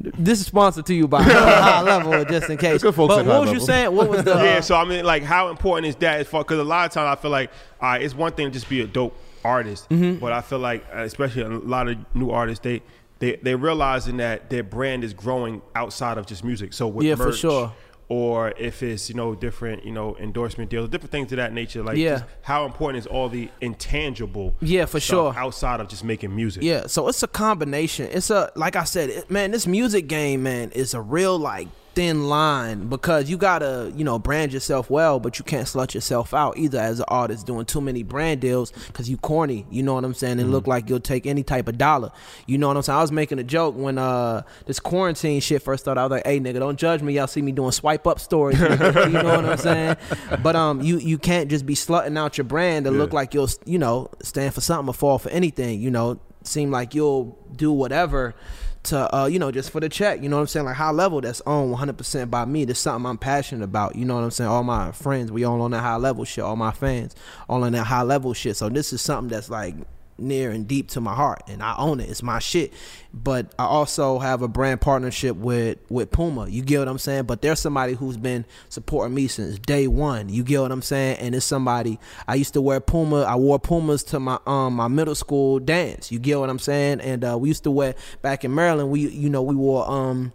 this 0.00 0.40
is 0.40 0.46
sponsored 0.46 0.86
to 0.86 0.94
you 0.94 1.06
by 1.08 1.22
high 1.24 1.82
level 1.82 2.24
just 2.24 2.48
in 2.50 2.56
case 2.56 2.82
but 2.82 2.96
what 2.96 3.26
was 3.26 3.52
you 3.52 3.60
saying 3.60 3.94
what 3.94 4.08
was 4.08 4.24
the 4.24 4.36
uh, 4.38 4.42
yeah, 4.42 4.60
so 4.60 4.76
I 4.76 4.84
mean, 4.84 5.04
like, 5.04 5.22
how 5.22 5.48
important 5.48 5.86
is 5.86 5.96
that? 5.96 6.18
Because 6.30 6.58
a 6.58 6.64
lot 6.64 6.86
of 6.86 6.92
times 6.92 7.18
I 7.18 7.20
feel 7.20 7.30
like, 7.30 7.50
all 7.80 7.90
right, 7.90 8.02
it's 8.02 8.14
one 8.14 8.32
thing 8.32 8.46
to 8.48 8.52
just 8.52 8.68
be 8.68 8.80
a 8.80 8.86
dope 8.86 9.16
artist, 9.44 9.88
Mm-hmm. 9.88 10.18
but 10.20 10.32
I 10.32 10.40
feel 10.40 10.58
like, 10.58 10.84
uh, 10.94 10.98
especially 11.00 11.42
a 11.42 11.48
lot 11.48 11.88
of 11.88 11.96
new 12.14 12.30
artists, 12.30 12.62
they 12.62 12.82
they 13.20 13.36
they 13.36 13.54
realizing 13.54 14.18
that 14.18 14.48
their 14.50 14.62
brand 14.62 15.02
is 15.04 15.12
growing 15.14 15.60
outside 15.74 16.18
of 16.18 16.26
just 16.26 16.44
music. 16.44 16.72
So 16.72 16.86
with 16.88 17.06
Yeah, 17.06 17.14
for 17.16 17.26
merch, 17.26 17.38
sure. 17.38 17.72
Or 18.10 18.54
if 18.58 18.82
it's 18.82 19.10
you 19.10 19.14
know 19.14 19.34
different 19.34 19.84
you 19.84 19.92
know 19.92 20.16
endorsement 20.18 20.70
deals, 20.70 20.88
different 20.88 21.10
things 21.12 21.30
of 21.32 21.36
that 21.36 21.52
nature. 21.52 21.82
Like, 21.82 21.98
Yeah. 21.98 22.10
just 22.20 22.24
how 22.42 22.64
important 22.64 23.00
is 23.04 23.06
all 23.06 23.28
the 23.28 23.50
intangible? 23.60 24.54
Yeah, 24.60 24.86
for 24.86 24.98
sure. 25.00 25.34
Outside 25.36 25.80
of 25.80 25.88
just 25.88 26.04
making 26.04 26.34
music. 26.34 26.62
Yeah, 26.62 26.86
so 26.86 27.08
it's 27.08 27.22
a 27.22 27.28
combination. 27.28 28.08
It's 28.10 28.30
a 28.30 28.50
like 28.54 28.76
I 28.76 28.84
said, 28.84 29.10
it, 29.10 29.30
man, 29.30 29.50
this 29.50 29.66
music 29.66 30.06
game, 30.08 30.42
man, 30.42 30.70
is 30.70 30.94
a 30.94 31.00
real 31.02 31.38
like 31.38 31.68
thin 31.98 32.28
line 32.28 32.86
because 32.86 33.28
you 33.28 33.36
gotta, 33.36 33.92
you 33.96 34.04
know, 34.04 34.20
brand 34.20 34.52
yourself 34.52 34.88
well, 34.88 35.18
but 35.18 35.36
you 35.40 35.44
can't 35.44 35.66
slut 35.66 35.94
yourself 35.94 36.32
out 36.32 36.56
either 36.56 36.78
as 36.78 37.00
an 37.00 37.04
artist 37.08 37.44
doing 37.44 37.64
too 37.64 37.80
many 37.80 38.04
brand 38.04 38.40
deals 38.40 38.70
because 38.86 39.10
you 39.10 39.16
corny. 39.16 39.66
You 39.68 39.82
know 39.82 39.94
what 39.94 40.04
I'm 40.04 40.14
saying? 40.14 40.38
And 40.38 40.52
look 40.52 40.68
like 40.68 40.88
you'll 40.88 41.00
take 41.00 41.26
any 41.26 41.42
type 41.42 41.66
of 41.66 41.76
dollar. 41.76 42.12
You 42.46 42.56
know 42.56 42.68
what 42.68 42.76
I'm 42.76 42.84
saying? 42.84 42.98
I 42.98 43.02
was 43.02 43.10
making 43.10 43.40
a 43.40 43.42
joke 43.42 43.74
when 43.76 43.98
uh 43.98 44.42
this 44.66 44.78
quarantine 44.78 45.40
shit 45.40 45.60
first 45.60 45.82
started. 45.82 46.00
I 46.00 46.04
was 46.04 46.10
like, 46.12 46.24
"Hey, 46.24 46.38
nigga, 46.38 46.60
don't 46.60 46.78
judge 46.78 47.02
me. 47.02 47.14
Y'all 47.14 47.26
see 47.26 47.42
me 47.42 47.50
doing 47.50 47.72
swipe 47.72 48.06
up 48.06 48.20
stories. 48.20 48.60
you 48.60 48.68
know 48.68 49.24
what 49.24 49.44
I'm 49.44 49.58
saying? 49.58 49.96
But 50.40 50.54
um, 50.54 50.80
you 50.80 50.98
you 50.98 51.18
can't 51.18 51.50
just 51.50 51.66
be 51.66 51.74
slutting 51.74 52.16
out 52.16 52.38
your 52.38 52.44
brand 52.44 52.84
to 52.84 52.92
look 52.92 53.12
like 53.12 53.34
you'll 53.34 53.50
you 53.64 53.80
know 53.80 54.08
stand 54.22 54.54
for 54.54 54.60
something 54.60 54.88
or 54.88 54.94
fall 54.94 55.18
for 55.18 55.30
anything. 55.30 55.80
You 55.80 55.90
know, 55.90 56.20
seem 56.44 56.70
like 56.70 56.94
you'll 56.94 57.36
do 57.56 57.72
whatever 57.72 58.36
to 58.84 59.14
uh 59.14 59.26
you 59.26 59.38
know 59.38 59.50
just 59.50 59.70
for 59.70 59.80
the 59.80 59.88
check 59.88 60.22
you 60.22 60.28
know 60.28 60.36
what 60.36 60.42
i'm 60.42 60.46
saying? 60.46 60.66
Like 60.66 60.76
high 60.76 60.90
level 60.90 61.20
that's 61.20 61.42
owned 61.46 61.76
100% 61.76 62.30
by 62.30 62.44
me. 62.44 62.64
That's 62.64 62.80
something 62.80 63.08
i'm 63.08 63.18
passionate 63.18 63.64
about 63.64 63.96
you 63.96 64.04
know 64.04 64.14
what 64.14 64.24
i'm 64.24 64.30
saying? 64.30 64.50
All 64.50 64.62
my 64.62 64.92
friends 64.92 65.32
we 65.32 65.44
all 65.44 65.60
on 65.62 65.72
that 65.72 65.80
high 65.80 65.96
level 65.96 66.24
shit 66.24 66.44
all 66.44 66.56
my 66.56 66.72
fans 66.72 67.14
all 67.48 67.64
on 67.64 67.72
that 67.72 67.84
high 67.84 68.02
level 68.02 68.32
shit. 68.34 68.56
So 68.56 68.68
this 68.68 68.92
is 68.92 69.00
something 69.00 69.28
that's 69.28 69.50
like 69.50 69.74
near 70.18 70.50
and 70.50 70.66
deep 70.66 70.88
to 70.88 71.00
my 71.00 71.14
heart 71.14 71.42
and 71.48 71.62
I 71.62 71.74
own 71.78 72.00
it. 72.00 72.08
It's 72.08 72.22
my 72.22 72.38
shit. 72.38 72.72
But 73.14 73.52
I 73.58 73.64
also 73.64 74.18
have 74.18 74.42
a 74.42 74.48
brand 74.48 74.80
partnership 74.80 75.36
with 75.36 75.78
with 75.88 76.10
Puma. 76.10 76.48
You 76.48 76.62
get 76.62 76.80
what 76.80 76.88
I'm 76.88 76.98
saying? 76.98 77.24
But 77.24 77.42
there's 77.42 77.58
somebody 77.58 77.94
who's 77.94 78.16
been 78.16 78.44
supporting 78.68 79.14
me 79.14 79.28
since 79.28 79.58
day 79.58 79.86
one. 79.86 80.28
You 80.28 80.44
get 80.44 80.60
what 80.60 80.72
I'm 80.72 80.82
saying? 80.82 81.18
And 81.18 81.34
it's 81.34 81.46
somebody 81.46 81.98
I 82.26 82.34
used 82.34 82.52
to 82.54 82.60
wear 82.60 82.80
Puma. 82.80 83.22
I 83.22 83.36
wore 83.36 83.58
Pumas 83.58 84.02
to 84.04 84.20
my 84.20 84.38
um 84.46 84.74
my 84.74 84.88
middle 84.88 85.14
school 85.14 85.58
dance. 85.58 86.12
You 86.12 86.18
get 86.18 86.38
what 86.38 86.50
I'm 86.50 86.58
saying? 86.58 87.00
And 87.00 87.24
uh, 87.24 87.38
we 87.38 87.48
used 87.48 87.64
to 87.64 87.70
wear 87.70 87.94
back 88.22 88.44
in 88.44 88.54
Maryland. 88.54 88.90
We 88.90 89.08
you 89.08 89.30
know 89.30 89.42
we 89.42 89.54
wore 89.54 89.88
um 89.90 90.32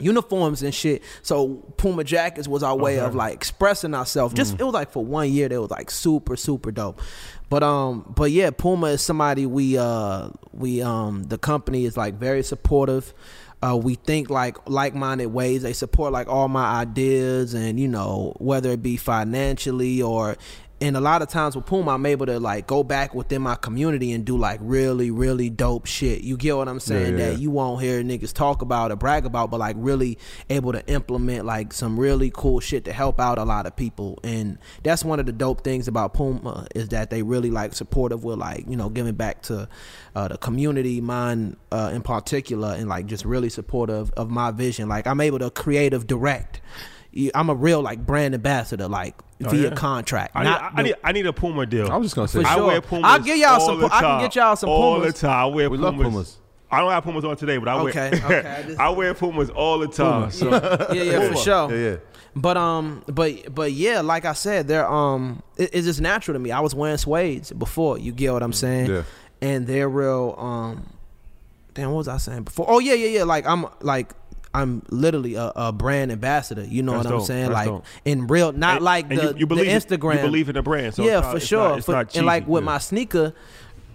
uniforms 0.00 0.62
and 0.62 0.74
shit. 0.74 1.02
So 1.22 1.56
Puma 1.76 2.04
jackets 2.04 2.48
was 2.48 2.62
our 2.62 2.76
way 2.76 2.98
of 2.98 3.14
like 3.14 3.34
expressing 3.34 3.94
ourselves. 3.94 4.34
Just 4.34 4.58
it 4.58 4.64
was 4.64 4.74
like 4.74 4.90
for 4.90 5.04
one 5.04 5.30
year, 5.30 5.48
they 5.48 5.58
was 5.58 5.70
like 5.70 5.90
super 5.90 6.36
super 6.36 6.70
dope. 6.70 7.00
But 7.52 7.62
um, 7.62 8.10
but 8.16 8.30
yeah, 8.30 8.48
Puma 8.48 8.86
is 8.86 9.02
somebody 9.02 9.44
we 9.44 9.76
uh 9.76 10.30
we 10.52 10.80
um 10.80 11.24
the 11.24 11.36
company 11.36 11.84
is 11.84 11.98
like 11.98 12.14
very 12.14 12.42
supportive. 12.42 13.12
Uh, 13.62 13.76
we 13.76 13.96
think 13.96 14.30
like 14.30 14.56
like-minded 14.70 15.26
ways. 15.26 15.60
They 15.60 15.74
support 15.74 16.14
like 16.14 16.28
all 16.28 16.48
my 16.48 16.80
ideas, 16.80 17.52
and 17.52 17.78
you 17.78 17.88
know 17.88 18.34
whether 18.38 18.70
it 18.70 18.80
be 18.80 18.96
financially 18.96 20.00
or 20.00 20.38
and 20.82 20.96
a 20.96 21.00
lot 21.00 21.22
of 21.22 21.28
times 21.28 21.54
with 21.54 21.64
Puma, 21.64 21.92
I'm 21.92 22.04
able 22.06 22.26
to 22.26 22.40
like 22.40 22.66
go 22.66 22.82
back 22.82 23.14
within 23.14 23.40
my 23.40 23.54
community 23.54 24.10
and 24.10 24.24
do 24.24 24.36
like 24.36 24.58
really, 24.60 25.12
really 25.12 25.48
dope 25.48 25.86
shit. 25.86 26.22
You 26.22 26.36
get 26.36 26.56
what 26.56 26.68
I'm 26.68 26.80
saying? 26.80 27.18
yeah, 27.18 27.26
that 27.26 27.32
yeah. 27.34 27.38
you 27.38 27.52
won't 27.52 27.80
hear 27.80 28.02
niggas 28.02 28.32
talk 28.32 28.62
about 28.62 28.90
or 28.90 28.96
brag 28.96 29.24
about, 29.24 29.52
but 29.52 29.60
like 29.60 29.76
really 29.78 30.18
able 30.50 30.72
to 30.72 30.84
implement 30.88 31.46
like 31.46 31.72
some 31.72 32.00
really 32.00 32.32
cool 32.34 32.58
shit 32.58 32.84
to 32.86 32.92
help 32.92 33.20
out 33.20 33.38
a 33.38 33.44
lot 33.44 33.64
of 33.64 33.76
people. 33.76 34.18
And 34.24 34.58
that's 34.82 35.04
one 35.04 35.20
of 35.20 35.26
the 35.26 35.32
dope 35.32 35.62
things 35.62 35.86
about 35.86 36.14
Puma 36.14 36.66
is 36.74 36.88
that 36.88 37.10
they 37.10 37.22
really 37.22 37.52
like 37.52 37.74
supportive 37.74 38.24
with 38.24 38.40
like, 38.40 38.68
you 38.68 38.74
know, 38.74 38.88
giving 38.88 39.14
back 39.14 39.42
to 39.42 39.68
uh, 40.16 40.26
the 40.26 40.38
community, 40.38 41.00
mine 41.00 41.56
uh, 41.70 41.92
in 41.94 42.02
particular, 42.02 42.74
and 42.74 42.88
like 42.88 43.06
just 43.06 43.24
really 43.24 43.50
supportive 43.50 44.10
of 44.16 44.30
my 44.30 44.50
vision. 44.50 44.88
Like 44.88 45.06
I'm 45.06 45.20
able 45.20 45.38
to 45.38 45.50
creative 45.50 46.08
direct. 46.08 46.60
I'm 47.34 47.50
a 47.50 47.54
real 47.54 47.82
like 47.82 48.04
brand 48.04 48.34
ambassador, 48.34 48.88
like 48.88 49.14
via 49.50 49.68
yeah? 49.70 49.74
contract. 49.74 50.32
I 50.34 50.42
need, 50.44 50.48
not 50.50 50.62
I, 50.62 50.76
the- 50.76 50.82
need, 50.82 50.94
I 51.04 51.12
need 51.12 51.26
a 51.26 51.32
Puma 51.32 51.66
deal. 51.66 51.90
I 51.90 51.96
was 51.96 52.06
just 52.06 52.14
gonna 52.16 52.28
say, 52.28 52.42
For 52.42 52.48
I 52.48 52.54
sure. 52.54 52.66
wear 52.66 52.80
Pumas. 52.80 53.04
I'll 53.10 53.18
give 53.20 53.36
y'all 53.36 53.48
all 53.54 53.60
some 53.60 53.80
pu- 53.80 53.86
I 53.92 54.00
can 54.00 54.20
get 54.20 54.34
y'all 54.36 54.56
some 54.56 54.68
all 54.70 54.96
Pumas. 54.96 55.14
the 55.14 55.26
time. 55.26 55.30
I 55.38 55.46
wear 55.46 55.70
We 55.70 55.76
Pumas. 55.78 55.92
love 55.98 56.02
Pumas. 56.02 56.38
I 56.70 56.80
don't 56.80 56.90
have 56.90 57.04
Pumas 57.04 57.24
on 57.24 57.36
today, 57.36 57.58
but 57.58 57.68
I 57.68 57.78
Okay, 57.80 58.10
wear. 58.26 58.38
okay, 58.40 58.48
I 58.48 58.62
just- 58.66 58.80
I 58.80 58.88
wear 58.90 59.14
Pumas 59.14 59.50
all 59.50 59.78
the 59.78 59.88
time. 59.88 60.30
So 60.30 60.50
yeah, 60.92 61.02
yeah, 61.02 61.28
for 61.30 61.36
sure. 61.36 61.70
Yeah, 61.74 61.90
yeah. 61.90 61.96
But 62.34 62.56
um, 62.56 63.02
but 63.08 63.54
but 63.54 63.72
yeah, 63.72 64.00
like 64.00 64.24
I 64.24 64.32
said, 64.32 64.66
they're 64.68 64.90
um, 64.90 65.42
it, 65.58 65.70
it's 65.74 65.86
just 65.86 66.00
natural 66.00 66.34
to 66.34 66.38
me. 66.38 66.50
I 66.50 66.60
was 66.60 66.74
wearing 66.74 66.96
suedes 66.96 67.52
before. 67.58 67.98
You 67.98 68.10
get 68.12 68.32
what 68.32 68.42
I'm 68.42 68.54
saying? 68.54 68.88
Yeah. 68.90 69.02
And 69.42 69.66
they're 69.66 69.88
real. 69.88 70.34
Um, 70.38 70.94
damn, 71.74 71.90
what 71.90 71.98
was 71.98 72.08
I 72.08 72.16
saying 72.16 72.44
before? 72.44 72.64
Oh 72.68 72.78
yeah, 72.78 72.94
yeah, 72.94 73.18
yeah. 73.18 73.24
Like 73.24 73.46
I'm 73.46 73.66
like. 73.80 74.12
I'm 74.54 74.82
literally 74.90 75.34
a, 75.34 75.50
a 75.56 75.72
brand 75.72 76.12
ambassador. 76.12 76.64
You 76.64 76.82
know 76.82 76.92
That's 76.94 77.06
what 77.06 77.14
I'm 77.14 77.20
saying? 77.24 77.42
That's 77.44 77.54
like 77.54 77.66
dope. 77.66 77.84
in 78.04 78.26
real, 78.26 78.52
not 78.52 78.76
And- 78.76 78.84
like 78.84 79.08
the, 79.08 79.14
you, 79.14 79.34
you 79.38 79.46
believe 79.46 79.64
the 79.66 79.72
it- 79.72 79.86
Instagram. 79.86 80.16
You 80.16 80.20
believe 80.22 80.48
in 80.50 80.54
the 80.56 80.62
brand, 80.62 80.94
so 80.94 81.02
yeah, 81.04 81.20
not, 81.20 81.32
for 81.32 81.40
sure. 81.40 81.76
Not, 81.76 81.84
For- 81.84 82.06
and 82.18 82.26
like 82.26 82.46
with 82.46 82.62
my 82.64 82.78
sneaker, 82.78 83.32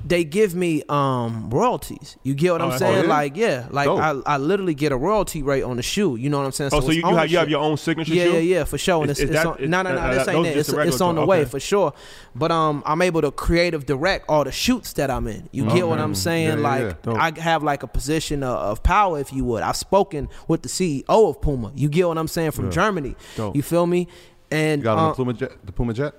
they 0.06 0.24
give 0.24 0.56
me 0.56 0.84
um 0.90 1.50
royalties. 1.50 2.18
You 2.24 2.34
get 2.34 2.52
what 2.54 2.62
Oh, 2.62 2.66
I'm 2.66 2.70
that's 2.72 2.80
saying? 2.80 3.08
Like 3.08 3.36
yeah, 3.36 3.68
like 3.72 3.86
Dope. 3.88 4.00
I, 4.00 4.12
I 4.26 4.38
literally 4.38 4.74
get 4.74 4.92
a 4.92 4.98
royalty 4.98 5.44
rate 5.44 5.64
on 5.64 5.76
the 5.78 5.84
shoe. 5.84 6.16
You 6.16 6.30
know 6.30 6.38
what 6.38 6.46
I'm 6.46 6.52
saying? 6.54 6.72
Oh, 6.74 6.80
so 6.82 6.92
you, 6.92 7.02
you, 7.08 7.16
have, 7.16 7.30
you 7.32 7.38
have 7.38 7.50
your 7.50 7.62
own 7.62 7.78
signature 7.78 8.14
Yeah, 8.14 8.24
shoe? 8.26 8.32
yeah, 8.34 8.40
yeah, 8.40 8.64
for 8.64 8.78
sure. 8.78 9.02
And 9.02 9.12
Is- 9.12 9.20
it's, 9.20 9.30
is 9.32 9.36
it's 9.36 9.44
that- 9.44 9.62
on, 9.62 9.70
no, 9.70 9.82
no, 9.82 9.90
uh, 9.90 9.94
no, 9.94 10.00
uh, 10.00 10.14
this 10.14 10.28
ain't 10.28 10.46
it. 10.48 10.58
It's, 10.58 10.70
it's 10.70 11.02
on 11.02 11.16
the 11.16 11.22
stuff. 11.22 11.28
way 11.28 11.46
for 11.46 11.60
sure. 11.60 11.94
But 12.36 12.52
um, 12.52 12.84
I'm 12.86 13.02
able 13.02 13.22
to 13.22 13.32
creative 13.32 13.86
direct 13.86 14.26
all 14.30 14.44
the 14.44 14.52
shoots 14.52 14.94
that 14.94 15.10
I'm 15.12 15.28
in. 15.28 15.50
You 15.52 15.66
get 15.70 15.88
what 15.88 16.00
I'm 16.00 16.16
saying? 16.16 16.48
Yeah, 16.48 16.78
yeah, 16.78 16.86
like 16.88 16.98
yeah. 17.06 17.14
I 17.14 17.40
have 17.42 17.64
like 17.64 17.84
a 17.84 17.88
position 17.88 18.44
of, 18.44 18.56
of 18.58 18.84
power, 18.84 19.20
if 19.20 19.34
you 19.34 19.44
would. 19.46 19.64
I've 19.64 19.76
spoken 19.78 20.30
with 20.48 20.62
the 20.62 20.70
CEO 20.70 21.04
of 21.08 21.42
Puma. 21.42 21.72
You 21.76 21.90
get 21.90 22.08
what 22.08 22.18
I'm 22.18 22.28
saying 22.28 22.52
from 22.52 22.72
Germany. 22.72 23.16
Dope. 23.36 23.56
You 23.56 23.62
feel 23.64 23.86
me? 23.88 24.08
And 24.50 24.82
You 24.82 24.84
got 24.86 24.98
on 24.98 25.06
uh, 25.06 25.10
the 25.10 25.16
Puma 25.16 25.34
jet? 25.34 25.52
The 25.66 25.72
Puma 25.74 25.94
jet? 25.94 26.14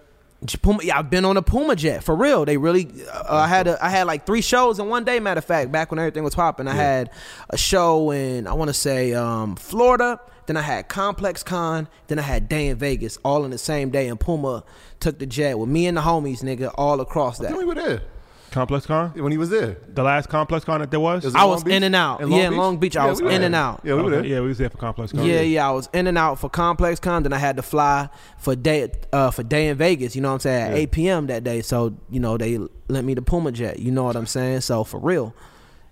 Puma, 0.62 0.84
yeah, 0.84 0.98
I've 0.98 1.10
been 1.10 1.24
on 1.24 1.36
a 1.36 1.42
Puma 1.42 1.74
jet 1.74 2.04
for 2.04 2.14
real. 2.14 2.44
They 2.44 2.56
really, 2.56 2.88
uh, 3.12 3.24
I 3.28 3.48
had 3.48 3.66
a, 3.66 3.84
I 3.84 3.88
had 3.88 4.06
like 4.06 4.24
three 4.24 4.40
shows 4.40 4.78
in 4.78 4.88
one 4.88 5.04
day. 5.04 5.18
Matter 5.18 5.38
of 5.38 5.44
fact, 5.44 5.72
back 5.72 5.90
when 5.90 5.98
everything 5.98 6.22
was 6.22 6.34
popping, 6.34 6.68
I 6.68 6.74
had 6.74 7.10
a 7.50 7.58
show 7.58 8.12
in 8.12 8.46
I 8.46 8.52
want 8.52 8.68
to 8.68 8.74
say 8.74 9.14
um, 9.14 9.56
Florida. 9.56 10.20
Then 10.46 10.56
I 10.56 10.62
had 10.62 10.88
Complex 10.88 11.42
Con. 11.42 11.88
Then 12.06 12.18
I 12.18 12.22
had 12.22 12.48
Day 12.48 12.68
N 12.68 12.76
Vegas, 12.76 13.18
all 13.24 13.44
in 13.44 13.50
the 13.50 13.58
same 13.58 13.90
day. 13.90 14.08
And 14.08 14.18
Puma 14.18 14.64
took 15.00 15.18
the 15.18 15.26
jet 15.26 15.58
with 15.58 15.68
me 15.68 15.86
and 15.86 15.96
the 15.96 16.02
homies, 16.02 16.42
nigga, 16.42 16.72
all 16.76 17.00
across 17.00 17.38
that. 17.38 17.50
Me 17.50 17.58
we 17.58 17.64
were 17.64 17.74
there 17.74 18.02
Complex 18.50 18.86
Con? 18.86 19.10
when 19.10 19.30
he 19.32 19.38
was 19.38 19.50
there. 19.50 19.76
The 19.94 20.02
last 20.02 20.28
Complex 20.28 20.64
Con 20.64 20.80
that 20.80 20.90
there 20.90 21.00
was? 21.00 21.24
Is 21.24 21.34
it 21.34 21.38
I 21.38 21.42
Long 21.42 21.50
was 21.50 21.64
Beach? 21.64 21.74
in 21.74 21.82
and 21.82 21.94
out. 21.94 22.20
In 22.20 22.30
Long 22.30 22.38
yeah, 22.38 22.46
in 22.46 22.52
Beach? 22.52 22.58
Long 22.58 22.76
Beach, 22.78 22.96
I 22.96 23.04
Yeah, 23.04 23.10
was 23.10 23.20
we 23.22 23.28
in 23.28 23.40
there. 23.40 23.46
and 23.46 23.54
out. 23.54 23.80
Yeah, 23.84 23.94
we 23.94 24.02
were 24.02 24.10
there. 24.10 24.24
Yeah, 24.24 24.40
we 24.40 24.48
was 24.48 24.58
there 24.58 24.70
for 24.70 24.78
Complex 24.78 25.12
Con. 25.12 25.24
Yeah, 25.24 25.40
yeah, 25.40 25.68
I 25.68 25.72
was 25.72 25.88
in 25.92 26.06
and 26.06 26.16
out 26.18 26.38
for 26.38 26.48
Complex 26.48 26.98
Con. 27.00 27.22
Then 27.22 27.32
I 27.32 27.38
had 27.38 27.56
to 27.56 27.62
fly 27.62 28.08
for 28.38 28.56
day 28.56 28.90
uh, 29.12 29.30
for 29.30 29.42
Day 29.42 29.68
N 29.68 29.76
Vegas. 29.76 30.16
You 30.16 30.22
know 30.22 30.28
what 30.28 30.34
I'm 30.34 30.40
saying? 30.40 30.72
At 30.72 30.78
8 30.78 30.90
p.m. 30.92 31.26
that 31.28 31.44
day. 31.44 31.60
So 31.62 31.96
you 32.10 32.20
know 32.20 32.36
they 32.38 32.58
lent 32.88 33.06
me 33.06 33.14
the 33.14 33.22
Puma 33.22 33.52
jet. 33.52 33.78
You 33.78 33.90
know 33.90 34.04
what 34.04 34.16
I'm 34.16 34.26
saying? 34.26 34.62
So 34.62 34.84
for 34.84 34.98
real, 34.98 35.34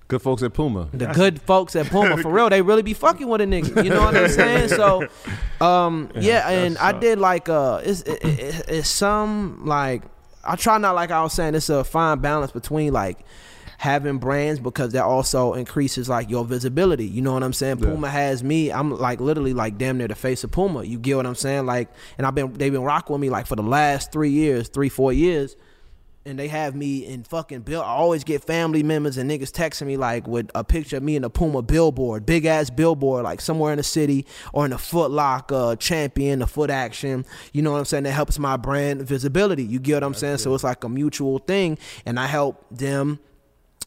Good 0.08 0.22
folks 0.22 0.42
at 0.44 0.54
Puma. 0.54 0.88
the 0.92 1.06
good 1.06 1.42
folks 1.42 1.74
at 1.74 1.86
Puma 1.86 2.16
for 2.22 2.30
real, 2.30 2.48
they 2.48 2.62
really 2.62 2.82
be 2.82 2.94
fucking 2.94 3.26
with 3.26 3.40
a 3.40 3.44
nigga. 3.44 3.82
You 3.82 3.90
know 3.90 4.04
what 4.04 4.16
I'm 4.16 4.28
saying? 4.28 4.68
So, 4.68 5.08
um, 5.60 6.10
yeah, 6.14 6.48
and 6.48 6.76
that's 6.76 6.84
I 6.84 6.98
did 6.98 7.18
like 7.18 7.48
uh, 7.48 7.80
it's 7.84 8.02
it, 8.02 8.24
it, 8.24 8.64
it's 8.68 8.88
some 8.88 9.62
like 9.66 10.02
I 10.46 10.56
try 10.56 10.78
not 10.78 10.94
like 10.94 11.10
I 11.10 11.22
was 11.22 11.32
saying. 11.32 11.54
It's 11.54 11.68
a 11.68 11.84
fine 11.84 12.20
balance 12.20 12.52
between 12.52 12.92
like 12.92 13.24
having 13.78 14.18
brands 14.18 14.58
because 14.58 14.92
that 14.92 15.04
also 15.04 15.52
increases 15.54 16.08
like 16.08 16.30
your 16.30 16.44
visibility. 16.44 17.06
You 17.06 17.22
know 17.22 17.34
what 17.34 17.42
I'm 17.42 17.52
saying? 17.52 17.78
Yeah. 17.80 17.90
Puma 17.90 18.08
has 18.08 18.42
me. 18.42 18.72
I'm 18.72 18.90
like 18.90 19.20
literally 19.20 19.54
like 19.54 19.78
damn 19.78 19.98
near 19.98 20.08
the 20.08 20.14
face 20.14 20.44
of 20.44 20.50
Puma. 20.50 20.84
You 20.84 20.98
get 20.98 21.16
what 21.16 21.26
I'm 21.26 21.34
saying? 21.34 21.66
Like, 21.66 21.90
and 22.18 22.26
I've 22.26 22.34
been 22.34 22.52
they've 22.54 22.72
been 22.72 22.82
rocking 22.82 23.14
with 23.14 23.20
me 23.20 23.30
like 23.30 23.46
for 23.46 23.56
the 23.56 23.62
last 23.62 24.12
three 24.12 24.30
years, 24.30 24.68
three 24.68 24.88
four 24.88 25.12
years 25.12 25.56
and 26.26 26.38
they 26.38 26.48
have 26.48 26.74
me 26.74 27.06
in 27.06 27.22
fucking 27.22 27.60
bill. 27.60 27.80
I 27.80 27.86
always 27.86 28.24
get 28.24 28.44
family 28.44 28.82
members 28.82 29.16
and 29.16 29.30
niggas 29.30 29.50
texting 29.52 29.86
me 29.86 29.96
like 29.96 30.26
with 30.26 30.50
a 30.54 30.64
picture 30.64 30.96
of 30.96 31.02
me 31.02 31.16
in 31.16 31.24
a 31.24 31.30
Puma 31.30 31.62
billboard, 31.62 32.26
big 32.26 32.44
ass 32.44 32.68
billboard, 32.68 33.24
like 33.24 33.40
somewhere 33.40 33.72
in 33.72 33.78
the 33.78 33.82
city 33.82 34.26
or 34.52 34.66
in 34.66 34.72
a 34.72 34.78
Foot 34.78 35.10
Locker, 35.10 35.76
Champion, 35.76 36.40
the 36.40 36.46
Foot 36.46 36.70
Action. 36.70 37.24
You 37.52 37.62
know 37.62 37.72
what 37.72 37.78
I'm 37.78 37.84
saying? 37.84 38.04
That 38.04 38.12
helps 38.12 38.38
my 38.38 38.56
brand 38.56 39.02
visibility. 39.02 39.64
You 39.64 39.78
get 39.78 39.94
what 39.94 40.04
I'm 40.04 40.14
saying? 40.14 40.38
So 40.38 40.54
it's 40.54 40.64
like 40.64 40.84
a 40.84 40.88
mutual 40.88 41.38
thing, 41.38 41.78
and 42.04 42.18
I 42.18 42.26
help 42.26 42.64
them 42.70 43.20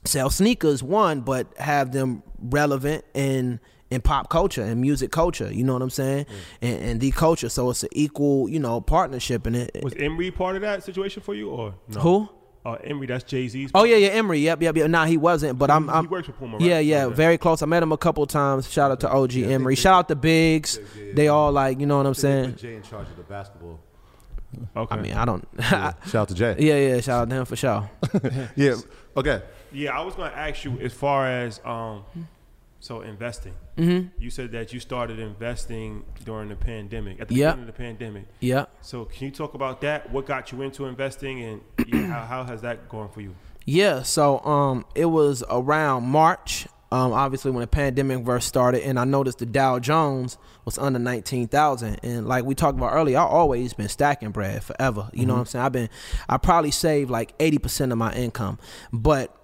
sell 0.05 0.29
sneakers 0.29 0.81
one, 0.81 1.21
but 1.21 1.47
have 1.57 1.91
them 1.91 2.23
relevant 2.39 3.03
in 3.13 3.59
in 3.91 4.01
pop 4.01 4.29
culture 4.29 4.61
and 4.63 4.79
music 4.81 5.11
culture. 5.11 5.51
You 5.51 5.63
know 5.63 5.73
what 5.73 5.81
I'm 5.81 5.89
saying? 5.89 6.25
And, 6.61 6.81
and 6.83 6.99
the 7.01 7.11
culture. 7.11 7.49
So 7.49 7.69
it's 7.69 7.83
an 7.83 7.89
equal, 7.93 8.47
you 8.49 8.59
know, 8.59 8.81
partnership. 8.81 9.45
And 9.47 9.55
it, 9.55 9.83
Was 9.83 9.93
Emory 9.95 10.31
part 10.31 10.55
of 10.55 10.61
that 10.61 10.83
situation 10.83 11.21
for 11.23 11.33
you 11.35 11.49
or 11.49 11.73
no? 11.87 11.99
who? 11.99 12.29
Uh, 12.65 12.73
Emory, 12.83 13.07
that's 13.07 13.23
Jay 13.23 13.47
Z's. 13.47 13.71
Oh 13.73 13.85
yeah, 13.85 13.95
yeah, 13.95 14.09
Emory. 14.09 14.39
Yep, 14.39 14.61
yep, 14.61 14.75
yep. 14.75 14.89
Nah, 14.89 15.05
he 15.05 15.15
wasn't, 15.15 15.57
but 15.57 15.71
I'm. 15.71 15.85
he 15.85 15.93
I'm 15.93 16.09
works 16.09 16.27
for 16.27 16.33
Puma, 16.33 16.57
right? 16.57 16.61
Yeah, 16.65 16.79
yeah, 16.79 17.05
Okay. 17.05 17.15
very 17.15 17.37
close. 17.37 17.61
I 17.63 17.65
met 17.65 17.81
him 17.81 17.93
a 17.93 17.97
couple 17.97 18.27
times. 18.27 18.69
Shout 18.69 18.91
out 18.91 18.99
to 18.99 19.09
OG 19.09 19.37
Emory. 19.37 19.75
Shout 19.75 19.93
out 19.95 20.07
to 20.09 20.15
Biggs. 20.15 20.77
They 21.13 21.29
all 21.29 21.53
like, 21.53 21.79
you 21.79 21.85
know 21.85 21.97
what 21.97 22.05
I'm 22.05 22.13
saying. 22.13 22.57
Jay 22.57 22.75
in 22.75 22.83
charge 22.83 23.07
of 23.07 23.15
the 23.15 23.23
basketball. 23.23 23.79
Okay. 24.75 24.93
I 24.95 25.01
mean, 25.01 25.13
I 25.13 25.23
don't. 25.25 25.47
Shout 25.61 26.15
out 26.15 26.27
to 26.29 26.33
Jay. 26.35 26.55
yeah, 26.59 26.75
yeah. 26.95 27.01
Shout 27.01 27.21
out 27.21 27.29
to 27.29 27.35
him 27.37 27.45
for 27.45 27.55
sure. 27.55 27.89
Yeah. 28.57 28.75
Okay. 29.15 29.41
Yeah, 29.71 29.97
I 29.97 30.03
was 30.03 30.15
going 30.15 30.29
to 30.31 30.37
ask 30.37 30.65
you 30.65 30.77
as 30.81 30.91
far 30.93 31.27
as 31.27 31.61
um, 31.63 32.03
so 32.79 33.01
investing. 33.01 33.53
Mm-hmm. 33.77 34.07
You 34.21 34.29
said 34.29 34.51
that 34.53 34.71
you 34.73 34.79
started 34.79 35.19
investing 35.19 36.03
during 36.23 36.49
the 36.49 36.55
pandemic, 36.55 37.19
at 37.19 37.27
the 37.27 37.35
Yeah. 37.35 37.51
beginning 37.51 37.69
of 37.69 37.75
the 37.75 37.81
pandemic. 37.83 38.25
Yeah. 38.39 38.65
So 38.81 39.05
can 39.05 39.25
you 39.25 39.31
talk 39.31 39.53
about 39.53 39.81
that? 39.81 40.11
What 40.11 40.25
got 40.25 40.51
you 40.51 40.61
into 40.61 40.85
investing, 40.85 41.43
and 41.43 41.61
yeah, 41.87 42.05
how, 42.07 42.25
how 42.25 42.43
has 42.45 42.61
that 42.61 42.87
gone 42.89 43.09
for 43.09 43.21
you? 43.21 43.35
Yeah, 43.65 44.01
so 44.03 44.39
um, 44.45 44.85
it 44.95 45.05
was 45.05 45.43
around 45.49 46.03
March, 46.05 46.65
um, 46.91 47.13
obviously 47.13 47.51
when 47.51 47.61
the 47.61 47.67
pandemic 47.67 48.25
first 48.25 48.47
started, 48.47 48.81
and 48.83 48.97
I 48.99 49.03
noticed 49.03 49.37
the 49.39 49.45
Dow 49.45 49.77
Jones 49.77 50.37
was 50.65 50.79
under 50.79 50.97
nineteen 50.97 51.47
thousand, 51.47 51.99
and 52.01 52.27
like 52.27 52.45
we 52.45 52.55
talked 52.55 52.77
about 52.77 52.93
earlier, 52.93 53.19
I 53.19 53.23
always 53.25 53.73
been 53.73 53.89
stacking 53.89 54.31
bread 54.31 54.63
forever. 54.63 55.09
You 55.13 55.27
know 55.27 55.33
what 55.33 55.41
I'm 55.41 55.45
saying? 55.45 55.65
I've 55.65 55.71
been, 55.71 55.89
I 56.27 56.37
probably 56.37 56.71
saved 56.71 57.11
like 57.11 57.33
eighty 57.39 57.59
percent 57.59 57.91
of 57.91 57.99
my 57.99 58.11
income, 58.13 58.57
but 58.91 59.35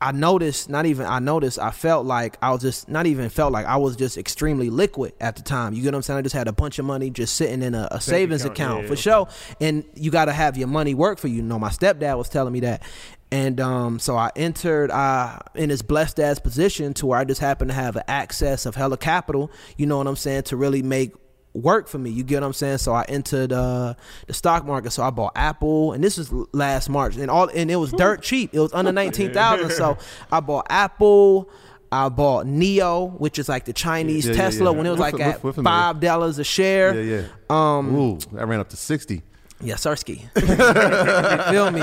I 0.00 0.12
noticed, 0.12 0.68
not 0.68 0.84
even 0.84 1.06
I 1.06 1.20
noticed, 1.20 1.58
I 1.58 1.70
felt 1.70 2.04
like 2.04 2.36
I 2.42 2.50
was 2.50 2.60
just 2.60 2.88
not 2.88 3.06
even 3.06 3.30
felt 3.30 3.52
like 3.52 3.64
I 3.64 3.76
was 3.76 3.96
just 3.96 4.18
extremely 4.18 4.68
liquid 4.68 5.14
at 5.20 5.36
the 5.36 5.42
time. 5.42 5.72
You 5.72 5.82
get 5.82 5.88
what 5.88 5.96
I'm 5.96 6.02
saying? 6.02 6.18
I 6.18 6.22
just 6.22 6.34
had 6.34 6.48
a 6.48 6.52
bunch 6.52 6.78
of 6.78 6.84
money 6.84 7.08
just 7.08 7.34
sitting 7.34 7.62
in 7.62 7.74
a, 7.74 7.88
a 7.90 8.00
savings 8.00 8.44
account, 8.44 8.56
account, 8.58 8.82
yeah, 8.82 8.86
for 8.88 8.92
okay. 8.92 9.00
sure. 9.00 9.28
And 9.60 9.84
you 9.94 10.10
got 10.10 10.26
to 10.26 10.32
have 10.32 10.58
your 10.58 10.68
money 10.68 10.94
work 10.94 11.18
for 11.18 11.28
you. 11.28 11.36
You 11.36 11.42
know, 11.42 11.58
my 11.58 11.70
stepdad 11.70 12.18
was 12.18 12.28
telling 12.28 12.52
me 12.52 12.60
that. 12.60 12.82
And 13.30 13.58
um, 13.58 13.98
so 13.98 14.16
I 14.16 14.30
entered 14.36 14.90
uh, 14.90 15.38
in 15.54 15.70
this 15.70 15.82
blessed 15.82 16.20
ass 16.20 16.38
position 16.38 16.94
to 16.94 17.06
where 17.06 17.18
I 17.18 17.24
just 17.24 17.40
happened 17.40 17.70
to 17.70 17.74
have 17.74 17.96
access 18.06 18.66
of 18.66 18.76
hella 18.76 18.98
capital, 18.98 19.50
you 19.76 19.86
know 19.86 19.98
what 19.98 20.06
I'm 20.06 20.16
saying, 20.16 20.44
to 20.44 20.56
really 20.56 20.82
make 20.82 21.12
work 21.56 21.88
for 21.88 21.98
me. 21.98 22.10
You 22.10 22.22
get 22.22 22.40
what 22.40 22.46
I'm 22.46 22.52
saying? 22.52 22.78
So 22.78 22.92
I 22.92 23.04
entered 23.08 23.52
uh, 23.52 23.94
the 24.26 24.34
stock 24.34 24.64
market. 24.64 24.92
So 24.92 25.02
I 25.02 25.10
bought 25.10 25.32
Apple, 25.36 25.92
and 25.92 26.02
this 26.02 26.16
was 26.18 26.32
last 26.52 26.88
March, 26.88 27.16
and 27.16 27.30
all 27.30 27.48
and 27.48 27.70
it 27.70 27.76
was 27.76 27.92
dirt 27.92 28.22
cheap. 28.22 28.50
It 28.52 28.60
was 28.60 28.72
under 28.72 28.92
nineteen 29.02 29.32
thousand. 29.32 29.70
So 29.70 29.98
I 30.32 30.40
bought 30.40 30.66
Apple. 30.70 31.50
I 31.92 32.08
bought 32.08 32.46
NIO, 32.46 33.18
which 33.20 33.38
is 33.38 33.48
like 33.48 33.64
the 33.64 33.72
Chinese 33.72 34.26
Yeah, 34.26 34.32
yeah, 34.32 34.38
Tesla, 34.42 34.70
yeah. 34.72 34.76
when 34.76 34.86
it 34.86 34.90
was 34.90 34.98
We're 34.98 35.12
like 35.12 35.20
at 35.20 35.40
five 35.64 36.00
dollars 36.00 36.38
a 36.38 36.44
share. 36.44 37.00
Yeah, 37.00 37.22
yeah. 37.22 37.26
Um, 37.48 37.94
Ooh, 37.94 38.18
that 38.32 38.46
ran 38.46 38.58
up 38.58 38.68
to 38.70 38.76
sixty. 38.76 39.22
yeah, 39.62 39.74
Sersky. 39.76 40.28
feel 41.50 41.70
me? 41.70 41.80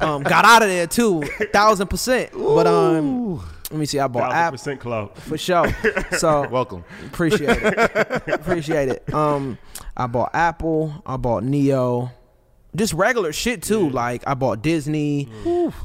Um, 0.00 0.22
got 0.22 0.44
out 0.44 0.62
of 0.62 0.68
there 0.68 0.86
too, 0.86 1.22
thousand 1.52 1.88
percent. 1.88 2.30
But 2.32 2.66
um, 2.68 3.42
let 3.70 3.78
me 3.80 3.86
see. 3.86 3.98
I 3.98 4.06
bought 4.08 4.30
Thousand 4.30 4.38
Apple 4.38 4.52
percent 4.52 4.80
club. 4.80 5.16
for 5.16 5.36
sure. 5.38 5.66
So 6.18 6.48
Welcome. 6.50 6.84
appreciate 7.06 7.58
it. 7.62 8.28
appreciate 8.28 8.88
it. 8.88 9.12
Um, 9.14 9.58
I 9.96 10.06
bought 10.06 10.30
Apple. 10.34 11.02
I 11.04 11.16
bought 11.16 11.42
NIO. 11.42 12.10
Just 12.74 12.92
regular 12.92 13.32
shit 13.32 13.62
too. 13.62 13.88
Like 13.90 14.22
I 14.26 14.34
bought 14.34 14.62
Disney. 14.62 15.28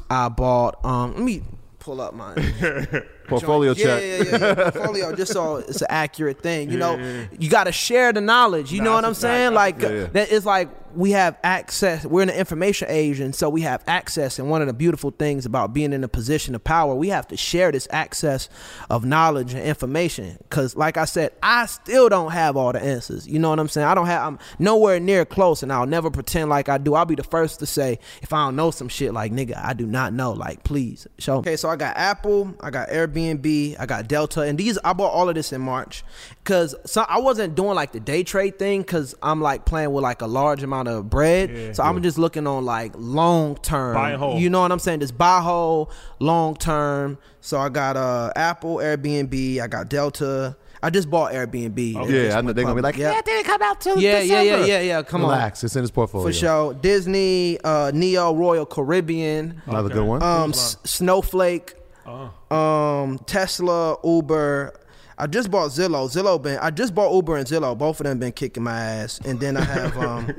I 0.10 0.30
bought. 0.30 0.84
Um, 0.86 1.14
let 1.14 1.24
me 1.24 1.42
pull 1.80 2.00
up 2.02 2.14
my 2.14 2.34
Portfolio 3.28 3.74
yeah, 3.74 3.84
check. 3.86 4.04
Yeah, 4.04 4.24
yeah, 4.24 4.38
yeah. 4.56 4.70
Portfolio, 4.72 5.16
just 5.16 5.32
so 5.34 5.56
it's 5.58 5.82
an 5.82 5.88
accurate 5.90 6.42
thing. 6.42 6.70
You 6.70 6.78
know, 6.78 7.26
you 7.40 7.50
got 7.50 7.64
to 7.64 7.72
share 7.72 8.12
the 8.14 8.22
knowledge. 8.22 8.72
You 8.72 8.80
Nah, 8.80 8.84
know 8.84 8.94
what 8.94 9.06
I'm 9.06 9.12
that's 9.12 9.20
a 9.20 9.22
saying? 9.22 9.54
Like 9.54 9.82
Yeah, 9.82 9.90
yeah. 9.90 10.06
that 10.08 10.30
is 10.32 10.46
like 10.46 10.70
we 10.96 11.12
have 11.12 11.38
access. 11.44 12.06
We're 12.06 12.24
in 12.24 12.28
the 12.28 12.38
information 12.38 12.88
age, 12.90 13.20
and 13.20 13.34
so 13.34 13.50
we 13.50 13.62
have 13.62 13.84
access. 13.88 14.40
And 14.40 14.50
one 14.50 14.62
of 14.62 14.68
the 14.68 14.74
beautiful 14.74 15.12
things 15.12 15.46
about 15.46 15.74
being 15.74 15.94
in 15.94 16.04
a 16.04 16.08
position 16.08 16.56
of 16.56 16.64
power, 16.64 16.96
we 16.96 17.10
have 17.10 17.28
to 17.30 17.38
share 17.38 17.72
this 17.72 17.88
access 17.92 18.50
of 18.90 19.06
knowledge 19.06 19.54
and 19.54 19.64
information. 19.64 20.38
Because, 20.44 20.76
like 20.76 20.98
I 20.98 21.06
said, 21.06 21.32
I 21.42 21.66
still 21.66 22.10
don't 22.10 22.32
have 22.32 22.58
all 22.58 22.74
the 22.74 22.82
answers. 22.82 23.28
You 23.28 23.40
know 23.40 23.50
what 23.50 23.60
I'm 23.60 23.70
saying? 23.70 23.88
I 23.88 23.96
don't 23.96 24.08
have. 24.08 24.28
I'm 24.28 24.40
nowhere 24.60 25.00
near 25.00 25.26
close, 25.26 25.64
and 25.64 25.72
I'll 25.72 25.86
never 25.86 26.12
pretend 26.12 26.50
like 26.50 26.70
I 26.70 26.78
do. 26.78 26.96
I'll 26.96 27.06
be 27.06 27.16
the 27.16 27.24
first 27.24 27.60
to 27.60 27.66
say 27.66 28.00
if 28.22 28.34
I 28.34 28.46
don't 28.46 28.56
know 28.56 28.72
some 28.72 28.90
shit. 28.90 29.14
Like 29.14 29.32
nigga, 29.32 29.58
I 29.58 29.74
do 29.74 29.86
not 29.86 30.14
know. 30.14 30.34
Like 30.34 30.64
please 30.64 31.08
show. 31.18 31.36
Me. 31.36 31.40
Okay, 31.40 31.56
so 31.56 31.70
I 31.70 31.76
got 31.76 31.98
Apple, 31.98 32.54
I 32.62 32.70
got 32.70 32.90
Airbnb, 32.90 33.76
I 33.80 33.86
got 33.86 34.08
Delta, 34.08 34.42
and 34.42 34.58
these 34.58 34.78
I 34.84 34.94
bought 34.94 35.12
all 35.12 35.30
of 35.30 35.36
this 35.36 35.54
in 35.54 35.62
March 35.62 36.04
because 36.44 36.76
so 36.86 37.06
I 37.08 37.20
wasn't 37.20 37.56
doing 37.56 37.76
like 37.76 37.92
the 37.92 38.00
day 38.00 38.24
trade 38.24 38.58
thing 38.58 38.82
because 38.82 39.16
I'm 39.22 39.42
like 39.42 39.66
playing 39.66 39.92
with 39.92 40.04
like 40.04 40.22
a 40.22 40.28
large 40.28 40.64
amount 40.64 40.81
of 40.88 41.10
bread. 41.10 41.50
Yeah. 41.50 41.74
so 41.74 41.84
I'm 41.84 42.02
just 42.04 42.18
looking 42.18 42.48
on 42.48 42.66
like 42.66 42.94
long 42.96 43.56
term. 43.56 43.96
Buy 43.96 44.12
and 44.12 44.20
hold. 44.20 44.42
You 44.42 44.50
know 44.50 44.62
what 44.62 44.72
I'm 44.72 44.80
saying? 44.80 45.00
Just 45.02 45.18
buy 45.18 45.42
whole 45.42 45.92
long 46.20 46.56
term. 46.56 47.18
So 47.42 47.60
I 47.60 47.70
got 47.70 47.98
uh 47.98 48.32
Apple, 48.36 48.76
Airbnb, 48.78 49.60
I 49.62 49.68
got 49.68 49.90
Delta. 49.90 50.56
I 50.84 50.90
just 50.90 51.12
bought 51.12 51.32
Airbnb. 51.34 51.78
It 51.78 52.10
Yeah, 52.10 52.38
I 52.38 52.42
know 52.42 52.54
they're 52.54 52.64
gonna 52.64 52.76
be 52.76 52.82
public. 52.82 52.84
like, 52.84 52.98
yeah, 52.98 53.12
yeah, 53.14 53.22
didn't 53.22 53.46
come 53.46 53.62
out 53.62 53.82
till 53.82 54.00
yeah, 54.00 54.20
yeah, 54.20 54.42
yeah, 54.42 54.66
yeah, 54.66 54.80
yeah. 54.82 55.04
Come 55.04 55.24
on. 55.24 55.30
Relax, 55.30 55.64
it's 55.64 55.76
in 55.76 55.84
his 55.84 55.92
portfolio. 55.92 56.28
For 56.28 56.34
sure. 56.34 56.74
Disney, 56.74 57.60
uh, 57.64 57.92
NIO, 57.92 58.36
Royal 58.36 58.66
Caribbean, 58.66 59.62
Another 59.68 59.86
Okay. 59.90 59.94
good 59.96 60.06
one. 60.08 60.24
um, 60.24 60.50
S- 60.50 60.78
Snowflake, 60.84 61.76
Oh. 62.08 62.56
um, 62.56 63.20
Tesla, 63.28 63.98
Uber. 64.04 64.74
I 65.22 65.28
just 65.28 65.52
bought 65.52 65.70
Zillow. 65.70 66.10
Zillow 66.10 66.42
been. 66.42 66.58
I 66.58 66.72
just 66.72 66.96
bought 66.96 67.14
Uber 67.14 67.38
and 67.38 67.46
Zillow. 67.48 67.78
Both 67.78 68.00
of 68.00 68.06
them 68.06 68.18
been 68.18 68.32
kicking 68.32 68.64
my 68.64 68.80
ass. 68.82 69.20
And 69.24 69.40
then 69.40 69.56
I 69.56 69.64
have 69.64 69.96
um 69.96 70.34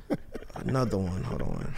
another 0.54 0.96
one. 0.96 1.22
Hold 1.24 1.42
on. 1.42 1.74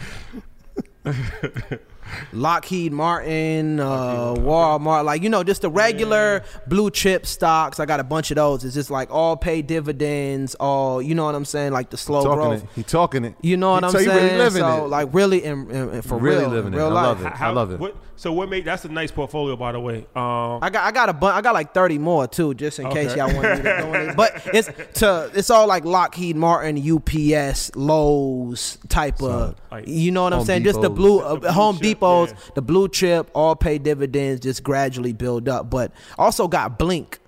Lockheed 2.33 2.91
Martin, 2.93 3.79
uh, 3.79 4.33
Walmart, 4.35 5.05
like 5.05 5.21
you 5.23 5.29
know, 5.29 5.43
just 5.43 5.61
the 5.61 5.69
regular 5.69 6.43
blue 6.67 6.89
chip 6.91 7.25
stocks. 7.25 7.79
I 7.79 7.85
got 7.85 7.99
a 7.99 8.03
bunch 8.03 8.31
of 8.31 8.35
those. 8.35 8.63
It's 8.63 8.73
just 8.75 8.89
like 8.91 9.09
all 9.11 9.37
pay 9.37 9.61
dividends, 9.61 10.55
all 10.55 11.01
you 11.01 11.15
know 11.15 11.25
what 11.25 11.35
I'm 11.35 11.45
saying, 11.45 11.73
like 11.73 11.89
the 11.89 11.97
slow 11.97 12.23
talking 12.23 12.35
growth. 12.43 12.63
it. 12.63 12.69
He 12.75 12.83
talking 12.83 13.25
it. 13.25 13.35
You 13.41 13.57
know 13.57 13.71
what 13.71 13.83
He 13.83 13.87
I'm 13.87 13.91
tell 13.91 14.01
you 14.01 14.07
saying? 14.09 14.23
really 14.25 14.37
living 14.37 14.61
so 14.61 14.85
it. 14.85 14.89
like 14.89 15.09
really, 15.13 15.43
in, 15.43 15.69
in, 15.71 15.89
in- 15.95 16.01
for 16.01 16.17
Really 16.17 16.39
real, 16.41 16.49
living 16.49 16.73
in 16.73 16.79
it. 16.79 16.83
real 16.83 16.87
I 16.97 17.01
love 17.03 17.25
it. 17.25 17.41
I 17.41 17.49
love 17.51 17.71
it. 17.71 17.79
What, 17.79 17.95
so 18.17 18.31
what 18.31 18.49
made 18.49 18.63
that's 18.63 18.85
a 18.85 18.89
nice 18.89 19.11
portfolio, 19.11 19.55
by 19.57 19.73
the 19.73 19.79
way. 19.79 19.97
Um, 20.15 20.59
I 20.61 20.69
got 20.71 20.85
I 20.85 20.91
got 20.91 21.09
a 21.09 21.13
bunch. 21.13 21.35
I 21.35 21.41
got 21.41 21.53
like 21.53 21.73
thirty 21.73 21.97
more 21.97 22.27
too, 22.27 22.53
just 22.53 22.79
in 22.79 22.89
case 22.91 23.13
y'all 23.15 23.27
want 23.27 23.41
me 23.41 23.57
to 23.57 23.63
go 23.81 23.93
in 23.93 24.09
it. 24.11 24.15
But 24.15 24.41
it's 24.53 24.69
to 24.99 25.29
it's 25.33 25.49
all 25.49 25.67
like 25.67 25.83
Lockheed 25.83 26.37
Martin, 26.37 26.77
UPS, 26.77 27.71
Lowe's 27.75 28.77
type 28.87 29.21
of. 29.21 29.55
Like 29.69 29.87
You 29.87 30.11
know 30.11 30.23
what 30.23 30.31
I'm 30.33 30.39
Home 30.39 30.45
saying? 30.45 30.63
Just 30.63 30.81
the 30.81 30.89
blue, 30.89 31.19
The 31.19 31.25
uh, 31.25 31.35
blue 31.37 31.49
Home 31.49 31.75
chip, 31.75 31.81
Depots, 32.05 32.31
yeah. 32.31 32.51
the 32.55 32.61
blue 32.61 32.87
chip, 32.89 33.29
all 33.33 33.55
pay 33.55 33.77
dividends, 33.77 34.41
just 34.41 34.63
gradually 34.63 35.13
build 35.13 35.49
up. 35.49 35.69
But 35.69 35.91
also 36.17 36.47
got 36.47 36.77
Blink 36.77 37.19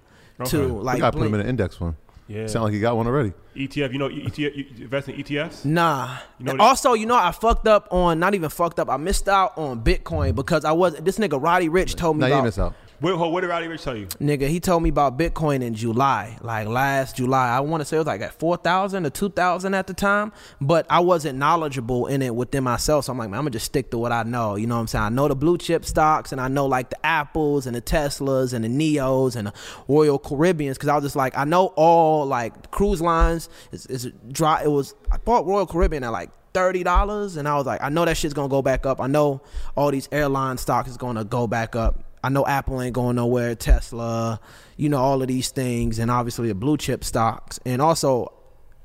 too. 0.45 0.61
Okay. 0.61 0.71
We 0.71 0.80
Like 0.82 0.99
gotta 0.99 1.17
put 1.17 1.28
him 1.28 1.34
in 1.34 1.41
an 1.41 1.47
index 1.47 1.78
fund. 1.78 1.95
Yeah. 2.28 2.47
Sound 2.47 2.65
like 2.65 2.73
he 2.73 2.80
got 2.80 2.97
one 2.97 3.07
already. 3.07 3.32
ETF, 3.55 3.93
you 3.93 3.99
know, 3.99 4.09
ETF, 4.09 4.55
you 4.55 4.65
invest 4.84 5.07
in 5.09 5.15
ETFs. 5.15 5.65
Nah. 5.65 6.17
You 6.39 6.45
know 6.45 6.51
And 6.51 6.61
also, 6.61 6.93
you 6.93 7.05
know, 7.05 7.15
I 7.15 7.32
fucked 7.32 7.67
up 7.67 7.88
on 7.91 8.19
not 8.19 8.36
even 8.36 8.49
fucked 8.49 8.80
up. 8.80 8.89
I 8.89 8.97
missed 8.97 9.30
out 9.30 9.57
on 9.57 9.82
Bitcoin 9.82 10.36
because 10.36 10.65
I 10.65 10.73
was 10.73 10.95
this 10.95 11.17
nigga 11.17 11.41
Roddy 11.41 11.69
Ricch 11.69 11.95
told 11.95 12.17
me 12.17 12.21
Now 12.21 12.28
you 12.28 12.34
about 12.34 12.43
miss 12.43 12.57
What, 13.00 13.41
did 13.41 13.48
Roddy 13.48 13.68
Ricch 13.68 13.84
tell 13.84 13.95
you? 13.95 14.08
Nigga, 14.08 14.48
he 14.48 14.60
told 14.60 14.82
me 14.82 14.89
about 14.89 15.20
Bitcoin 15.20 15.62
in 15.62 15.76
July, 15.76 16.38
like 16.41 16.68
last 16.68 17.16
July. 17.18 17.50
I 17.50 17.60
want 17.60 17.82
to 17.82 17.86
say 17.86 17.98
it 17.98 18.00
was 18.00 18.08
like 18.08 18.22
at 18.22 18.39
4,000 18.39 19.06
or 19.06 19.10
2,000 19.12 19.74
at 19.76 19.86
the 19.86 19.93
time, 19.93 20.32
but 20.60 20.88
I 20.89 21.02
wasn't 21.02 21.38
knowledgeable 21.38 22.08
in 22.08 22.24
it 22.24 22.34
within 22.34 22.64
myself. 22.64 23.06
So 23.06 23.12
I'm 23.12 23.20
like, 23.20 23.30
man, 23.30 23.38
I'm 23.38 23.43
going 23.43 23.52
to 23.52 23.58
just 23.58 23.68
stick 23.68 23.91
to 23.91 24.00
what 24.00 24.12
I 24.12 24.24
know. 24.24 24.56
You 24.56 24.66
know 24.66 24.76
what 24.76 24.82
I'm 24.82 24.88
saying? 24.88 25.04
I 25.04 25.10
know 25.10 25.28
the 25.28 25.36
blue 25.36 25.60
chip 25.60 25.86
stocks 25.86 26.32
and 26.32 26.41
I 26.41 26.48
know 26.48 26.66
like 26.66 26.89
the 26.89 27.06
Apples 27.06 27.68
and 27.68 27.76
the 27.76 27.82
Teslas 27.82 28.54
and 28.54 28.66
the 28.66 28.70
NIOs 28.70 29.36
and 29.36 29.48
the 29.48 29.54
Royal 29.88 30.18
Caribbeans 30.18 30.78
because 30.78 30.89
I 30.89 30.95
was 30.95 31.04
just 31.04 31.16
like, 31.16 31.38
I 31.38 31.43
know 31.43 31.68
all 31.76 32.26
like 32.26 32.72
cruise 32.72 33.02
lines 33.02 33.48
is, 33.72 33.86
is 33.86 34.12
dry. 34.32 34.64
It 34.64 34.72
was, 34.72 34.95
I 35.12 35.18
bought 35.18 35.45
Royal 35.45 35.68
Caribbean 35.68 36.04
at 36.04 36.10
like 36.10 36.32
thirty 36.54 36.82
dollars, 36.82 37.38
and 37.38 37.48
I 37.48 37.56
was 37.56 37.68
like, 37.68 37.84
I 37.84 37.89
know 37.89 38.04
that 38.06 38.18
shit's 38.18 38.34
gonna 38.34 38.48
go 38.50 38.64
back 38.64 38.88
up. 38.88 39.00
I 39.00 39.06
know 39.06 39.41
all 39.76 39.91
these 39.91 40.10
airline 40.12 40.58
stocks 40.58 40.89
is 40.89 40.98
gonna 40.98 41.24
go 41.24 41.45
back 41.45 41.76
up. 41.76 42.04
I 42.28 42.30
know 42.30 42.45
Apple 42.45 42.82
ain't 42.82 42.91
going 42.91 43.15
nowhere, 43.15 43.55
Tesla, 43.55 44.41
you 44.75 44.89
know 44.89 44.97
all 44.97 45.21
of 45.21 45.30
these 45.30 45.49
things, 45.49 45.97
and 45.97 46.11
obviously 46.11 46.49
the 46.49 46.55
blue 46.55 46.75
chip 46.75 47.05
stocks, 47.05 47.57
and 47.65 47.82
also 47.82 48.34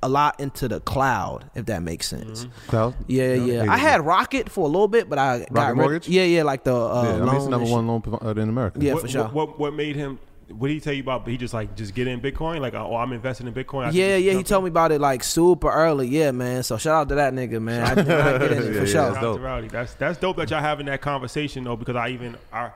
a 0.01 0.09
lot 0.09 0.39
into 0.39 0.69
the 0.69 0.79
cloud, 0.79 1.51
if 1.57 1.67
that 1.67 1.83
makes 1.83 2.07
sense. 2.07 2.47
Cloud. 2.69 2.95
Yeah, 3.09 3.35
yeah. 3.35 3.65
Yeah. 3.65 3.73
I 3.73 3.79
had 3.79 4.07
Rocket 4.07 4.49
for 4.49 4.61
a 4.61 4.69
little 4.69 4.87
bit, 4.87 5.09
but 5.11 5.19
I 5.19 5.45
got 5.53 5.71
rid- 5.71 5.77
Mortgage? 5.77 6.09
Yeah, 6.09 6.23
yeah, 6.23 6.45
like 6.45 6.63
the 6.63 6.73
uh, 6.73 7.03
Yeah, 7.03 7.23
I 7.23 7.25
mean, 7.27 7.35
it's 7.35 7.47
number 7.47 7.69
one 7.69 7.89
loan 7.89 8.01
provider 8.01 8.41
in 8.41 8.49
America. 8.49 8.79
Yeah, 8.81 8.93
what, 8.93 9.03
for 9.03 9.09
sure. 9.09 9.25
What, 9.25 9.35
what, 9.35 9.59
what 9.59 9.75
made 9.75 9.97
him? 9.97 10.21
What 10.49 10.69
did 10.69 10.75
he 10.75 10.81
tell 10.81 10.93
you 10.93 11.03
about? 11.03 11.27
He 11.27 11.37
just 11.37 11.53
like 11.53 11.75
just 11.75 11.95
get 11.97 12.07
in 12.07 12.21
Bitcoin. 12.21 12.61
Like, 12.61 12.75
oh, 12.75 12.95
I'm 12.95 13.13
investing 13.13 13.49
in 13.49 13.55
Bitcoin. 13.55 13.87
I 13.87 13.91
Yeah, 13.91 14.17
yeah, 14.17 14.31
he 14.31 14.37
jump 14.39 14.47
told 14.47 14.65
me 14.65 14.69
about 14.69 14.93
it 14.93 15.01
like 15.01 15.25
super 15.25 15.69
early. 15.69 16.07
Yeah, 16.07 16.31
man. 16.31 16.63
So 16.63 16.77
shout 16.77 16.95
out 16.95 17.09
to 17.09 17.17
that 17.17 17.33
nigga, 17.33 17.61
man. 17.61 17.83
I 17.83 17.95
did 17.97 18.07
not 18.07 18.41
get 18.41 18.53
in 18.53 18.59
it 18.59 18.65
Yeah, 18.67 18.71
for 18.71 18.71
yeah, 18.71 18.79
sure. 18.79 18.87
Shout 18.87 19.17
out 19.17 19.21
dope. 19.23 19.37
to 19.39 19.43
Roddy. 19.43 19.67
That's 19.69 19.95
that's 19.95 20.19
dope 20.19 20.37
that 20.37 20.51
y'all 20.51 20.61
having 20.61 20.87
that 20.87 21.01
conversation 21.01 21.65
though, 21.65 21.77
because 21.77 21.97
I 21.97 22.11
even 22.11 22.37
I. 22.53 22.71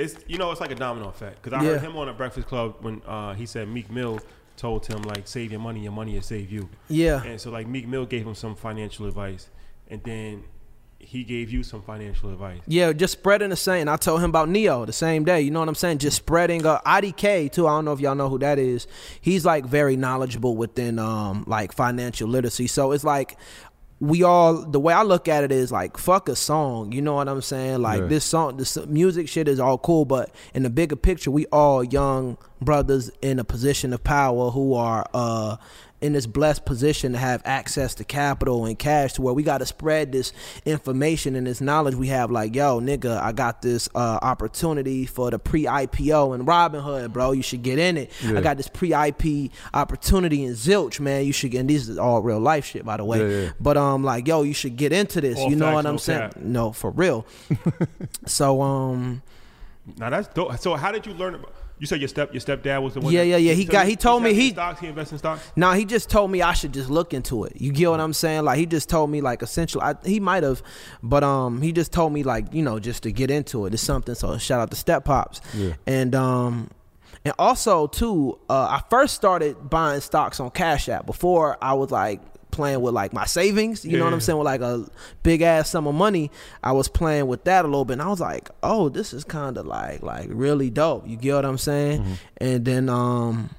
It's 0.00 0.16
you 0.26 0.38
know 0.38 0.50
it's 0.50 0.60
like 0.60 0.70
a 0.70 0.74
domino 0.74 1.08
effect 1.08 1.42
because 1.42 1.58
I 1.58 1.64
heard 1.64 1.80
him 1.80 1.96
on 1.96 2.08
a 2.08 2.14
Breakfast 2.14 2.48
Club 2.48 2.76
when 2.80 3.02
uh, 3.06 3.34
he 3.34 3.46
said 3.46 3.68
Meek 3.68 3.90
Mill 3.90 4.20
told 4.56 4.86
him 4.86 5.02
like 5.02 5.26
save 5.26 5.50
your 5.50 5.60
money, 5.60 5.80
your 5.80 5.92
money 5.92 6.14
will 6.14 6.22
save 6.22 6.50
you. 6.50 6.68
Yeah. 6.88 7.22
And 7.22 7.40
so 7.40 7.50
like 7.50 7.66
Meek 7.66 7.86
Mill 7.86 8.06
gave 8.06 8.26
him 8.26 8.34
some 8.34 8.54
financial 8.54 9.06
advice, 9.06 9.48
and 9.88 10.02
then 10.02 10.44
he 11.00 11.24
gave 11.24 11.50
you 11.50 11.62
some 11.62 11.82
financial 11.82 12.30
advice. 12.30 12.60
Yeah, 12.66 12.92
just 12.92 13.14
spreading 13.14 13.48
the 13.48 13.56
same. 13.56 13.88
I 13.88 13.96
told 13.96 14.20
him 14.20 14.28
about 14.28 14.48
NIO 14.48 14.84
the 14.84 14.92
same 14.92 15.24
day. 15.24 15.40
You 15.40 15.50
know 15.50 15.60
what 15.60 15.68
I'm 15.68 15.74
saying? 15.74 15.98
Just 15.98 16.18
spreading. 16.18 16.64
Uh, 16.64 16.78
IDK 16.82 17.50
too. 17.50 17.66
I 17.66 17.70
don't 17.70 17.86
know 17.86 17.92
if 17.92 18.00
y'all 18.00 18.14
know 18.14 18.28
who 18.28 18.38
that 18.40 18.58
is. 18.58 18.86
He's 19.20 19.44
like 19.44 19.64
very 19.64 19.96
knowledgeable 19.96 20.56
within 20.56 20.98
um 20.98 21.44
like 21.46 21.72
financial 21.72 22.28
literacy. 22.28 22.66
So 22.66 22.92
it's 22.92 23.04
like 23.04 23.38
we 24.00 24.22
all 24.22 24.54
the 24.64 24.80
way 24.80 24.94
I 24.94 25.02
look 25.02 25.28
at 25.28 25.44
it 25.44 25.52
is 25.52 25.70
like 25.70 25.98
fuck 25.98 26.28
a 26.30 26.34
song. 26.36 26.90
You 26.92 27.02
know 27.02 27.14
what 27.14 27.28
I'm 27.28 27.42
saying? 27.42 27.82
Like 27.82 28.00
Yeah. 28.00 28.06
this 28.06 28.24
song, 28.24 28.56
this 28.56 28.78
music 28.86 29.28
shit 29.28 29.46
is 29.46 29.60
all 29.60 29.76
cool, 29.78 30.06
but 30.06 30.30
in 30.54 30.62
the 30.62 30.70
bigger 30.70 30.96
picture, 30.96 31.30
we 31.30 31.44
all 31.46 31.84
young 31.84 32.38
brothers 32.62 33.10
in 33.20 33.38
a 33.38 33.44
position 33.44 33.92
of 33.92 34.02
power 34.02 34.50
who 34.50 34.74
are 34.74 35.06
uh 35.12 35.56
in 36.00 36.12
this 36.14 36.26
blessed 36.26 36.64
position 36.64 37.12
to 37.12 37.18
have 37.18 37.42
access 37.44 37.94
to 37.96 38.04
capital 38.04 38.64
and 38.64 38.78
cash 38.78 39.12
to 39.14 39.22
where 39.22 39.34
we 39.34 39.42
got 39.42 39.58
to 39.58 39.66
spread 39.66 40.12
this 40.12 40.32
information 40.64 41.36
and 41.36 41.46
this 41.46 41.60
knowledge 41.60 41.94
we 41.94 42.06
have 42.08 42.30
like 42.30 42.54
yo 42.54 42.80
nigga 42.80 43.20
i 43.20 43.32
got 43.32 43.60
this 43.62 43.88
uh 43.94 44.18
opportunity 44.22 45.04
for 45.06 45.30
the 45.30 45.38
pre-ipo 45.38 46.34
in 46.34 46.46
robinhood 46.46 47.12
bro 47.12 47.32
you 47.32 47.42
should 47.42 47.62
get 47.62 47.78
in 47.78 47.96
it 47.96 48.10
Yeah. 48.22 48.38
i 48.38 48.40
got 48.40 48.56
this 48.56 48.68
pre-ip 48.68 49.50
opportunity 49.74 50.44
in 50.44 50.52
zilch 50.54 51.00
man 51.00 51.24
you 51.26 51.32
should 51.32 51.50
get 51.50 51.58
and 51.60 51.68
these 51.70 51.88
is 51.88 51.98
all 51.98 52.22
real 52.22 52.40
life 52.40 52.64
shit 52.64 52.84
by 52.84 52.96
the 52.96 53.04
way 53.04 53.18
Yeah, 53.20 53.42
yeah. 53.44 53.50
but 53.60 53.76
um 53.76 54.02
like 54.02 54.26
yo 54.26 54.42
you 54.42 54.54
should 54.54 54.76
get 54.76 54.92
into 54.92 55.20
this 55.20 55.38
All 55.38 55.50
you 55.50 55.56
know 55.56 55.74
what 55.74 55.84
i'm 55.86 55.98
saying 55.98 56.30
cap. 56.30 56.36
no 56.38 56.72
for 56.72 56.90
real 56.90 57.26
so 58.26 58.62
um 58.62 59.22
Now 59.98 60.10
that's 60.10 60.28
dope. 60.28 60.56
So 60.58 60.76
how 60.76 60.92
did 60.92 61.04
you 61.06 61.14
learn 61.14 61.34
about? 61.34 61.52
You 61.80 61.86
said 61.86 62.00
your 62.00 62.08
step 62.08 62.32
your 62.32 62.40
stepdad 62.42 62.82
was 62.82 62.94
the 62.94 63.00
one. 63.00 63.10
Yeah, 63.12 63.20
that- 63.22 63.26
yeah, 63.28 63.36
yeah. 63.38 63.52
He 63.54 63.64
so 63.66 63.72
got- 63.72 63.86
he 63.86 63.96
told 63.96 64.22
me 64.22 64.34
he- 64.34 64.50
stocks. 64.50 64.80
He 64.80 64.86
invests 64.86 65.12
in 65.12 65.18
stocks. 65.18 65.50
Now 65.56 65.72
he 65.72 65.84
just 65.86 66.10
told 66.10 66.30
me 66.30 66.42
I 66.42 66.52
should 66.52 66.72
just 66.74 66.90
look 66.90 67.14
into 67.14 67.44
it. 67.44 67.54
You 67.60 67.72
get 67.72 67.90
what 67.90 68.00
I'm 68.00 68.12
saying? 68.12 68.44
Like 68.44 68.58
he 68.58 68.66
just 68.66 68.88
told 68.90 69.10
me 69.10 69.20
like 69.22 69.42
essentially 69.42 69.82
I, 69.82 69.94
he 70.04 70.20
might 70.20 70.42
have, 70.42 70.62
but 71.02 71.24
um, 71.24 71.62
he 71.62 71.72
just 71.72 71.90
told 71.90 72.12
me 72.12 72.22
like 72.22 72.52
you 72.52 72.62
know 72.62 72.78
just 72.78 73.02
to 73.04 73.12
get 73.12 73.30
into 73.30 73.64
it. 73.66 73.72
It's 73.74 73.82
something. 73.82 74.14
So 74.14 74.36
shout 74.38 74.60
out 74.60 74.70
to 74.70 74.76
Step 74.76 75.04
Pops. 75.06 75.40
Yeah. 75.54 75.72
And 75.86 76.14
um, 76.14 76.70
and 77.24 77.34
also 77.38 77.86
too, 77.86 78.38
uh, 78.50 78.78
I 78.78 78.82
first 78.90 79.14
started 79.14 79.70
buying 79.70 80.00
stocks 80.02 80.38
on 80.38 80.50
Cash 80.50 80.88
App 80.90 81.06
before 81.06 81.56
I 81.62 81.72
was 81.72 81.90
like 81.90 82.20
playing 82.50 82.80
with 82.80 82.94
like 82.94 83.12
my 83.12 83.24
savings. 83.26 83.84
You 83.84 83.98
know 83.98 84.04
what 84.04 84.12
I'm 84.12 84.20
saying? 84.20 84.38
With 84.38 84.44
like 84.46 84.60
a 84.60 84.86
big 85.22 85.42
ass 85.42 85.70
sum 85.70 85.86
of 85.86 85.94
money, 85.94 86.30
I 86.62 86.72
was 86.72 86.88
playing 86.88 87.26
with 87.26 87.44
that 87.44 87.64
a 87.64 87.68
little 87.68 87.84
bit. 87.84 87.94
And 87.94 88.02
I 88.02 88.08
was 88.08 88.20
like, 88.20 88.50
oh, 88.62 88.88
this 88.88 89.12
is 89.12 89.24
kind 89.24 89.56
of 89.56 89.66
like 89.66 90.02
like 90.02 90.28
really 90.30 90.70
dope. 90.70 91.06
You 91.08 91.16
get 91.16 91.34
what 91.36 91.44
I'm 91.44 91.58
saying? 91.58 92.18
And 92.38 92.64
then 92.64 92.88
um. 92.88 93.50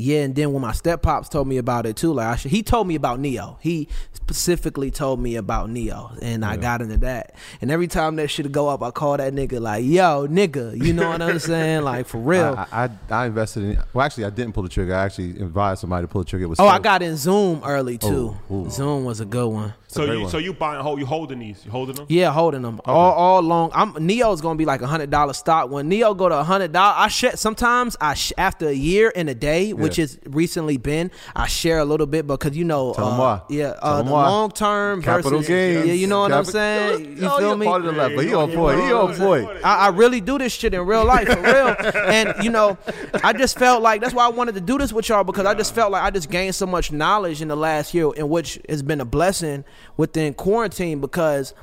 Yeah, 0.00 0.22
and 0.22 0.32
then 0.32 0.52
when 0.52 0.62
my 0.62 0.70
step 0.70 1.02
pops 1.02 1.28
told 1.28 1.48
me 1.48 1.56
about 1.56 1.84
it 1.84 1.96
too, 1.96 2.12
like 2.12 2.26
I 2.28 2.36
should, 2.36 2.52
he 2.52 2.62
told 2.62 2.86
me 2.86 2.94
about 2.94 3.18
NIO. 3.18 3.56
He 3.60 3.88
specifically 4.12 4.92
told 4.92 5.18
me 5.18 5.34
about 5.34 5.68
NIO, 5.70 6.16
and 6.22 6.44
I 6.44 6.56
got 6.56 6.80
into 6.80 6.98
that. 6.98 7.34
And 7.60 7.72
every 7.72 7.88
time 7.88 8.14
that 8.16 8.28
shit 8.28 8.50
go 8.52 8.68
up, 8.68 8.80
I 8.80 8.92
call 8.92 9.16
that 9.16 9.34
nigga 9.34 9.60
like, 9.60 9.84
"Yo, 9.84 10.28
nigga," 10.28 10.80
you 10.80 10.92
know 10.92 11.08
what 11.08 11.20
I'm 11.20 11.38
saying? 11.40 11.82
Like 11.82 12.06
for 12.06 12.18
real. 12.18 12.54
I, 12.56 12.84
I 12.84 12.90
I 13.10 13.26
invested 13.26 13.64
in. 13.64 13.82
Well, 13.92 14.06
actually, 14.06 14.26
I 14.26 14.30
didn't 14.30 14.52
pull 14.52 14.62
the 14.62 14.68
trigger. 14.68 14.94
I 14.94 15.04
actually 15.04 15.30
advised 15.30 15.80
somebody 15.80 16.04
to 16.04 16.08
pull 16.08 16.22
the 16.22 16.28
trigger. 16.28 16.44
It 16.44 16.48
was 16.48 16.60
oh, 16.60 16.68
I 16.68 16.78
got 16.78 17.02
in 17.02 17.16
Zoom 17.16 17.62
early 17.64 17.98
oh, 18.00 18.08
too. 18.08 18.36
Oh. 18.48 18.68
Zoom 18.68 19.04
was 19.04 19.18
a 19.18 19.24
good 19.24 19.48
one. 19.48 19.74
So 19.90 20.04
you 20.04 20.20
one. 20.20 20.30
so 20.30 20.36
you 20.36 20.52
buying 20.52 20.82
hold 20.82 21.00
you 21.00 21.06
holding 21.06 21.38
these 21.38 21.64
you 21.64 21.70
holding 21.70 21.94
them. 21.96 22.04
Yeah, 22.10 22.30
holding 22.30 22.60
them 22.60 22.78
all 22.84 23.12
all 23.14 23.40
long. 23.40 23.70
I'm 23.74 23.94
NIO's 23.94 24.42
gonna 24.42 24.56
be 24.58 24.66
like 24.66 24.82
a 24.82 24.86
hundred 24.86 25.08
dollar 25.10 25.32
stock. 25.32 25.70
When 25.70 25.88
Neo 25.88 26.12
go 26.12 26.28
to 26.28 26.36
a 26.38 26.44
hundred 26.44 26.72
dollar, 26.72 26.94
I 26.98 27.08
share. 27.08 27.36
Sometimes 27.36 27.96
I 27.98 28.12
sh- 28.12 28.34
after 28.36 28.68
a 28.68 28.72
year 28.72 29.10
and 29.16 29.30
a 29.30 29.34
day, 29.34 29.72
which 29.72 29.96
Yeah. 29.96 30.04
is 30.04 30.18
recently 30.26 30.76
been, 30.76 31.10
I 31.34 31.46
share 31.46 31.78
a 31.78 31.86
little 31.86 32.06
bit 32.06 32.26
because 32.26 32.54
you 32.54 32.64
know, 32.64 32.90
uh, 32.92 33.16
why. 33.16 33.40
yeah, 33.48 33.74
uh, 33.80 34.02
the 34.02 34.10
long 34.10 34.50
term 34.50 35.00
Capital 35.00 35.30
versus 35.38 35.48
gains. 35.48 35.86
yeah, 35.86 35.92
you 35.94 36.06
know 36.06 36.20
what 36.20 36.32
I'm 36.32 36.44
Capi- 36.44 36.52
saying. 36.52 37.16
You 37.16 37.26
Oh, 37.26 37.38
feel 37.38 37.56
me? 37.56 37.64
part 37.64 37.80
of 37.80 37.86
the 37.86 37.92
left, 37.98 38.14
but 38.14 38.26
he 38.26 38.34
on 38.34 38.52
point. 38.52 38.80
He 38.82 38.92
on 38.92 39.14
point. 39.14 39.48
I, 39.64 39.86
I 39.86 39.88
really 39.88 40.20
do 40.20 40.36
this 40.38 40.52
shit 40.52 40.74
in 40.74 40.82
real 40.86 41.06
life, 41.06 41.28
for 41.28 41.40
real. 41.40 41.74
and 42.12 42.34
you 42.44 42.50
know, 42.50 42.76
I 43.24 43.32
just 43.32 43.58
felt 43.58 43.80
like 43.82 44.02
that's 44.02 44.12
why 44.12 44.26
I 44.26 44.28
wanted 44.28 44.54
to 44.56 44.60
do 44.60 44.76
this 44.76 44.92
with 44.92 45.08
y'all 45.08 45.24
because 45.24 45.46
I 45.46 45.54
just 45.54 45.74
felt 45.74 45.92
like 45.92 46.02
I 46.02 46.10
just 46.10 46.28
gained 46.30 46.54
so 46.54 46.66
much 46.66 46.92
knowledge 46.92 47.40
in 47.40 47.48
the 47.48 47.56
last 47.56 47.94
year, 47.94 48.12
in 48.14 48.28
which 48.28 48.60
has 48.68 48.82
been 48.82 49.00
a 49.00 49.06
blessing 49.06 49.64
within 49.96 50.34
quarantine 50.34 51.00
because. 51.00 51.54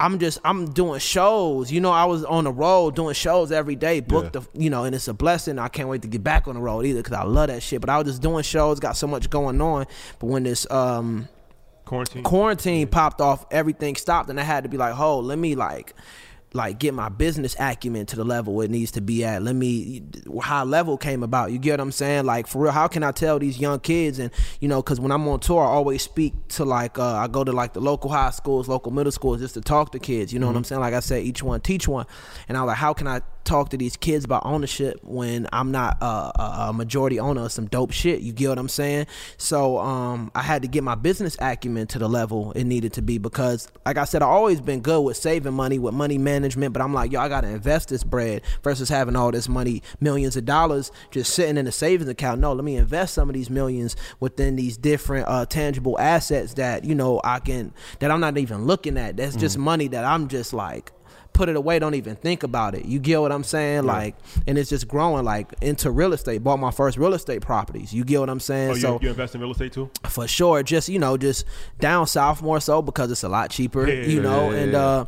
I'm 0.00 0.20
just 0.20 0.38
I'm 0.44 0.70
doing 0.72 1.00
shows. 1.00 1.72
You 1.72 1.80
know, 1.80 1.90
I 1.90 2.04
was 2.04 2.24
on 2.24 2.44
the 2.44 2.52
road 2.52 2.94
doing 2.94 3.14
shows 3.14 3.50
every 3.50 3.74
day, 3.74 3.98
booked 3.98 4.36
Yeah. 4.36 4.42
the 4.52 4.62
you 4.62 4.70
know, 4.70 4.84
and 4.84 4.94
it's 4.94 5.08
a 5.08 5.12
blessing. 5.12 5.58
I 5.58 5.66
can't 5.66 5.88
wait 5.88 6.02
to 6.02 6.08
get 6.08 6.22
back 6.22 6.46
on 6.46 6.54
the 6.54 6.60
road 6.60 6.86
either 6.86 7.00
because 7.00 7.14
I 7.14 7.24
love 7.24 7.48
that 7.48 7.64
shit. 7.64 7.80
But 7.80 7.90
I 7.90 7.98
was 7.98 8.06
just 8.06 8.22
doing 8.22 8.44
shows, 8.44 8.78
got 8.78 8.96
so 8.96 9.08
much 9.08 9.28
going 9.28 9.60
on. 9.60 9.86
But 10.20 10.26
when 10.28 10.44
this 10.44 10.70
um 10.70 11.28
Quarantine. 11.84 12.22
quarantine 12.22 12.86
popped 12.86 13.20
off, 13.20 13.44
everything 13.50 13.96
stopped, 13.96 14.30
and 14.30 14.38
I 14.38 14.44
had 14.44 14.62
to 14.62 14.68
be 14.68 14.76
like, 14.76 14.96
"Oh, 14.96 15.18
let 15.18 15.36
me 15.36 15.56
like." 15.56 15.94
Like 16.54 16.78
get 16.78 16.94
my 16.94 17.10
business 17.10 17.54
acumen 17.58 18.06
to 18.06 18.16
the 18.16 18.24
level 18.24 18.60
it 18.62 18.70
needs 18.70 18.90
to 18.92 19.00
be 19.02 19.24
at. 19.24 19.42
Let 19.42 19.54
me 19.54 20.02
high 20.40 20.62
level 20.62 20.96
came 20.96 21.22
about. 21.22 21.52
You 21.52 21.58
get 21.58 21.72
what 21.72 21.80
I'm 21.80 21.92
saying? 21.92 22.24
Like 22.24 22.46
for 22.46 22.62
real, 22.62 22.72
how 22.72 22.88
can 22.88 23.02
I 23.02 23.12
tell 23.12 23.38
these 23.38 23.58
young 23.58 23.80
kids 23.80 24.18
and 24.18 24.30
you 24.60 24.68
know, 24.68 24.82
because 24.82 24.98
when 24.98 25.12
I'm 25.12 25.26
on 25.28 25.40
tour, 25.40 25.62
I 25.62 25.66
always 25.66 26.02
speak 26.02 26.32
to 26.48 26.64
like 26.64 26.98
uh, 26.98 27.16
I 27.16 27.28
go 27.28 27.44
to 27.44 27.52
like 27.52 27.74
the 27.74 27.80
local 27.80 28.10
high 28.10 28.30
schools, 28.30 28.66
local 28.68 28.92
middle 28.92 29.12
schools, 29.12 29.40
just 29.40 29.54
to 29.54 29.60
talk 29.60 29.92
to 29.92 29.98
kids. 29.98 30.32
You 30.32 30.38
know 30.38 30.46
what 30.46 30.56
I'm 30.56 30.64
saying? 30.64 30.80
Like 30.80 30.94
I 30.94 31.00
said, 31.00 31.22
each 31.24 31.42
one 31.42 31.60
teach 31.60 31.86
one, 31.86 32.06
and 32.48 32.56
I 32.56 32.62
was 32.62 32.68
like, 32.68 32.78
how 32.78 32.94
can 32.94 33.06
I 33.06 33.20
talk 33.48 33.70
to 33.70 33.76
these 33.76 33.96
kids 33.96 34.24
about 34.24 34.44
ownership 34.44 35.00
when 35.02 35.48
I'm 35.52 35.70
not 35.72 35.96
a, 36.02 36.66
a 36.68 36.72
majority 36.74 37.18
owner 37.18 37.44
of 37.46 37.52
some 37.52 37.66
dope 37.66 37.92
shit. 37.92 38.20
You 38.20 38.32
get 38.32 38.50
what 38.50 38.58
I'm 38.58 38.68
saying? 38.68 39.06
So 39.38 39.78
um, 39.78 40.30
I 40.34 40.42
had 40.42 40.62
to 40.62 40.68
get 40.68 40.84
my 40.84 40.94
business 40.94 41.36
acumen 41.40 41.86
to 41.88 41.98
the 41.98 42.08
level 42.08 42.52
it 42.52 42.64
needed 42.64 42.92
to 42.94 43.02
be 43.02 43.18
because, 43.18 43.68
like 43.86 43.96
I 43.96 44.04
said, 44.04 44.22
I've 44.22 44.28
always 44.28 44.60
been 44.60 44.80
good 44.80 45.00
with 45.00 45.16
saving 45.16 45.54
money, 45.54 45.78
with 45.78 45.94
money 45.94 46.18
management. 46.18 46.72
But 46.72 46.82
I'm 46.82 46.92
like, 46.94 47.10
yo, 47.10 47.20
I 47.20 47.28
gotta 47.28 47.48
invest 47.48 47.88
this 47.88 48.04
bread 48.04 48.42
versus 48.62 48.88
having 48.88 49.16
all 49.16 49.30
this 49.30 49.48
money, 49.48 49.82
millions 50.00 50.36
of 50.36 50.44
dollars, 50.44 50.92
just 51.10 51.32
sitting 51.34 51.56
in 51.56 51.66
a 51.66 51.72
savings 51.72 52.08
account. 52.10 52.40
No, 52.40 52.52
let 52.52 52.64
me 52.64 52.76
invest 52.76 53.14
some 53.14 53.28
of 53.28 53.34
these 53.34 53.50
millions 53.50 53.96
within 54.20 54.56
these 54.56 54.76
different 54.76 55.26
uh, 55.28 55.46
tangible 55.46 55.98
assets 55.98 56.54
that 56.54 56.84
you 56.84 56.94
know 56.94 57.20
I 57.24 57.38
can 57.40 57.72
that 58.00 58.10
I'm 58.10 58.20
not 58.20 58.36
even 58.38 58.66
looking 58.66 58.96
at. 58.98 59.16
That's 59.16 59.34
just 59.36 59.56
Mm. 59.56 59.60
money 59.62 59.88
that 59.88 60.04
I'm 60.04 60.28
just 60.28 60.52
like 60.52 60.92
put 61.32 61.48
it 61.48 61.56
away, 61.56 61.78
don't 61.78 61.94
even 61.94 62.16
think 62.16 62.42
about 62.42 62.74
it. 62.74 62.84
You 62.84 62.98
get 62.98 63.20
what 63.20 63.30
I'm 63.30 63.44
saying? 63.44 63.84
Like, 63.84 64.16
and 64.46 64.58
it's 64.58 64.70
just 64.70 64.88
growing 64.88 65.24
like 65.24 65.52
into 65.60 65.90
real 65.90 66.12
estate. 66.12 66.42
Bought 66.42 66.58
my 66.58 66.70
first 66.70 66.98
real 66.98 67.14
estate 67.14 67.42
properties. 67.42 67.92
You 67.92 68.04
get 68.04 68.20
what 68.20 68.30
I'm 68.30 68.40
saying? 68.40 68.70
Oh, 68.70 68.74
you, 68.74 68.80
so 68.80 68.98
you 69.00 69.08
invest 69.08 69.34
in 69.34 69.40
real 69.40 69.52
estate 69.52 69.72
too? 69.72 69.90
for 70.08 70.26
sure, 70.26 70.62
just 70.62 70.88
you 70.88 70.98
know, 70.98 71.16
just 71.16 71.44
down 71.78 72.06
south 72.06 72.42
more 72.42 72.60
so 72.60 72.82
because 72.82 73.10
it's 73.10 73.22
a 73.22 73.28
lot 73.28 73.50
cheaper. 73.50 73.88
Yeah, 73.88 74.02
you 74.02 74.20
know, 74.20 74.50
yeah, 74.50 74.58
and 74.58 74.72
yeah. 74.72 74.78
uh 74.78 75.04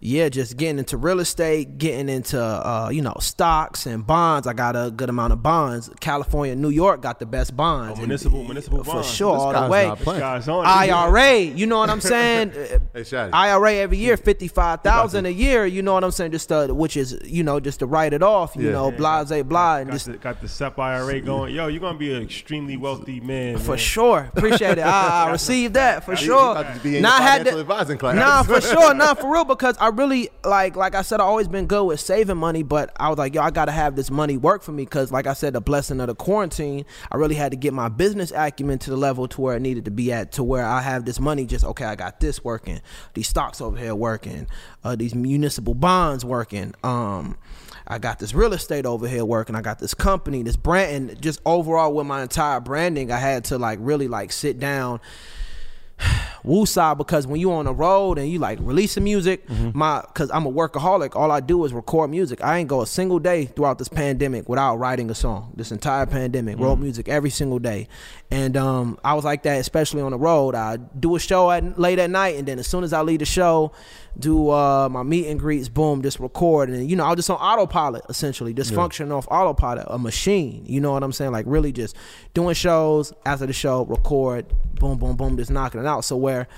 yeah, 0.00 0.28
just 0.28 0.56
getting 0.56 0.78
into 0.78 0.96
real 0.96 1.20
estate, 1.20 1.78
getting 1.78 2.08
into 2.08 2.40
uh, 2.40 2.88
you 2.92 3.02
know 3.02 3.14
stocks 3.20 3.86
and 3.86 4.06
bonds. 4.06 4.46
I 4.46 4.52
got 4.52 4.76
a 4.76 4.90
good 4.90 5.08
amount 5.08 5.32
of 5.32 5.42
bonds. 5.42 5.90
California, 6.00 6.54
New 6.54 6.68
York 6.70 7.00
got 7.00 7.18
the 7.18 7.26
best 7.26 7.56
bonds. 7.56 7.90
Oh, 7.90 8.02
And- 8.02 8.08
municipal- 8.08 8.44
municipal 8.44 8.84
for 8.84 8.92
bonds. 8.94 9.10
sure, 9.10 9.34
This 9.34 9.42
all 9.42 9.62
the 9.64 9.68
way. 9.70 9.86
not. 9.86 10.04
Guys 10.04 10.48
on 10.48 10.64
it. 10.64 10.68
IRA, 10.68 11.38
you 11.40 11.66
know 11.66 11.78
what 11.78 11.90
I'm 11.90 12.00
saying? 12.00 12.52
Hey. 12.96 13.30
IRA 13.32 13.74
every 13.74 13.98
year, 13.98 14.16
fifty 14.16 14.48
five 14.48 14.80
thousand 14.82 15.26
a 15.26 15.30
year. 15.30 15.66
You 15.66 15.82
know 15.82 15.92
what 15.94 16.02
I'm 16.04 16.10
saying? 16.10 16.32
Just 16.32 16.50
uh, 16.50 16.68
which 16.68 16.96
is 16.96 17.18
you 17.24 17.42
know 17.42 17.60
just 17.60 17.80
to 17.80 17.86
write 17.86 18.12
it 18.14 18.22
off. 18.22 18.56
You 18.56 18.66
Yeah. 18.66 18.72
know, 18.72 18.90
Yeah. 18.90 18.96
blase 19.24 19.42
blah, 19.44 19.76
and 19.76 19.88
Got 19.88 19.92
just 19.92 20.06
the, 20.06 20.12
got 20.16 20.40
the 20.40 20.48
SEP 20.48 20.78
IRA 20.78 21.20
going. 21.20 21.54
Yo, 21.54 21.66
you're 21.68 21.80
gonna 21.80 21.98
be 21.98 22.14
an 22.14 22.22
extremely 22.22 22.76
wealthy 22.76 23.20
man. 23.20 23.58
for 23.58 23.72
man. 23.72 23.78
sure. 23.78 24.30
Appreciate 24.34 24.78
it. 24.78 24.82
I, 24.86 25.26
I 25.26 25.30
received 25.32 25.74
that 25.74 26.04
for 26.04 26.16
sure. 26.16 26.52
about 26.52 26.74
to 26.74 26.80
be 26.80 26.96
in 26.96 27.02
Nah, 27.02 27.10
your 27.18 27.18
I 27.18 27.22
had 27.30 27.44
to- 27.46 27.58
advising 27.60 27.98
class. 27.98 28.16
Nah, 28.16 28.42
for 28.42 28.60
sure, 28.60 28.94
nah, 28.94 29.14
for 29.14 29.30
real. 29.32 29.44
Because 29.44 29.76
I 29.78 29.85
really 29.88 30.30
like, 30.44 30.76
like 30.76 30.94
I 30.94 31.02
said, 31.02 31.20
I 31.20 31.24
always 31.24 31.48
been 31.48 31.66
good 31.66 31.84
with 31.84 32.00
saving 32.00 32.36
money, 32.36 32.62
but 32.62 32.92
I 32.96 33.08
was 33.08 33.18
like, 33.18 33.34
yo, 33.34 33.42
I 33.42 33.50
gotta 33.50 33.72
have 33.72 33.96
this 33.96 34.10
money 34.10 34.36
work 34.36 34.62
for 34.62 34.72
me. 34.72 34.84
Because, 34.84 35.12
like 35.12 35.26
I 35.26 35.32
said, 35.32 35.52
the 35.52 35.60
blessing 35.60 36.00
of 36.00 36.06
the 36.06 36.14
quarantine, 36.14 36.84
I 37.10 37.16
really 37.16 37.34
had 37.34 37.52
to 37.52 37.56
get 37.56 37.72
my 37.72 37.88
business 37.88 38.32
acumen 38.34 38.78
to 38.80 38.90
the 38.90 38.96
level 38.96 39.28
to 39.28 39.40
where 39.40 39.56
it 39.56 39.60
needed 39.60 39.84
to 39.86 39.90
be 39.90 40.12
at, 40.12 40.32
to 40.32 40.44
where 40.44 40.64
I 40.64 40.80
have 40.80 41.04
this 41.04 41.20
money. 41.20 41.46
Just 41.46 41.64
okay, 41.64 41.84
I 41.84 41.94
got 41.94 42.20
this 42.20 42.44
working, 42.44 42.80
these 43.14 43.28
stocks 43.28 43.60
over 43.60 43.76
here 43.76 43.94
working, 43.94 44.46
uh, 44.84 44.96
these 44.96 45.14
municipal 45.14 45.74
bonds 45.74 46.24
working. 46.24 46.74
Um, 46.82 47.36
I 47.88 47.98
got 47.98 48.18
this 48.18 48.34
real 48.34 48.52
estate 48.52 48.84
over 48.84 49.06
here 49.06 49.24
working. 49.24 49.54
I 49.54 49.62
got 49.62 49.78
this 49.78 49.94
company, 49.94 50.42
this 50.42 50.56
brand, 50.56 51.10
and 51.10 51.22
just 51.22 51.40
overall 51.46 51.92
with 51.92 52.06
my 52.06 52.22
entire 52.22 52.60
branding, 52.60 53.12
I 53.12 53.18
had 53.18 53.44
to 53.46 53.58
like 53.58 53.78
really 53.80 54.08
like 54.08 54.32
sit 54.32 54.58
down 54.58 55.00
woosah 56.44 56.96
because 56.96 57.26
when 57.26 57.40
you 57.40 57.52
on 57.52 57.64
the 57.64 57.74
road 57.74 58.18
and 58.18 58.28
you 58.28 58.38
like 58.38 58.58
releasing 58.60 59.04
music, 59.04 59.48
my 59.74 60.02
because 60.06 60.30
I'm 60.30 60.46
a 60.46 60.52
workaholic, 60.52 61.16
all 61.16 61.30
I 61.32 61.40
do 61.40 61.64
is 61.64 61.72
record 61.72 62.10
music. 62.10 62.42
I 62.42 62.58
ain't 62.58 62.68
go 62.68 62.82
a 62.82 62.86
single 62.86 63.18
day 63.18 63.46
throughout 63.46 63.78
this 63.78 63.88
pandemic 63.88 64.48
without 64.48 64.76
writing 64.76 65.10
a 65.10 65.14
song. 65.14 65.52
This 65.56 65.72
entire 65.72 66.06
pandemic, 66.06 66.58
wrote 66.58 66.78
music 66.78 67.08
every 67.08 67.30
single 67.30 67.58
day, 67.58 67.88
and 68.30 68.56
um, 68.56 68.98
I 69.04 69.14
was 69.14 69.24
like 69.24 69.42
that, 69.44 69.58
especially 69.58 70.02
on 70.02 70.12
the 70.12 70.18
road. 70.18 70.54
I 70.54 70.76
do 70.76 71.16
a 71.16 71.20
show 71.20 71.50
at 71.50 71.78
late 71.78 71.98
at 71.98 72.10
night, 72.10 72.36
and 72.36 72.46
then 72.46 72.58
as 72.58 72.66
soon 72.66 72.84
as 72.84 72.92
I 72.92 73.02
leave 73.02 73.20
the 73.20 73.24
show, 73.26 73.72
do 74.18 74.50
uh, 74.50 74.88
my 74.88 75.02
meet 75.02 75.26
and 75.26 75.38
greets, 75.38 75.68
boom, 75.68 76.02
just 76.02 76.18
record, 76.20 76.70
and 76.70 76.88
you 76.88 76.96
know 76.96 77.04
I 77.04 77.10
was 77.10 77.16
just 77.16 77.30
on 77.30 77.36
autopilot 77.36 78.04
essentially, 78.08 78.54
just 78.54 78.72
functioning 78.74 79.12
off 79.12 79.26
autopilot, 79.30 79.86
a 79.88 79.98
machine. 79.98 80.64
You 80.66 80.80
know 80.80 80.92
what 80.92 81.02
I'm 81.02 81.12
saying? 81.12 81.32
Like 81.32 81.44
really 81.48 81.72
just 81.72 81.96
doing 82.34 82.54
shows 82.54 83.12
after 83.24 83.46
the 83.46 83.52
show, 83.52 83.84
record, 83.84 84.46
boom, 84.74 84.98
boom, 84.98 85.16
boom, 85.16 85.36
just 85.36 85.50
knocking 85.50 85.80
it 85.80 85.86
out. 85.86 86.04
So 86.04 86.16
where, 86.16 86.48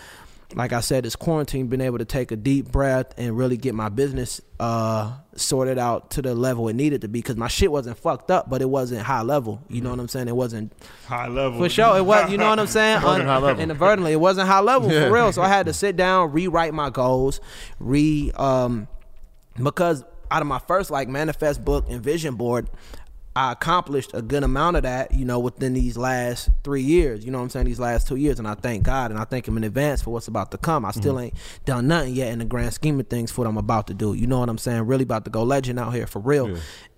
like 0.55 0.72
I 0.72 0.80
said, 0.80 1.05
this 1.05 1.14
quarantine, 1.14 1.66
been 1.66 1.82
able 1.82 1.99
to 1.99 2.07
take 2.07 2.32
a 2.32 2.36
deep 2.36 2.72
breath 2.72 3.12
and 3.18 3.36
really 3.36 3.59
get 3.59 3.74
my 3.74 3.90
business 3.90 4.40
uh, 4.59 5.12
sorted 5.36 5.76
out 5.78 6.11
to 6.12 6.22
the 6.22 6.34
level 6.34 6.68
it 6.68 6.72
needed 6.74 7.03
to 7.03 7.09
be, 7.09 7.18
because 7.18 7.36
my 7.36 7.49
shit 7.49 7.70
wasn't 7.70 7.99
fucked 7.99 8.30
up, 8.30 8.49
but 8.49 8.62
it 8.62 8.68
wasn't 8.70 9.03
high 9.03 9.20
level. 9.20 9.62
You 9.68 9.82
know 9.82 9.90
what 9.90 10.01
I'm 10.01 10.09
saying? 10.09 10.26
It 10.28 10.34
wasn't 10.36 10.72
High 11.07 11.28
level. 11.28 11.59
for 11.61 11.68
sure, 11.68 11.99
it 11.99 12.03
was. 12.07 12.30
You 12.30 12.38
know 12.38 12.49
what 12.49 12.59
I'm 12.59 12.66
saying? 12.66 13.03
wasn't 13.05 13.28
high 13.28 13.36
level. 13.38 13.62
Inadvertently, 13.62 14.12
it 14.12 14.20
wasn't 14.20 14.49
high 14.49 14.61
level 14.61 14.90
Yeah. 14.90 15.09
for 15.09 15.12
real. 15.14 15.32
So 15.32 15.42
I 15.42 15.49
had 15.49 15.66
to 15.66 15.74
sit 15.74 15.96
down, 15.96 16.32
rewrite 16.32 16.72
my 16.72 16.88
goals, 16.88 17.40
re 17.78 18.32
um, 18.36 18.88
because 19.62 20.03
out 20.30 20.40
of 20.42 20.49
my 20.49 20.59
first 20.61 20.90
like 20.90 21.09
manifest 21.09 21.62
book 21.64 21.86
and 21.90 22.03
vision 22.03 22.36
board, 22.36 22.68
I 23.39 23.53
accomplished 23.53 24.11
a 24.14 24.20
good 24.20 24.43
amount 24.43 24.78
of 24.78 24.82
that, 24.82 25.14
you 25.14 25.24
know, 25.24 25.39
within 25.39 25.72
these 25.72 25.97
last 25.97 26.51
three 26.64 26.82
years. 26.82 27.24
You 27.24 27.30
know 27.30 27.39
what 27.39 27.45
I'm 27.45 27.51
saying? 27.51 27.66
These 27.66 27.78
last 27.78 28.09
two 28.09 28.16
years, 28.16 28.41
and 28.41 28.49
I 28.49 28.55
thank 28.55 28.82
God 28.82 29.12
and 29.12 29.20
I 29.20 29.22
thank 29.22 29.47
Him 29.47 29.57
in 29.57 29.62
advance 29.62 30.03
for 30.03 30.11
what's 30.11 30.26
about 30.26 30.51
to 30.51 30.59
come. 30.59 30.84
I 30.84 30.91
still 30.91 31.20
ain't 31.20 31.34
done 31.64 31.86
nothing 31.86 32.14
yet 32.14 32.32
in 32.32 32.41
the 32.41 32.45
grand 32.45 32.74
scheme 32.74 32.99
of 32.99 33.07
things 33.07 33.30
for 33.30 33.43
what 33.43 33.49
I'm 33.49 33.57
about 33.57 33.86
to 33.86 33.95
do. 33.95 34.12
You 34.12 34.26
know 34.26 34.41
what 34.41 34.49
I'm 34.49 34.59
saying? 34.59 34.82
Really 34.86 35.05
about 35.05 35.24
to 35.26 35.30
go 35.30 35.45
legend 35.45 35.78
out 35.78 35.95
here 35.95 36.09
for 36.09 36.18
real. 36.18 36.49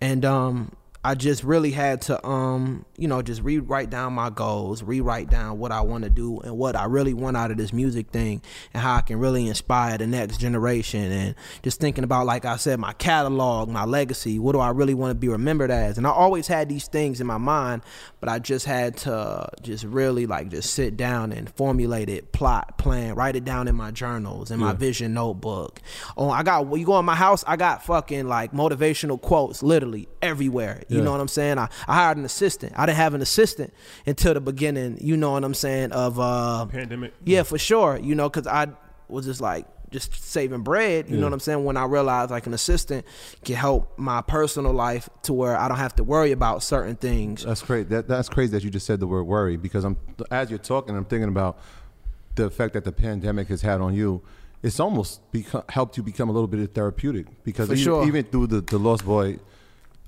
And 0.00 0.24
um, 0.24 0.72
I 1.02 1.14
just 1.14 1.44
really 1.44 1.70
had 1.70 2.02
to, 2.02 2.26
um, 2.26 2.84
you 2.98 3.08
know, 3.08 3.22
just 3.22 3.42
rewrite 3.42 3.88
down 3.88 4.12
my 4.12 4.28
goals, 4.28 4.82
rewrite 4.82 5.30
down 5.30 5.58
what 5.58 5.72
I 5.72 5.80
want 5.80 6.04
to 6.04 6.10
do 6.10 6.40
and 6.40 6.58
what 6.58 6.76
I 6.76 6.84
really 6.84 7.14
want 7.14 7.38
out 7.38 7.50
of 7.50 7.56
this 7.56 7.72
music 7.72 8.10
thing, 8.10 8.42
and 8.74 8.82
how 8.82 8.96
I 8.96 9.00
can 9.00 9.18
really 9.18 9.48
inspire 9.48 9.96
the 9.96 10.06
next 10.06 10.36
generation. 10.36 11.10
And 11.10 11.34
just 11.62 11.80
thinking 11.80 12.04
about, 12.04 12.26
like 12.26 12.44
I 12.44 12.56
said, 12.56 12.78
my 12.80 12.92
catalog, 12.92 13.70
my 13.70 13.86
legacy. 13.86 14.38
What 14.38 14.52
do 14.52 14.58
I 14.58 14.68
really 14.68 14.92
want 14.92 15.12
to 15.12 15.14
be 15.14 15.28
remembered 15.28 15.70
as? 15.70 15.96
And 15.96 16.06
I 16.06 16.10
always 16.10 16.46
had 16.48 16.68
these 16.68 16.86
things 16.86 17.18
in 17.18 17.26
my 17.26 17.38
mind, 17.38 17.80
but 18.20 18.28
I 18.28 18.38
just 18.38 18.66
had 18.66 18.98
to 18.98 19.48
just 19.62 19.82
really 19.84 20.26
like 20.26 20.50
just 20.50 20.74
sit 20.74 20.96
down 20.96 21.32
and 21.32 21.48
formulate 21.50 22.08
it, 22.08 22.32
plot, 22.32 22.76
plan, 22.78 23.14
write 23.14 23.34
it 23.34 23.44
down 23.44 23.66
in 23.66 23.74
my 23.74 23.90
journals, 23.90 24.50
in 24.50 24.60
my 24.60 24.72
vision 24.74 25.14
notebook. 25.14 25.80
Oh, 26.16 26.28
I 26.30 26.42
got 26.42 26.66
when 26.66 26.80
you 26.80 26.86
go 26.86 26.98
in 26.98 27.04
my 27.06 27.14
house, 27.14 27.42
I 27.46 27.56
got 27.56 27.84
fucking 27.84 28.28
like 28.28 28.52
motivational 28.52 29.20
quotes 29.20 29.62
literally 29.62 30.06
everywhere. 30.20 30.82
You 30.88 30.98
Yeah. 30.98 31.04
know 31.04 31.12
what 31.12 31.20
I'm 31.20 31.28
saying? 31.28 31.58
I, 31.58 31.68
I 31.88 31.94
hired 31.94 32.18
an 32.18 32.24
assistant. 32.24 32.74
I 32.76 32.86
didn't 32.86 32.98
have 32.98 33.14
an 33.14 33.22
assistant 33.22 33.72
until 34.06 34.34
the 34.34 34.40
beginning, 34.40 34.98
you 35.00 35.16
know 35.16 35.32
what 35.32 35.44
I'm 35.44 35.54
saying, 35.54 35.92
of 35.92 36.20
uh 36.20 36.66
Pandemic. 36.66 37.14
yeah, 37.24 37.42
for 37.42 37.58
sure. 37.58 37.98
You 38.02 38.14
know, 38.14 38.28
because 38.28 38.46
I 38.46 38.68
was 39.08 39.24
just 39.26 39.40
like 39.40 39.66
just 39.90 40.14
saving 40.22 40.62
bread. 40.62 41.08
You 41.08 41.16
know 41.16 41.26
what 41.26 41.32
I'm 41.32 41.40
saying? 41.40 41.64
When 41.64 41.76
I 41.76 41.84
realized 41.84 42.30
like 42.30 42.46
an 42.46 42.54
assistant 42.54 43.04
can 43.44 43.56
help 43.56 43.98
my 43.98 44.22
personal 44.22 44.72
life 44.72 45.08
to 45.22 45.32
where 45.32 45.56
I 45.56 45.68
don't 45.68 45.78
have 45.78 45.96
to 45.96 46.04
worry 46.04 46.32
about 46.32 46.62
certain 46.62 46.96
things. 46.96 47.44
That's 47.44 47.62
crazy. 47.62 47.88
That, 47.88 48.08
that's 48.08 48.28
crazy 48.28 48.52
that 48.52 48.62
you 48.64 48.70
just 48.70 48.86
said 48.86 49.00
the 49.00 49.06
word 49.06 49.24
worry 49.24 49.56
because 49.56 49.84
I'm 49.84 49.96
as 50.30 50.50
you're 50.50 50.58
talking, 50.58 50.96
I'm 50.96 51.04
thinking 51.04 51.28
about 51.28 51.58
the 52.36 52.44
effect 52.44 52.74
that 52.74 52.84
the 52.84 52.92
pandemic 52.92 53.48
has 53.48 53.62
had 53.62 53.80
on 53.80 53.94
you. 53.94 54.22
It's 54.62 54.78
almost 54.78 55.30
become, 55.32 55.64
helped 55.68 55.96
you 55.96 56.02
become 56.02 56.28
a 56.28 56.32
little 56.32 56.46
bit 56.46 56.74
therapeutic 56.74 57.26
because 57.44 57.68
even, 57.70 57.78
sure. 57.82 58.06
even 58.06 58.24
through 58.24 58.48
the, 58.48 58.60
the 58.60 58.78
Lost 58.78 59.04
Boy 59.04 59.38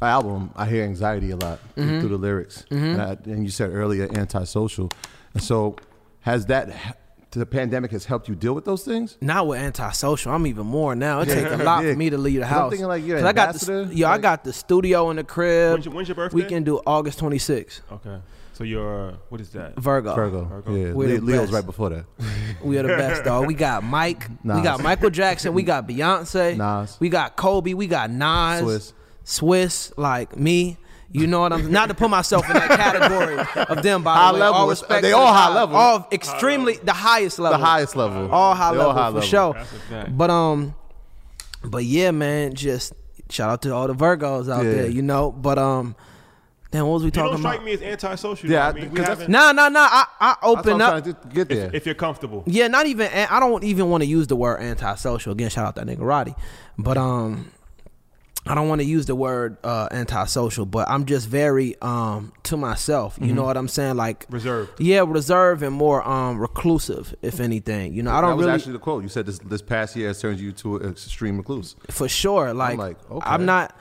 album, 0.01 0.51
I 0.55 0.67
hear 0.67 0.85
anxiety 0.85 1.31
a 1.31 1.37
lot 1.37 1.59
Mm-hmm. 1.77 2.01
through 2.01 2.09
the 2.11 2.19
lyrics. 2.19 2.65
And, 2.71 3.01
I, 3.01 3.17
and 3.25 3.45
you 3.45 3.51
said 3.51 3.71
earlier 3.73 4.09
antisocial, 4.15 4.91
and 5.33 5.43
so 5.43 5.77
has 6.21 6.47
that 6.47 6.99
the 7.39 7.47
pandemic 7.47 7.91
has 7.93 8.05
helped 8.05 8.29
you 8.29 8.35
deal 8.35 8.55
with 8.55 8.65
those 8.65 8.85
things? 8.85 9.17
Not 9.21 9.47
with 9.47 9.59
antisocial. 9.61 10.33
I'm 10.33 10.47
even 10.47 10.67
more 10.67 10.95
now. 10.95 11.21
It 11.21 11.27
takes 11.27 11.51
a 11.53 11.57
lot 11.65 11.85
Yeah. 11.85 11.93
for 11.93 11.99
me 11.99 12.11
to 12.11 12.19
leave 12.19 12.41
the 12.41 12.47
'Cause 12.47 12.53
I'm 12.53 12.59
house. 12.59 12.71
thinking 12.71 12.89
like 12.89 13.05
you're 13.05 13.19
'Cause 13.19 13.27
I 13.27 13.33
got 13.33 13.47
ambassador, 13.49 13.85
the, 13.87 13.95
yo, 13.97 14.09
I 14.09 14.19
got 14.19 14.45
the 14.45 14.53
studio 14.53 15.11
in 15.11 15.17
the 15.17 15.25
crib. 15.25 15.73
When's 15.73 15.85
your- 15.87 15.95
when's 15.95 16.09
your 16.09 16.15
birthday? 16.17 16.35
We 16.37 16.45
can 16.45 16.63
do 16.65 16.81
August 16.87 17.19
26th. 17.21 17.81
Okay. 17.93 18.19
So 18.55 18.65
you're 18.65 19.15
what 19.31 19.41
is 19.41 19.49
that? 19.51 19.77
Virgo. 19.81 20.15
Virgo, 20.15 20.45
Virgo. 20.45 20.75
yeah, 20.75 20.93
We're 20.93 21.19
Le- 21.21 21.25
Leo's 21.25 21.51
right 21.53 21.65
before 21.65 21.89
that. 21.91 22.05
We 22.63 22.79
are 22.79 22.83
the 22.83 22.89
best, 22.89 23.25
dog. 23.25 23.47
We 23.47 23.55
got 23.55 23.83
Mike. 23.83 24.29
Nas. 24.45 24.57
We 24.59 24.63
got 24.63 24.83
Michael 24.83 25.11
Jackson. 25.11 25.55
We 25.55 25.63
got 25.63 25.89
Beyonce. 25.89 26.57
Nas. 26.57 26.97
We 27.01 27.09
got 27.09 27.35
Kobe. 27.37 27.73
We 27.75 27.87
got 27.87 28.11
Nas. 28.11 28.63
Swizz. 28.63 28.93
Swizz, 29.25 29.93
like 29.97 30.37
me. 30.37 30.77
You 31.15 31.27
know 31.27 31.41
what 31.41 31.53
I'm 31.53 31.71
not 31.71 31.89
to 31.89 31.95
put 31.95 32.09
myself 32.09 32.47
in 32.49 32.55
that 32.55 32.69
category 32.79 33.39
of 33.69 33.83
them 33.83 34.03
by 34.03 34.15
High 34.15 34.29
the 34.29 34.35
way. 34.35 34.41
level. 34.41 34.55
All 34.61 34.69
respect 34.69 35.03
They 35.03 35.13
all 35.13 35.27
the 35.27 35.33
high 35.33 35.55
level. 35.55 35.77
All 35.77 36.09
extremely 36.11 36.77
the 36.79 36.93
highest 36.95 37.39
level. 37.39 37.59
The 37.59 37.65
highest 37.65 37.97
level, 37.97 38.31
All 38.31 38.55
high 38.55 38.73
They 38.73 38.79
level 38.79 38.93
high 38.95 39.09
for 39.09 39.15
level. 39.17 39.21
sure. 39.29 39.53
That's 39.55 39.73
a 39.73 39.77
fact. 39.77 40.17
But 40.17 40.31
um 40.31 40.75
but 41.65 41.85
yeah, 41.85 42.11
man, 42.13 42.55
just 42.55 42.95
shout 43.29 43.51
out 43.51 43.63
to 43.63 43.75
all 43.75 43.87
the 43.89 43.95
Virgos 43.95 44.51
out 44.51 44.65
Yeah. 44.65 44.73
there, 44.73 44.87
you 44.89 45.03
know. 45.03 45.31
But 45.33 45.59
um 45.59 45.97
then 46.71 46.87
what 46.87 46.95
was 46.95 47.03
we 47.03 47.09
You 47.09 47.11
talking 47.11 47.31
don't 47.33 47.39
strike 47.41 47.57
about? 47.57 47.67
me 47.67 47.73
as 47.75 47.83
antisocial. 47.83 48.49
Yeah, 48.51 48.73
though. 48.73 48.79
I 48.79 48.81
mean, 48.81 48.85
we 48.85 48.89
because 49.01 49.19
that's- 49.19 49.19
haven't. 49.19 49.33
Nah, 49.33 49.53
nah, 49.53 49.69
nah. 49.69 49.81
I, 49.91 50.05
I 50.19 50.29
That's 50.31 50.43
what 50.43 50.59
open 50.61 50.73
I'm 50.81 50.97
up. 50.97 51.05
to 51.05 51.17
get 51.35 51.49
there. 51.51 51.71
if 51.75 51.85
you're 51.85 51.95
comfortable. 51.95 52.43
Yeah, 52.47 52.69
not 52.69 52.87
even. 52.87 53.11
I 53.13 53.39
don't 53.41 53.63
even 53.65 53.91
want 53.91 54.03
to 54.03 54.09
use 54.09 54.27
the 54.29 54.37
word 54.37 54.61
antisocial. 54.63 55.33
Again, 55.33 55.51
shout 55.51 55.67
out 55.67 55.75
that 55.75 55.87
nigga 55.87 55.99
Roddy. 56.01 56.35
But 56.79 56.97
um, 56.97 57.51
I 58.45 58.55
don't 58.57 58.69
want 58.69 58.81
to 58.81 58.85
use 58.85 59.07
the 59.07 59.15
word 59.15 59.57
uh, 59.63 59.89
antisocial. 59.93 60.67
But 60.67 60.89
I'm 60.91 61.05
just 61.05 61.29
very 61.29 61.81
um 61.81 62.33
to 62.45 62.57
myself. 62.57 63.19
You 63.21 63.33
know 63.33 63.45
what 63.45 63.57
I'm 63.57 63.69
saying? 63.69 63.97
Like 63.97 64.27
Reserved. 64.31 64.81
Yeah, 64.81 65.05
reserved 65.07 65.63
and 65.63 65.75
more 65.75 66.07
um 66.07 66.39
reclusive, 66.39 67.15
if 67.23 67.41
anything. 67.41 67.95
You 67.95 68.03
know, 68.03 68.13
I 68.13 68.21
don't 68.21 68.37
was 68.37 68.45
really 68.45 68.55
actually 68.57 68.73
the 68.73 68.79
quote. 68.81 69.03
You 69.03 69.09
said 69.09 69.27
this 69.27 69.39
this 69.39 69.63
past 69.63 69.95
year 69.97 70.09
has 70.09 70.21
turned 70.21 70.41
you 70.41 70.53
to 70.53 70.77
an 70.79 70.91
extreme 70.91 71.37
recluse. 71.39 71.77
for 71.91 72.09
sure. 72.09 72.53
Like, 72.53 72.79
like, 72.79 73.11
okay. 73.11 73.27
I'm 73.29 73.45
not. 73.47 73.77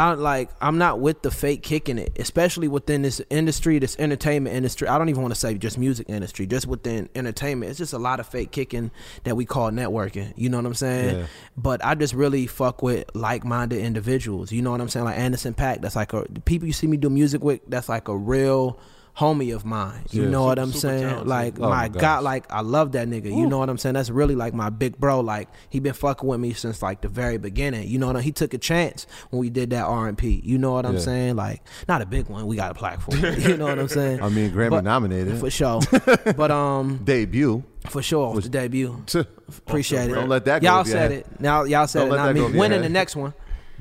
I 0.00 0.14
like 0.14 0.48
I'm 0.62 0.78
not 0.78 0.98
with 1.00 1.20
the 1.20 1.30
fake 1.30 1.62
kicking 1.62 1.98
it, 1.98 2.16
especially 2.18 2.68
within 2.68 3.02
this 3.02 3.20
industry, 3.28 3.78
this 3.78 3.96
entertainment 3.98 4.56
industry. 4.56 4.88
I 4.88 4.96
don't 4.96 5.10
even 5.10 5.20
want 5.20 5.34
to 5.34 5.38
say 5.38 5.52
just 5.58 5.76
music 5.76 6.08
industry, 6.08 6.46
just 6.46 6.66
within 6.66 7.10
entertainment. 7.14 7.68
It's 7.68 7.78
just 7.78 7.92
a 7.92 7.98
lot 7.98 8.18
of 8.18 8.26
fake 8.26 8.50
kicking 8.50 8.92
that 9.24 9.36
we 9.36 9.44
call 9.44 9.70
networking. 9.70 10.32
You 10.36 10.48
know 10.48 10.56
what 10.56 10.64
I'm 10.64 10.72
saying? 10.72 11.18
Yeah. 11.18 11.26
But 11.54 11.84
I 11.84 11.94
just 11.96 12.14
really 12.14 12.46
fuck 12.46 12.82
with 12.82 13.14
like-minded 13.14 13.78
individuals. 13.78 14.50
You 14.50 14.62
know 14.62 14.70
what 14.70 14.80
I'm 14.80 14.88
saying? 14.88 15.04
Like 15.04 15.18
Anderson 15.18 15.52
.Paak. 15.52 15.82
That's 15.82 15.96
like 15.96 16.14
a 16.14 16.24
the 16.30 16.40
people 16.40 16.66
you 16.66 16.72
see 16.72 16.86
me 16.86 16.96
do 16.96 17.10
music 17.10 17.44
with. 17.44 17.60
That's 17.68 17.90
like 17.90 18.08
a 18.08 18.16
real 18.16 18.80
homie 19.18 19.54
of 19.54 19.64
mine. 19.64 20.02
You 20.10 20.22
Yeah. 20.24 20.28
know 20.30 20.44
what 20.44 20.58
I'm 20.58 20.72
saying? 20.72 21.02
talented. 21.02 21.26
Like 21.26 21.58
Oh 21.58 21.62
my 21.68 21.68
my 21.68 21.88
gosh. 21.88 22.00
God, 22.00 22.24
like 22.24 22.50
I 22.50 22.60
love 22.62 22.92
that 22.92 23.08
nigga. 23.08 23.26
You 23.36 23.46
know 23.46 23.58
what 23.58 23.68
I'm 23.68 23.76
saying? 23.78 23.94
That's 23.94 24.08
really 24.10 24.34
like 24.34 24.54
my 24.54 24.70
big 24.70 24.98
bro. 24.98 25.20
Like 25.20 25.48
he 25.68 25.80
been 25.80 25.92
fucking 25.92 26.28
with 26.28 26.40
me 26.40 26.52
since 26.52 26.80
like 26.82 27.00
the 27.02 27.08
very 27.08 27.36
beginning. 27.38 27.88
You 27.88 27.98
know 27.98 28.06
what 28.06 28.16
I 28.16 28.20
He 28.22 28.32
took 28.32 28.54
a 28.54 28.58
chance 28.58 29.06
when 29.30 29.40
we 29.40 29.50
did 29.50 29.70
that 29.70 29.84
RNP. 29.86 30.42
You 30.44 30.58
know 30.58 30.72
what 30.72 30.86
I'm 30.86 30.94
Yeah. 30.94 31.00
saying? 31.00 31.36
Like 31.36 31.62
not 31.88 32.02
a 32.02 32.06
big 32.06 32.28
one. 32.28 32.46
We 32.46 32.56
got 32.56 32.70
a 32.70 32.74
plaque 32.74 33.00
for 33.00 33.10
it. 33.14 33.38
You 33.50 33.56
know 33.56 33.66
what 33.66 33.78
I'm 33.78 33.88
saying? 33.88 34.22
I 34.22 34.28
mean, 34.28 34.52
Grammy 34.52 34.70
But- 34.70 34.84
nominated. 34.84 35.38
for 35.38 35.50
sure. 35.50 35.80
but 36.36 36.50
um, 36.50 37.00
Debut. 37.04 37.62
for 37.88 38.02
sure, 38.02 38.36
off 38.36 38.42
the 38.42 38.48
debut. 38.48 39.02
Appreciate 39.48 40.10
it. 40.10 40.14
Don't 40.14 40.28
let 40.28 40.44
that 40.44 40.62
go 40.62 40.66
Y'all 40.68 40.84
said 40.84 41.12
it. 41.12 41.40
Now 41.40 41.64
y'all 41.64 41.86
said 41.86 42.00
Don't 42.00 42.08
it. 42.08 42.12
let 42.12 42.16
Not 42.26 42.34
me. 42.34 42.40
go 42.40 42.46
if 42.48 42.52
you 42.54 42.60
Winning 42.60 42.82
the 42.82 42.88
next 42.88 43.16
one 43.16 43.34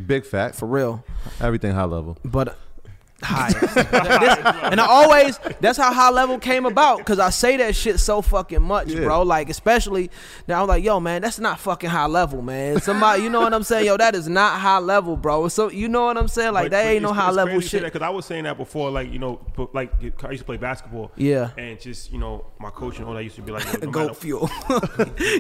Big 0.04 0.26
fat. 0.26 0.56
for 0.56 0.66
real. 0.66 1.04
Everything 1.42 1.74
high 1.74 1.84
level. 1.84 2.18
but 2.26 2.58
high. 3.22 3.50
And 4.70 4.80
I 4.80 4.86
always 4.86 5.40
that's 5.60 5.78
how 5.78 5.92
high 5.94 6.10
level 6.12 6.38
came 6.40 6.66
about 6.66 7.00
because 7.00 7.20
I 7.20 7.30
say 7.32 7.58
that 7.58 7.76
shit 7.76 8.00
so 8.00 8.22
fucking 8.22 8.62
much, 8.62 8.90
Yeah. 8.90 9.02
bro. 9.02 9.24
Like 9.24 9.50
especially 9.50 10.12
now, 10.48 10.62
I'm 10.62 10.68
like, 10.68 10.84
yo, 10.84 11.00
man, 11.00 11.22
that's 11.22 11.40
not 11.40 11.60
fucking 11.60 11.90
high 11.90 12.06
level, 12.06 12.42
man. 12.42 12.80
Somebody, 12.82 13.24
you 13.24 13.30
know 13.30 13.42
what 13.42 13.54
I'm 13.54 13.64
saying? 13.64 13.86
Yo, 13.86 13.98
that 13.98 14.16
is 14.16 14.28
not 14.28 14.60
high 14.60 14.80
level, 14.80 15.16
bro. 15.18 15.48
So 15.48 15.70
you 15.72 15.88
know 15.90 16.06
what 16.06 16.18
I'm 16.18 16.28
saying? 16.28 16.54
Like 16.54 16.66
But- 16.66 16.72
that 16.72 16.84
but 16.84 16.90
ain't 16.92 17.04
no 17.04 17.14
high 17.14 17.32
level 17.32 17.54
crazy 17.56 17.56
you 17.66 17.70
say 17.70 17.80
shit. 17.86 17.94
Cause 17.94 18.02
I 18.02 18.10
was 18.10 18.26
saying 18.26 18.44
that 18.44 18.58
before, 18.58 18.92
like 18.92 19.12
you 19.12 19.20
know, 19.20 19.40
like 19.74 19.92
I 20.02 20.32
used 20.32 20.40
to 20.40 20.46
play 20.46 20.58
basketball. 20.58 21.12
Yeah. 21.16 21.50
And 21.58 21.80
just 21.80 22.12
you 22.12 22.18
know, 22.20 22.46
my 22.60 22.70
coach 22.70 22.98
and 23.00 23.08
all 23.08 23.14
that 23.16 23.24
used 23.24 23.36
to 23.38 23.42
be 23.42 23.52
like, 23.52 23.66
yo, 23.66 23.80
no 23.86 23.92
Goat 23.92 24.02
matter- 24.08 24.14
fuel. 24.14 24.50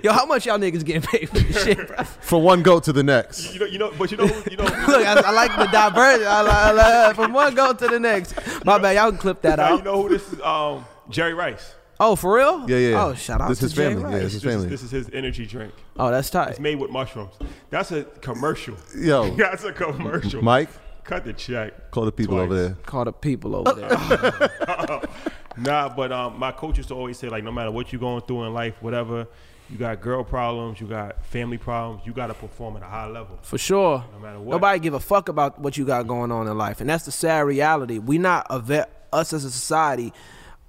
yo, 0.03 0.11
how 0.11 0.25
much 0.25 0.45
y'all 0.45 0.57
niggas 0.57 0.83
getting 0.83 1.01
paid 1.01 1.29
for 1.29 1.39
this 1.39 1.63
shit, 1.63 1.87
bro? 1.87 2.03
From 2.03 2.43
one 2.43 2.63
goat 2.63 2.83
to 2.85 2.93
the 2.93 3.03
next. 3.03 3.53
You 3.53 3.59
know, 3.59 3.65
you 3.65 3.77
know, 3.77 3.93
but 3.97 4.11
you 4.11 4.17
know, 4.17 4.25
you 4.49 4.57
know. 4.57 4.63
Look, 4.63 5.05
I, 5.05 5.21
I 5.25 5.31
like 5.31 5.55
the 5.55 5.65
diversion. 5.67 6.27
I, 6.27 6.41
like- 6.41 6.55
I 6.55 6.71
like- 6.71 7.15
from 7.15 7.33
one 7.33 7.53
go 7.73 7.87
to 7.87 7.91
the 7.93 7.99
next. 7.99 8.33
My 8.65 8.77
bad, 8.77 8.95
y'all 8.95 9.09
can 9.11 9.19
clip 9.19 9.41
that 9.43 9.57
now 9.57 9.69
you 9.69 9.75
out. 9.79 9.83
know 9.83 10.01
who 10.03 10.09
this 10.09 10.31
is? 10.33 10.41
Um, 10.41 10.85
Jerry 11.09 11.33
Rice. 11.33 11.75
Oh, 12.01 12.15
for 12.15 12.35
real? 12.35 12.69
Yeah, 12.69 12.77
yeah. 12.77 13.03
Oh, 13.05 13.13
shout 13.13 13.41
out 13.41 13.49
This 13.49 13.59
to 13.59 13.65
his 13.65 13.73
Jay 13.73 13.89
family. 13.93 14.03
Yeah, 14.03 14.17
Rice. 14.19 14.23
it's 14.23 14.33
his 14.35 14.41
This 14.43 14.43
is, 14.43 14.53
family. 14.53 14.69
this 14.69 14.83
is 14.83 14.91
his 14.91 15.09
energy 15.11 15.45
drink. 15.45 15.73
Oh, 15.97 16.09
that's 16.11 16.29
tight. 16.29 16.51
It's 16.51 16.59
made 16.59 16.75
with 16.79 16.91
mushrooms. 16.91 17.33
That's 17.69 17.91
a 17.91 18.03
commercial. 18.03 18.75
Yo, 18.97 19.29
That's 19.35 19.65
a 19.65 19.73
commercial. 19.73 20.41
Mike, 20.41 20.69
cut 21.03 21.25
the 21.25 21.33
check. 21.33 21.91
call 21.91 22.05
the 22.05 22.11
people 22.13 22.35
Twice. 22.37 22.45
over 22.45 22.55
there. 22.55 22.77
Call 22.85 23.03
the 23.05 23.11
people 23.13 23.55
over 23.55 23.73
there. 23.73 25.01
Nah, 25.57 25.89
but 25.93 26.13
um, 26.13 26.39
my 26.39 26.53
coach 26.53 26.77
used 26.77 26.87
to 26.87 26.95
always 26.95 27.17
say 27.17 27.27
like, 27.27 27.43
no 27.43 27.51
matter 27.51 27.69
what 27.69 27.91
you're 27.91 27.99
going 27.99 28.21
through 28.21 28.45
in 28.45 28.53
life, 28.53 28.75
whatever, 28.81 29.27
you 29.71 29.77
got 29.77 30.01
girl 30.01 30.23
problems, 30.23 30.79
you 30.81 30.87
got 30.87 31.23
family 31.25 31.57
problems, 31.57 32.01
you 32.05 32.11
got 32.13 32.27
to 32.27 32.33
perform 32.33 32.75
at 32.77 32.83
a 32.83 32.87
high 32.87 33.07
level. 33.07 33.37
For 33.43 33.57
sure. 33.57 34.03
No 34.13 34.19
matter 34.19 34.39
what. 34.39 34.51
Nobody 34.53 34.79
give 34.79 34.93
a 34.95 34.99
fuck 34.99 35.29
about 35.29 35.59
what 35.59 35.77
you 35.77 35.85
got 35.85 36.07
going 36.07 36.31
on 36.31 36.47
in 36.47 36.57
life, 36.57 36.81
and 36.81 36.89
that's 36.89 37.05
the 37.05 37.11
sad 37.11 37.41
reality. 37.45 37.99
We 37.99 38.17
not 38.17 38.47
a 38.49 38.59
ve- 38.59 38.83
us 39.13 39.33
as 39.33 39.45
a 39.45 39.51
society. 39.51 40.11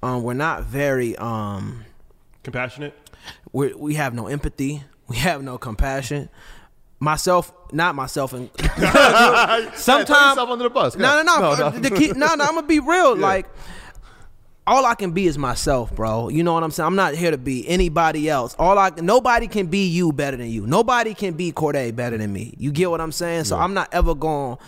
Um, 0.03 0.23
we're 0.23 0.35
not 0.35 0.65
very. 0.65 1.17
Um, 1.17 1.85
Compassionate. 2.43 2.95
we 3.53 3.73
we 3.75 3.95
have 3.95 4.15
no 4.15 4.27
empathy. 4.27 4.83
We 5.09 5.17
have 5.17 5.43
no 5.43 5.59
compassion. 5.59 6.29
Myself, 7.03 7.53
not 7.73 7.95
myself, 7.95 8.33
and 8.35 8.51
sometimes 9.75 9.77
yourself 9.77 10.51
under 10.51 10.65
the 10.65 10.71
bus. 10.71 10.95
Go 10.97 11.03
No, 11.03 11.23
no, 11.23 11.41
no. 11.41 11.51
ahead. 11.53 11.65
Uh, 11.65 11.71
The 11.81 11.91
key, 11.91 12.09
no, 12.09 12.35
no. 12.35 12.45
I'm 12.45 12.55
gonna 12.55 12.67
be 12.67 12.79
real. 12.81 13.17
Like, 13.31 13.47
all 14.71 14.87
I 14.87 14.95
can 14.95 15.11
be 15.11 15.27
is 15.27 15.37
myself, 15.37 15.95
bro. 15.95 16.29
You 16.29 16.45
know 16.45 16.55
what 16.55 16.63
I'm 16.63 16.71
saying? 16.71 16.87
I'm 16.87 16.95
not 16.97 17.15
here 17.15 17.33
to 17.33 17.39
be 17.39 17.69
anybody 17.69 18.31
else. 18.31 18.55
All 18.59 18.79
I, 18.79 18.91
nobody 19.01 19.49
can 19.49 19.67
be 19.67 19.89
you 19.89 20.13
better 20.13 20.37
than 20.37 20.49
you. 20.49 20.67
Nobody 20.67 21.13
can 21.13 21.35
be 21.35 21.51
Cordae 21.53 21.95
better 21.95 22.17
than 22.17 22.33
me. 22.33 22.55
You 22.57 22.71
get 22.71 22.89
what 22.91 23.01
I'm 23.01 23.13
saying? 23.13 23.45
So 23.45 23.59
I'm 23.59 23.75
not 23.75 23.93
ever 23.93 24.15
going 24.15 24.57
to 24.57 24.63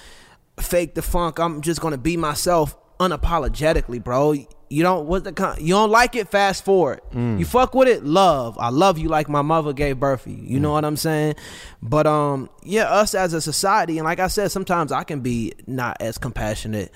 fake 0.62 0.94
the 0.94 1.02
funk. 1.02 1.38
I'm 1.38 1.60
just 1.62 1.80
gonna 1.80 1.98
be 1.98 2.16
myself 2.16 2.76
unapologetically, 3.00 4.02
bro. 4.02 4.34
You 4.68 4.82
don't 4.82 5.06
what 5.06 5.24
the 5.24 5.32
con- 5.32 5.58
you 5.60 5.74
don't 5.74 5.90
like 5.90 6.16
it, 6.16 6.28
fast 6.28 6.64
forward. 6.64 7.00
You 7.12 7.44
fuck 7.44 7.74
with 7.74 7.88
it, 7.88 8.04
love. 8.04 8.56
I 8.58 8.70
love 8.70 8.98
you 8.98 9.08
like 9.08 9.28
my 9.28 9.42
mother 9.42 9.72
gave 9.72 10.00
birth 10.00 10.24
to 10.24 10.30
you. 10.30 10.42
You 10.42 10.60
know 10.60 10.72
what 10.72 10.84
I'm 10.84 10.96
saying? 10.96 11.34
But 11.82 12.06
um, 12.06 12.48
yeah, 12.62 12.84
us 12.84 13.14
as 13.14 13.34
a 13.34 13.40
society, 13.40 13.98
and 13.98 14.04
like 14.04 14.18
I 14.18 14.28
said, 14.28 14.50
sometimes 14.50 14.90
I 14.92 15.04
can 15.04 15.20
be 15.20 15.52
not 15.66 15.98
as 16.00 16.16
compassionate. 16.18 16.90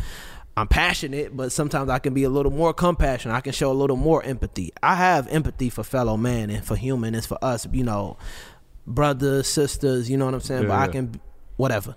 I'm 0.56 0.68
passionate, 0.68 1.36
but 1.36 1.52
sometimes 1.52 1.90
I 1.90 1.98
can 1.98 2.14
be 2.14 2.24
a 2.24 2.30
little 2.30 2.52
more 2.52 2.72
compassionate. 2.72 3.36
I 3.36 3.40
can 3.40 3.52
show 3.52 3.70
a 3.70 3.74
little 3.74 3.96
more 3.96 4.22
empathy. 4.22 4.72
I 4.82 4.94
have 4.94 5.28
empathy 5.28 5.68
for 5.68 5.84
fellow 5.84 6.16
man 6.16 6.48
and 6.48 6.64
for 6.64 6.76
human 6.76 7.14
and 7.14 7.24
for 7.24 7.36
us, 7.42 7.66
you 7.72 7.84
know, 7.84 8.16
brothers, 8.86 9.48
sisters, 9.48 10.08
you 10.08 10.16
know 10.16 10.24
what 10.24 10.34
I'm 10.34 10.40
saying? 10.40 10.62
Yeah, 10.62 10.68
but 10.68 10.78
I 10.78 10.88
can 10.88 11.20
whatever. 11.56 11.94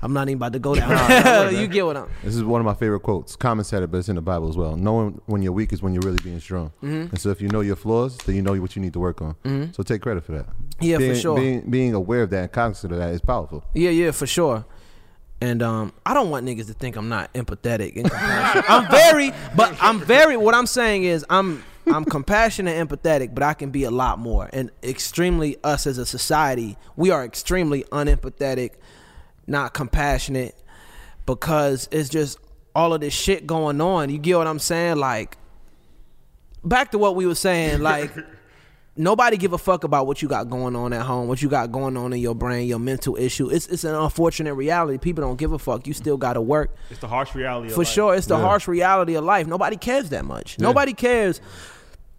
I'm 0.00 0.12
not 0.12 0.28
even 0.28 0.38
about 0.38 0.52
to 0.54 0.58
go 0.58 0.74
down. 0.74 1.54
you 1.54 1.66
get 1.66 1.86
what 1.86 1.96
I'm 1.96 2.08
This 2.22 2.34
is 2.34 2.42
one 2.42 2.60
of 2.60 2.64
my 2.64 2.74
favorite 2.74 3.00
quotes. 3.00 3.36
Common 3.36 3.64
said 3.64 3.82
it, 3.82 3.90
but 3.90 3.98
it's 3.98 4.08
in 4.08 4.16
the 4.16 4.22
Bible 4.22 4.48
as 4.48 4.56
well. 4.56 4.76
Knowing 4.76 5.20
when 5.26 5.42
you're 5.42 5.52
weak 5.52 5.72
is 5.72 5.82
when 5.82 5.94
you're 5.94 6.02
really 6.02 6.22
being 6.22 6.40
strong. 6.40 6.72
Mm-hmm. 6.82 7.10
And 7.10 7.20
so 7.20 7.30
if 7.30 7.40
you 7.40 7.48
know 7.48 7.60
your 7.60 7.76
flaws, 7.76 8.18
then 8.18 8.36
you 8.36 8.42
know 8.42 8.58
what 8.60 8.76
you 8.76 8.82
need 8.82 8.92
to 8.94 9.00
work 9.00 9.22
on. 9.22 9.36
So 9.72 9.82
take 9.82 10.02
credit 10.02 10.24
for 10.24 10.32
that. 10.32 10.46
Yeah, 10.80 10.98
for 10.98 11.14
sure. 11.14 11.36
Being, 11.36 11.70
being 11.70 11.94
aware 11.94 12.22
of 12.22 12.30
that 12.30 12.42
and 12.42 12.52
cognizant 12.52 12.92
of 12.92 12.98
that 12.98 13.10
is 13.10 13.20
powerful. 13.20 13.64
Yeah, 13.74 13.90
yeah, 13.90 14.10
for 14.10 14.26
sure. 14.26 14.64
And 15.42 15.60
um, 15.60 15.92
I 16.06 16.14
don't 16.14 16.30
want 16.30 16.46
niggas 16.46 16.68
to 16.68 16.72
think 16.72 16.94
I'm 16.94 17.08
not 17.08 17.34
empathetic. 17.34 18.00
I'm 18.14 18.88
very, 18.88 19.32
but 19.56 19.76
I'm 19.82 19.98
very. 19.98 20.36
What 20.36 20.54
I'm 20.54 20.66
saying 20.66 21.02
is, 21.02 21.26
I'm 21.28 21.64
I'm 21.88 22.04
compassionate 22.04 22.76
and 22.76 22.88
empathetic, 22.88 23.34
but 23.34 23.42
I 23.42 23.52
can 23.52 23.72
be 23.72 23.82
a 23.82 23.90
lot 23.90 24.20
more. 24.20 24.48
And 24.52 24.70
extremely, 24.84 25.56
us 25.64 25.88
as 25.88 25.98
a 25.98 26.06
society, 26.06 26.78
we 26.94 27.10
are 27.10 27.24
extremely 27.24 27.82
unempathetic, 27.90 28.74
not 29.48 29.74
compassionate, 29.74 30.54
because 31.26 31.88
it's 31.90 32.08
just 32.08 32.38
all 32.72 32.94
of 32.94 33.00
this 33.00 33.12
shit 33.12 33.44
going 33.44 33.80
on. 33.80 34.10
You 34.10 34.18
get 34.18 34.38
what 34.38 34.46
I'm 34.46 34.60
saying? 34.60 34.98
Like, 34.98 35.38
back 36.62 36.92
to 36.92 36.98
what 36.98 37.16
we 37.16 37.26
were 37.26 37.34
saying, 37.34 37.80
like. 37.80 38.12
Nobody 38.94 39.38
give 39.38 39.54
a 39.54 39.58
fuck 39.58 39.84
about 39.84 40.06
what 40.06 40.20
you 40.20 40.28
got 40.28 40.50
going 40.50 40.76
on 40.76 40.92
at 40.92 41.00
home, 41.02 41.26
what 41.26 41.40
you 41.40 41.48
got 41.48 41.72
going 41.72 41.96
on 41.96 42.12
in 42.12 42.18
your 42.18 42.34
brain, 42.34 42.68
your 42.68 42.78
mental 42.78 43.16
issue. 43.16 43.48
It's 43.48 43.66
it's 43.68 43.84
an 43.84 43.94
unfortunate 43.94 44.52
reality. 44.54 44.98
People 44.98 45.22
don't 45.24 45.38
give 45.38 45.52
a 45.52 45.58
fuck. 45.58 45.86
You 45.86 45.94
still 45.94 46.18
got 46.18 46.34
to 46.34 46.42
work. 46.42 46.74
It's 46.90 47.00
the 47.00 47.08
harsh 47.08 47.34
reality. 47.34 47.68
Of 47.68 47.74
For 47.74 47.80
life. 47.80 47.88
sure, 47.88 48.14
it's 48.14 48.26
the 48.26 48.36
Yeah. 48.36 48.42
harsh 48.44 48.68
reality 48.68 49.14
of 49.14 49.24
life. 49.24 49.46
Nobody 49.46 49.76
cares 49.76 50.10
that 50.10 50.26
much. 50.26 50.58
Nobody 50.58 50.92
cares 50.92 51.40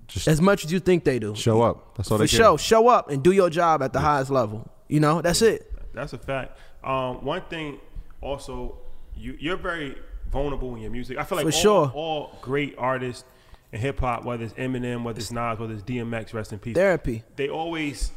Just 0.07 0.27
as 0.27 0.41
much 0.41 0.65
as 0.65 0.71
you 0.71 0.79
think 0.79 1.03
they 1.03 1.19
do. 1.19 1.35
show 1.35 1.61
up. 1.61 1.95
That's 1.95 2.09
all 2.11 2.17
For 2.17 2.23
they 2.23 2.27
care. 2.27 2.39
sure, 2.45 2.57
show 2.57 2.87
up 2.87 3.09
and 3.11 3.21
do 3.21 3.31
your 3.31 3.51
job 3.51 3.83
at 3.83 3.93
the 3.93 3.99
highest 3.99 4.31
level. 4.31 4.67
You 4.87 4.99
know, 4.99 5.21
that's 5.21 5.43
it. 5.43 5.71
That's 5.93 6.13
a 6.13 6.17
fact. 6.17 6.57
Um, 6.83 7.23
one 7.23 7.41
thing, 7.51 7.77
also, 8.19 8.77
you 9.15 9.37
you're 9.39 9.57
very 9.57 9.95
vulnerable 10.31 10.73
in 10.75 10.81
your 10.81 10.89
music. 10.91 11.19
I 11.19 11.23
feel 11.23 11.37
like 11.37 11.45
For 11.45 11.53
all, 11.55 11.61
sure. 11.61 11.91
all 11.93 12.37
great 12.41 12.73
artists 12.79 13.25
in 13.73 13.79
hip 13.79 13.99
hop, 13.99 14.23
whether 14.23 14.45
it's 14.45 14.53
Eminem, 14.53 15.03
whether 15.03 15.19
it's 15.19 15.31
Nas, 15.31 15.59
whether 15.59 15.73
it's 15.73 15.83
DMX, 15.83 16.33
rest 16.33 16.53
in 16.53 16.59
peace. 16.59 16.75
Therapy. 16.75 17.23
They 17.35 17.49
always 17.49 18.11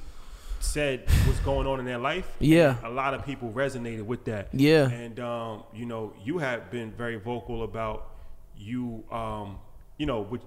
said 0.61 1.05
what's 1.25 1.41
going 1.41 1.67
on 1.67 1.81
in 1.81 1.87
their 1.87 1.99
life. 1.99 2.31
Yeah. 2.39 2.77
A 2.85 2.91
lot 2.91 3.15
of 3.15 3.25
people 3.25 3.51
resonated 3.51 4.03
with 4.03 4.27
that. 4.27 4.49
Yeah. 4.53 4.91
And 4.91 5.19
um, 5.19 5.65
you 5.75 5.87
know, 5.87 6.13
you 6.23 6.39
have 6.39 6.71
been 6.71 6.93
very 6.93 7.17
vocal 7.17 7.65
about 7.65 8.13
you, 8.57 9.03
um, 9.11 9.59
you 9.97 10.05
know, 10.05 10.21
with 10.21 10.43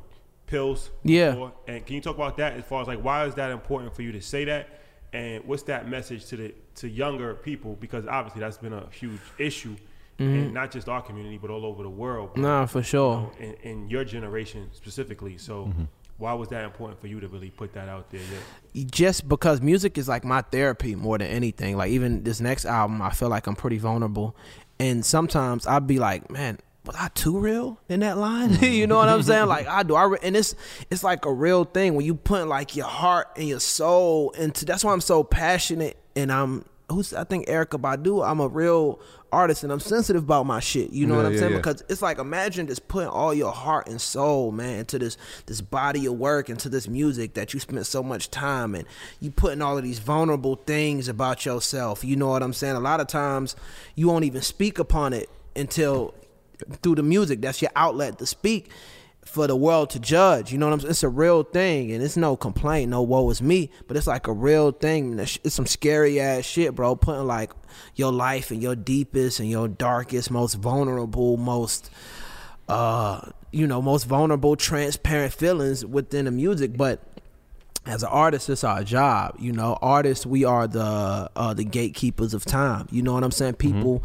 pills. 0.45 0.91
Yeah. 1.03 1.31
before. 1.31 1.53
And 1.68 1.86
can 1.86 1.95
you 1.95 2.02
talk 2.02 2.15
about 2.15 2.38
that 2.38 2.53
as 2.53 2.64
far 2.65 2.81
as 2.84 2.88
like 2.88 3.03
why 3.03 3.26
is 3.26 3.36
that 3.36 3.52
important 3.52 3.95
for 3.95 4.03
you 4.03 4.11
to 4.11 4.22
say 4.22 4.45
that? 4.45 4.69
And 5.11 5.44
what's 5.45 5.64
that 5.64 5.90
message 5.90 6.27
to 6.27 6.38
the 6.38 6.53
to 6.76 6.88
younger 6.88 7.34
people? 7.34 7.76
Because 7.80 8.06
obviously 8.06 8.41
that's 8.41 8.60
been 8.60 8.73
a 8.73 8.88
huge 8.91 9.22
issue, 9.40 9.76
in 10.20 10.54
not 10.54 10.72
just 10.72 10.90
our 10.90 11.02
community 11.02 11.38
but 11.38 11.50
all 11.50 11.66
over 11.66 11.84
the 11.84 11.90
world. 11.90 12.32
Mm-hmm. 12.32 12.41
Nah, 12.41 12.66
for 12.66 12.84
sure. 12.84 13.32
In, 13.40 13.54
in 13.64 13.90
your 13.90 14.04
generation 14.04 14.70
specifically. 14.74 15.38
So. 15.38 15.66
Mm-hmm. 15.66 15.84
Why 16.18 16.34
was 16.34 16.50
that 16.50 16.66
important 16.66 17.00
for 17.00 17.08
you 17.08 17.22
to 17.22 17.30
really 17.30 17.50
put 17.50 17.72
that 17.76 17.88
out 17.88 18.10
there? 18.10 18.20
Yeah. 18.74 18.84
just 18.91 19.30
because 19.30 19.62
music 19.62 19.98
is 19.98 20.10
like 20.10 20.26
my 20.26 20.41
therapy 20.41 20.94
more 20.94 21.18
than 21.18 21.28
anything. 21.28 21.78
Like 21.78 21.91
even 21.91 22.24
this 22.24 22.41
next 22.41 22.66
album, 22.66 23.02
I 23.02 23.12
feel 23.12 23.30
like 23.30 23.48
I'm 23.48 23.56
pretty 23.56 23.78
vulnerable, 23.78 24.36
and 24.82 25.06
sometimes 25.06 25.66
I'd 25.66 25.88
be 25.88 25.98
like, 25.98 26.30
man. 26.30 26.60
Was 26.86 26.96
I 26.98 27.10
too 27.10 27.38
real 27.38 27.78
in 27.88 28.00
that 28.00 28.18
line? 28.18 28.54
you 28.62 28.88
know 28.88 28.96
what 28.96 29.10
I'm 29.10 29.22
saying? 29.22 29.48
Like 29.48 29.68
I 29.68 29.84
do. 29.84 29.96
I 29.96 30.04
re- 30.06 30.18
and 30.24 30.36
it's 30.36 30.56
it's 30.90 31.04
like 31.04 31.26
a 31.26 31.32
real 31.32 31.66
thing 31.66 31.94
when 31.96 32.06
you 32.06 32.16
put 32.16 32.48
like 32.48 32.76
your 32.76 32.88
heart 32.88 33.28
and 33.36 33.48
your 33.48 33.60
soul 33.60 34.32
into. 34.32 34.66
That's 34.66 34.84
why 34.84 34.94
I'm 34.94 35.02
so 35.02 35.24
passionate 35.24 35.98
and 36.16 36.32
I'm 36.32 36.66
who's 36.90 37.14
I 37.14 37.24
think 37.24 37.48
Erykah 37.48 37.80
Badu. 37.80 38.28
I'm 38.28 38.40
a 38.40 38.48
real 38.48 38.99
artist 39.32 39.64
and 39.64 39.72
I'm 39.72 39.80
sensitive 39.80 40.24
about 40.24 40.45
my 40.45 40.60
shit. 40.60 40.91
You 40.91 41.06
know 41.06 41.14
Yeah, 41.14 41.18
what 41.18 41.26
I'm 41.28 41.34
yeah, 41.34 41.40
saying? 41.40 41.52
yeah. 41.52 41.57
Because 41.57 41.84
it's 41.88 42.02
like 42.02 42.18
imagine 42.18 42.68
just 42.68 42.88
putting 42.88 43.10
all 43.10 43.34
your 43.34 43.52
heart 43.52 43.88
and 43.88 44.02
soul, 44.02 44.52
man, 44.52 44.80
into 44.80 44.99
this 44.99 45.18
this 45.45 45.61
body 45.61 46.06
of 46.06 46.14
work, 46.14 46.49
into 46.49 46.70
this 46.70 46.88
music 46.88 47.34
that 47.36 47.53
you 47.53 47.60
spent 47.60 47.86
so 47.86 48.02
much 48.03 48.30
time 48.32 48.76
and 48.76 48.86
you 49.20 49.32
putting 49.32 49.61
all 49.61 49.78
of 49.78 49.84
these 49.84 49.99
vulnerable 49.99 50.56
things 50.56 51.07
about 51.07 51.45
yourself. 51.45 52.03
You 52.03 52.16
know 52.16 52.28
what 52.28 52.41
I'm 52.44 52.53
saying? 52.53 52.76
A 52.76 52.80
lot 52.80 52.99
of 52.99 53.07
times 53.07 53.56
you 53.95 54.07
won't 54.07 54.26
even 54.26 54.41
speak 54.41 54.80
upon 54.80 55.14
it 55.14 55.30
until 55.56 56.14
through 56.82 56.95
the 56.95 57.03
music. 57.03 57.41
That's 57.41 57.61
your 57.61 57.72
outlet 57.76 58.18
to 58.20 58.26
speak 58.26 58.70
for 59.26 59.48
the 59.48 59.56
world 59.56 59.91
to 59.91 60.00
judge. 60.00 60.52
You 60.52 60.58
know 60.58 60.68
what 60.68 60.74
I'm 60.74 60.80
saying? 60.82 60.91
It's 60.91 61.04
a 61.04 61.10
real 61.10 61.44
thing, 61.44 61.91
and 61.91 62.04
it's 62.04 62.18
no 62.18 62.36
complaint, 62.36 62.90
no 62.90 63.02
woe 63.02 63.30
is 63.30 63.41
me, 63.41 63.70
but 63.88 63.96
it's 63.96 64.08
like 64.08 64.28
a 64.28 64.34
real 64.34 64.72
thing. 64.72 65.20
It's 65.20 65.40
it's 65.44 65.56
some 65.56 65.66
scary 65.68 66.20
ass 66.20 66.46
shit, 66.46 66.76
bro. 66.76 66.96
Putting 66.96 67.28
like 67.28 67.52
your 67.96 68.12
life 68.12 68.52
and 68.52 68.62
your 68.62 68.76
deepest 68.76 69.40
and 69.40 69.50
your 69.50 69.68
darkest, 69.68 70.32
most 70.32 70.56
vulnerable, 70.56 71.38
most 71.38 71.91
uh, 72.68 73.32
you 73.52 73.66
know, 73.66 73.82
most 73.82 74.06
vulnerable, 74.06 74.56
transparent 74.56 75.34
feelings 75.34 75.86
within 75.86 76.26
the 76.26 76.32
music, 76.32 76.78
but 76.78 77.02
as 77.86 78.04
an 78.04 78.10
artist, 78.10 78.50
it's 78.50 78.64
our 78.64 78.84
job. 78.84 79.36
You 79.40 79.52
know, 79.52 79.78
artists, 79.82 80.26
we 80.26 80.46
are 80.46 80.68
the 80.68 81.30
uh, 81.36 81.54
the 81.54 81.64
gatekeepers 81.64 82.34
of 82.34 82.46
time. 82.46 82.88
You 82.91 83.02
know 83.02 83.14
what 83.14 83.24
I'm 83.24 83.32
saying? 83.32 83.56
People, 83.56 84.04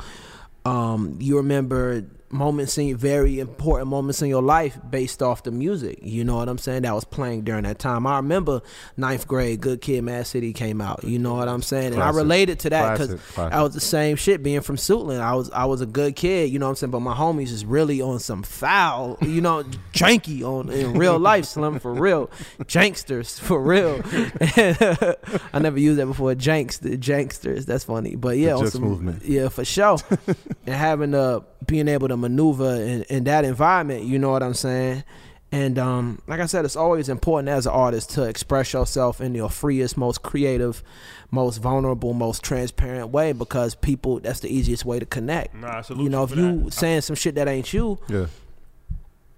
um, 0.65 1.19
you 1.20 1.36
remember 1.36 2.07
moments 2.30 2.76
in 2.78 2.96
very 2.96 3.38
important 3.38 3.88
moments 3.88 4.20
in 4.20 4.28
your 4.28 4.42
life 4.42 4.78
based 4.90 5.22
off 5.22 5.42
the 5.44 5.51
music. 5.51 5.98
You 6.02 6.24
know 6.24 6.36
what 6.36 6.48
I'm 6.48 6.59
saying? 6.59 6.82
That 6.82 6.94
was 6.94 7.05
playing 7.05 7.42
during 7.42 7.64
that 7.64 7.78
time. 7.78 8.06
I 8.06 8.16
remember 8.16 8.62
ninth 8.96 9.28
grade, 9.28 9.60
Good 9.60 9.80
Kid, 9.80 10.02
Mad 10.02 10.26
City 10.26 10.52
came 10.52 10.80
out. 10.80 11.05
You 11.05 11.18
know 11.18 11.34
what 11.34 11.48
I'm 11.48 11.62
saying? 11.62 11.94
And 11.94 12.02
I 12.02 12.10
related 12.10 12.60
to 12.60 12.70
that 12.70 12.98
because. 12.98 13.20
I 13.36 13.62
was 13.62 13.74
the 13.74 13.80
same 13.80 14.16
shit 14.16 14.42
being 14.42 14.60
from 14.62 14.76
Suitland. 14.76 15.20
I 15.20 15.34
was 15.34 15.51
I 15.51 15.64
was 15.66 15.80
a 15.80 15.86
good 15.86 16.16
kid. 16.16 16.51
You 16.51 16.59
know 16.59 16.66
what 16.66 16.70
I'm 16.70 16.76
saying? 16.76 16.90
But 16.90 17.01
my 17.01 17.14
homies 17.14 17.52
is 17.52 17.64
really 17.64 18.01
on 18.01 18.18
some 18.18 18.42
foul. 18.42 19.18
You 19.20 19.40
know, 19.40 19.62
janky 19.92 20.42
on 20.42 20.70
in 20.70 20.94
real 20.94 21.18
life, 21.18 21.44
Slim 21.44 21.78
for 21.78 21.92
real, 21.92 22.28
janksters 22.62 23.38
for 23.38 23.60
real. 23.60 24.01
I 25.52 25.59
never 25.59 25.78
used 25.78 25.98
that 25.98 26.06
before. 26.06 26.34
Janks, 26.34 26.80
the 26.80 26.96
janksters. 26.96 27.66
That's 27.66 27.84
funny. 27.84 28.16
But 28.16 28.38
yeah, 28.38 28.55
on 28.55 28.70
some 28.70 28.82
movement. 28.82 29.24
yeah, 29.24 29.48
for 29.48 29.64
sure. 29.64 29.98
and 30.66 30.74
having 30.74 31.14
uh 31.14 31.40
being 31.66 31.88
able 31.88 32.09
to 32.09 32.16
maneuver 32.28 32.74
in, 32.76 33.02
in 33.05 33.24
that 33.24 33.44
environment, 33.44 34.05
you 34.05 34.18
know 34.18 34.30
what 34.30 34.42
I'm 34.42 34.55
saying? 34.55 35.05
And 35.52 35.78
um, 35.78 36.20
like 36.26 36.40
I 36.40 36.46
said, 36.46 36.64
it's 36.64 36.74
always 36.74 37.09
important 37.09 37.48
as 37.48 37.66
an 37.66 37.72
artist 37.72 38.10
to 38.10 38.24
express 38.24 38.72
yourself 38.72 39.20
in 39.20 39.36
your 39.36 39.48
freest, 39.48 39.96
most 39.96 40.22
creative, 40.22 40.82
most 41.30 41.59
vulnerable, 41.59 42.12
most 42.12 42.42
transparent 42.42 43.10
way 43.10 43.32
because 43.32 43.76
people 43.76 44.18
that's 44.18 44.40
the 44.40 44.48
easiest 44.48 44.84
way 44.84 44.98
to 44.98 45.06
connect. 45.06 45.55
Nah, 45.55 45.82
you 45.96 46.09
know, 46.09 46.24
if 46.24 46.34
you 46.34 46.64
that. 46.64 46.72
saying 46.72 47.02
some 47.02 47.14
shit 47.14 47.36
that 47.36 47.46
ain't 47.46 47.72
you, 47.72 47.98
Yeah. 48.09 48.26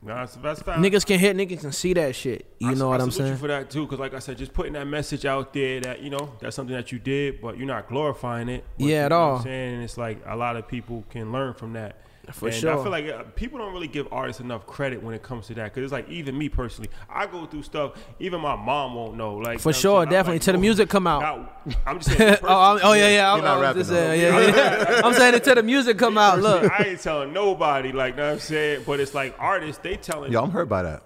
Nah, 0.03 0.15
that's, 0.21 0.37
that's 0.37 0.63
fact. 0.63 0.81
niggas 0.81 1.05
can 1.05 1.19
hit, 1.19 1.37
niggas 1.37 1.61
can 1.61 1.73
see 1.73 1.93
that 1.95 2.15
shit. 2.15 2.47
You 2.61 2.71
I- 2.71 2.75
know 2.75 2.87
I 2.89 2.91
what 2.93 3.01
I'm 3.01 3.11
saying? 3.11 3.33
You 3.33 3.37
for 3.39 3.49
that 3.49 3.71
too, 3.71 3.85
because 3.85 3.99
like 3.99 4.15
I 4.15 4.21
said, 4.21 4.39
just 4.39 4.53
putting 4.55 4.75
that 4.75 4.87
message 4.87 5.27
out 5.27 5.53
there 5.53 5.81
that 5.81 6.01
you 6.01 6.11
know 6.11 6.33
that's 6.41 6.55
something 6.57 6.77
that 6.77 6.93
you 6.93 6.99
did, 6.99 7.41
but 7.43 7.59
you're 7.59 7.67
not 7.67 7.89
glorifying 7.89 8.49
it. 8.49 8.65
Yeah, 8.79 8.87
you 8.87 8.95
at 9.07 9.13
all. 9.13 9.37
I'm 9.37 9.43
saying 9.43 9.75
and 9.75 9.83
it's 9.85 9.99
like 9.99 10.19
a 10.25 10.37
lot 10.37 10.57
of 10.57 10.67
people 10.69 11.05
can 11.11 11.33
learn 11.33 11.53
from 11.55 11.73
that. 11.75 11.97
For 12.33 12.49
and 12.49 12.57
I 12.57 12.75
feel 12.83 12.91
like 12.91 13.07
uh, 13.07 13.23
people 13.35 13.59
don't 13.59 13.73
really 13.73 13.87
give 13.89 14.09
artists 14.13 14.41
enough 14.41 14.67
credit 14.67 15.03
when 15.03 15.15
it 15.15 15.23
comes 15.23 15.47
to 15.47 15.55
that, 15.55 15.65
because 15.73 15.85
it's 15.85 15.93
like 15.93 16.09
even 16.09 16.37
me 16.37 16.49
personally, 16.49 16.91
I 17.09 17.27
go 17.27 17.47
through 17.47 17.63
stuff. 17.63 17.93
Even 18.19 18.41
my 18.41 18.57
mom 18.57 18.95
won't 18.95 19.17
know. 19.17 19.37
Like 19.37 19.61
For 19.61 19.71
you 19.71 19.73
know 19.73 19.75
what 19.75 19.77
I'm 19.77 19.81
sure, 19.81 19.91
saying? 19.93 19.99
I'm 20.01 20.09
definitely. 20.11 20.35
like, 20.35 20.43
Till 20.43 20.53
the 20.55 20.59
music 20.61 20.89
come 20.89 21.07
out." 21.07 21.21
now- 21.23 21.49
I'm 21.87 22.01
just 22.01 22.17
saying. 22.17 22.37
oh, 22.43 22.47
I'm- 22.49 22.81
oh 22.83 22.93
yeah, 22.95 23.09
yeah. 23.09 23.33
I'm, 23.33 23.45
not 23.45 23.65
I'm 23.65 23.75
just 23.75 23.91
saying, 23.91 24.21
though. 24.21 24.41
yeah, 24.41 24.89
yeah. 24.91 25.01
I'm 25.05 25.15
saying 25.15 25.35
until 25.35 25.55
the 25.55 25.63
music 25.63 25.99
come 25.99 26.19
out. 26.19 26.41
Look, 26.41 26.71
I 26.71 26.85
ain't 26.85 27.01
telling 27.01 27.33
nobody, 27.33 27.93
like, 27.93 28.17
know 28.17 28.27
what 28.27 28.33
I'm 28.35 28.39
saying? 28.41 28.83
But 28.87 29.01
it's 29.01 29.15
like 29.15 29.35
artists, 29.39 29.81
they 29.83 29.97
telling. 29.97 30.33
Yo, 30.33 30.43
I'm 30.43 30.51
hurt 30.51 30.69
by 30.69 30.83
that. 30.83 31.03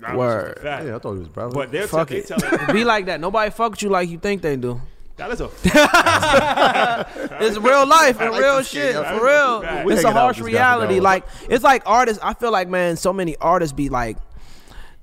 Nah, 0.00 0.06
it's 0.06 0.06
just 0.06 0.14
a 0.14 0.18
Word. 0.18 0.60
Yeah, 0.64 0.96
I 0.96 0.98
thought 0.98 1.12
he 1.14 1.18
was 1.18 1.28
brother. 1.28 1.54
But 1.54 1.72
they're 1.72 1.86
fuck 1.88 2.08
they 2.08 2.18
it. 2.18 2.26
telling. 2.28 2.66
Be 2.72 2.84
like 2.84 3.06
that. 3.06 3.20
Nobody 3.20 3.50
fuck 3.50 3.72
with 3.72 3.82
you 3.82 3.88
like 3.90 4.08
you 4.08 4.18
think 4.18 4.42
they 4.42 4.56
do. 4.56 4.80
That 5.18 5.32
is 5.32 5.40
a 5.40 5.50
It's 7.44 7.58
real 7.58 7.86
life 7.86 8.20
and 8.20 8.30
like 8.30 8.40
real 8.40 8.56
this 8.58 8.68
shit 8.68 8.94
for 8.94 9.24
real. 9.24 9.84
We 9.84 9.94
It's 9.94 10.04
a 10.04 10.12
harsh 10.12 10.38
with 10.38 10.46
this 10.46 10.54
guy 10.54 10.76
for 10.76 10.86
reality. 10.86 10.94
hours. 10.94 11.02
Like 11.02 11.24
it's 11.50 11.64
like 11.64 11.82
artists. 11.86 12.22
I 12.22 12.34
feel 12.34 12.52
like 12.52 12.68
man, 12.68 12.96
so 12.96 13.12
many 13.12 13.36
artists 13.36 13.72
be 13.72 13.88
like, 13.88 14.16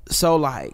so 0.09 0.35
like, 0.37 0.73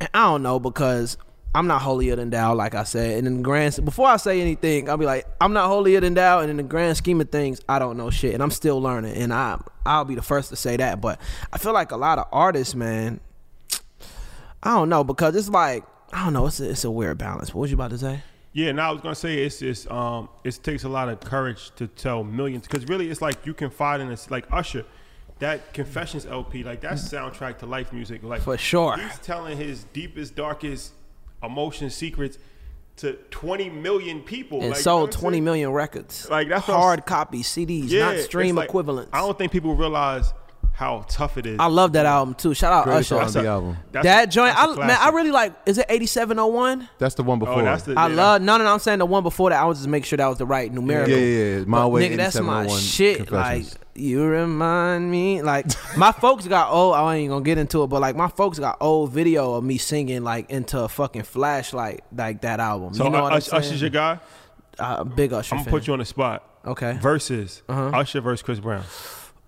I 0.00 0.24
don't 0.24 0.42
know 0.42 0.58
because 0.58 1.16
I'm 1.54 1.66
not 1.66 1.82
holier 1.82 2.16
than 2.16 2.30
thou, 2.30 2.54
like 2.54 2.74
I 2.74 2.82
said. 2.84 3.18
And 3.18 3.26
in 3.26 3.36
the 3.38 3.42
grand, 3.42 3.84
before 3.84 4.08
I 4.08 4.16
say 4.16 4.40
anything, 4.40 4.88
I'll 4.90 4.96
be 4.96 5.06
like, 5.06 5.26
I'm 5.40 5.52
not 5.52 5.66
holier 5.66 6.00
than 6.00 6.14
thou. 6.14 6.40
And 6.40 6.50
in 6.50 6.56
the 6.56 6.62
grand 6.62 6.96
scheme 6.96 7.20
of 7.20 7.30
things, 7.30 7.60
I 7.68 7.78
don't 7.78 7.96
know 7.96 8.10
shit, 8.10 8.34
and 8.34 8.42
I'm 8.42 8.50
still 8.50 8.80
learning. 8.82 9.14
And 9.16 9.32
I, 9.32 9.60
I'll 9.86 10.04
be 10.04 10.14
the 10.16 10.22
first 10.22 10.48
to 10.50 10.56
say 10.56 10.76
that. 10.76 11.00
But 11.00 11.20
I 11.52 11.58
feel 11.58 11.72
like 11.72 11.92
a 11.92 11.96
lot 11.96 12.18
of 12.18 12.26
artists, 12.32 12.74
man. 12.74 13.20
I 14.62 14.74
don't 14.74 14.88
know 14.88 15.04
because 15.04 15.36
it's 15.36 15.48
like 15.48 15.84
I 16.12 16.24
don't 16.24 16.32
know. 16.32 16.46
It's 16.46 16.58
a, 16.60 16.70
it's 16.70 16.84
a 16.84 16.90
weird 16.90 17.18
balance. 17.18 17.54
What 17.54 17.62
was 17.62 17.70
you 17.70 17.76
about 17.76 17.90
to 17.90 17.98
say? 17.98 18.22
Yeah, 18.52 18.72
now 18.72 18.88
I 18.90 18.92
was 18.92 19.00
gonna 19.00 19.14
say 19.14 19.44
it's 19.44 19.60
just 19.60 19.88
um, 19.90 20.28
it 20.42 20.58
takes 20.62 20.82
a 20.84 20.88
lot 20.88 21.08
of 21.08 21.20
courage 21.20 21.70
to 21.76 21.86
tell 21.86 22.24
millions 22.24 22.66
because 22.66 22.86
really 22.88 23.08
it's 23.10 23.22
like 23.22 23.46
you 23.46 23.54
can 23.54 23.68
confide 23.68 24.00
in 24.00 24.08
this 24.08 24.30
like 24.30 24.46
Usher, 24.50 24.84
that 25.38 25.72
Confessions 25.72 26.26
LP 26.26 26.64
like 26.64 26.80
that's 26.80 27.08
soundtrack 27.08 27.58
to 27.58 27.66
life 27.66 27.92
music 27.92 28.22
like 28.24 28.42
For 28.42 28.58
sure. 28.58 28.96
He's 28.96 29.18
telling 29.20 29.56
his 29.56 29.84
deepest 29.92 30.34
darkest 30.34 30.92
emotion 31.42 31.90
secrets 31.90 32.38
to 32.96 33.12
20 33.30 33.70
million 33.70 34.20
people 34.20 34.58
and 34.60 34.70
like, 34.70 34.78
you 34.78 34.80
know 34.80 34.82
sold 34.82 35.00
what 35.10 35.14
I'm 35.14 35.20
20 35.20 35.34
saying? 35.36 35.44
million 35.44 35.70
records. 35.70 36.28
Like, 36.28 36.48
that's 36.50 36.66
hard 36.66 37.06
copy 37.06 37.42
CDs, 37.42 37.88
Yeah, 37.88 38.12
not 38.12 38.18
stream 38.18 38.56
like- 38.56 38.68
equivalents. 38.68 39.10
I 39.14 39.18
don't 39.20 39.38
think 39.38 39.52
people 39.52 39.74
realize 39.74 40.34
how 40.80 41.04
tough 41.08 41.36
it 41.36 41.44
is. 41.44 41.58
I 41.60 41.66
love 41.66 41.92
that 41.92 42.06
album 42.06 42.34
too. 42.34 42.54
Shout 42.54 42.72
out 42.72 42.84
Greatest 42.84 43.12
Usher. 43.12 43.18
R&B 43.20 43.32
That's 43.32 43.36
a- 43.44 43.48
album. 43.48 43.76
that's 43.92 44.04
that 44.04 44.24
a- 44.24 44.26
joint, 44.30 44.54
that's 44.56 44.76
a 44.78 44.80
I, 44.80 44.86
man, 44.86 44.96
I 44.98 45.08
really 45.10 45.30
like. 45.30 45.52
Is 45.66 45.76
it 45.78 45.84
8701? 45.90 46.88
That's 46.98 47.14
the 47.14 47.22
one 47.22 47.38
before. 47.38 47.60
Oh, 47.60 47.64
that's 47.64 47.82
the. 47.84 47.94
I 47.98 48.08
yeah, 48.08 48.14
love. 48.14 48.42
No, 48.42 48.56
no, 48.56 48.64
no. 48.64 48.72
I'm 48.72 48.78
saying 48.78 48.98
the 48.98 49.06
one 49.06 49.22
before 49.22 49.50
that. 49.50 49.60
I 49.60 49.66
was 49.66 49.78
just 49.78 49.88
make 49.88 50.04
sure 50.06 50.16
that 50.16 50.26
was 50.26 50.38
the 50.38 50.46
right 50.46 50.72
numerical. 50.72 51.14
Yeah, 51.14 51.18
yeah, 51.20 51.58
yeah. 51.58 51.64
My 51.66 51.82
But, 51.82 51.88
way. 51.90 52.08
nigga, 52.08 52.16
that's 52.16 52.40
my 52.40 52.66
shit. 52.68 53.30
Like 53.30 53.66
you 53.94 54.24
remind 54.24 55.10
me. 55.10 55.42
Like 55.42 55.66
my 55.98 56.12
folks 56.24 56.46
got 56.48 56.72
old. 56.72 56.94
I 56.94 57.16
ain't 57.16 57.28
gonna 57.30 57.44
get 57.44 57.58
into 57.58 57.82
it, 57.82 57.88
but 57.88 58.00
like 58.00 58.16
my 58.16 58.28
folks 58.28 58.58
got 58.58 58.78
old 58.80 59.10
video 59.12 59.54
of 59.54 59.64
me 59.64 59.76
singing 59.76 60.24
like 60.24 60.50
into 60.50 60.80
a 60.80 60.88
fucking 60.88 61.24
flashlight 61.24 62.04
like 62.16 62.40
that 62.40 62.58
album. 62.58 62.94
So 62.94 63.04
you 63.04 63.10
know 63.10 63.22
what 63.22 63.32
I'm 63.32 63.36
Usher, 63.38 63.56
Usher's 63.56 63.68
saying? 63.70 63.80
your 63.82 63.90
guy. 63.90 64.18
uh, 64.78 65.04
big 65.04 65.32
Usher. 65.32 65.54
I'm 65.54 65.58
gonna 65.58 65.64
fan. 65.66 65.72
put 65.78 65.86
you 65.86 65.92
on 65.92 65.98
the 65.98 66.04
spot. 66.06 66.46
Okay. 66.64 66.98
Versus 67.00 67.62
Uh-huh. 67.68 67.90
Usher 67.98 68.20
versus 68.20 68.42
Chris 68.42 68.60
Brown. 68.60 68.84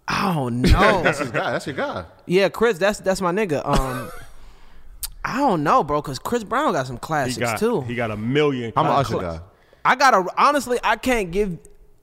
I 0.09 0.35
don't 0.35 0.63
know. 0.63 1.03
That's 1.03 1.19
his 1.21 1.31
guy. 1.31 1.53
That's 1.53 1.67
your 1.67 1.77
guy. 1.77 2.05
Yeah, 2.27 2.49
Chris, 2.49 2.79
that's 2.79 2.99
that's 3.01 3.21
my 3.21 3.33
nigga. 3.33 3.65
Um, 3.67 4.11
I 5.25 5.39
don't 5.39 5.63
know, 5.63 5.85
bro, 5.85 6.03
because 6.03 6.19
Chris 6.19 6.43
Brown 6.45 6.73
got 6.73 6.87
some 6.87 6.97
He 6.97 7.01
classics 7.01 7.39
got 7.39 7.59
too. 7.59 7.83
he 7.83 7.95
got 7.95 8.11
a 8.11 8.17
million. 8.17 8.73
I'm 8.77 8.87
an 8.87 8.93
classics. 8.93 9.15
Usher 9.15 9.23
guy. 9.39 9.41
I 9.85 9.95
gotta 9.97 10.25
honestly, 10.37 10.79
I 10.83 10.97
can't 10.97 11.31
give 11.31 11.59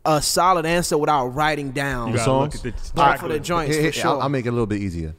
a 0.05 0.21
solid 0.21 0.65
answer 0.65 0.97
without 0.97 1.27
writing 1.27 1.71
down 1.71 2.07
You 2.07 2.13
The 2.13 2.17
gotta 2.19 2.31
look 2.39 2.55
at 2.55 2.61
the 2.63 2.71
both 2.71 2.93
track 2.93 3.21
of 3.23 3.29
the 3.29 3.39
joints 3.39 3.71
Here- 3.75 3.79
for 3.79 3.83
here, 3.83 3.91
sure. 3.91 4.11
I'll, 4.11 4.21
I'll 4.23 4.29
make 4.29 4.45
it 4.45 4.49
a 4.49 4.51
little 4.51 4.65
bit 4.65 4.81
easier. 4.81 5.13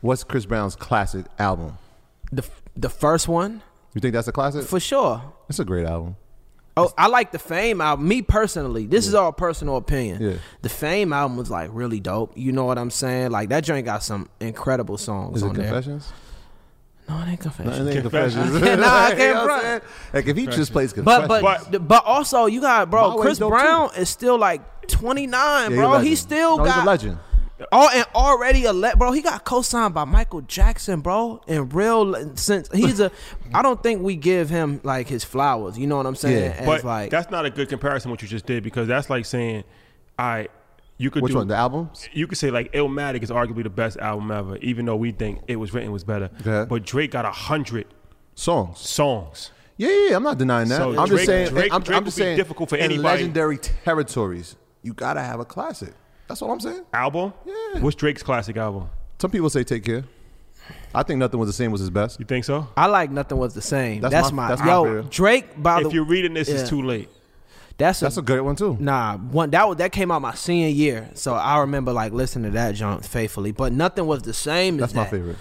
What's 0.00 0.24
Chris 0.24 0.46
Brown's 0.46 0.76
classic 0.76 1.26
album? 1.38 1.76
the 2.32 2.42
the 2.76 2.88
first 2.90 3.28
one 3.28 3.62
You 3.94 4.00
think 4.00 4.14
that's 4.14 4.28
a 4.28 4.32
classic? 4.32 4.64
for 4.64 4.80
sure. 4.80 5.22
It's 5.48 5.58
a 5.58 5.64
great 5.64 5.86
album. 5.86 6.16
Oh, 6.78 6.92
I 6.98 7.06
like 7.06 7.32
the 7.32 7.38
Fame 7.38 7.80
album. 7.80 8.06
Me 8.06 8.20
personally, 8.20 8.86
this 8.86 9.06
is 9.06 9.14
all 9.14 9.32
personal 9.32 9.76
opinion. 9.76 10.20
Yeah. 10.22 10.32
The 10.60 10.68
Fame 10.68 11.12
album 11.12 11.38
was 11.38 11.50
like 11.50 11.70
really 11.72 12.00
dope. 12.00 12.32
You 12.36 12.52
know 12.52 12.66
what 12.66 12.76
I'm 12.76 12.90
saying? 12.90 13.30
Like 13.30 13.48
that 13.48 13.64
joint 13.64 13.86
got 13.86 14.02
some 14.02 14.28
incredible 14.40 14.98
songs 14.98 15.38
Is 15.38 15.42
it 15.42 15.46
on 15.48 15.54
there. 15.54 15.64
Confessions? 15.72 16.12
No, 17.08 17.18
it 17.20 17.28
ain't 17.28 17.40
confession. 17.40 17.72
No, 17.84 17.86
it 17.90 17.94
ain't 17.94 18.02
Confessions. 18.02 18.50
Confessions. 18.50 18.80
Nah, 18.80 18.86
I 18.92 19.08
You 19.10 19.16
can't 19.16 19.34
know 19.34 19.40
I'm 19.40 19.46
front. 19.46 19.62
saying? 19.62 19.80
Like 20.12 20.26
if 20.26 20.36
he 20.36 20.46
just 20.48 20.72
plays 20.72 20.92
But 20.92 21.04
Confessions. 21.20 21.28
but 21.42 21.70
but, 21.72 21.88
but 21.88 22.04
also 22.04 22.44
you 22.46 22.60
got 22.60 22.90
bro, 22.90 23.16
My 23.16 23.22
Chris 23.22 23.38
dope, 23.38 23.52
Brown 23.52 23.90
is 23.96 24.10
still 24.10 24.36
like 24.38 24.86
29, 24.88 25.30
Yeah, 25.30 25.68
he 25.68 25.74
a 25.74 25.76
bro. 25.78 25.98
He 26.00 26.14
still 26.16 26.58
No, 26.58 26.64
he's 26.64 26.74
got 26.74 26.82
a 26.82 26.86
legend. 26.86 27.18
Oh, 27.72 27.88
and 27.94 28.04
already 28.14 28.64
a 28.66 28.72
le- 28.72 28.96
bro. 28.96 29.12
He 29.12 29.22
got 29.22 29.44
co-signed 29.44 29.94
by 29.94 30.04
Michael 30.04 30.42
Jackson, 30.42 31.00
bro. 31.00 31.40
In 31.46 31.68
real 31.70 32.36
since 32.36 32.68
he's 32.72 33.00
a, 33.00 33.10
I 33.54 33.62
don't 33.62 33.82
think 33.82 34.02
we 34.02 34.14
give 34.16 34.50
him 34.50 34.80
like 34.84 35.08
his 35.08 35.24
flowers. 35.24 35.78
You 35.78 35.86
know 35.86 35.96
what 35.96 36.04
I'm 36.06 36.16
saying? 36.16 36.36
Yeah. 36.52 36.56
As 36.60 36.66
But 36.66 36.84
like 36.84 37.10
that's 37.10 37.30
not 37.30 37.46
a 37.46 37.50
good 37.50 37.68
comparison 37.70 38.10
what 38.10 38.20
you 38.20 38.28
just 38.28 38.44
did 38.46 38.62
because 38.62 38.86
that's 38.88 39.08
like 39.08 39.24
saying, 39.24 39.64
I 40.18 40.48
you 40.98 41.10
could 41.10 41.22
Which 41.22 41.32
do 41.32 41.38
one? 41.38 41.48
The 41.48 41.56
albums? 41.56 42.08
you 42.12 42.26
could 42.26 42.36
say 42.38 42.50
like 42.50 42.72
Illmatic 42.72 43.22
is 43.22 43.30
arguably 43.30 43.62
the 43.62 43.70
best 43.70 43.96
album 43.98 44.30
ever, 44.30 44.56
even 44.58 44.84
though 44.84 44.96
we 44.96 45.12
think 45.12 45.40
it 45.46 45.56
was 45.56 45.72
written 45.72 45.92
was 45.92 46.04
better. 46.04 46.30
Okay. 46.46 46.66
But 46.68 46.84
Drake 46.84 47.10
got 47.10 47.24
a 47.24 47.30
hundred 47.30 47.86
Songs. 48.34 48.78
songs. 48.80 49.50
Yeah, 49.78 49.88
yeah, 49.88 50.08
yeah, 50.10 50.16
I'm 50.16 50.22
not 50.22 50.36
denying 50.36 50.68
that. 50.68 50.76
So 50.76 50.90
I'm 50.90 51.06
Drake- 51.06 51.08
just 51.10 51.24
saying. 51.26 51.48
Drake- 51.48 51.72
I'm, 51.72 51.82
Drake 51.82 51.96
I'm 51.96 52.04
just 52.04 52.16
saying. 52.18 52.36
difficult 52.36 52.68
for 52.68 52.76
in 52.76 52.82
anybody. 52.84 53.02
legendary 53.02 53.56
territories, 53.58 54.56
you 54.82 54.92
gotta 54.92 55.20
have 55.22 55.40
a 55.40 55.44
classic. 55.46 55.94
That's 56.28 56.42
all 56.42 56.50
I'm 56.52 56.60
saying. 56.60 56.84
Album? 56.92 57.32
Yeah. 57.44 57.80
What's 57.80 57.96
Drake's 57.96 58.22
classic 58.22 58.56
album? 58.56 58.88
Some 59.18 59.30
people 59.30 59.50
say 59.50 59.64
"Take 59.64 59.84
Care." 59.84 60.04
I 60.94 61.02
think 61.02 61.18
nothing 61.18 61.38
was 61.38 61.48
the 61.48 61.52
same 61.52 61.70
was 61.70 61.80
his 61.80 61.90
best. 61.90 62.18
You 62.18 62.26
think 62.26 62.44
so? 62.44 62.66
I 62.76 62.86
like 62.86 63.10
nothing 63.10 63.38
was 63.38 63.54
the 63.54 63.62
same. 63.62 64.00
That's 64.00 64.12
That's, 64.12 64.32
my- 64.32 64.44
my, 64.44 64.48
that's 64.48 64.60
my 64.62 64.66
yo 64.66 64.84
feel. 64.84 65.02
Drake. 65.04 65.62
By 65.62 65.78
if 65.78 65.84
the 65.88 65.94
you're 65.94 66.04
reading 66.04 66.34
this, 66.34 66.48
yeah. 66.48 66.56
it's 66.56 66.68
too 66.68 66.82
late. 66.82 67.08
That's 67.78 68.00
a, 68.00 68.06
That's 68.06 68.16
a 68.16 68.22
good 68.22 68.40
one 68.40 68.56
too. 68.56 68.76
Nah, 68.80 69.18
one 69.18 69.50
that 69.50 69.68
was 69.68 69.76
that 69.76 69.92
came 69.92 70.10
out 70.10 70.22
my 70.22 70.34
senior 70.34 70.68
year, 70.68 71.10
so 71.12 71.34
I 71.34 71.58
remember 71.60 71.92
like 71.92 72.12
listening 72.12 72.50
to 72.50 72.54
that 72.56 72.74
junk 72.74 73.04
faithfully. 73.04 73.52
But 73.52 73.72
nothing 73.74 74.06
was 74.06 74.22
the 74.22 74.32
same. 74.32 74.78
That's 74.78 74.92
as 74.92 74.96
my 74.96 75.02
that. 75.04 75.10
favorite. 75.10 75.36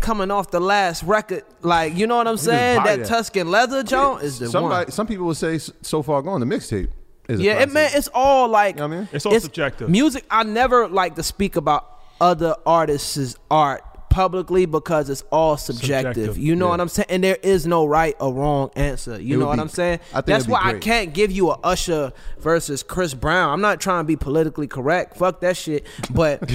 Coming 0.00 0.30
off 0.30 0.50
the 0.50 0.60
last 0.60 1.02
record, 1.04 1.42
like 1.62 1.96
you 1.96 2.06
know 2.06 2.16
what 2.16 2.28
I'm 2.28 2.36
saying? 2.36 2.84
That, 2.84 2.98
that. 2.98 3.06
Tuscan 3.06 3.50
leather 3.50 3.82
junk 3.82 4.22
is 4.22 4.38
the 4.38 4.48
Somebody, 4.48 4.84
one. 4.86 4.92
some 4.92 5.06
people 5.06 5.24
would 5.24 5.38
say 5.38 5.56
so 5.58 6.02
far 6.02 6.20
gone. 6.20 6.40
The 6.40 6.46
mixtape 6.46 6.90
is 7.28 7.40
a 7.40 7.42
Yeah, 7.42 7.52
it 7.52 7.54
classic. 7.56 7.72
man, 7.74 7.90
it's 7.94 8.08
all 8.14 8.48
like 8.48 8.76
You 8.76 8.80
know 8.82 8.88
what 8.88 8.94
I 8.94 8.98
mean? 9.00 9.08
It's 9.12 9.26
all 9.26 9.40
subjective. 9.40 9.88
Music, 9.88 10.24
I 10.30 10.42
never 10.44 10.88
like 10.88 11.14
to 11.16 11.22
speak 11.22 11.56
about 11.56 11.88
other 12.20 12.54
artists' 12.66 13.36
art 13.50 13.82
publicly 14.14 14.64
because 14.64 15.10
it's 15.10 15.24
all 15.32 15.56
subjective. 15.56 16.14
Subjective, 16.14 16.38
You 16.38 16.54
know 16.54 16.66
yeah. 16.66 16.70
what 16.70 16.80
I'm 16.80 16.88
saying? 16.88 17.06
And 17.10 17.24
there 17.24 17.36
is 17.42 17.66
no 17.66 17.84
right 17.84 18.14
or 18.20 18.32
wrong 18.32 18.70
answer. 18.76 19.20
You 19.20 19.36
It 19.36 19.40
know 19.40 19.46
what 19.48 19.56
be- 19.56 19.62
I'm 19.62 19.68
saying? 19.68 19.98
I 20.12 20.16
think 20.16 20.26
That's 20.26 20.44
it'd 20.44 20.52
why 20.52 20.60
I 20.62 20.74
can't 20.78 21.12
give 21.12 21.32
you 21.32 21.50
a 21.50 21.58
Usher 21.64 22.12
versus 22.38 22.84
Chris 22.84 23.12
Brown. 23.12 23.50
I'm 23.52 23.60
not 23.60 23.80
trying 23.80 24.04
to 24.04 24.06
be 24.06 24.14
politically 24.14 24.68
correct. 24.68 25.16
Fuck 25.16 25.40
that 25.40 25.56
shit. 25.56 25.84
But 26.12 26.48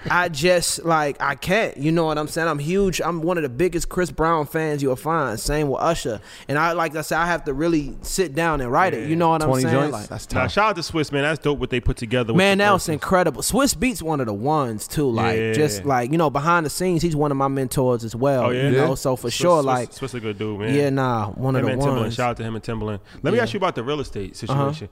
I 0.10 0.28
just 0.28 0.84
like 0.84 1.20
I 1.20 1.34
can't. 1.34 1.76
You 1.76 1.90
know 1.90 2.04
what 2.04 2.16
I'm 2.16 2.28
saying? 2.28 2.46
I'm 2.46 2.60
huge. 2.60 3.00
I'm 3.00 3.22
one 3.22 3.36
of 3.38 3.42
the 3.42 3.48
biggest 3.48 3.88
Chris 3.88 4.12
Brown 4.12 4.46
fans 4.46 4.80
you'll 4.80 4.94
find. 4.94 5.38
Same 5.40 5.68
with 5.68 5.80
Usher. 5.82 6.20
And 6.48 6.58
I 6.58 6.72
like 6.72 6.94
I 6.94 7.00
said, 7.02 7.18
I 7.18 7.26
have 7.26 7.42
to 7.46 7.52
really 7.52 7.96
sit 8.02 8.36
down 8.36 8.60
and 8.60 8.70
write 8.70 8.94
it. 8.94 9.08
You 9.08 9.16
know 9.16 9.30
what 9.30 9.42
I'm 9.42 9.48
Twenty 9.48 9.64
saying? 9.64 9.74
joints. 9.74 9.92
Like, 9.92 10.08
That's 10.08 10.30
Nah, 10.32 10.42
tough. 10.42 10.52
shout 10.52 10.68
out 10.70 10.76
to 10.76 10.82
Swizz 10.82 11.10
man. 11.10 11.22
That's 11.22 11.40
dope 11.40 11.58
what 11.58 11.70
they 11.70 11.80
put 11.80 11.96
together. 11.96 12.32
With 12.32 12.38
Man, 12.38 12.58
that 12.58 12.72
was 12.72 12.88
incredible. 12.88 13.42
Swizz 13.42 13.74
Beatz 13.74 14.00
one 14.00 14.20
of 14.20 14.26
the 14.26 14.32
ones 14.34 14.86
too. 14.86 15.10
Like 15.10 15.36
Yeah. 15.36 15.52
just 15.54 15.84
like 15.84 16.12
you 16.12 16.18
know 16.18 16.30
behind 16.30 16.66
the 16.66 16.70
scenes, 16.70 16.99
he's 17.02 17.16
one 17.16 17.30
of 17.30 17.36
my 17.36 17.48
mentors 17.48 18.04
as 18.04 18.14
well. 18.16 18.44
Oh, 18.46 18.50
yeah? 18.50 18.62
You 18.64 18.70
know, 18.72 18.94
so 18.94 19.16
for 19.16 19.28
Swizz- 19.28 19.32
sure, 19.32 19.62
Swizz- 19.62 19.64
like 19.64 19.90
Swizz 19.90 20.14
a 20.14 20.20
good 20.20 20.38
dude, 20.38 20.60
man. 20.60 20.74
yeah, 20.74 20.90
nah, 20.90 21.30
one 21.30 21.56
him 21.56 21.64
of 21.64 21.70
and 21.70 21.80
the 21.80 21.84
Timberland. 21.84 22.00
ones. 22.06 22.14
Shout 22.14 22.30
out 22.30 22.36
to 22.38 22.42
him 22.44 22.54
and 22.54 22.64
Timberland. 22.64 23.00
Let 23.22 23.32
me 23.34 23.40
ask 23.40 23.52
you 23.52 23.58
about 23.58 23.74
the 23.74 23.82
real 23.84 24.00
estate 24.00 24.42
Uh-huh. 24.48 24.72
situation. 24.72 24.88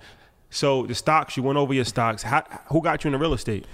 So 0.50 0.86
the 0.86 0.94
stocks, 0.94 1.36
you 1.36 1.42
went 1.42 1.58
over 1.58 1.74
your 1.74 1.84
stocks. 1.84 2.22
How, 2.22 2.42
who 2.68 2.80
got 2.82 3.04
you 3.04 3.08
into 3.08 3.18
real 3.18 3.34
estate? 3.34 3.66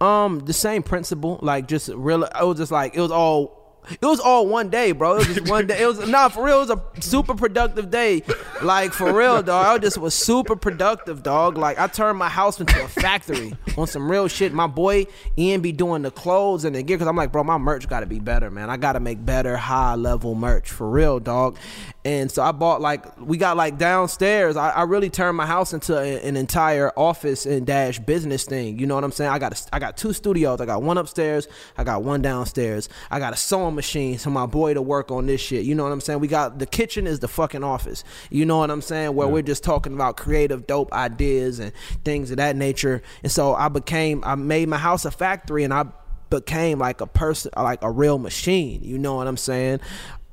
Um, 0.00 0.40
the 0.40 0.52
same 0.52 0.82
principle, 0.82 1.38
like 1.42 1.68
just 1.68 1.88
real. 1.94 2.24
It 2.24 2.32
was 2.44 2.58
just 2.58 2.72
like 2.72 2.94
it 2.96 3.00
was 3.00 3.10
all. 3.12 3.61
It 3.90 4.00
was 4.06 4.20
all 4.20 4.46
one 4.46 4.68
day, 4.70 4.92
bro. 4.92 5.14
It 5.16 5.26
was 5.26 5.36
just 5.36 5.50
one 5.50 5.66
day. 5.66 5.82
It 5.82 5.86
was 5.86 6.08
nah 6.08 6.28
for 6.28 6.44
real. 6.44 6.58
It 6.62 6.68
was 6.68 6.70
a 6.70 6.82
super 7.02 7.34
productive 7.34 7.90
day, 7.90 8.22
like 8.62 8.92
for 8.92 9.12
real, 9.12 9.42
dog. 9.42 9.66
I 9.66 9.78
just 9.78 9.98
was 9.98 10.14
super 10.14 10.54
productive, 10.54 11.22
dog. 11.22 11.58
Like 11.58 11.78
I 11.78 11.88
turned 11.88 12.18
my 12.18 12.28
house 12.28 12.60
into 12.60 12.80
a 12.82 12.86
factory 12.88 13.56
on 13.76 13.86
some 13.88 14.08
real 14.10 14.28
shit. 14.28 14.52
My 14.52 14.68
boy 14.68 15.06
Ian 15.36 15.60
be 15.62 15.72
doing 15.72 16.02
the 16.02 16.12
clothes 16.12 16.64
and 16.64 16.76
the 16.76 16.82
gear 16.82 16.96
because 16.96 17.08
I'm 17.08 17.16
like, 17.16 17.32
bro, 17.32 17.42
my 17.42 17.58
merch 17.58 17.88
got 17.88 18.00
to 18.00 18.06
be 18.06 18.20
better, 18.20 18.50
man. 18.50 18.70
I 18.70 18.76
got 18.76 18.92
to 18.92 19.00
make 19.00 19.24
better, 19.24 19.56
high 19.56 19.96
level 19.96 20.34
merch 20.36 20.70
for 20.70 20.88
real, 20.88 21.18
dog. 21.18 21.56
And 22.04 22.30
so 22.30 22.42
I 22.42 22.52
bought 22.52 22.80
like 22.80 23.20
we 23.20 23.36
got 23.36 23.56
like 23.56 23.78
downstairs. 23.78 24.56
I, 24.56 24.70
I 24.70 24.82
really 24.84 25.10
turned 25.10 25.36
my 25.36 25.46
house 25.46 25.72
into 25.72 25.96
a- 25.98 26.20
an 26.26 26.36
entire 26.36 26.92
office 26.96 27.46
and 27.46 27.66
dash 27.66 27.98
business 27.98 28.44
thing. 28.44 28.78
You 28.78 28.86
know 28.86 28.94
what 28.94 29.04
I'm 29.04 29.12
saying? 29.12 29.30
I 29.30 29.38
got 29.38 29.52
a, 29.60 29.74
I 29.74 29.78
got 29.80 29.96
two 29.96 30.12
studios. 30.12 30.60
I 30.60 30.66
got 30.66 30.82
one 30.82 30.98
upstairs. 30.98 31.48
I 31.76 31.84
got 31.84 32.02
one 32.04 32.22
downstairs. 32.22 32.88
I 33.10 33.18
got 33.18 33.32
a 33.32 33.36
sewing 33.36 33.71
machine 33.74 34.18
so 34.18 34.30
my 34.30 34.46
boy 34.46 34.74
to 34.74 34.82
work 34.82 35.10
on 35.10 35.26
this 35.26 35.40
shit. 35.40 35.64
You 35.64 35.74
know 35.74 35.84
what 35.84 35.92
I'm 35.92 36.00
saying? 36.00 36.20
We 36.20 36.28
got 36.28 36.58
the 36.58 36.66
kitchen 36.66 37.06
is 37.06 37.20
the 37.20 37.28
fucking 37.28 37.64
office. 37.64 38.04
You 38.30 38.46
know 38.46 38.58
what 38.58 38.70
I'm 38.70 38.82
saying? 38.82 39.14
Where 39.14 39.28
we're 39.28 39.42
just 39.42 39.64
talking 39.64 39.94
about 39.94 40.16
creative, 40.16 40.66
dope 40.66 40.92
ideas 40.92 41.58
and 41.58 41.72
things 42.04 42.30
of 42.30 42.36
that 42.38 42.56
nature. 42.56 43.02
And 43.22 43.32
so 43.32 43.54
I 43.54 43.68
became 43.68 44.22
I 44.24 44.34
made 44.34 44.68
my 44.68 44.78
house 44.78 45.04
a 45.04 45.10
factory 45.10 45.64
and 45.64 45.72
I 45.72 45.84
became 46.30 46.78
like 46.78 47.00
a 47.00 47.06
person 47.06 47.50
like 47.56 47.82
a 47.82 47.90
real 47.90 48.18
machine. 48.18 48.82
You 48.82 48.98
know 48.98 49.16
what 49.16 49.26
I'm 49.26 49.36
saying? 49.36 49.80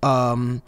Um 0.03 0.61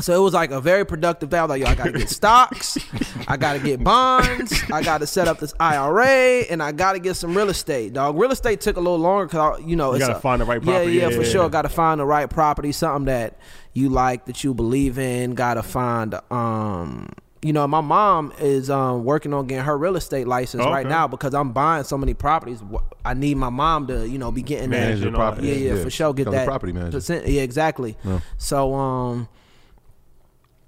so 0.00 0.14
it 0.14 0.22
was 0.22 0.34
like 0.34 0.50
a 0.50 0.60
very 0.60 0.84
productive 0.84 1.30
day. 1.30 1.38
I 1.38 1.42
was 1.44 1.50
like, 1.50 1.60
yo, 1.62 1.66
I 1.66 1.74
gotta 1.74 1.92
get 1.92 2.10
stocks, 2.10 2.76
I 3.28 3.36
gotta 3.36 3.58
get 3.60 3.82
bonds, 3.82 4.52
I 4.72 4.82
gotta 4.82 5.06
set 5.06 5.28
up 5.28 5.38
this 5.38 5.54
IRA, 5.60 6.40
and 6.50 6.62
I 6.62 6.72
gotta 6.72 6.98
get 6.98 7.14
some 7.14 7.36
real 7.36 7.48
estate, 7.50 7.92
dog. 7.92 8.18
Real 8.18 8.32
estate 8.32 8.60
took 8.60 8.76
a 8.76 8.80
little 8.80 8.98
longer 8.98 9.26
because 9.26 9.62
you 9.64 9.76
know 9.76 9.90
You 9.90 9.96
it's 9.96 10.06
gotta 10.06 10.18
a- 10.18 10.20
find 10.20 10.40
the 10.40 10.44
right 10.44 10.62
yeah, 10.62 10.70
property. 10.72 10.92
Yeah, 10.92 11.08
Yeah, 11.08 11.16
for 11.16 11.22
yeah, 11.22 11.28
sure. 11.28 11.42
yeah. 11.44 11.48
Gotta 11.48 11.68
find 11.68 12.00
the 12.00 12.06
right 12.06 12.28
property, 12.28 12.72
something 12.72 13.06
that 13.06 13.38
you 13.72 13.88
like, 13.88 14.26
that 14.26 14.42
you 14.44 14.52
believe 14.54 14.98
in. 14.98 15.34
Gotta 15.34 15.62
find, 15.62 16.14
um, 16.30 17.08
you 17.42 17.52
know, 17.52 17.66
my 17.68 17.80
mom 17.82 18.32
is 18.40 18.70
um 18.70 19.04
working 19.04 19.32
on 19.34 19.46
getting 19.46 19.64
her 19.64 19.76
real 19.76 19.96
estate 19.96 20.26
license 20.26 20.64
right 20.64 20.86
now 20.86 21.06
because 21.06 21.34
I'm 21.34 21.52
buying 21.52 21.84
so 21.84 21.96
many 21.98 22.14
properties. 22.14 22.62
I 23.04 23.14
need 23.14 23.36
my 23.36 23.50
mom 23.50 23.86
to, 23.88 24.08
you 24.08 24.16
know, 24.18 24.30
be 24.32 24.42
getting 24.42 24.70
that. 24.70 24.80
Manage 24.80 24.98
your 25.00 25.08
and 25.08 25.16
property. 25.16 25.48
Yeah, 25.48 25.54
yeah, 25.54 25.74
Yeah, 25.74 25.82
for 25.82 25.90
sure. 25.90 26.12
Get 26.14 26.22
become 26.24 26.34
a 26.34 26.36
that 26.38 26.46
property 26.46 26.72
manager. 26.72 26.96
percent- 26.96 27.28
Yeah, 27.28 27.42
exactly. 27.42 27.96
Yeah. 28.02 28.20
So, 28.38 28.74
um, 28.74 29.28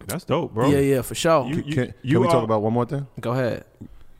That's 0.06 0.24
dope, 0.24 0.54
bro. 0.54 0.68
yeah, 0.70 0.78
yeah, 0.78 1.02
for 1.02 1.14
sure. 1.14 1.46
You- 1.46 1.62
Can, 1.62 1.72
can 1.72 1.94
you 2.02 2.20
we 2.20 2.28
talk 2.28 2.44
about 2.44 2.62
one 2.62 2.72
more 2.72 2.86
thing? 2.86 3.06
Go 3.20 3.32
ahead. 3.32 3.64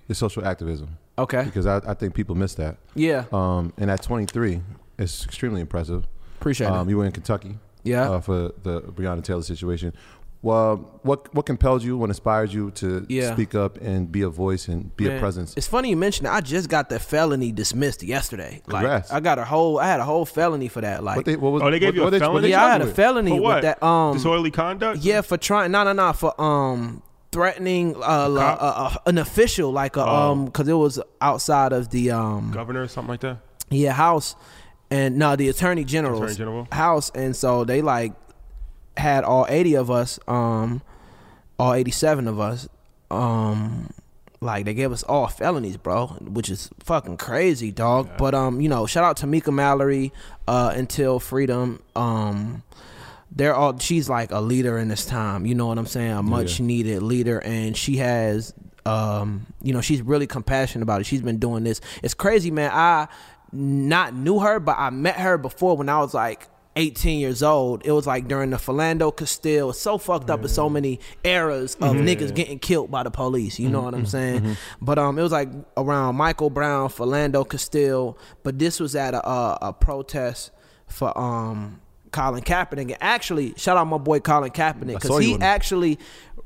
The 0.09 0.15
social 0.15 0.45
activism, 0.47 0.99
Okay. 1.19 1.43
because 1.45 1.67
I, 1.67 1.79
I 1.87 1.95
think 1.95 2.15
people 2.15 2.35
miss 2.35 2.55
that. 2.55 2.77
Yeah. 2.95 3.25
Um, 3.33 3.73
and 3.77 3.91
at 3.91 4.03
23, 4.03 4.61
it's 4.99 5.25
extremely 5.25 5.61
impressive. 5.61 6.07
Appreciate 6.41 6.69
Um, 6.69 6.87
it. 6.87 6.91
you 6.91 6.97
were 6.99 7.05
in 7.07 7.13
Kentucky. 7.13 7.59
Yeah. 7.83 8.11
Uh, 8.11 8.21
for 8.21 8.53
the 8.63 8.83
Breonna 8.83 9.23
Taylor 9.23 9.43
situation. 9.43 9.93
Well, 10.43 11.01
what 11.03 11.35
what 11.35 11.45
compelled 11.47 11.83
you? 11.83 11.97
What 11.97 12.11
inspired 12.11 12.53
you 12.53 12.71
to 12.73 13.05
Yeah. 13.09 13.33
speak 13.33 13.55
up 13.55 13.79
and 13.81 14.13
be 14.13 14.23
a 14.23 14.29
voice 14.29 14.69
and 14.69 14.95
be 14.97 15.09
a 15.09 15.19
presence? 15.19 15.55
It's 15.57 15.67
funny 15.67 15.89
you 15.91 15.97
mentioned 15.97 16.27
that. 16.27 16.35
I 16.35 16.41
just 16.41 16.69
got 16.69 16.89
the 16.89 16.99
felony 17.01 17.51
dismissed 17.53 18.03
yesterday. 18.03 18.63
Like 18.67 18.83
Congrats. 18.83 19.13
I 19.13 19.21
got 19.21 19.39
a 19.39 19.45
whole 19.45 19.79
I 19.81 19.87
had 19.87 19.99
a 19.99 20.05
whole 20.05 20.25
felony 20.25 20.69
for 20.69 20.83
that. 20.83 21.03
Like 21.03 21.17
What 21.17 21.25
they, 21.25 21.37
what 21.37 21.53
was, 21.53 21.63
Oh, 21.63 21.71
they 21.71 21.79
gave 21.81 21.89
what, 21.89 21.95
you 21.97 22.01
a 22.03 22.05
what 22.05 22.11
they- 22.11 22.19
what 22.21 22.27
felony? 22.27 22.43
they 22.43 22.51
Yeah, 22.51 22.65
I 22.65 22.71
had 22.71 22.83
a 22.83 22.87
felony 22.87 23.31
For 23.37 23.41
what? 23.43 23.55
with 23.57 23.63
that 23.65 23.83
um 23.83 24.15
Disorderly 24.17 24.51
conduct. 24.53 25.01
Yeah, 25.01 25.23
for 25.23 25.37
trying 25.37 25.73
no 25.73 25.83
no 25.85 25.93
no 25.93 26.13
for 26.13 26.39
um 26.41 27.03
threatening 27.33 27.97
uh, 27.97 28.29
la- 28.29 28.43
uh, 28.61 28.91
uh, 28.95 28.97
an 29.07 29.19
official 29.19 29.73
like 29.73 29.97
a 29.97 30.05
Oh. 30.05 30.31
um 30.33 30.51
cuz 30.51 30.69
it 30.69 30.75
was 30.75 31.01
outside 31.21 31.73
of 31.73 31.91
the 31.91 32.11
um 32.13 32.51
Governor 32.53 32.83
or 32.83 32.89
something 32.89 33.11
like 33.11 33.21
that. 33.21 33.39
yeah 33.69 33.93
house 33.93 34.37
and 34.91 35.17
no 35.19 35.35
the 35.35 35.49
attorney 35.49 35.83
general's 35.85 36.21
Attorney 36.21 36.37
General. 36.37 36.69
house 36.71 37.11
and 37.15 37.35
so 37.35 37.65
they 37.65 37.83
like 37.83 38.13
had 38.97 39.25
all 39.25 39.47
80 39.49 39.75
of 39.75 39.91
us 39.91 40.19
um 40.27 40.83
all 41.59 41.75
87 41.75 42.29
of 42.29 42.41
us 42.41 42.69
um 43.11 43.91
like 44.41 44.65
they 44.65 44.75
gave 44.75 44.93
us 44.93 45.03
all 45.03 45.27
felonies 45.27 45.77
bro 45.77 46.09
which 46.21 46.51
is 46.51 46.71
fucking 46.81 47.17
crazy 47.17 47.73
dog. 47.73 48.11
But 48.19 48.35
um 48.35 48.61
you 48.61 48.69
know 48.69 48.87
shout 48.87 49.05
out 49.05 49.17
to 49.19 49.27
Mika 49.27 49.53
Mallory 49.53 50.13
uh 50.47 50.73
until 50.75 51.19
freedom 51.21 51.83
um 51.95 52.63
they're 53.31 53.55
all 53.55 53.79
she's 53.79 54.09
like 54.09 54.31
a 54.31 54.41
leader 54.41 54.79
in 54.79 54.89
this 54.89 55.05
time 55.05 55.47
you 55.47 55.55
know 55.55 55.67
what 55.67 55.79
i'm 55.79 55.87
saying? 55.87 56.13
A 56.13 56.23
much 56.23 56.61
needed 56.61 57.03
leader 57.03 57.39
and 57.41 57.77
she 57.77 57.97
has 57.97 58.55
um 58.85 59.47
you 59.63 59.73
know 59.73 59.81
she's 59.81 60.03
really 60.03 60.27
compassionate 60.27 60.83
about 60.83 61.01
it. 61.01 61.05
She's 61.05 61.23
been 61.23 61.39
doing 61.39 61.65
this. 61.65 61.81
It's 62.03 62.15
crazy 62.15 62.51
man. 62.51 62.71
I 62.73 63.09
not 63.53 64.13
knew 64.13 64.41
her 64.41 64.59
but 64.59 64.77
i 64.77 64.91
met 64.91 65.15
her 65.17 65.39
before 65.39 65.77
when 65.77 65.89
i 65.89 65.99
was 66.01 66.13
like 66.13 66.49
18 66.77 67.19
years 67.19 67.43
old 67.43 67.85
it 67.85 67.93
was 67.93 68.07
like 68.07 68.29
during 68.29 68.51
the 68.51 68.57
philando 68.59 69.15
castile. 69.17 69.71
It's 69.71 69.81
so 69.81 69.99
fucked 69.99 70.31
up 70.31 70.43
in 70.43 70.49
so 70.49 70.69
many 70.69 71.01
eras 71.25 71.75
of 71.77 71.97
niggas 71.97 72.35
getting 72.35 72.59
killed 72.59 72.91
by 72.91 73.03
the 73.03 73.11
police 73.11 73.59
you 73.59 73.69
know 73.69 73.81
what 73.83 73.95
i'm 73.95 74.07
saying? 74.07 74.57
But 74.81 74.99
um 74.99 75.19
it 75.19 75.23
was 75.23 75.33
like 75.33 75.49
around 75.77 76.17
michael 76.17 76.51
brown 76.51 76.89
philando 76.89 77.49
castile 77.49 78.19
but 78.43 78.59
this 78.59 78.79
was 78.79 78.95
at 78.95 79.15
a, 79.15 79.27
a, 79.29 79.59
a 79.63 79.73
protest 79.73 80.51
for 80.87 81.17
um 81.19 81.81
Colin 82.13 82.43
Kaepernick. 82.43 82.93
And 82.93 82.97
actually, 83.01 83.53
shout 83.57 83.77
out 83.77 83.85
my 83.87 83.99
boy 83.99 84.21
Colin 84.21 84.51
Kaepernick 84.51 85.01
because 85.01 85.23
he 85.23 85.37
actually 85.39 85.99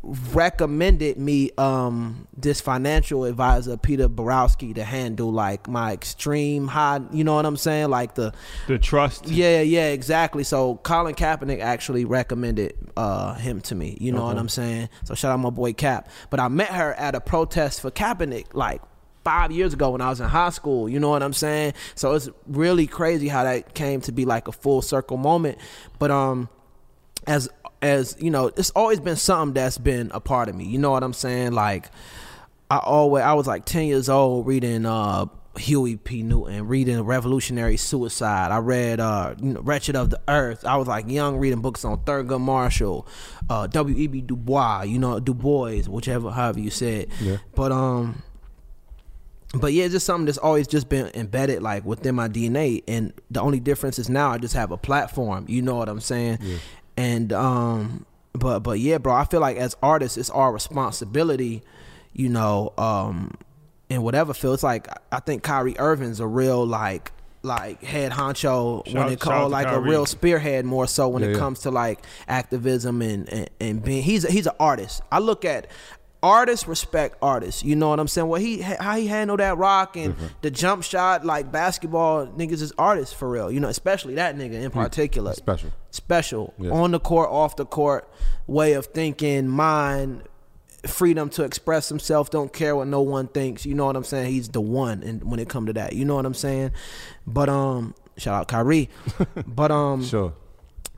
recommended 0.03 1.19
me 1.19 1.51
um 1.59 2.27
this 2.37 2.61
financial 2.61 3.25
advisor 3.25 3.77
Peter 3.77 4.09
Borowski 4.09 4.73
to 4.75 4.83
handle 4.83 5.31
like 5.31 5.69
my 5.69 5.93
extreme 5.93 6.67
high. 6.69 7.01
You 7.13 7.25
know 7.25 7.35
what 7.35 7.45
I'm 7.45 7.57
saying? 7.57 7.91
Like 7.91 8.15
the 8.15 8.33
The 8.67 8.79
trust. 8.79 9.29
yeah, 9.29 9.61
yeah, 9.61 9.89
exactly. 9.89 10.43
So 10.45 10.77
Colin 10.77 11.15
Kaepernick 11.15 11.61
actually 11.61 12.05
recommended 12.07 12.75
uh, 12.97 13.35
him 13.35 13.61
to 13.63 13.75
me. 13.75 13.99
You 14.01 14.13
know 14.13 14.25
what 14.25 14.39
I'm 14.39 14.49
saying? 14.49 14.89
So 15.05 15.15
shout 15.15 15.33
out 15.33 15.39
my 15.41 15.51
boy 15.51 15.73
Cap. 15.75 16.09
But 16.31 16.41
I 16.41 16.49
met 16.49 16.69
her 16.71 16.95
at 16.95 17.15
a 17.15 17.21
protest 17.21 17.81
for 17.83 17.91
Kaepernick 17.91 18.55
like 18.55 18.81
five 19.23 19.53
years 19.53 19.75
ago 19.75 19.91
when 19.91 20.01
I 20.01 20.09
was 20.09 20.21
in 20.21 20.29
high 20.29 20.49
school. 20.51 20.89
You 20.89 20.99
know 20.99 21.11
what 21.11 21.23
I'm 21.23 21.35
saying? 21.35 21.75
So 21.95 22.15
it's 22.15 22.31
really 22.47 22.87
crazy 22.87 23.29
how 23.29 23.45
that 23.45 23.75
came 23.75 24.01
to 24.03 24.13
be 24.13 24.25
like 24.25 24.49
a 24.49 24.53
full 24.53 24.81
circle 24.81 25.19
moment. 25.19 25.59
But 25.99 26.11
um, 26.11 26.49
as 27.27 27.51
as 27.83 28.17
you 28.21 28.31
know, 28.31 28.49
it's 28.49 28.71
always 28.71 29.01
been 29.01 29.17
something 29.17 29.55
that's 29.55 29.79
been 29.79 30.11
a 30.13 30.21
part 30.21 30.49
of 30.49 30.55
me. 30.55 30.65
You 30.65 30.79
know 30.79 30.91
what 30.91 31.03
I'm 31.03 31.13
saying? 31.13 31.53
Like 31.53 31.91
I 32.71 32.79
always 32.79 33.25
I 33.25 33.33
was 33.35 33.47
like 33.47 33.65
10 33.65 33.87
years 33.87 34.09
old 34.09 34.47
reading 34.47 34.87
uh 34.87 35.27
Huey 35.59 35.97
P. 35.97 36.23
Newton, 36.23 36.69
reading 36.69 37.01
Revolutionary 37.03 37.77
Suicide. 37.77 38.53
I 38.53 38.59
read 38.59 39.01
uh 39.01 39.35
you 39.41 39.55
know, 39.55 39.61
Wretched 39.61 39.97
of 39.97 40.11
the 40.11 40.21
Earth. 40.29 40.65
I 40.65 40.77
was 40.77 40.87
like 40.87 41.09
young 41.09 41.39
reading 41.39 41.61
books 41.61 41.85
on 41.85 41.99
Thurgood 42.05 42.41
Marshall, 42.41 43.07
uh 43.49 43.67
W.E.B. 43.67 44.23
Du 44.23 44.37
Bois, 44.37 44.83
you 44.83 44.99
know, 44.99 45.19
Du 45.19 45.35
Bois, 45.35 45.83
whichever 45.83 46.31
however 46.31 46.61
you 46.61 46.71
said. 46.71 47.09
Yeah. 47.21 47.39
But 47.55 47.73
um 47.73 48.23
but 49.53 49.73
yeah, 49.73 49.85
it's 49.85 49.95
just 49.95 50.07
something 50.07 50.27
that's 50.27 50.39
always 50.39 50.69
just 50.69 50.89
been 50.89 51.11
embedded 51.15 51.61
like 51.61 51.85
within 51.85 52.15
my 52.15 52.29
DNA. 52.29 52.85
And 52.87 53.13
the 53.33 53.41
only 53.41 53.59
difference 53.59 53.99
is 53.99 54.09
now 54.09 54.31
I 54.31 54.39
just 54.39 54.55
have 54.55 54.71
a 54.71 54.77
platform. 54.77 55.47
You 55.49 55.63
know 55.63 55.75
what 55.75 55.89
I'm 55.89 56.01
saying? 56.01 56.39
And 57.01 57.33
um, 57.33 58.07
but 58.33 58.61
but 58.61 58.79
yeah, 58.79 58.99
bro, 58.99 59.15
I 59.15 59.25
feel 59.25 59.41
like 59.41 59.57
as 59.57 59.77
artists, 59.83 60.17
it's 60.19 60.31
our 60.31 60.53
responsibility. 60.53 61.63
you 62.13 62.29
know, 62.29 62.73
um, 62.77 63.33
in 63.89 64.03
whatever 64.03 64.35
field. 64.35 64.55
It's 64.55 64.63
like 64.63 64.89
I 65.13 65.21
think 65.21 65.43
Kyrie 65.43 65.79
Irving's 65.79 66.21
a 66.21 66.27
real 66.27 66.67
like 66.67 67.13
like 67.43 67.83
head 67.83 68.13
honcho 68.13 68.85
Shout- 68.87 68.95
when 68.95 69.13
it 69.13 69.19
comes 69.21 69.51
like 69.51 69.67
to 69.67 69.77
a 69.77 69.81
real 69.81 70.05
spearhead 70.05 70.65
more 70.67 70.87
so 70.87 71.09
when 71.09 71.23
Yeah, 71.23 71.31
it 71.31 71.33
yeah. 71.33 71.39
comes 71.39 71.61
to 71.61 71.71
like 71.71 72.01
activism 72.29 73.01
and, 73.01 73.29
and 73.33 73.51
and 73.61 73.83
being 73.83 74.03
he's 74.03 74.27
he's 74.29 74.47
an 74.47 74.57
artist. 74.61 75.01
I 75.11 75.21
look 75.21 75.45
at 75.45 75.69
artists 76.23 76.69
respect 76.69 77.17
artists. 77.23 77.63
You 77.65 77.77
know 77.77 77.89
what 77.89 77.99
I'm 78.01 78.09
saying? 78.09 78.29
Well, 78.29 78.41
he 78.41 78.61
how 78.61 78.97
he 78.97 79.07
handled 79.07 79.41
that 79.41 79.57
rock 79.57 79.97
and 79.97 80.15
the 80.43 80.51
jump 80.51 80.83
shot 80.83 81.25
like 81.25 81.51
basketball 81.51 82.27
niggas 82.27 82.61
is 82.63 82.73
artists 82.79 83.15
for 83.15 83.29
real. 83.31 83.51
You 83.51 83.61
know, 83.61 83.69
especially 83.69 84.15
that 84.17 84.37
nigga 84.37 84.53
in 84.63 84.71
particular 84.71 85.33
Special. 85.35 85.71
special 85.91 86.55
Yes. 86.59 86.73
on 86.73 86.91
the 86.91 87.01
court, 87.01 87.31
off 87.31 87.57
the 87.57 87.65
court, 87.67 88.09
way 88.47 88.75
of 88.75 88.87
thinking, 88.87 89.49
mind, 89.49 90.23
freedom 90.87 91.29
to 91.31 91.45
express 91.45 91.89
himself. 91.89 92.31
Don't 92.31 92.53
care 92.53 92.75
what 92.77 92.87
no 92.89 93.01
one 93.03 93.29
thinks. 93.29 93.65
You 93.67 93.75
know 93.75 93.87
what 93.87 93.97
I'm 93.97 94.05
saying? 94.05 94.31
He's 94.33 94.49
the 94.49 94.61
one, 94.61 95.03
and 95.03 95.25
when 95.25 95.41
it 95.41 95.49
come 95.49 95.67
to 95.67 95.73
that, 95.75 95.95
you 95.95 96.05
know 96.05 96.17
what 96.17 96.27
I'm 96.27 96.35
saying. 96.35 96.71
But 97.27 97.49
um, 97.49 97.95
shout 98.17 98.35
out 98.35 98.49
Kyrie. 98.49 98.89
but 99.47 99.71
um, 99.71 100.05
Sure. 100.05 100.35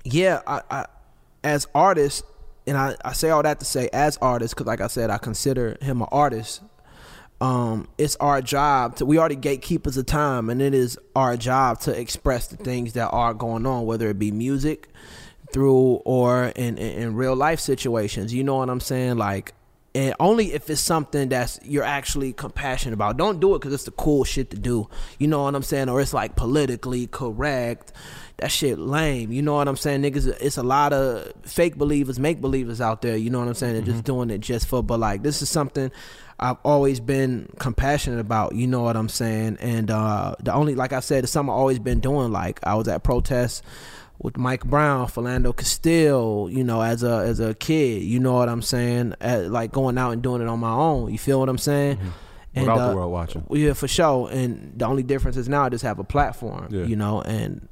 yeah, 0.05 0.41
I, 0.47 0.63
I 0.71 0.87
as 1.45 1.67
artists, 1.75 2.23
and 2.67 2.77
I, 2.77 2.97
I 3.05 3.13
say 3.13 3.31
all 3.31 3.43
that 3.43 3.61
to 3.61 3.67
say 3.67 3.89
as 3.93 4.19
artists, 4.19 4.55
because 4.55 4.67
like 4.67 4.81
I 4.81 4.87
said, 4.87 5.11
I 5.11 5.19
consider 5.19 5.77
him 5.81 6.03
an 6.03 6.09
artist. 6.13 6.63
Um, 7.41 7.89
it's 7.99 8.15
our 8.17 8.41
job 8.41 8.97
to 8.97 9.07
we 9.07 9.19
are 9.19 9.29
the 9.29 9.35
gatekeepers 9.35 9.97
of 9.97 10.07
time, 10.07 10.49
and 10.49 10.63
it 10.63 10.75
is 10.75 10.99
our 11.17 11.37
job 11.37 11.81
to 11.81 11.99
express 11.99 12.47
the 12.47 12.57
things 12.57 12.93
that 12.93 13.09
are 13.09 13.35
going 13.35 13.67
on, 13.67 13.85
whether 13.85 14.09
it 14.11 14.19
be 14.19 14.31
music, 14.31 14.89
through 15.53 16.01
or 16.05 16.47
in, 16.57 16.79
in, 16.79 17.03
in 17.03 17.15
real 17.15 17.35
life 17.35 17.59
situations. 17.59 18.33
You 18.33 18.45
know 18.45 18.57
what 18.57 18.71
I'm 18.71 18.81
saying? 18.81 19.17
Like, 19.17 19.55
and 19.95 20.15
only 20.19 20.53
if 20.55 20.71
it's 20.71 20.81
something 20.81 21.29
that's 21.29 21.59
you're 21.63 21.85
actually 21.85 22.33
compassionate 22.33 22.95
about. 22.95 23.17
Don't 23.17 23.41
do 23.41 23.55
it 23.55 23.59
because 23.59 23.75
it's 23.75 23.85
the 23.85 23.91
cool 23.91 24.25
shit 24.25 24.51
to 24.51 24.59
do. 24.59 24.89
You 25.19 25.29
know 25.29 25.43
what 25.43 25.55
I'm 25.55 25.63
saying? 25.63 25.89
Or 25.89 26.01
it's 26.01 26.15
like 26.15 26.35
politically 26.35 27.07
correct. 27.07 27.93
That 28.39 28.51
shit 28.51 28.79
lame. 28.79 29.31
You 29.31 29.43
know 29.43 29.55
what 29.55 29.69
I'm 29.69 29.77
saying? 29.77 30.03
Niggas, 30.03 30.27
it's 30.41 30.57
a 30.57 30.63
lot 30.63 30.93
of 30.93 31.33
fake 31.43 31.77
believers, 31.77 32.19
make 32.19 32.41
believers 32.41 32.81
out 32.81 33.03
there. 33.03 33.17
You 33.17 33.31
know 33.31 33.39
what 33.39 33.49
I'm 33.49 33.55
saying? 33.55 33.75
They're 33.75 33.83
just 33.83 34.05
doing 34.05 34.31
it 34.31 34.39
just 34.39 34.67
for, 34.67 34.83
but 34.83 34.99
like, 34.99 35.23
this 35.23 35.43
is 35.43 35.51
something 35.51 35.93
I've 36.41 36.57
always 36.65 36.99
been 36.99 37.51
compassionate 37.59 38.19
about. 38.19 38.55
You 38.55 38.67
know 38.67 38.83
what 38.83 38.97
I'm 38.97 39.11
saying? 39.11 39.59
And 39.61 39.91
uh, 39.91 40.35
the 40.41 40.53
only, 40.53 40.75
like 40.75 40.93
I 40.93 41.01
said, 41.01 41.23
it's 41.23 41.33
something 41.33 41.53
I've 41.53 41.59
always 41.59 41.79
been 41.79 42.01
doing. 42.01 42.33
Like, 42.33 42.59
I 42.65 42.75
was 42.75 42.89
at 42.89 43.05
protests 43.05 43.63
with 44.23 44.37
Mike 44.37 44.65
Brown, 44.65 45.07
Philando 45.09 45.55
Castile, 45.57 46.49
you 46.51 46.63
know, 46.65 46.81
as 46.81 47.03
a 47.03 47.19
as 47.27 47.41
a 47.41 47.55
kid, 47.55 48.03
you 48.03 48.21
know 48.21 48.35
what 48.35 48.49
I'm 48.49 48.63
saying? 48.63 49.15
Uh 49.21 49.45
like 49.49 49.73
going 49.73 49.99
out 49.99 50.13
and 50.13 50.23
doing 50.23 50.41
it 50.43 50.49
on 50.49 50.61
my 50.61 50.73
own. 50.73 51.11
You 51.13 51.19
feel 51.19 51.41
what 51.41 51.49
I'm 51.49 51.59
saying? 51.59 51.99
And, 52.55 52.67
Without 52.67 52.79
uh, 52.81 52.91
the 52.91 52.97
world 52.97 53.13
watching. 53.13 53.47
Yeah, 53.51 53.73
for 53.73 53.89
sure. 53.89 54.29
And 54.31 54.75
the 54.77 54.85
only 54.87 55.03
difference 55.03 55.37
is 55.39 55.49
now 55.49 55.63
I 55.65 55.69
just 55.71 55.85
have 55.85 55.99
a 55.99 56.05
platform, 56.05 56.69
Yeah. 56.71 56.85
you 56.85 56.97
know, 56.97 57.23
and 57.23 57.67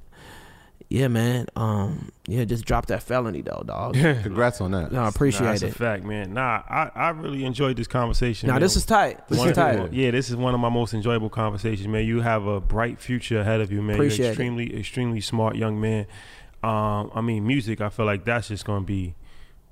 yeah, 0.88 1.06
man. 1.06 1.46
Um, 1.54 2.10
yeah, 2.26 2.44
just 2.44 2.64
drop 2.64 2.86
that 2.86 3.02
felony 3.04 3.42
though, 3.42 3.62
dog. 3.64 3.94
Congrats 4.22 4.60
on 4.60 4.72
that. 4.72 4.90
No, 4.90 5.00
I 5.00 5.02
Nah, 5.02 5.08
appreciate 5.08 5.46
that's 5.46 5.62
a 5.62 5.66
it. 5.68 5.74
fact, 5.76 6.02
man. 6.04 6.32
Nah, 6.34 6.62
I, 6.68 6.90
I 6.96 7.08
really 7.10 7.44
enjoyed 7.44 7.76
this 7.76 7.86
conversation. 7.86 8.48
Now 8.48 8.54
man. 8.54 8.62
this 8.62 8.74
is 8.74 8.84
tight. 8.84 9.28
This 9.28 9.38
One 9.38 9.48
is 9.50 9.56
of 9.58 9.64
the 9.72 9.78
tight. 9.84 9.92
yeah, 9.92 10.10
this 10.10 10.30
is 10.30 10.36
one 10.36 10.52
of 10.54 10.58
my 10.60 10.68
most 10.68 10.92
enjoyable 10.94 11.28
conversations, 11.30 11.86
man. 11.86 12.04
You 12.06 12.22
have 12.22 12.46
a 12.46 12.60
bright 12.60 12.98
future 12.98 13.38
ahead 13.40 13.60
of 13.60 13.70
you, 13.70 13.82
man. 13.82 13.96
Appreciate 13.96 14.18
You're 14.18 14.26
it. 14.26 14.30
extremely, 14.30 14.78
extremely 14.80 15.20
smart 15.20 15.54
young 15.56 15.80
man. 15.80 16.06
Um, 16.62 17.10
I 17.14 17.20
mean, 17.20 17.46
music. 17.46 17.80
I 17.80 17.88
feel 17.88 18.06
like 18.06 18.24
that's 18.24 18.48
just 18.48 18.64
gonna 18.64 18.84
be 18.84 19.14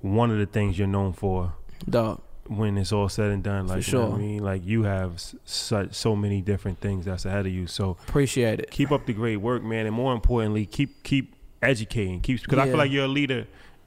one 0.00 0.30
of 0.30 0.38
the 0.38 0.46
things 0.46 0.78
you're 0.78 0.88
known 0.88 1.12
for 1.12 1.52
Dog. 1.88 2.20
when 2.46 2.78
it's 2.78 2.92
all 2.92 3.08
said 3.08 3.30
and 3.30 3.42
done. 3.42 3.66
Like, 3.66 3.82
For 3.82 3.90
you 3.90 3.98
know 3.98 4.04
what 4.04 4.10
sure. 4.10 4.16
I 4.16 4.20
mean, 4.20 4.42
like 4.44 4.64
you 4.64 4.84
have 4.84 5.20
such 5.44 5.94
so 5.94 6.16
many 6.16 6.40
different 6.40 6.80
things 6.80 7.04
that's 7.04 7.24
ahead 7.26 7.46
of 7.46 7.52
you. 7.52 7.66
So 7.66 7.96
Appreciate 8.08 8.60
it. 8.60 8.70
keep 8.70 8.90
up 8.92 9.04
the 9.06 9.12
great 9.12 9.36
work, 9.38 9.62
man, 9.62 9.86
and 9.86 9.94
more 9.94 10.12
importantly, 10.14 10.64
keep 10.66 11.02
keep 11.02 11.34
educating. 11.60 12.20
Keep 12.20 12.42
because 12.42 12.58
I 12.58 12.66
feel 12.66 12.76
like 12.78 12.90
you're 12.90 13.04
a 13.04 13.08
leader, 13.08 13.46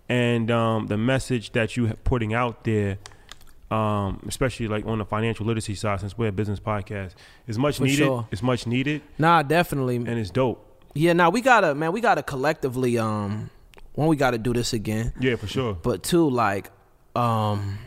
and 0.09 0.51
um, 0.51 0.87
the 0.87 0.97
message 0.97 1.53
that 1.53 1.75
you're 1.77 1.93
putting 2.03 2.33
out 2.35 2.65
there, 2.65 2.97
um, 3.71 4.21
especially 4.27 4.67
like 4.67 4.85
on 4.85 4.99
the 4.99 5.05
financial 5.05 5.45
literacy 5.45 5.75
side, 5.75 6.01
since 6.01 6.17
we're 6.17 6.27
a 6.27 6.31
business 6.31 6.59
podcast, 6.59 7.13
is 7.47 7.57
much 7.57 7.77
For 7.77 7.85
needed. 7.85 7.97
sure. 8.05 8.27
It's 8.31 8.43
much 8.43 8.67
needed, 8.67 9.01
Nah, 9.17 9.41
definitely. 9.43 9.95
and 9.95 10.09
it's 10.09 10.29
dope. 10.29 10.67
Yeah, 10.93 11.13
now 11.13 11.29
we 11.29 11.41
gotta 11.41 11.73
man, 11.75 11.91
we 11.91 12.01
gotta 12.01 12.23
collectively 12.23 12.97
um 12.97 13.49
one 13.93 14.07
we 14.07 14.15
gotta 14.15 14.37
do 14.37 14.53
this 14.53 14.73
again. 14.73 15.13
Yeah, 15.19 15.35
for 15.35 15.47
sure. 15.47 15.73
But 15.73 16.03
two, 16.03 16.29
like, 16.29 16.69
um, 17.15 17.77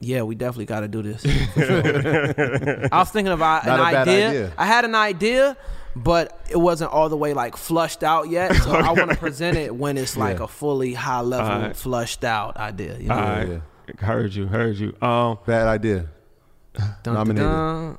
yeah, 0.00 0.22
we 0.22 0.34
definitely 0.34 0.64
got 0.66 0.80
to 0.80 0.88
do 0.88 1.02
this. 1.02 1.22
for 1.54 1.62
sure. 1.64 2.88
I 2.92 2.98
was 2.98 3.10
thinking 3.10 3.32
about 3.32 3.64
an 3.64 3.78
a 3.78 3.82
idea. 3.82 4.28
idea. 4.28 4.52
I 4.58 4.66
had 4.66 4.84
an 4.84 4.94
idea, 4.94 5.56
but 5.94 6.40
it 6.50 6.56
wasn't 6.56 6.90
all 6.92 7.08
the 7.08 7.16
way 7.16 7.32
like 7.34 7.56
flushed 7.56 8.02
out 8.02 8.28
yet. 8.28 8.54
So 8.56 8.72
I 8.72 8.90
want 8.92 9.10
to 9.10 9.16
present 9.26 9.56
it 9.56 9.74
when 9.74 9.98
it's 9.98 10.16
like 10.16 10.38
Yeah. 10.38 10.44
a 10.44 10.48
fully 10.48 10.94
high 10.94 11.20
level, 11.20 11.50
Alright. 11.52 11.76
flushed 11.76 12.24
out 12.24 12.56
idea. 12.56 12.96
You 12.98 13.08
know? 13.08 13.14
All 13.14 13.20
right, 13.20 13.48
yeah. 13.48 13.60
heard 14.06 14.34
you, 14.34 14.46
heard 14.46 14.76
you. 14.78 14.96
Um, 15.02 15.38
Bad 15.46 15.68
idea. 15.68 16.06
Dun, 17.02 17.14
nominated. 17.14 17.48
dun, 17.50 17.98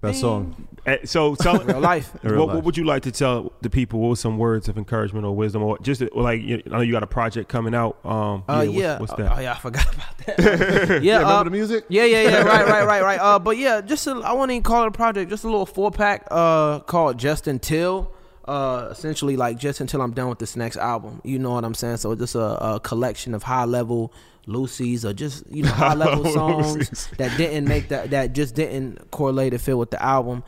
Best 0.00 0.20
song. 0.20 0.66
Eh, 0.90 0.98
so 1.04 1.34
tell 1.34 1.58
dun. 1.58 1.66
Real 1.66 1.80
life. 1.80 2.12
In 2.22 2.30
real 2.30 2.38
what, 2.40 2.46
life. 2.48 2.54
what 2.56 2.64
would 2.64 2.76
you 2.76 2.84
like 2.84 3.02
to 3.04 3.12
tell 3.12 3.52
the 3.62 3.70
people? 3.70 4.00
What 4.00 4.08
were 4.10 4.16
some 4.16 4.38
words 4.38 4.68
of 4.68 4.76
encouragement 4.78 5.24
or 5.24 5.34
wisdom, 5.34 5.62
or 5.62 5.78
just 5.78 6.02
like 6.14 6.42
you, 6.42 6.62
I 6.66 6.68
know 6.70 6.80
you 6.80 6.92
got 6.92 7.02
a 7.02 7.06
project 7.06 7.48
coming 7.48 7.74
out. 7.74 7.98
Um, 8.04 8.44
Uh, 8.48 8.64
what's- 8.64 8.72
yeah. 8.72 8.98
what's, 8.98 9.12
Oh, 9.12 9.16
that? 9.16 9.38
Oh, 9.38 9.40
yeah, 9.40 9.52
I 9.52 9.58
forgot 9.58 9.94
about 9.94 10.18
that. 10.18 10.38
yeah, 10.38 10.98
Yeah, 11.00 11.14
remember 11.18 11.32
uh, 11.34 11.44
the 11.44 11.50
music? 11.50 11.84
Yeah, 11.88 12.04
yeah, 12.04 12.22
yeah. 12.22 12.42
Right, 12.42 12.66
right, 12.66 12.86
right, 12.86 13.02
right. 13.02 13.20
Uh, 13.30 13.38
but 13.38 13.56
yeah, 13.58 13.80
just 13.80 14.06
a, 14.06 14.12
I 14.12 14.32
wouldn't 14.32 14.52
even 14.52 14.62
call 14.62 14.84
it 14.84 14.88
a 14.88 14.90
project. 14.92 15.30
Just 15.30 15.44
a 15.44 15.48
little 15.48 15.66
four 15.66 15.90
pack. 15.90 16.26
Uh, 16.30 16.80
called 16.80 17.18
Just 17.18 17.46
Until. 17.46 18.12
Uh, 18.46 18.88
essentially 18.90 19.36
like 19.36 19.58
just 19.58 19.80
until 19.80 20.02
I'm 20.02 20.10
done 20.12 20.28
with 20.28 20.40
this 20.40 20.56
next 20.56 20.76
album. 20.78 21.20
You 21.22 21.38
know 21.38 21.52
what 21.52 21.64
I'm 21.64 21.74
saying? 21.74 21.98
So 21.98 22.16
just 22.16 22.34
a, 22.34 22.74
a 22.74 22.80
collection 22.80 23.32
of 23.34 23.44
high 23.44 23.64
level 23.64 24.12
Lucy's 24.46 25.04
or 25.04 25.12
just 25.12 25.44
you 25.50 25.62
know 25.62 25.70
high 25.84 25.94
level 25.94 26.24
songs 26.32 27.08
that 27.18 27.36
didn't 27.36 27.68
make 27.68 27.88
that 27.90 28.10
that 28.10 28.32
just 28.32 28.56
didn't 28.56 29.10
correlate 29.12 29.54
or 29.54 29.58
fit 29.58 29.76
with 29.78 29.90
the 29.92 30.02
album. 30.02 30.42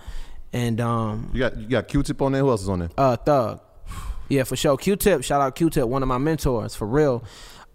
And 0.53 0.81
um, 0.81 1.31
You 1.33 1.41
got 1.41 1.57
you 1.57 1.66
got 1.66 1.89
Q-Tip 1.89 2.20
on 2.20 2.33
there. 2.33 2.43
Who 2.43 2.51
else 2.51 2.62
is 2.62 2.69
on 2.69 2.81
there? 2.81 2.91
uh, 2.99 3.16
Thug. 3.16 3.61
Yeah, 4.29 4.45
for 4.45 4.57
sure. 4.57 4.77
Q-Tip, 4.77 5.24
shout 5.24 5.41
out 5.41 5.55
Q-Tip, 5.57 5.87
one 5.87 6.03
of 6.03 6.09
my 6.09 6.19
mentors, 6.19 6.74
for 6.74 6.87
real. 6.87 7.23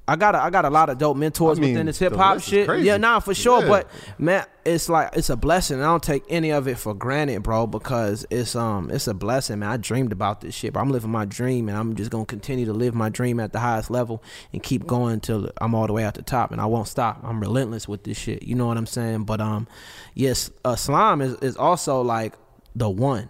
I 0.10 0.16
got 0.16 0.36
a, 0.36 0.42
I 0.42 0.50
got 0.50 0.64
a 0.64 0.70
lot 0.70 0.90
of 0.90 0.98
dope 0.98 1.18
mentors 1.18 1.58
I 1.58 1.62
mean, 1.62 1.72
within 1.72 1.86
this 1.86 2.00
hip 2.00 2.14
hop 2.16 2.40
shit. 2.40 2.82
Yeah, 2.82 2.96
nah, 2.96 3.20
for 3.20 3.34
sure. 3.34 3.62
Yeah. 3.62 3.68
But 3.68 3.90
man, 4.18 4.46
it's 4.64 4.88
like 4.88 5.10
it's 5.18 5.30
a 5.30 5.36
blessing. 5.36 5.82
I 5.82 5.84
don't 5.84 6.02
take 6.02 6.24
any 6.30 6.52
of 6.52 6.66
it 6.66 6.78
for 6.78 6.94
granted, 6.94 7.44
bro, 7.44 7.68
because 7.68 8.26
it's 8.30 8.56
um 8.56 8.90
it's 8.90 9.08
a 9.08 9.14
blessing, 9.14 9.60
man. 9.60 9.70
I 9.70 9.76
dreamed 9.76 10.14
about 10.14 10.40
this 10.40 10.56
shit, 10.56 10.72
but 10.72 10.80
I'm 10.80 10.92
living 10.92 11.12
my 11.12 11.26
dream, 11.26 11.68
and 11.68 11.78
I'm 11.78 11.94
just 11.96 12.10
gonna 12.10 12.26
continue 12.26 12.66
to 12.68 12.74
live 12.74 12.96
my 12.96 13.10
dream 13.10 13.38
at 13.42 13.52
the 13.52 13.60
highest 13.60 13.92
level 13.92 14.24
and 14.54 14.64
keep 14.64 14.88
going 14.88 15.20
till 15.20 15.52
I'm 15.60 15.76
all 15.76 15.88
the 15.88 15.94
way 15.94 16.06
at 16.06 16.14
the 16.14 16.22
top, 16.22 16.54
and 16.54 16.62
I 16.62 16.68
won't 16.68 16.88
stop. 16.88 17.20
I'm 17.22 17.42
relentless 17.42 17.86
with 17.86 18.06
this 18.06 18.18
shit. 18.18 18.44
You 18.44 18.56
know 18.56 18.66
what 18.66 18.78
I'm 18.78 18.86
saying? 18.86 19.26
But 19.26 19.42
um, 19.42 19.68
yes, 20.16 20.50
uh, 20.64 20.78
slime 20.78 21.20
is 21.20 21.34
is 21.42 21.58
also 21.58 22.00
like 22.02 22.34
the 22.76 22.90
one 22.90 23.30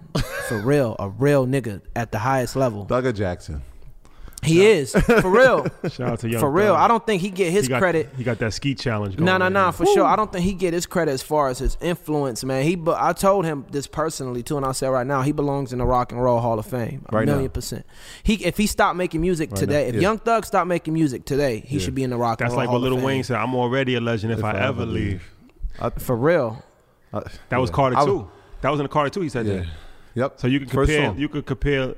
for 0.49 0.59
real, 0.59 0.95
a 0.99 1.09
real 1.09 1.45
nigga 1.47 1.81
at 1.95 2.11
the 2.11 2.19
highest 2.19 2.55
level. 2.55 2.85
Thugger 2.85 3.13
Jackson. 3.15 3.61
He 4.43 4.65
is 4.67 4.91
for 4.91 5.29
real, 5.31 5.65
Shout 5.89 6.01
out 6.11 6.19
to 6.19 6.29
Young 6.29 6.39
for 6.39 6.49
real. 6.51 6.75
Thug. 6.75 6.79
I 6.81 6.87
don't 6.87 7.03
think 7.05 7.23
he 7.23 7.31
get 7.31 7.51
his 7.51 7.65
he 7.65 7.69
got, 7.69 7.79
credit. 7.79 8.09
He 8.15 8.23
got 8.23 8.37
that 8.37 8.53
ski 8.53 8.75
challenge. 8.75 9.17
No, 9.17 9.37
no, 9.37 9.49
no, 9.49 9.49
now. 9.49 9.71
for 9.71 9.85
sure. 9.87 10.05
I 10.05 10.15
don't 10.15 10.31
think 10.31 10.45
he 10.45 10.53
get 10.53 10.73
his 10.73 10.85
credit 10.85 11.11
as 11.11 11.23
far 11.23 11.49
as 11.49 11.57
his 11.57 11.75
influence, 11.81 12.43
man. 12.45 12.61
He, 12.63 12.75
but 12.75 13.01
I 13.01 13.13
told 13.13 13.45
him 13.45 13.65
this 13.71 13.87
personally 13.87 14.43
too, 14.43 14.55
and 14.55 14.65
I 14.65 14.73
said 14.73 14.89
right 14.89 15.07
now 15.07 15.23
he 15.23 15.31
belongs 15.31 15.73
in 15.73 15.79
the 15.79 15.85
Rock 15.85 16.11
and 16.11 16.21
Roll 16.21 16.39
Hall 16.39 16.59
of 16.59 16.67
Fame, 16.67 17.03
a 17.09 17.15
Right 17.15 17.25
now. 17.25 17.33
million 17.33 17.49
percent. 17.49 17.83
He, 18.21 18.35
if 18.45 18.57
he 18.57 18.67
stopped 18.67 18.95
making 18.95 19.21
music 19.21 19.49
Right 19.51 19.59
today, 19.59 19.83
now, 19.83 19.89
if 19.89 19.95
yeah. 19.95 20.01
Young 20.01 20.19
Thug 20.19 20.45
stopped 20.45 20.67
making 20.67 20.93
music 20.93 21.25
today, 21.25 21.61
he 21.65 21.77
Yeah. 21.77 21.85
should 21.85 21.95
be 21.95 22.03
in 22.03 22.11
the 22.11 22.17
Rock 22.17 22.37
That's 22.37 22.51
and 22.51 22.57
Roll 22.57 22.59
That's 22.59 22.67
like 22.67 22.67
Hall 22.69 22.75
what 22.75 22.83
Little 22.83 22.99
of 22.99 23.03
Wayne 23.03 23.23
said. 23.23 23.37
I'm 23.37 23.55
already 23.55 23.95
a 23.95 24.01
legend 24.01 24.33
if, 24.33 24.43
I, 24.43 24.53
ever 24.59 24.85
leave. 24.85 25.23
For 25.97 26.15
real, 26.15 26.63
Uh, 27.11 27.21
That 27.49 27.57
was 27.59 27.71
yeah. 27.71 27.75
Carter 27.75 27.97
I 27.97 28.05
too. 28.05 28.29
That 28.61 28.69
was 28.71 28.79
in 28.79 28.83
the 28.85 28.89
Carter 28.89 29.09
too. 29.09 29.21
He 29.21 29.29
said 29.29 29.45
Yeah. 29.45 29.53
that. 29.57 29.67
Yep. 30.15 30.33
So 30.39 30.47
you 30.47 30.59
can 30.59 30.67
First 30.69 30.89
compare. 30.91 31.09
song. 31.09 31.19
You 31.19 31.29
could 31.29 31.45
compare 31.45 31.95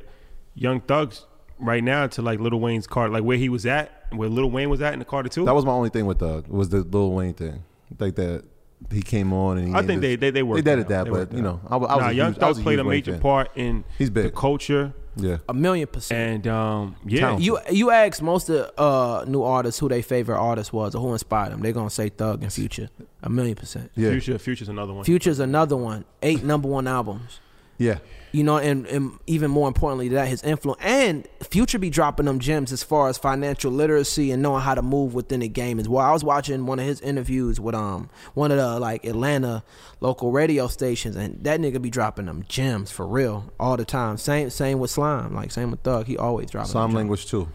Young 0.55 0.81
Thugs 0.81 1.25
right 1.57 1.83
now 1.83 2.07
to 2.07 2.21
like 2.21 2.39
Lil 2.39 2.59
Wayne's 2.59 2.87
Carter, 2.87 3.13
like 3.13 3.23
where 3.23 3.37
he 3.37 3.49
was 3.49 3.65
at, 3.65 3.91
where 4.11 4.29
Lil 4.29 4.49
Wayne 4.51 4.69
was 4.69 4.81
at 4.81 4.93
in 4.93 4.99
the 4.99 5.05
Carter 5.05 5.29
too. 5.29 5.45
That 5.45 5.55
was 5.55 5.65
my 5.65 5.71
only 5.71 5.89
thing 5.89 6.05
with 6.05 6.19
Thug 6.19 6.47
was 6.47 6.69
the 6.69 6.79
Lil 6.81 7.11
Wayne 7.13 7.33
thing. 7.33 7.63
Like 7.99 8.15
that 8.15 8.43
he 8.91 9.01
came 9.01 9.33
on 9.33 9.57
and 9.57 9.67
he 9.69 9.73
I 9.73 9.81
think 9.85 10.01
they 10.01 10.15
they 10.15 10.29
they 10.31 10.43
worked. 10.43 10.63
they 10.63 10.71
did 10.75 10.79
it 10.79 10.87
that. 10.89 11.09
But 11.09 11.33
you 11.33 11.41
know, 11.41 11.59
I, 11.67 11.75
was- 11.77 11.89
I 11.89 11.95
was 11.95 12.03
nah, 12.03 12.09
a 12.09 12.13
Young 12.13 12.33
huge, 12.33 12.43
I 12.43 12.47
was 12.49 12.57
Thug 12.57 12.63
played 12.63 12.79
a 12.79 12.83
Wayne 12.83 12.89
major 12.89 13.11
fan. 13.13 13.21
part 13.21 13.51
in 13.55 13.83
He's 13.97 14.11
the 14.11 14.29
culture, 14.31 14.93
Yeah. 15.21 15.37
a 15.47 15.53
million 15.53 15.87
percent. 15.87 16.45
and 16.45 16.47
um, 16.47 16.95
yeah, 17.05 17.19
Talented. 17.21 17.45
You 17.45 17.59
you 17.71 17.91
ask 17.91 18.21
most 18.21 18.49
of 18.49 18.71
uh 18.77 19.25
new 19.27 19.43
artists 19.43 19.79
who 19.79 19.89
their 19.89 20.03
favorite 20.03 20.37
artist 20.39 20.73
was 20.73 20.95
or 20.95 21.01
who 21.01 21.13
inspired 21.13 21.51
them, 21.51 21.61
they're 21.61 21.71
gonna 21.73 21.89
say 21.89 22.09
Thug 22.09 22.43
and 22.43 22.51
Future, 22.51 22.89
a 23.23 23.29
million 23.29 23.55
percent. 23.55 23.91
Yeah. 23.95 24.11
Future, 24.11 24.37
Future's 24.39 24.69
another 24.69 24.93
one. 24.93 25.03
Future's 25.03 25.39
another 25.39 25.77
one, 25.77 26.05
eight 26.21 26.43
number 26.43 26.67
one 26.67 26.87
albums. 26.87 27.39
Yeah. 27.79 27.97
You 28.31 28.43
know, 28.43 28.57
and, 28.57 28.85
and 28.85 29.17
even 29.25 29.49
more 29.49 29.67
importantly 29.67 30.09
that 30.09 30.27
his 30.27 30.43
influence 30.43 30.79
and 30.83 31.27
Future 31.41 31.79
be 31.79 31.89
dropping 31.89 32.27
them 32.27 32.37
gems 32.37 32.71
as 32.71 32.83
far 32.83 33.09
as 33.09 33.17
financial 33.17 33.71
literacy 33.71 34.29
and 34.29 34.43
knowing 34.43 34.61
how 34.61 34.75
to 34.75 34.83
move 34.83 35.15
within 35.15 35.39
the 35.39 35.47
game 35.47 35.79
as 35.79 35.89
well. 35.89 36.05
I 36.05 36.11
was 36.11 36.23
watching 36.23 36.67
one 36.67 36.77
of 36.77 36.85
his 36.85 37.01
interviews 37.01 37.59
with 37.59 37.73
um 37.73 38.07
one 38.35 38.51
of 38.51 38.57
the 38.57 38.79
like 38.79 39.03
Atlanta 39.05 39.63
local 39.99 40.31
radio 40.31 40.67
stations 40.67 41.15
and 41.15 41.43
that 41.43 41.59
nigga 41.59 41.81
be 41.81 41.89
dropping 41.89 42.27
them 42.27 42.43
gems 42.47 42.91
for 42.91 43.07
real 43.07 43.51
all 43.59 43.77
the 43.77 43.85
time. 43.85 44.17
Same 44.17 44.51
same 44.51 44.77
with 44.77 44.91
Slime, 44.91 45.33
like 45.33 45.49
same 45.49 45.71
with 45.71 45.79
Thug. 45.79 46.05
He 46.05 46.15
always 46.15 46.51
dropping 46.51 46.69
Some 46.69 46.81
them 46.81 46.89
gems. 46.91 46.95
language 46.97 47.25
too. 47.25 47.47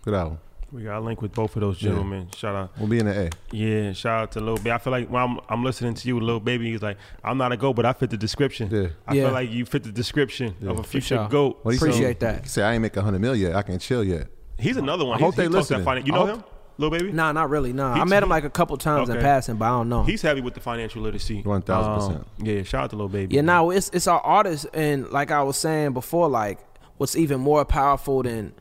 Good 0.00 0.14
album. 0.14 0.38
We 0.76 0.82
got 0.82 0.98
a 0.98 1.00
link 1.00 1.22
with 1.22 1.32
both 1.32 1.56
of 1.56 1.62
those 1.62 1.78
gentlemen. 1.78 2.28
Shout 2.36 2.54
out. 2.54 2.70
We'll 2.78 2.86
be 2.88 2.98
in 2.98 3.06
the 3.06 3.18
A. 3.18 3.30
Yeah, 3.50 3.92
shout 3.94 4.22
out 4.24 4.32
to 4.32 4.40
Lil 4.40 4.56
Baby. 4.58 4.72
I 4.72 4.78
feel 4.78 4.90
like 4.90 5.08
when 5.08 5.22
I'm, 5.22 5.40
I'm 5.48 5.64
listening 5.64 5.94
to 5.94 6.06
you, 6.08 6.20
Lil 6.20 6.38
Baby, 6.38 6.70
he's 6.70 6.82
like, 6.82 6.98
I'm 7.24 7.38
not 7.38 7.50
a 7.50 7.56
goat, 7.56 7.72
but 7.76 7.86
I 7.86 7.94
fit 7.94 8.10
the 8.10 8.18
description. 8.18 8.68
Yeah. 8.70 8.88
I 9.06 9.14
Yeah. 9.14 9.24
feel 9.24 9.32
like 9.32 9.50
you 9.50 9.64
fit 9.64 9.84
the 9.84 9.90
description 9.92 10.54
of 10.66 10.78
a 10.78 10.82
future 10.82 11.16
sure. 11.16 11.28
goat. 11.28 11.60
What 11.62 11.70
he 11.72 11.78
Appreciate 11.78 12.20
say? 12.20 12.26
that. 12.26 12.46
Say 12.48 12.62
I 12.62 12.74
ain't 12.74 12.82
make 12.82 12.94
a 12.94 13.00
hundred 13.00 13.20
mil 13.20 13.34
yet. 13.34 13.56
I 13.56 13.62
can 13.62 13.78
chill 13.78 14.04
yet. 14.04 14.26
He's 14.58 14.76
another 14.76 15.06
one. 15.06 15.16
I 15.16 15.24
hope 15.24 15.34
they 15.34 15.44
he 15.44 15.48
talks 15.48 15.68
that 15.68 15.78
listening. 15.78 16.02
finan- 16.02 16.06
You 16.06 16.12
know 16.12 16.26
hope- 16.26 16.36
him, 16.36 16.44
Lil 16.76 16.90
Baby? 16.90 17.12
Nah, 17.12 17.32
not 17.32 17.48
really. 17.48 17.72
Nah, 17.72 17.94
He- 17.94 18.00
I 18.02 18.04
met 18.04 18.22
him 18.22 18.28
like 18.28 18.44
a 18.44 18.50
couple 18.50 18.76
times 18.76 19.08
in 19.08 19.18
passing, 19.18 19.56
but 19.56 19.64
I 19.64 19.68
don't 19.70 19.88
know. 19.88 20.02
He's 20.02 20.20
heavy 20.20 20.42
with 20.42 20.52
the 20.52 20.60
financial 20.60 21.00
literacy. 21.00 21.42
1000%. 21.42 22.16
Um, 22.16 22.24
yeah, 22.38 22.62
shout 22.64 22.84
out 22.84 22.90
to 22.90 22.96
Lil 22.96 23.08
Baby. 23.08 23.34
Yeah, 23.34 23.40
now 23.40 23.70
it's 23.70 23.88
it's 23.94 24.06
our 24.06 24.20
artists, 24.20 24.66
and 24.74 25.08
like 25.10 25.30
I 25.30 25.42
was 25.42 25.56
saying 25.56 25.94
before, 25.94 26.28
like 26.28 26.58
what's 26.98 27.16
even 27.16 27.40
more 27.40 27.64
powerful 27.64 28.22
than 28.22 28.52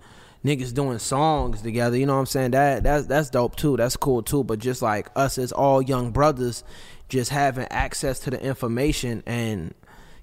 niggas 0.46 0.74
doing 0.74 1.00
songs 1.00 1.62
together. 1.62 1.98
You 1.98 2.06
know 2.06 2.14
what 2.14 2.20
I'm 2.20 2.26
saying? 2.28 2.52
That 2.52 2.84
that's 2.84 3.08
that's 3.08 3.30
dope 3.30 3.56
too. 3.56 3.76
That's 3.78 3.98
cool 3.98 4.22
too. 4.22 4.44
But 4.44 4.60
just 4.60 4.82
like 4.82 5.10
us 5.16 5.38
as 5.38 5.52
all 5.52 5.82
young 5.82 6.12
brothers, 6.12 6.64
just 7.10 7.32
having 7.32 7.68
access 7.72 8.20
to 8.20 8.30
the 8.30 8.42
information 8.42 9.24
and 9.26 9.74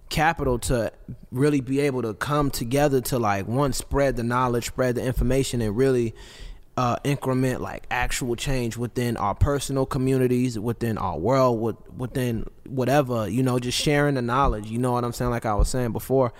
capital 0.08 0.58
to 0.58 0.92
really 1.30 1.60
be 1.60 1.80
able 1.80 2.02
to 2.02 2.14
come 2.14 2.50
together 2.50 3.00
to 3.00 3.18
like 3.18 3.48
one 3.48 3.72
spread 3.72 4.16
the 4.16 4.22
knowledge, 4.22 4.66
spread 4.66 4.94
the 4.94 5.02
information, 5.02 5.60
and 5.60 5.76
really 5.76 6.14
uh, 6.76 6.96
increment 7.04 7.60
like 7.60 7.86
actual 7.90 8.36
change 8.36 8.76
within 8.76 9.16
our 9.16 9.34
personal 9.34 9.86
communities, 9.86 10.58
within 10.58 10.96
our 10.98 11.18
world, 11.18 11.60
with, 11.60 11.76
within 11.96 12.46
whatever 12.66 13.28
you 13.28 13.42
know, 13.42 13.58
just 13.58 13.78
sharing 13.78 14.14
the 14.14 14.22
knowledge. 14.22 14.66
You 14.66 14.78
know 14.78 14.92
what 14.92 15.04
I'm 15.04 15.12
saying? 15.12 15.30
Like 15.30 15.46
I 15.46 15.54
was 15.54 15.68
saying 15.68 15.92
before, 15.92 16.32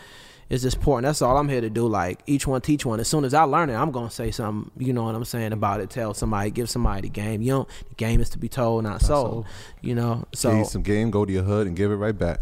is 0.52 0.62
just 0.62 0.76
important. 0.76 1.06
That's 1.06 1.22
all 1.22 1.36
I'm 1.38 1.48
here 1.48 1.60
to 1.62 1.70
do. 1.70 1.86
Like 1.88 2.20
each 2.26 2.46
one 2.46 2.60
teach 2.60 2.84
one. 2.86 3.00
As 3.00 3.08
soon 3.08 3.24
as 3.24 3.32
I 3.34 3.42
learn 3.44 3.70
it, 3.70 3.74
I'm 3.74 3.90
gonna 3.90 4.10
say 4.10 4.30
something. 4.30 4.70
You 4.76 4.92
know 4.92 5.04
what 5.04 5.14
I'm 5.14 5.24
saying 5.24 5.52
about 5.52 5.80
it. 5.80 5.90
Tell 5.90 6.14
somebody, 6.14 6.50
give 6.50 6.68
somebody 6.70 7.02
the 7.02 7.08
game. 7.08 7.42
You 7.42 7.52
know, 7.52 7.66
the 7.88 7.94
game 7.94 8.20
is 8.20 8.28
to 8.30 8.38
be 8.38 8.48
told, 8.48 8.84
not 8.84 9.00
sold. 9.00 9.46
You 9.80 9.94
know, 9.94 10.24
so 10.34 10.50
Give 10.50 10.58
you 10.58 10.64
some 10.66 10.82
game, 10.82 11.10
go 11.10 11.24
to 11.24 11.32
your 11.32 11.42
hood 11.42 11.66
and 11.66 11.74
give 11.76 11.90
it 11.90 11.96
right 11.96 12.16
back. 12.16 12.40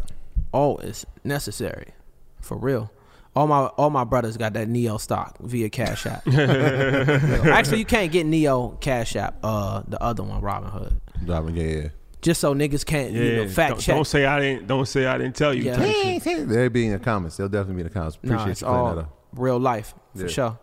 oh, 0.52 0.76
it's 0.78 1.06
necessary, 1.24 1.92
for 2.40 2.56
real. 2.56 2.90
All 3.36 3.46
my 3.46 3.66
all 3.66 3.90
my 3.90 4.02
brothers 4.02 4.36
got 4.36 4.54
that 4.54 4.66
NIO 4.66 4.98
stock 5.00 5.38
via 5.38 5.70
Cash 5.70 6.04
App. 6.04 6.26
Actually, 6.28 7.78
you 7.78 7.84
can't 7.84 8.10
get 8.10 8.26
NIO 8.26 8.80
Cash 8.80 9.14
App. 9.14 9.36
Uh, 9.44 9.82
the 9.86 10.02
other 10.02 10.24
one, 10.24 10.42
Robinhood. 10.42 10.94
Driving, 11.24 11.56
yeah, 11.56 11.64
yeah. 11.64 11.88
Just 12.22 12.40
so 12.40 12.54
niggas 12.54 12.84
can't 12.84 13.12
yeah, 13.12 13.22
you 13.22 13.36
know 13.36 13.48
fact 13.48 13.70
don't, 13.70 13.80
check. 13.80 13.94
don't 13.94 14.04
say 14.06 14.26
I 14.26 14.40
didn't. 14.40 14.66
Don't 14.66 14.86
say 14.86 15.06
I 15.06 15.16
didn't 15.18 15.36
tell 15.36 15.54
you. 15.54 15.62
Yeah. 15.64 15.76
They'll 16.18 16.68
be 16.68 16.86
in 16.86 16.92
the 16.92 16.98
comments. 16.98 17.36
They'll 17.38 17.48
definitely 17.48 17.76
be 17.76 17.80
in 17.80 17.86
the 17.88 17.92
comments. 17.94 18.16
Appreciate 18.16 18.36
nah, 18.44 18.50
it's 18.50 18.60
you 18.60 18.66
clearing 18.66 18.96
that 18.96 19.00
up. 19.02 19.18
real 19.32 19.58
life 19.58 19.94
for 20.14 20.22
Yeah. 20.22 20.28
sure. 20.28 20.58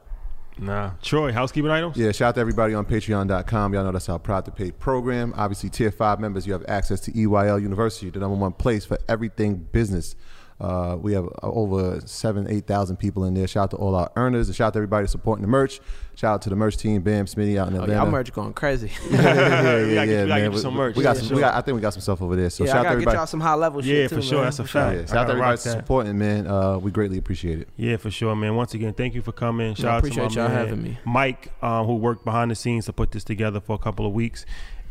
Nah, 0.60 0.92
Troy, 1.04 1.32
housekeeping 1.32 1.70
items. 1.70 1.98
Yeah, 1.98 2.12
shout 2.12 2.30
out 2.30 2.36
to 2.36 2.42
everybody 2.42 2.74
on 2.74 2.84
patreon.com. 2.86 3.74
Y'all 3.76 3.84
know 3.84 3.92
that's 3.92 4.10
our 4.10 4.18
proud 4.18 4.46
to 4.46 4.52
pay 4.52 4.72
program. 4.72 5.34
Obviously, 5.38 5.70
tier 5.70 5.92
five 5.92 6.20
members, 6.20 6.48
you 6.48 6.54
have 6.54 6.66
access 6.68 7.00
to 7.02 7.12
EYL 7.12 7.62
University, 7.62 8.10
the 8.10 8.20
number 8.20 8.36
one 8.36 8.54
place 8.54 8.84
for 8.84 8.98
everything 9.08 9.68
business. 9.72 10.16
Uh, 10.60 10.98
we 11.00 11.14
have 11.14 11.26
uh, 11.26 11.30
over 11.44 12.00
seven, 12.06 12.48
eight 12.50 12.66
thousand 12.66 12.98
people 12.98 13.26
in 13.26 13.36
there. 13.36 13.46
Shout 13.48 13.66
out 13.66 13.72
to 13.72 13.78
all 13.78 13.94
our 13.94 14.12
earners 14.16 14.48
and 14.48 14.56
shout 14.56 14.68
out 14.68 14.74
to 14.74 14.78
everybody 14.80 15.06
supporting 15.06 15.44
the 15.44 15.48
merch. 15.48 15.80
Shout 16.16 16.34
out 16.34 16.42
to 16.42 16.50
the 16.50 16.56
merch 16.56 16.78
team, 16.78 17.04
Bam 17.04 17.26
Smitty 17.28 17.58
out 17.58 17.68
in 17.68 17.76
Oh, 17.76 17.84
Atlanta. 17.84 18.02
y'all 18.02 18.10
merch 18.12 18.34
going 18.34 18.54
crazy. 18.54 18.92
yeah, 19.12 19.22
yeah, 19.22 19.22
We 19.22 19.94
yeah, 19.94 19.96
gotta 19.96 20.12
yeah, 20.12 20.26
gotta 20.26 20.42
man. 20.42 20.52
get 20.52 20.60
some 20.60 20.74
merch. 20.74 20.96
We 20.96 21.04
got 21.04 21.16
Yeah, 21.16 21.20
some. 21.20 21.28
sure. 21.28 21.36
We 21.36 21.42
got. 21.42 21.54
I 21.54 21.62
think 21.62 21.76
we 21.76 21.82
got 21.82 21.94
some 21.94 22.02
stuff 22.02 22.24
over 22.24 22.36
there. 22.36 22.50
So 22.50 22.64
yeah, 22.64 22.72
I 22.72 22.74
shout 22.74 22.78
out 22.88 22.90
to 22.90 22.96
gotta 22.96 23.06
get 23.06 23.14
y'all 23.14 23.28
some 23.28 23.40
high 23.40 23.54
level 23.54 23.82
shit 23.84 23.96
Yeah, 23.96 24.08
too, 24.08 24.16
for 24.16 24.22
sure. 24.24 24.38
man. 24.40 24.44
That's 24.46 24.58
a 24.60 24.64
For 24.64 24.68
sure. 24.70 24.82
fact. 24.82 24.96
Yeah, 24.96 25.02
I 25.04 25.06
shout 25.06 25.10
out 25.10 25.12
to 25.12 25.16
gotta 25.16 25.32
everybody 25.34 25.56
that. 25.58 25.60
supporting, 25.60 26.18
man. 26.18 26.48
Uh, 26.48 26.78
we 26.80 26.90
greatly 26.90 27.20
appreciate 27.20 27.60
it. 27.60 27.68
Yeah, 27.78 27.98
for 27.98 28.10
sure, 28.10 28.36
man. 28.36 28.56
Once 28.56 28.74
again, 28.74 28.94
thank 28.96 29.14
you 29.14 29.22
for 29.22 29.32
coming. 29.32 29.76
Shout 29.76 29.86
I 29.86 29.98
out 29.98 30.04
to 30.06 30.10
my 30.10 30.16
y'all 30.16 30.48
man, 30.48 30.52
having 30.52 30.82
me. 30.82 30.98
Mike, 31.06 31.52
um, 31.62 31.86
who 31.86 31.98
worked 31.98 32.26
behind 32.26 32.50
the 32.50 32.56
scenes 32.56 32.86
to 32.88 32.94
put 32.94 33.12
this 33.12 33.24
together 33.24 33.60
for 33.60 33.76
a 33.76 33.80
couple 33.80 34.08
of 34.08 34.14
weeks. 34.14 34.44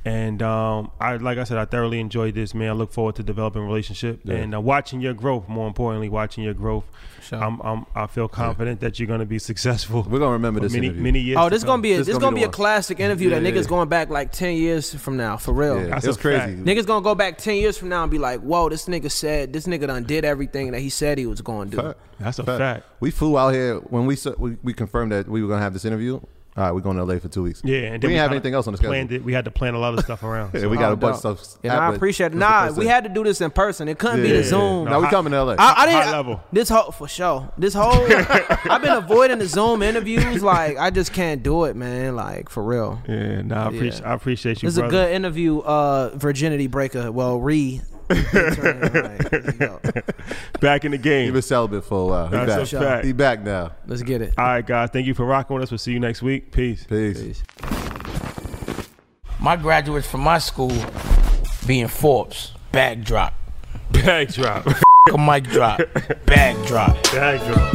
And 0.06 0.40
um, 0.40 0.92
I, 1.00 1.16
like 1.16 1.36
I 1.36 1.42
said, 1.42 1.58
I 1.58 1.64
thoroughly 1.64 1.98
enjoyed 1.98 2.36
this, 2.36 2.54
man. 2.54 2.68
I 2.68 2.72
look 2.74 2.92
forward 2.92 3.16
to 3.16 3.24
developing 3.24 3.62
relationship 3.62 4.20
Yeah. 4.22 4.36
and 4.36 4.54
uh, 4.54 4.60
watching 4.60 5.00
your 5.00 5.14
growth. 5.14 5.48
More 5.48 5.66
importantly, 5.66 6.08
watching 6.08 6.44
your 6.44 6.54
growth. 6.54 6.84
sure. 7.22 7.42
I'm, 7.42 7.60
I'm, 7.62 7.86
I 7.92 8.06
feel 8.06 8.28
confident 8.28 8.78
that 8.82 9.00
you're 9.00 9.08
going 9.08 9.18
to 9.18 9.26
be 9.26 9.40
successful. 9.40 10.06
We're 10.08 10.20
gonna 10.20 10.30
remember 10.30 10.60
this 10.60 10.72
many, 10.72 10.86
interview. 10.86 11.02
many 11.02 11.20
years. 11.20 11.38
Oh, 11.40 11.48
this 11.48 11.62
come. 11.64 11.68
gonna 11.70 11.82
be 11.82 11.94
a, 11.94 11.96
This 11.98 12.06
this, 12.06 12.14
gonna 12.14 12.26
gonna 12.26 12.36
be 12.36 12.42
be 12.42 12.44
a 12.44 12.50
classic 12.50 13.00
interview 13.00 13.30
that 13.30 13.42
Yeah, 13.42 13.50
niggas 13.50 13.62
yeah. 13.64 13.68
going 13.68 13.88
back 13.88 14.08
like 14.08 14.30
ten 14.30 14.54
years 14.54 14.94
from 14.94 15.16
now, 15.16 15.36
for 15.38 15.52
real. 15.52 15.76
Yeah, 15.80 15.98
That's 15.98 16.16
crazy. 16.18 16.38
fact. 16.38 16.64
Niggas 16.64 16.86
gonna 16.86 17.02
go 17.02 17.16
back 17.16 17.36
ten 17.38 17.56
years 17.56 17.76
from 17.76 17.88
now 17.88 18.02
and 18.04 18.10
be 18.12 18.18
like, 18.18 18.40
"Whoa, 18.42 18.68
this 18.68 18.86
nigga 18.86 19.10
said 19.10 19.52
this 19.52 19.66
nigga 19.66 19.88
done 19.88 20.04
did 20.04 20.24
everything 20.24 20.70
that 20.70 20.80
he 20.80 20.88
said 20.88 21.18
he 21.18 21.26
was 21.26 21.40
going 21.40 21.70
to 21.72 21.76
do." 21.76 21.82
Fact. 21.82 21.98
That's 22.20 22.38
a 22.38 22.44
fact. 22.44 22.86
We 23.00 23.10
flew 23.10 23.36
out 23.36 23.52
here 23.54 23.78
when 23.78 24.06
we, 24.06 24.16
we 24.62 24.72
confirmed 24.72 25.10
that 25.10 25.26
we 25.28 25.42
were 25.42 25.48
gonna 25.48 25.62
have 25.62 25.72
this 25.72 25.84
interview. 25.84 26.20
All 26.56 26.64
right, 26.64 26.72
we're 26.72 26.80
going 26.80 26.96
to 26.96 27.04
LA 27.04 27.18
for 27.18 27.28
two 27.28 27.42
weeks. 27.42 27.60
Yeah, 27.64 27.76
and 27.76 27.82
we 27.84 27.90
then 27.90 28.00
didn't 28.00 28.16
have 28.16 28.30
anything 28.30 28.54
else 28.54 28.66
on 28.66 28.72
the 28.72 28.78
schedule. 28.78 28.92
Planned 28.92 29.12
it. 29.12 29.22
We 29.22 29.34
had 29.34 29.44
to 29.44 29.50
plan 29.50 29.74
a 29.74 29.78
lot 29.78 29.92
of 29.92 30.00
stuff 30.04 30.22
around. 30.22 30.50
Yeah, 30.54 30.60
so- 30.62 30.68
we 30.70 30.78
got 30.78 30.88
Oh, 30.90 30.92
a 30.94 30.96
bunch 30.96 31.22
dope. 31.22 31.32
of 31.38 31.44
stuff. 31.44 31.58
And 31.64 31.72
I 31.72 31.94
appreciate 31.94 32.28
it. 32.28 32.32
The 32.32 32.38
Nah, 32.38 32.72
we 32.72 32.86
had 32.86 33.04
to 33.04 33.10
do 33.10 33.22
this 33.24 33.42
in 33.42 33.50
person. 33.50 33.88
It 33.88 33.98
couldn't 33.98 34.22
be 34.22 34.28
Yeah. 34.28 34.38
the 34.38 34.44
Zoom. 34.44 34.84
Now 34.86 34.98
we 35.00 35.04
High- 35.04 35.10
coming 35.10 35.32
to 35.32 35.42
LA. 35.44 35.56
I, 35.58 35.82
I 35.82 35.86
didn't. 35.86 36.02
High 36.02 36.10
level. 36.12 36.40
This 36.52 36.70
whole 36.70 36.92
for 36.92 37.08
sure. 37.08 37.52
This 37.58 37.74
whole 37.74 37.92
I've 38.70 38.80
been 38.80 38.96
avoiding 38.96 39.38
the 39.38 39.46
Zoom 39.46 39.82
interviews. 39.82 40.42
Like 40.42 40.78
I 40.78 40.88
just 40.90 41.12
can't 41.12 41.42
do 41.42 41.64
it, 41.64 41.76
man. 41.76 42.16
Like 42.16 42.48
for 42.48 42.62
real. 42.62 43.00
Yeah, 43.06 43.42
nah, 43.42 43.64
I, 43.64 43.68
appreciate, 43.68 44.06
I 44.06 44.14
appreciate 44.14 44.62
you, 44.62 44.68
This 44.68 44.78
is 44.78 44.82
a 44.82 44.88
good 44.88 45.12
interview. 45.12 45.58
Uh, 45.58 46.10
virginity 46.16 46.68
breaker. 46.68 47.12
Well, 47.12 47.38
re. 47.38 47.82
Like, 48.08 48.30
there 49.30 49.42
you 49.44 49.52
go. 49.52 49.80
Back 50.60 50.84
in 50.84 50.92
the 50.92 50.96
He 50.96 51.02
game. 51.02 51.32
been 51.32 51.42
celibate 51.42 51.84
for 51.84 52.02
a 52.02 52.06
while. 52.06 52.26
He 52.28 52.32
That's 52.46 52.72
back. 52.72 52.80
a 52.80 52.84
fact. 52.84 53.04
He 53.04 53.12
back 53.12 53.42
now. 53.42 53.72
Let's 53.86 54.02
get 54.02 54.22
it. 54.22 54.34
All 54.38 54.44
right, 54.44 54.66
guys. 54.66 54.90
Thank 54.92 55.06
you 55.06 55.14
for 55.14 55.24
rocking 55.26 55.54
with 55.54 55.62
us. 55.64 55.70
We'll 55.70 55.78
see 55.78 55.92
you 55.92 56.00
next 56.00 56.22
week. 56.22 56.50
Peace. 56.52 56.84
Peace. 56.84 57.20
Peace. 57.20 57.42
My 59.38 59.56
graduates 59.56 60.06
from 60.08 60.22
my 60.22 60.38
school 60.38 60.72
being 61.66 61.88
Forbes, 61.88 62.52
bag 62.72 63.04
drop. 63.04 63.34
Bag 63.92 64.32
drop. 64.32 64.66
A 65.12 65.18
mic 65.18 65.44
drop, 65.44 65.80
bag 66.26 66.56
drop. 66.66 67.00
Bag 67.12 67.40
drop. 67.46 67.74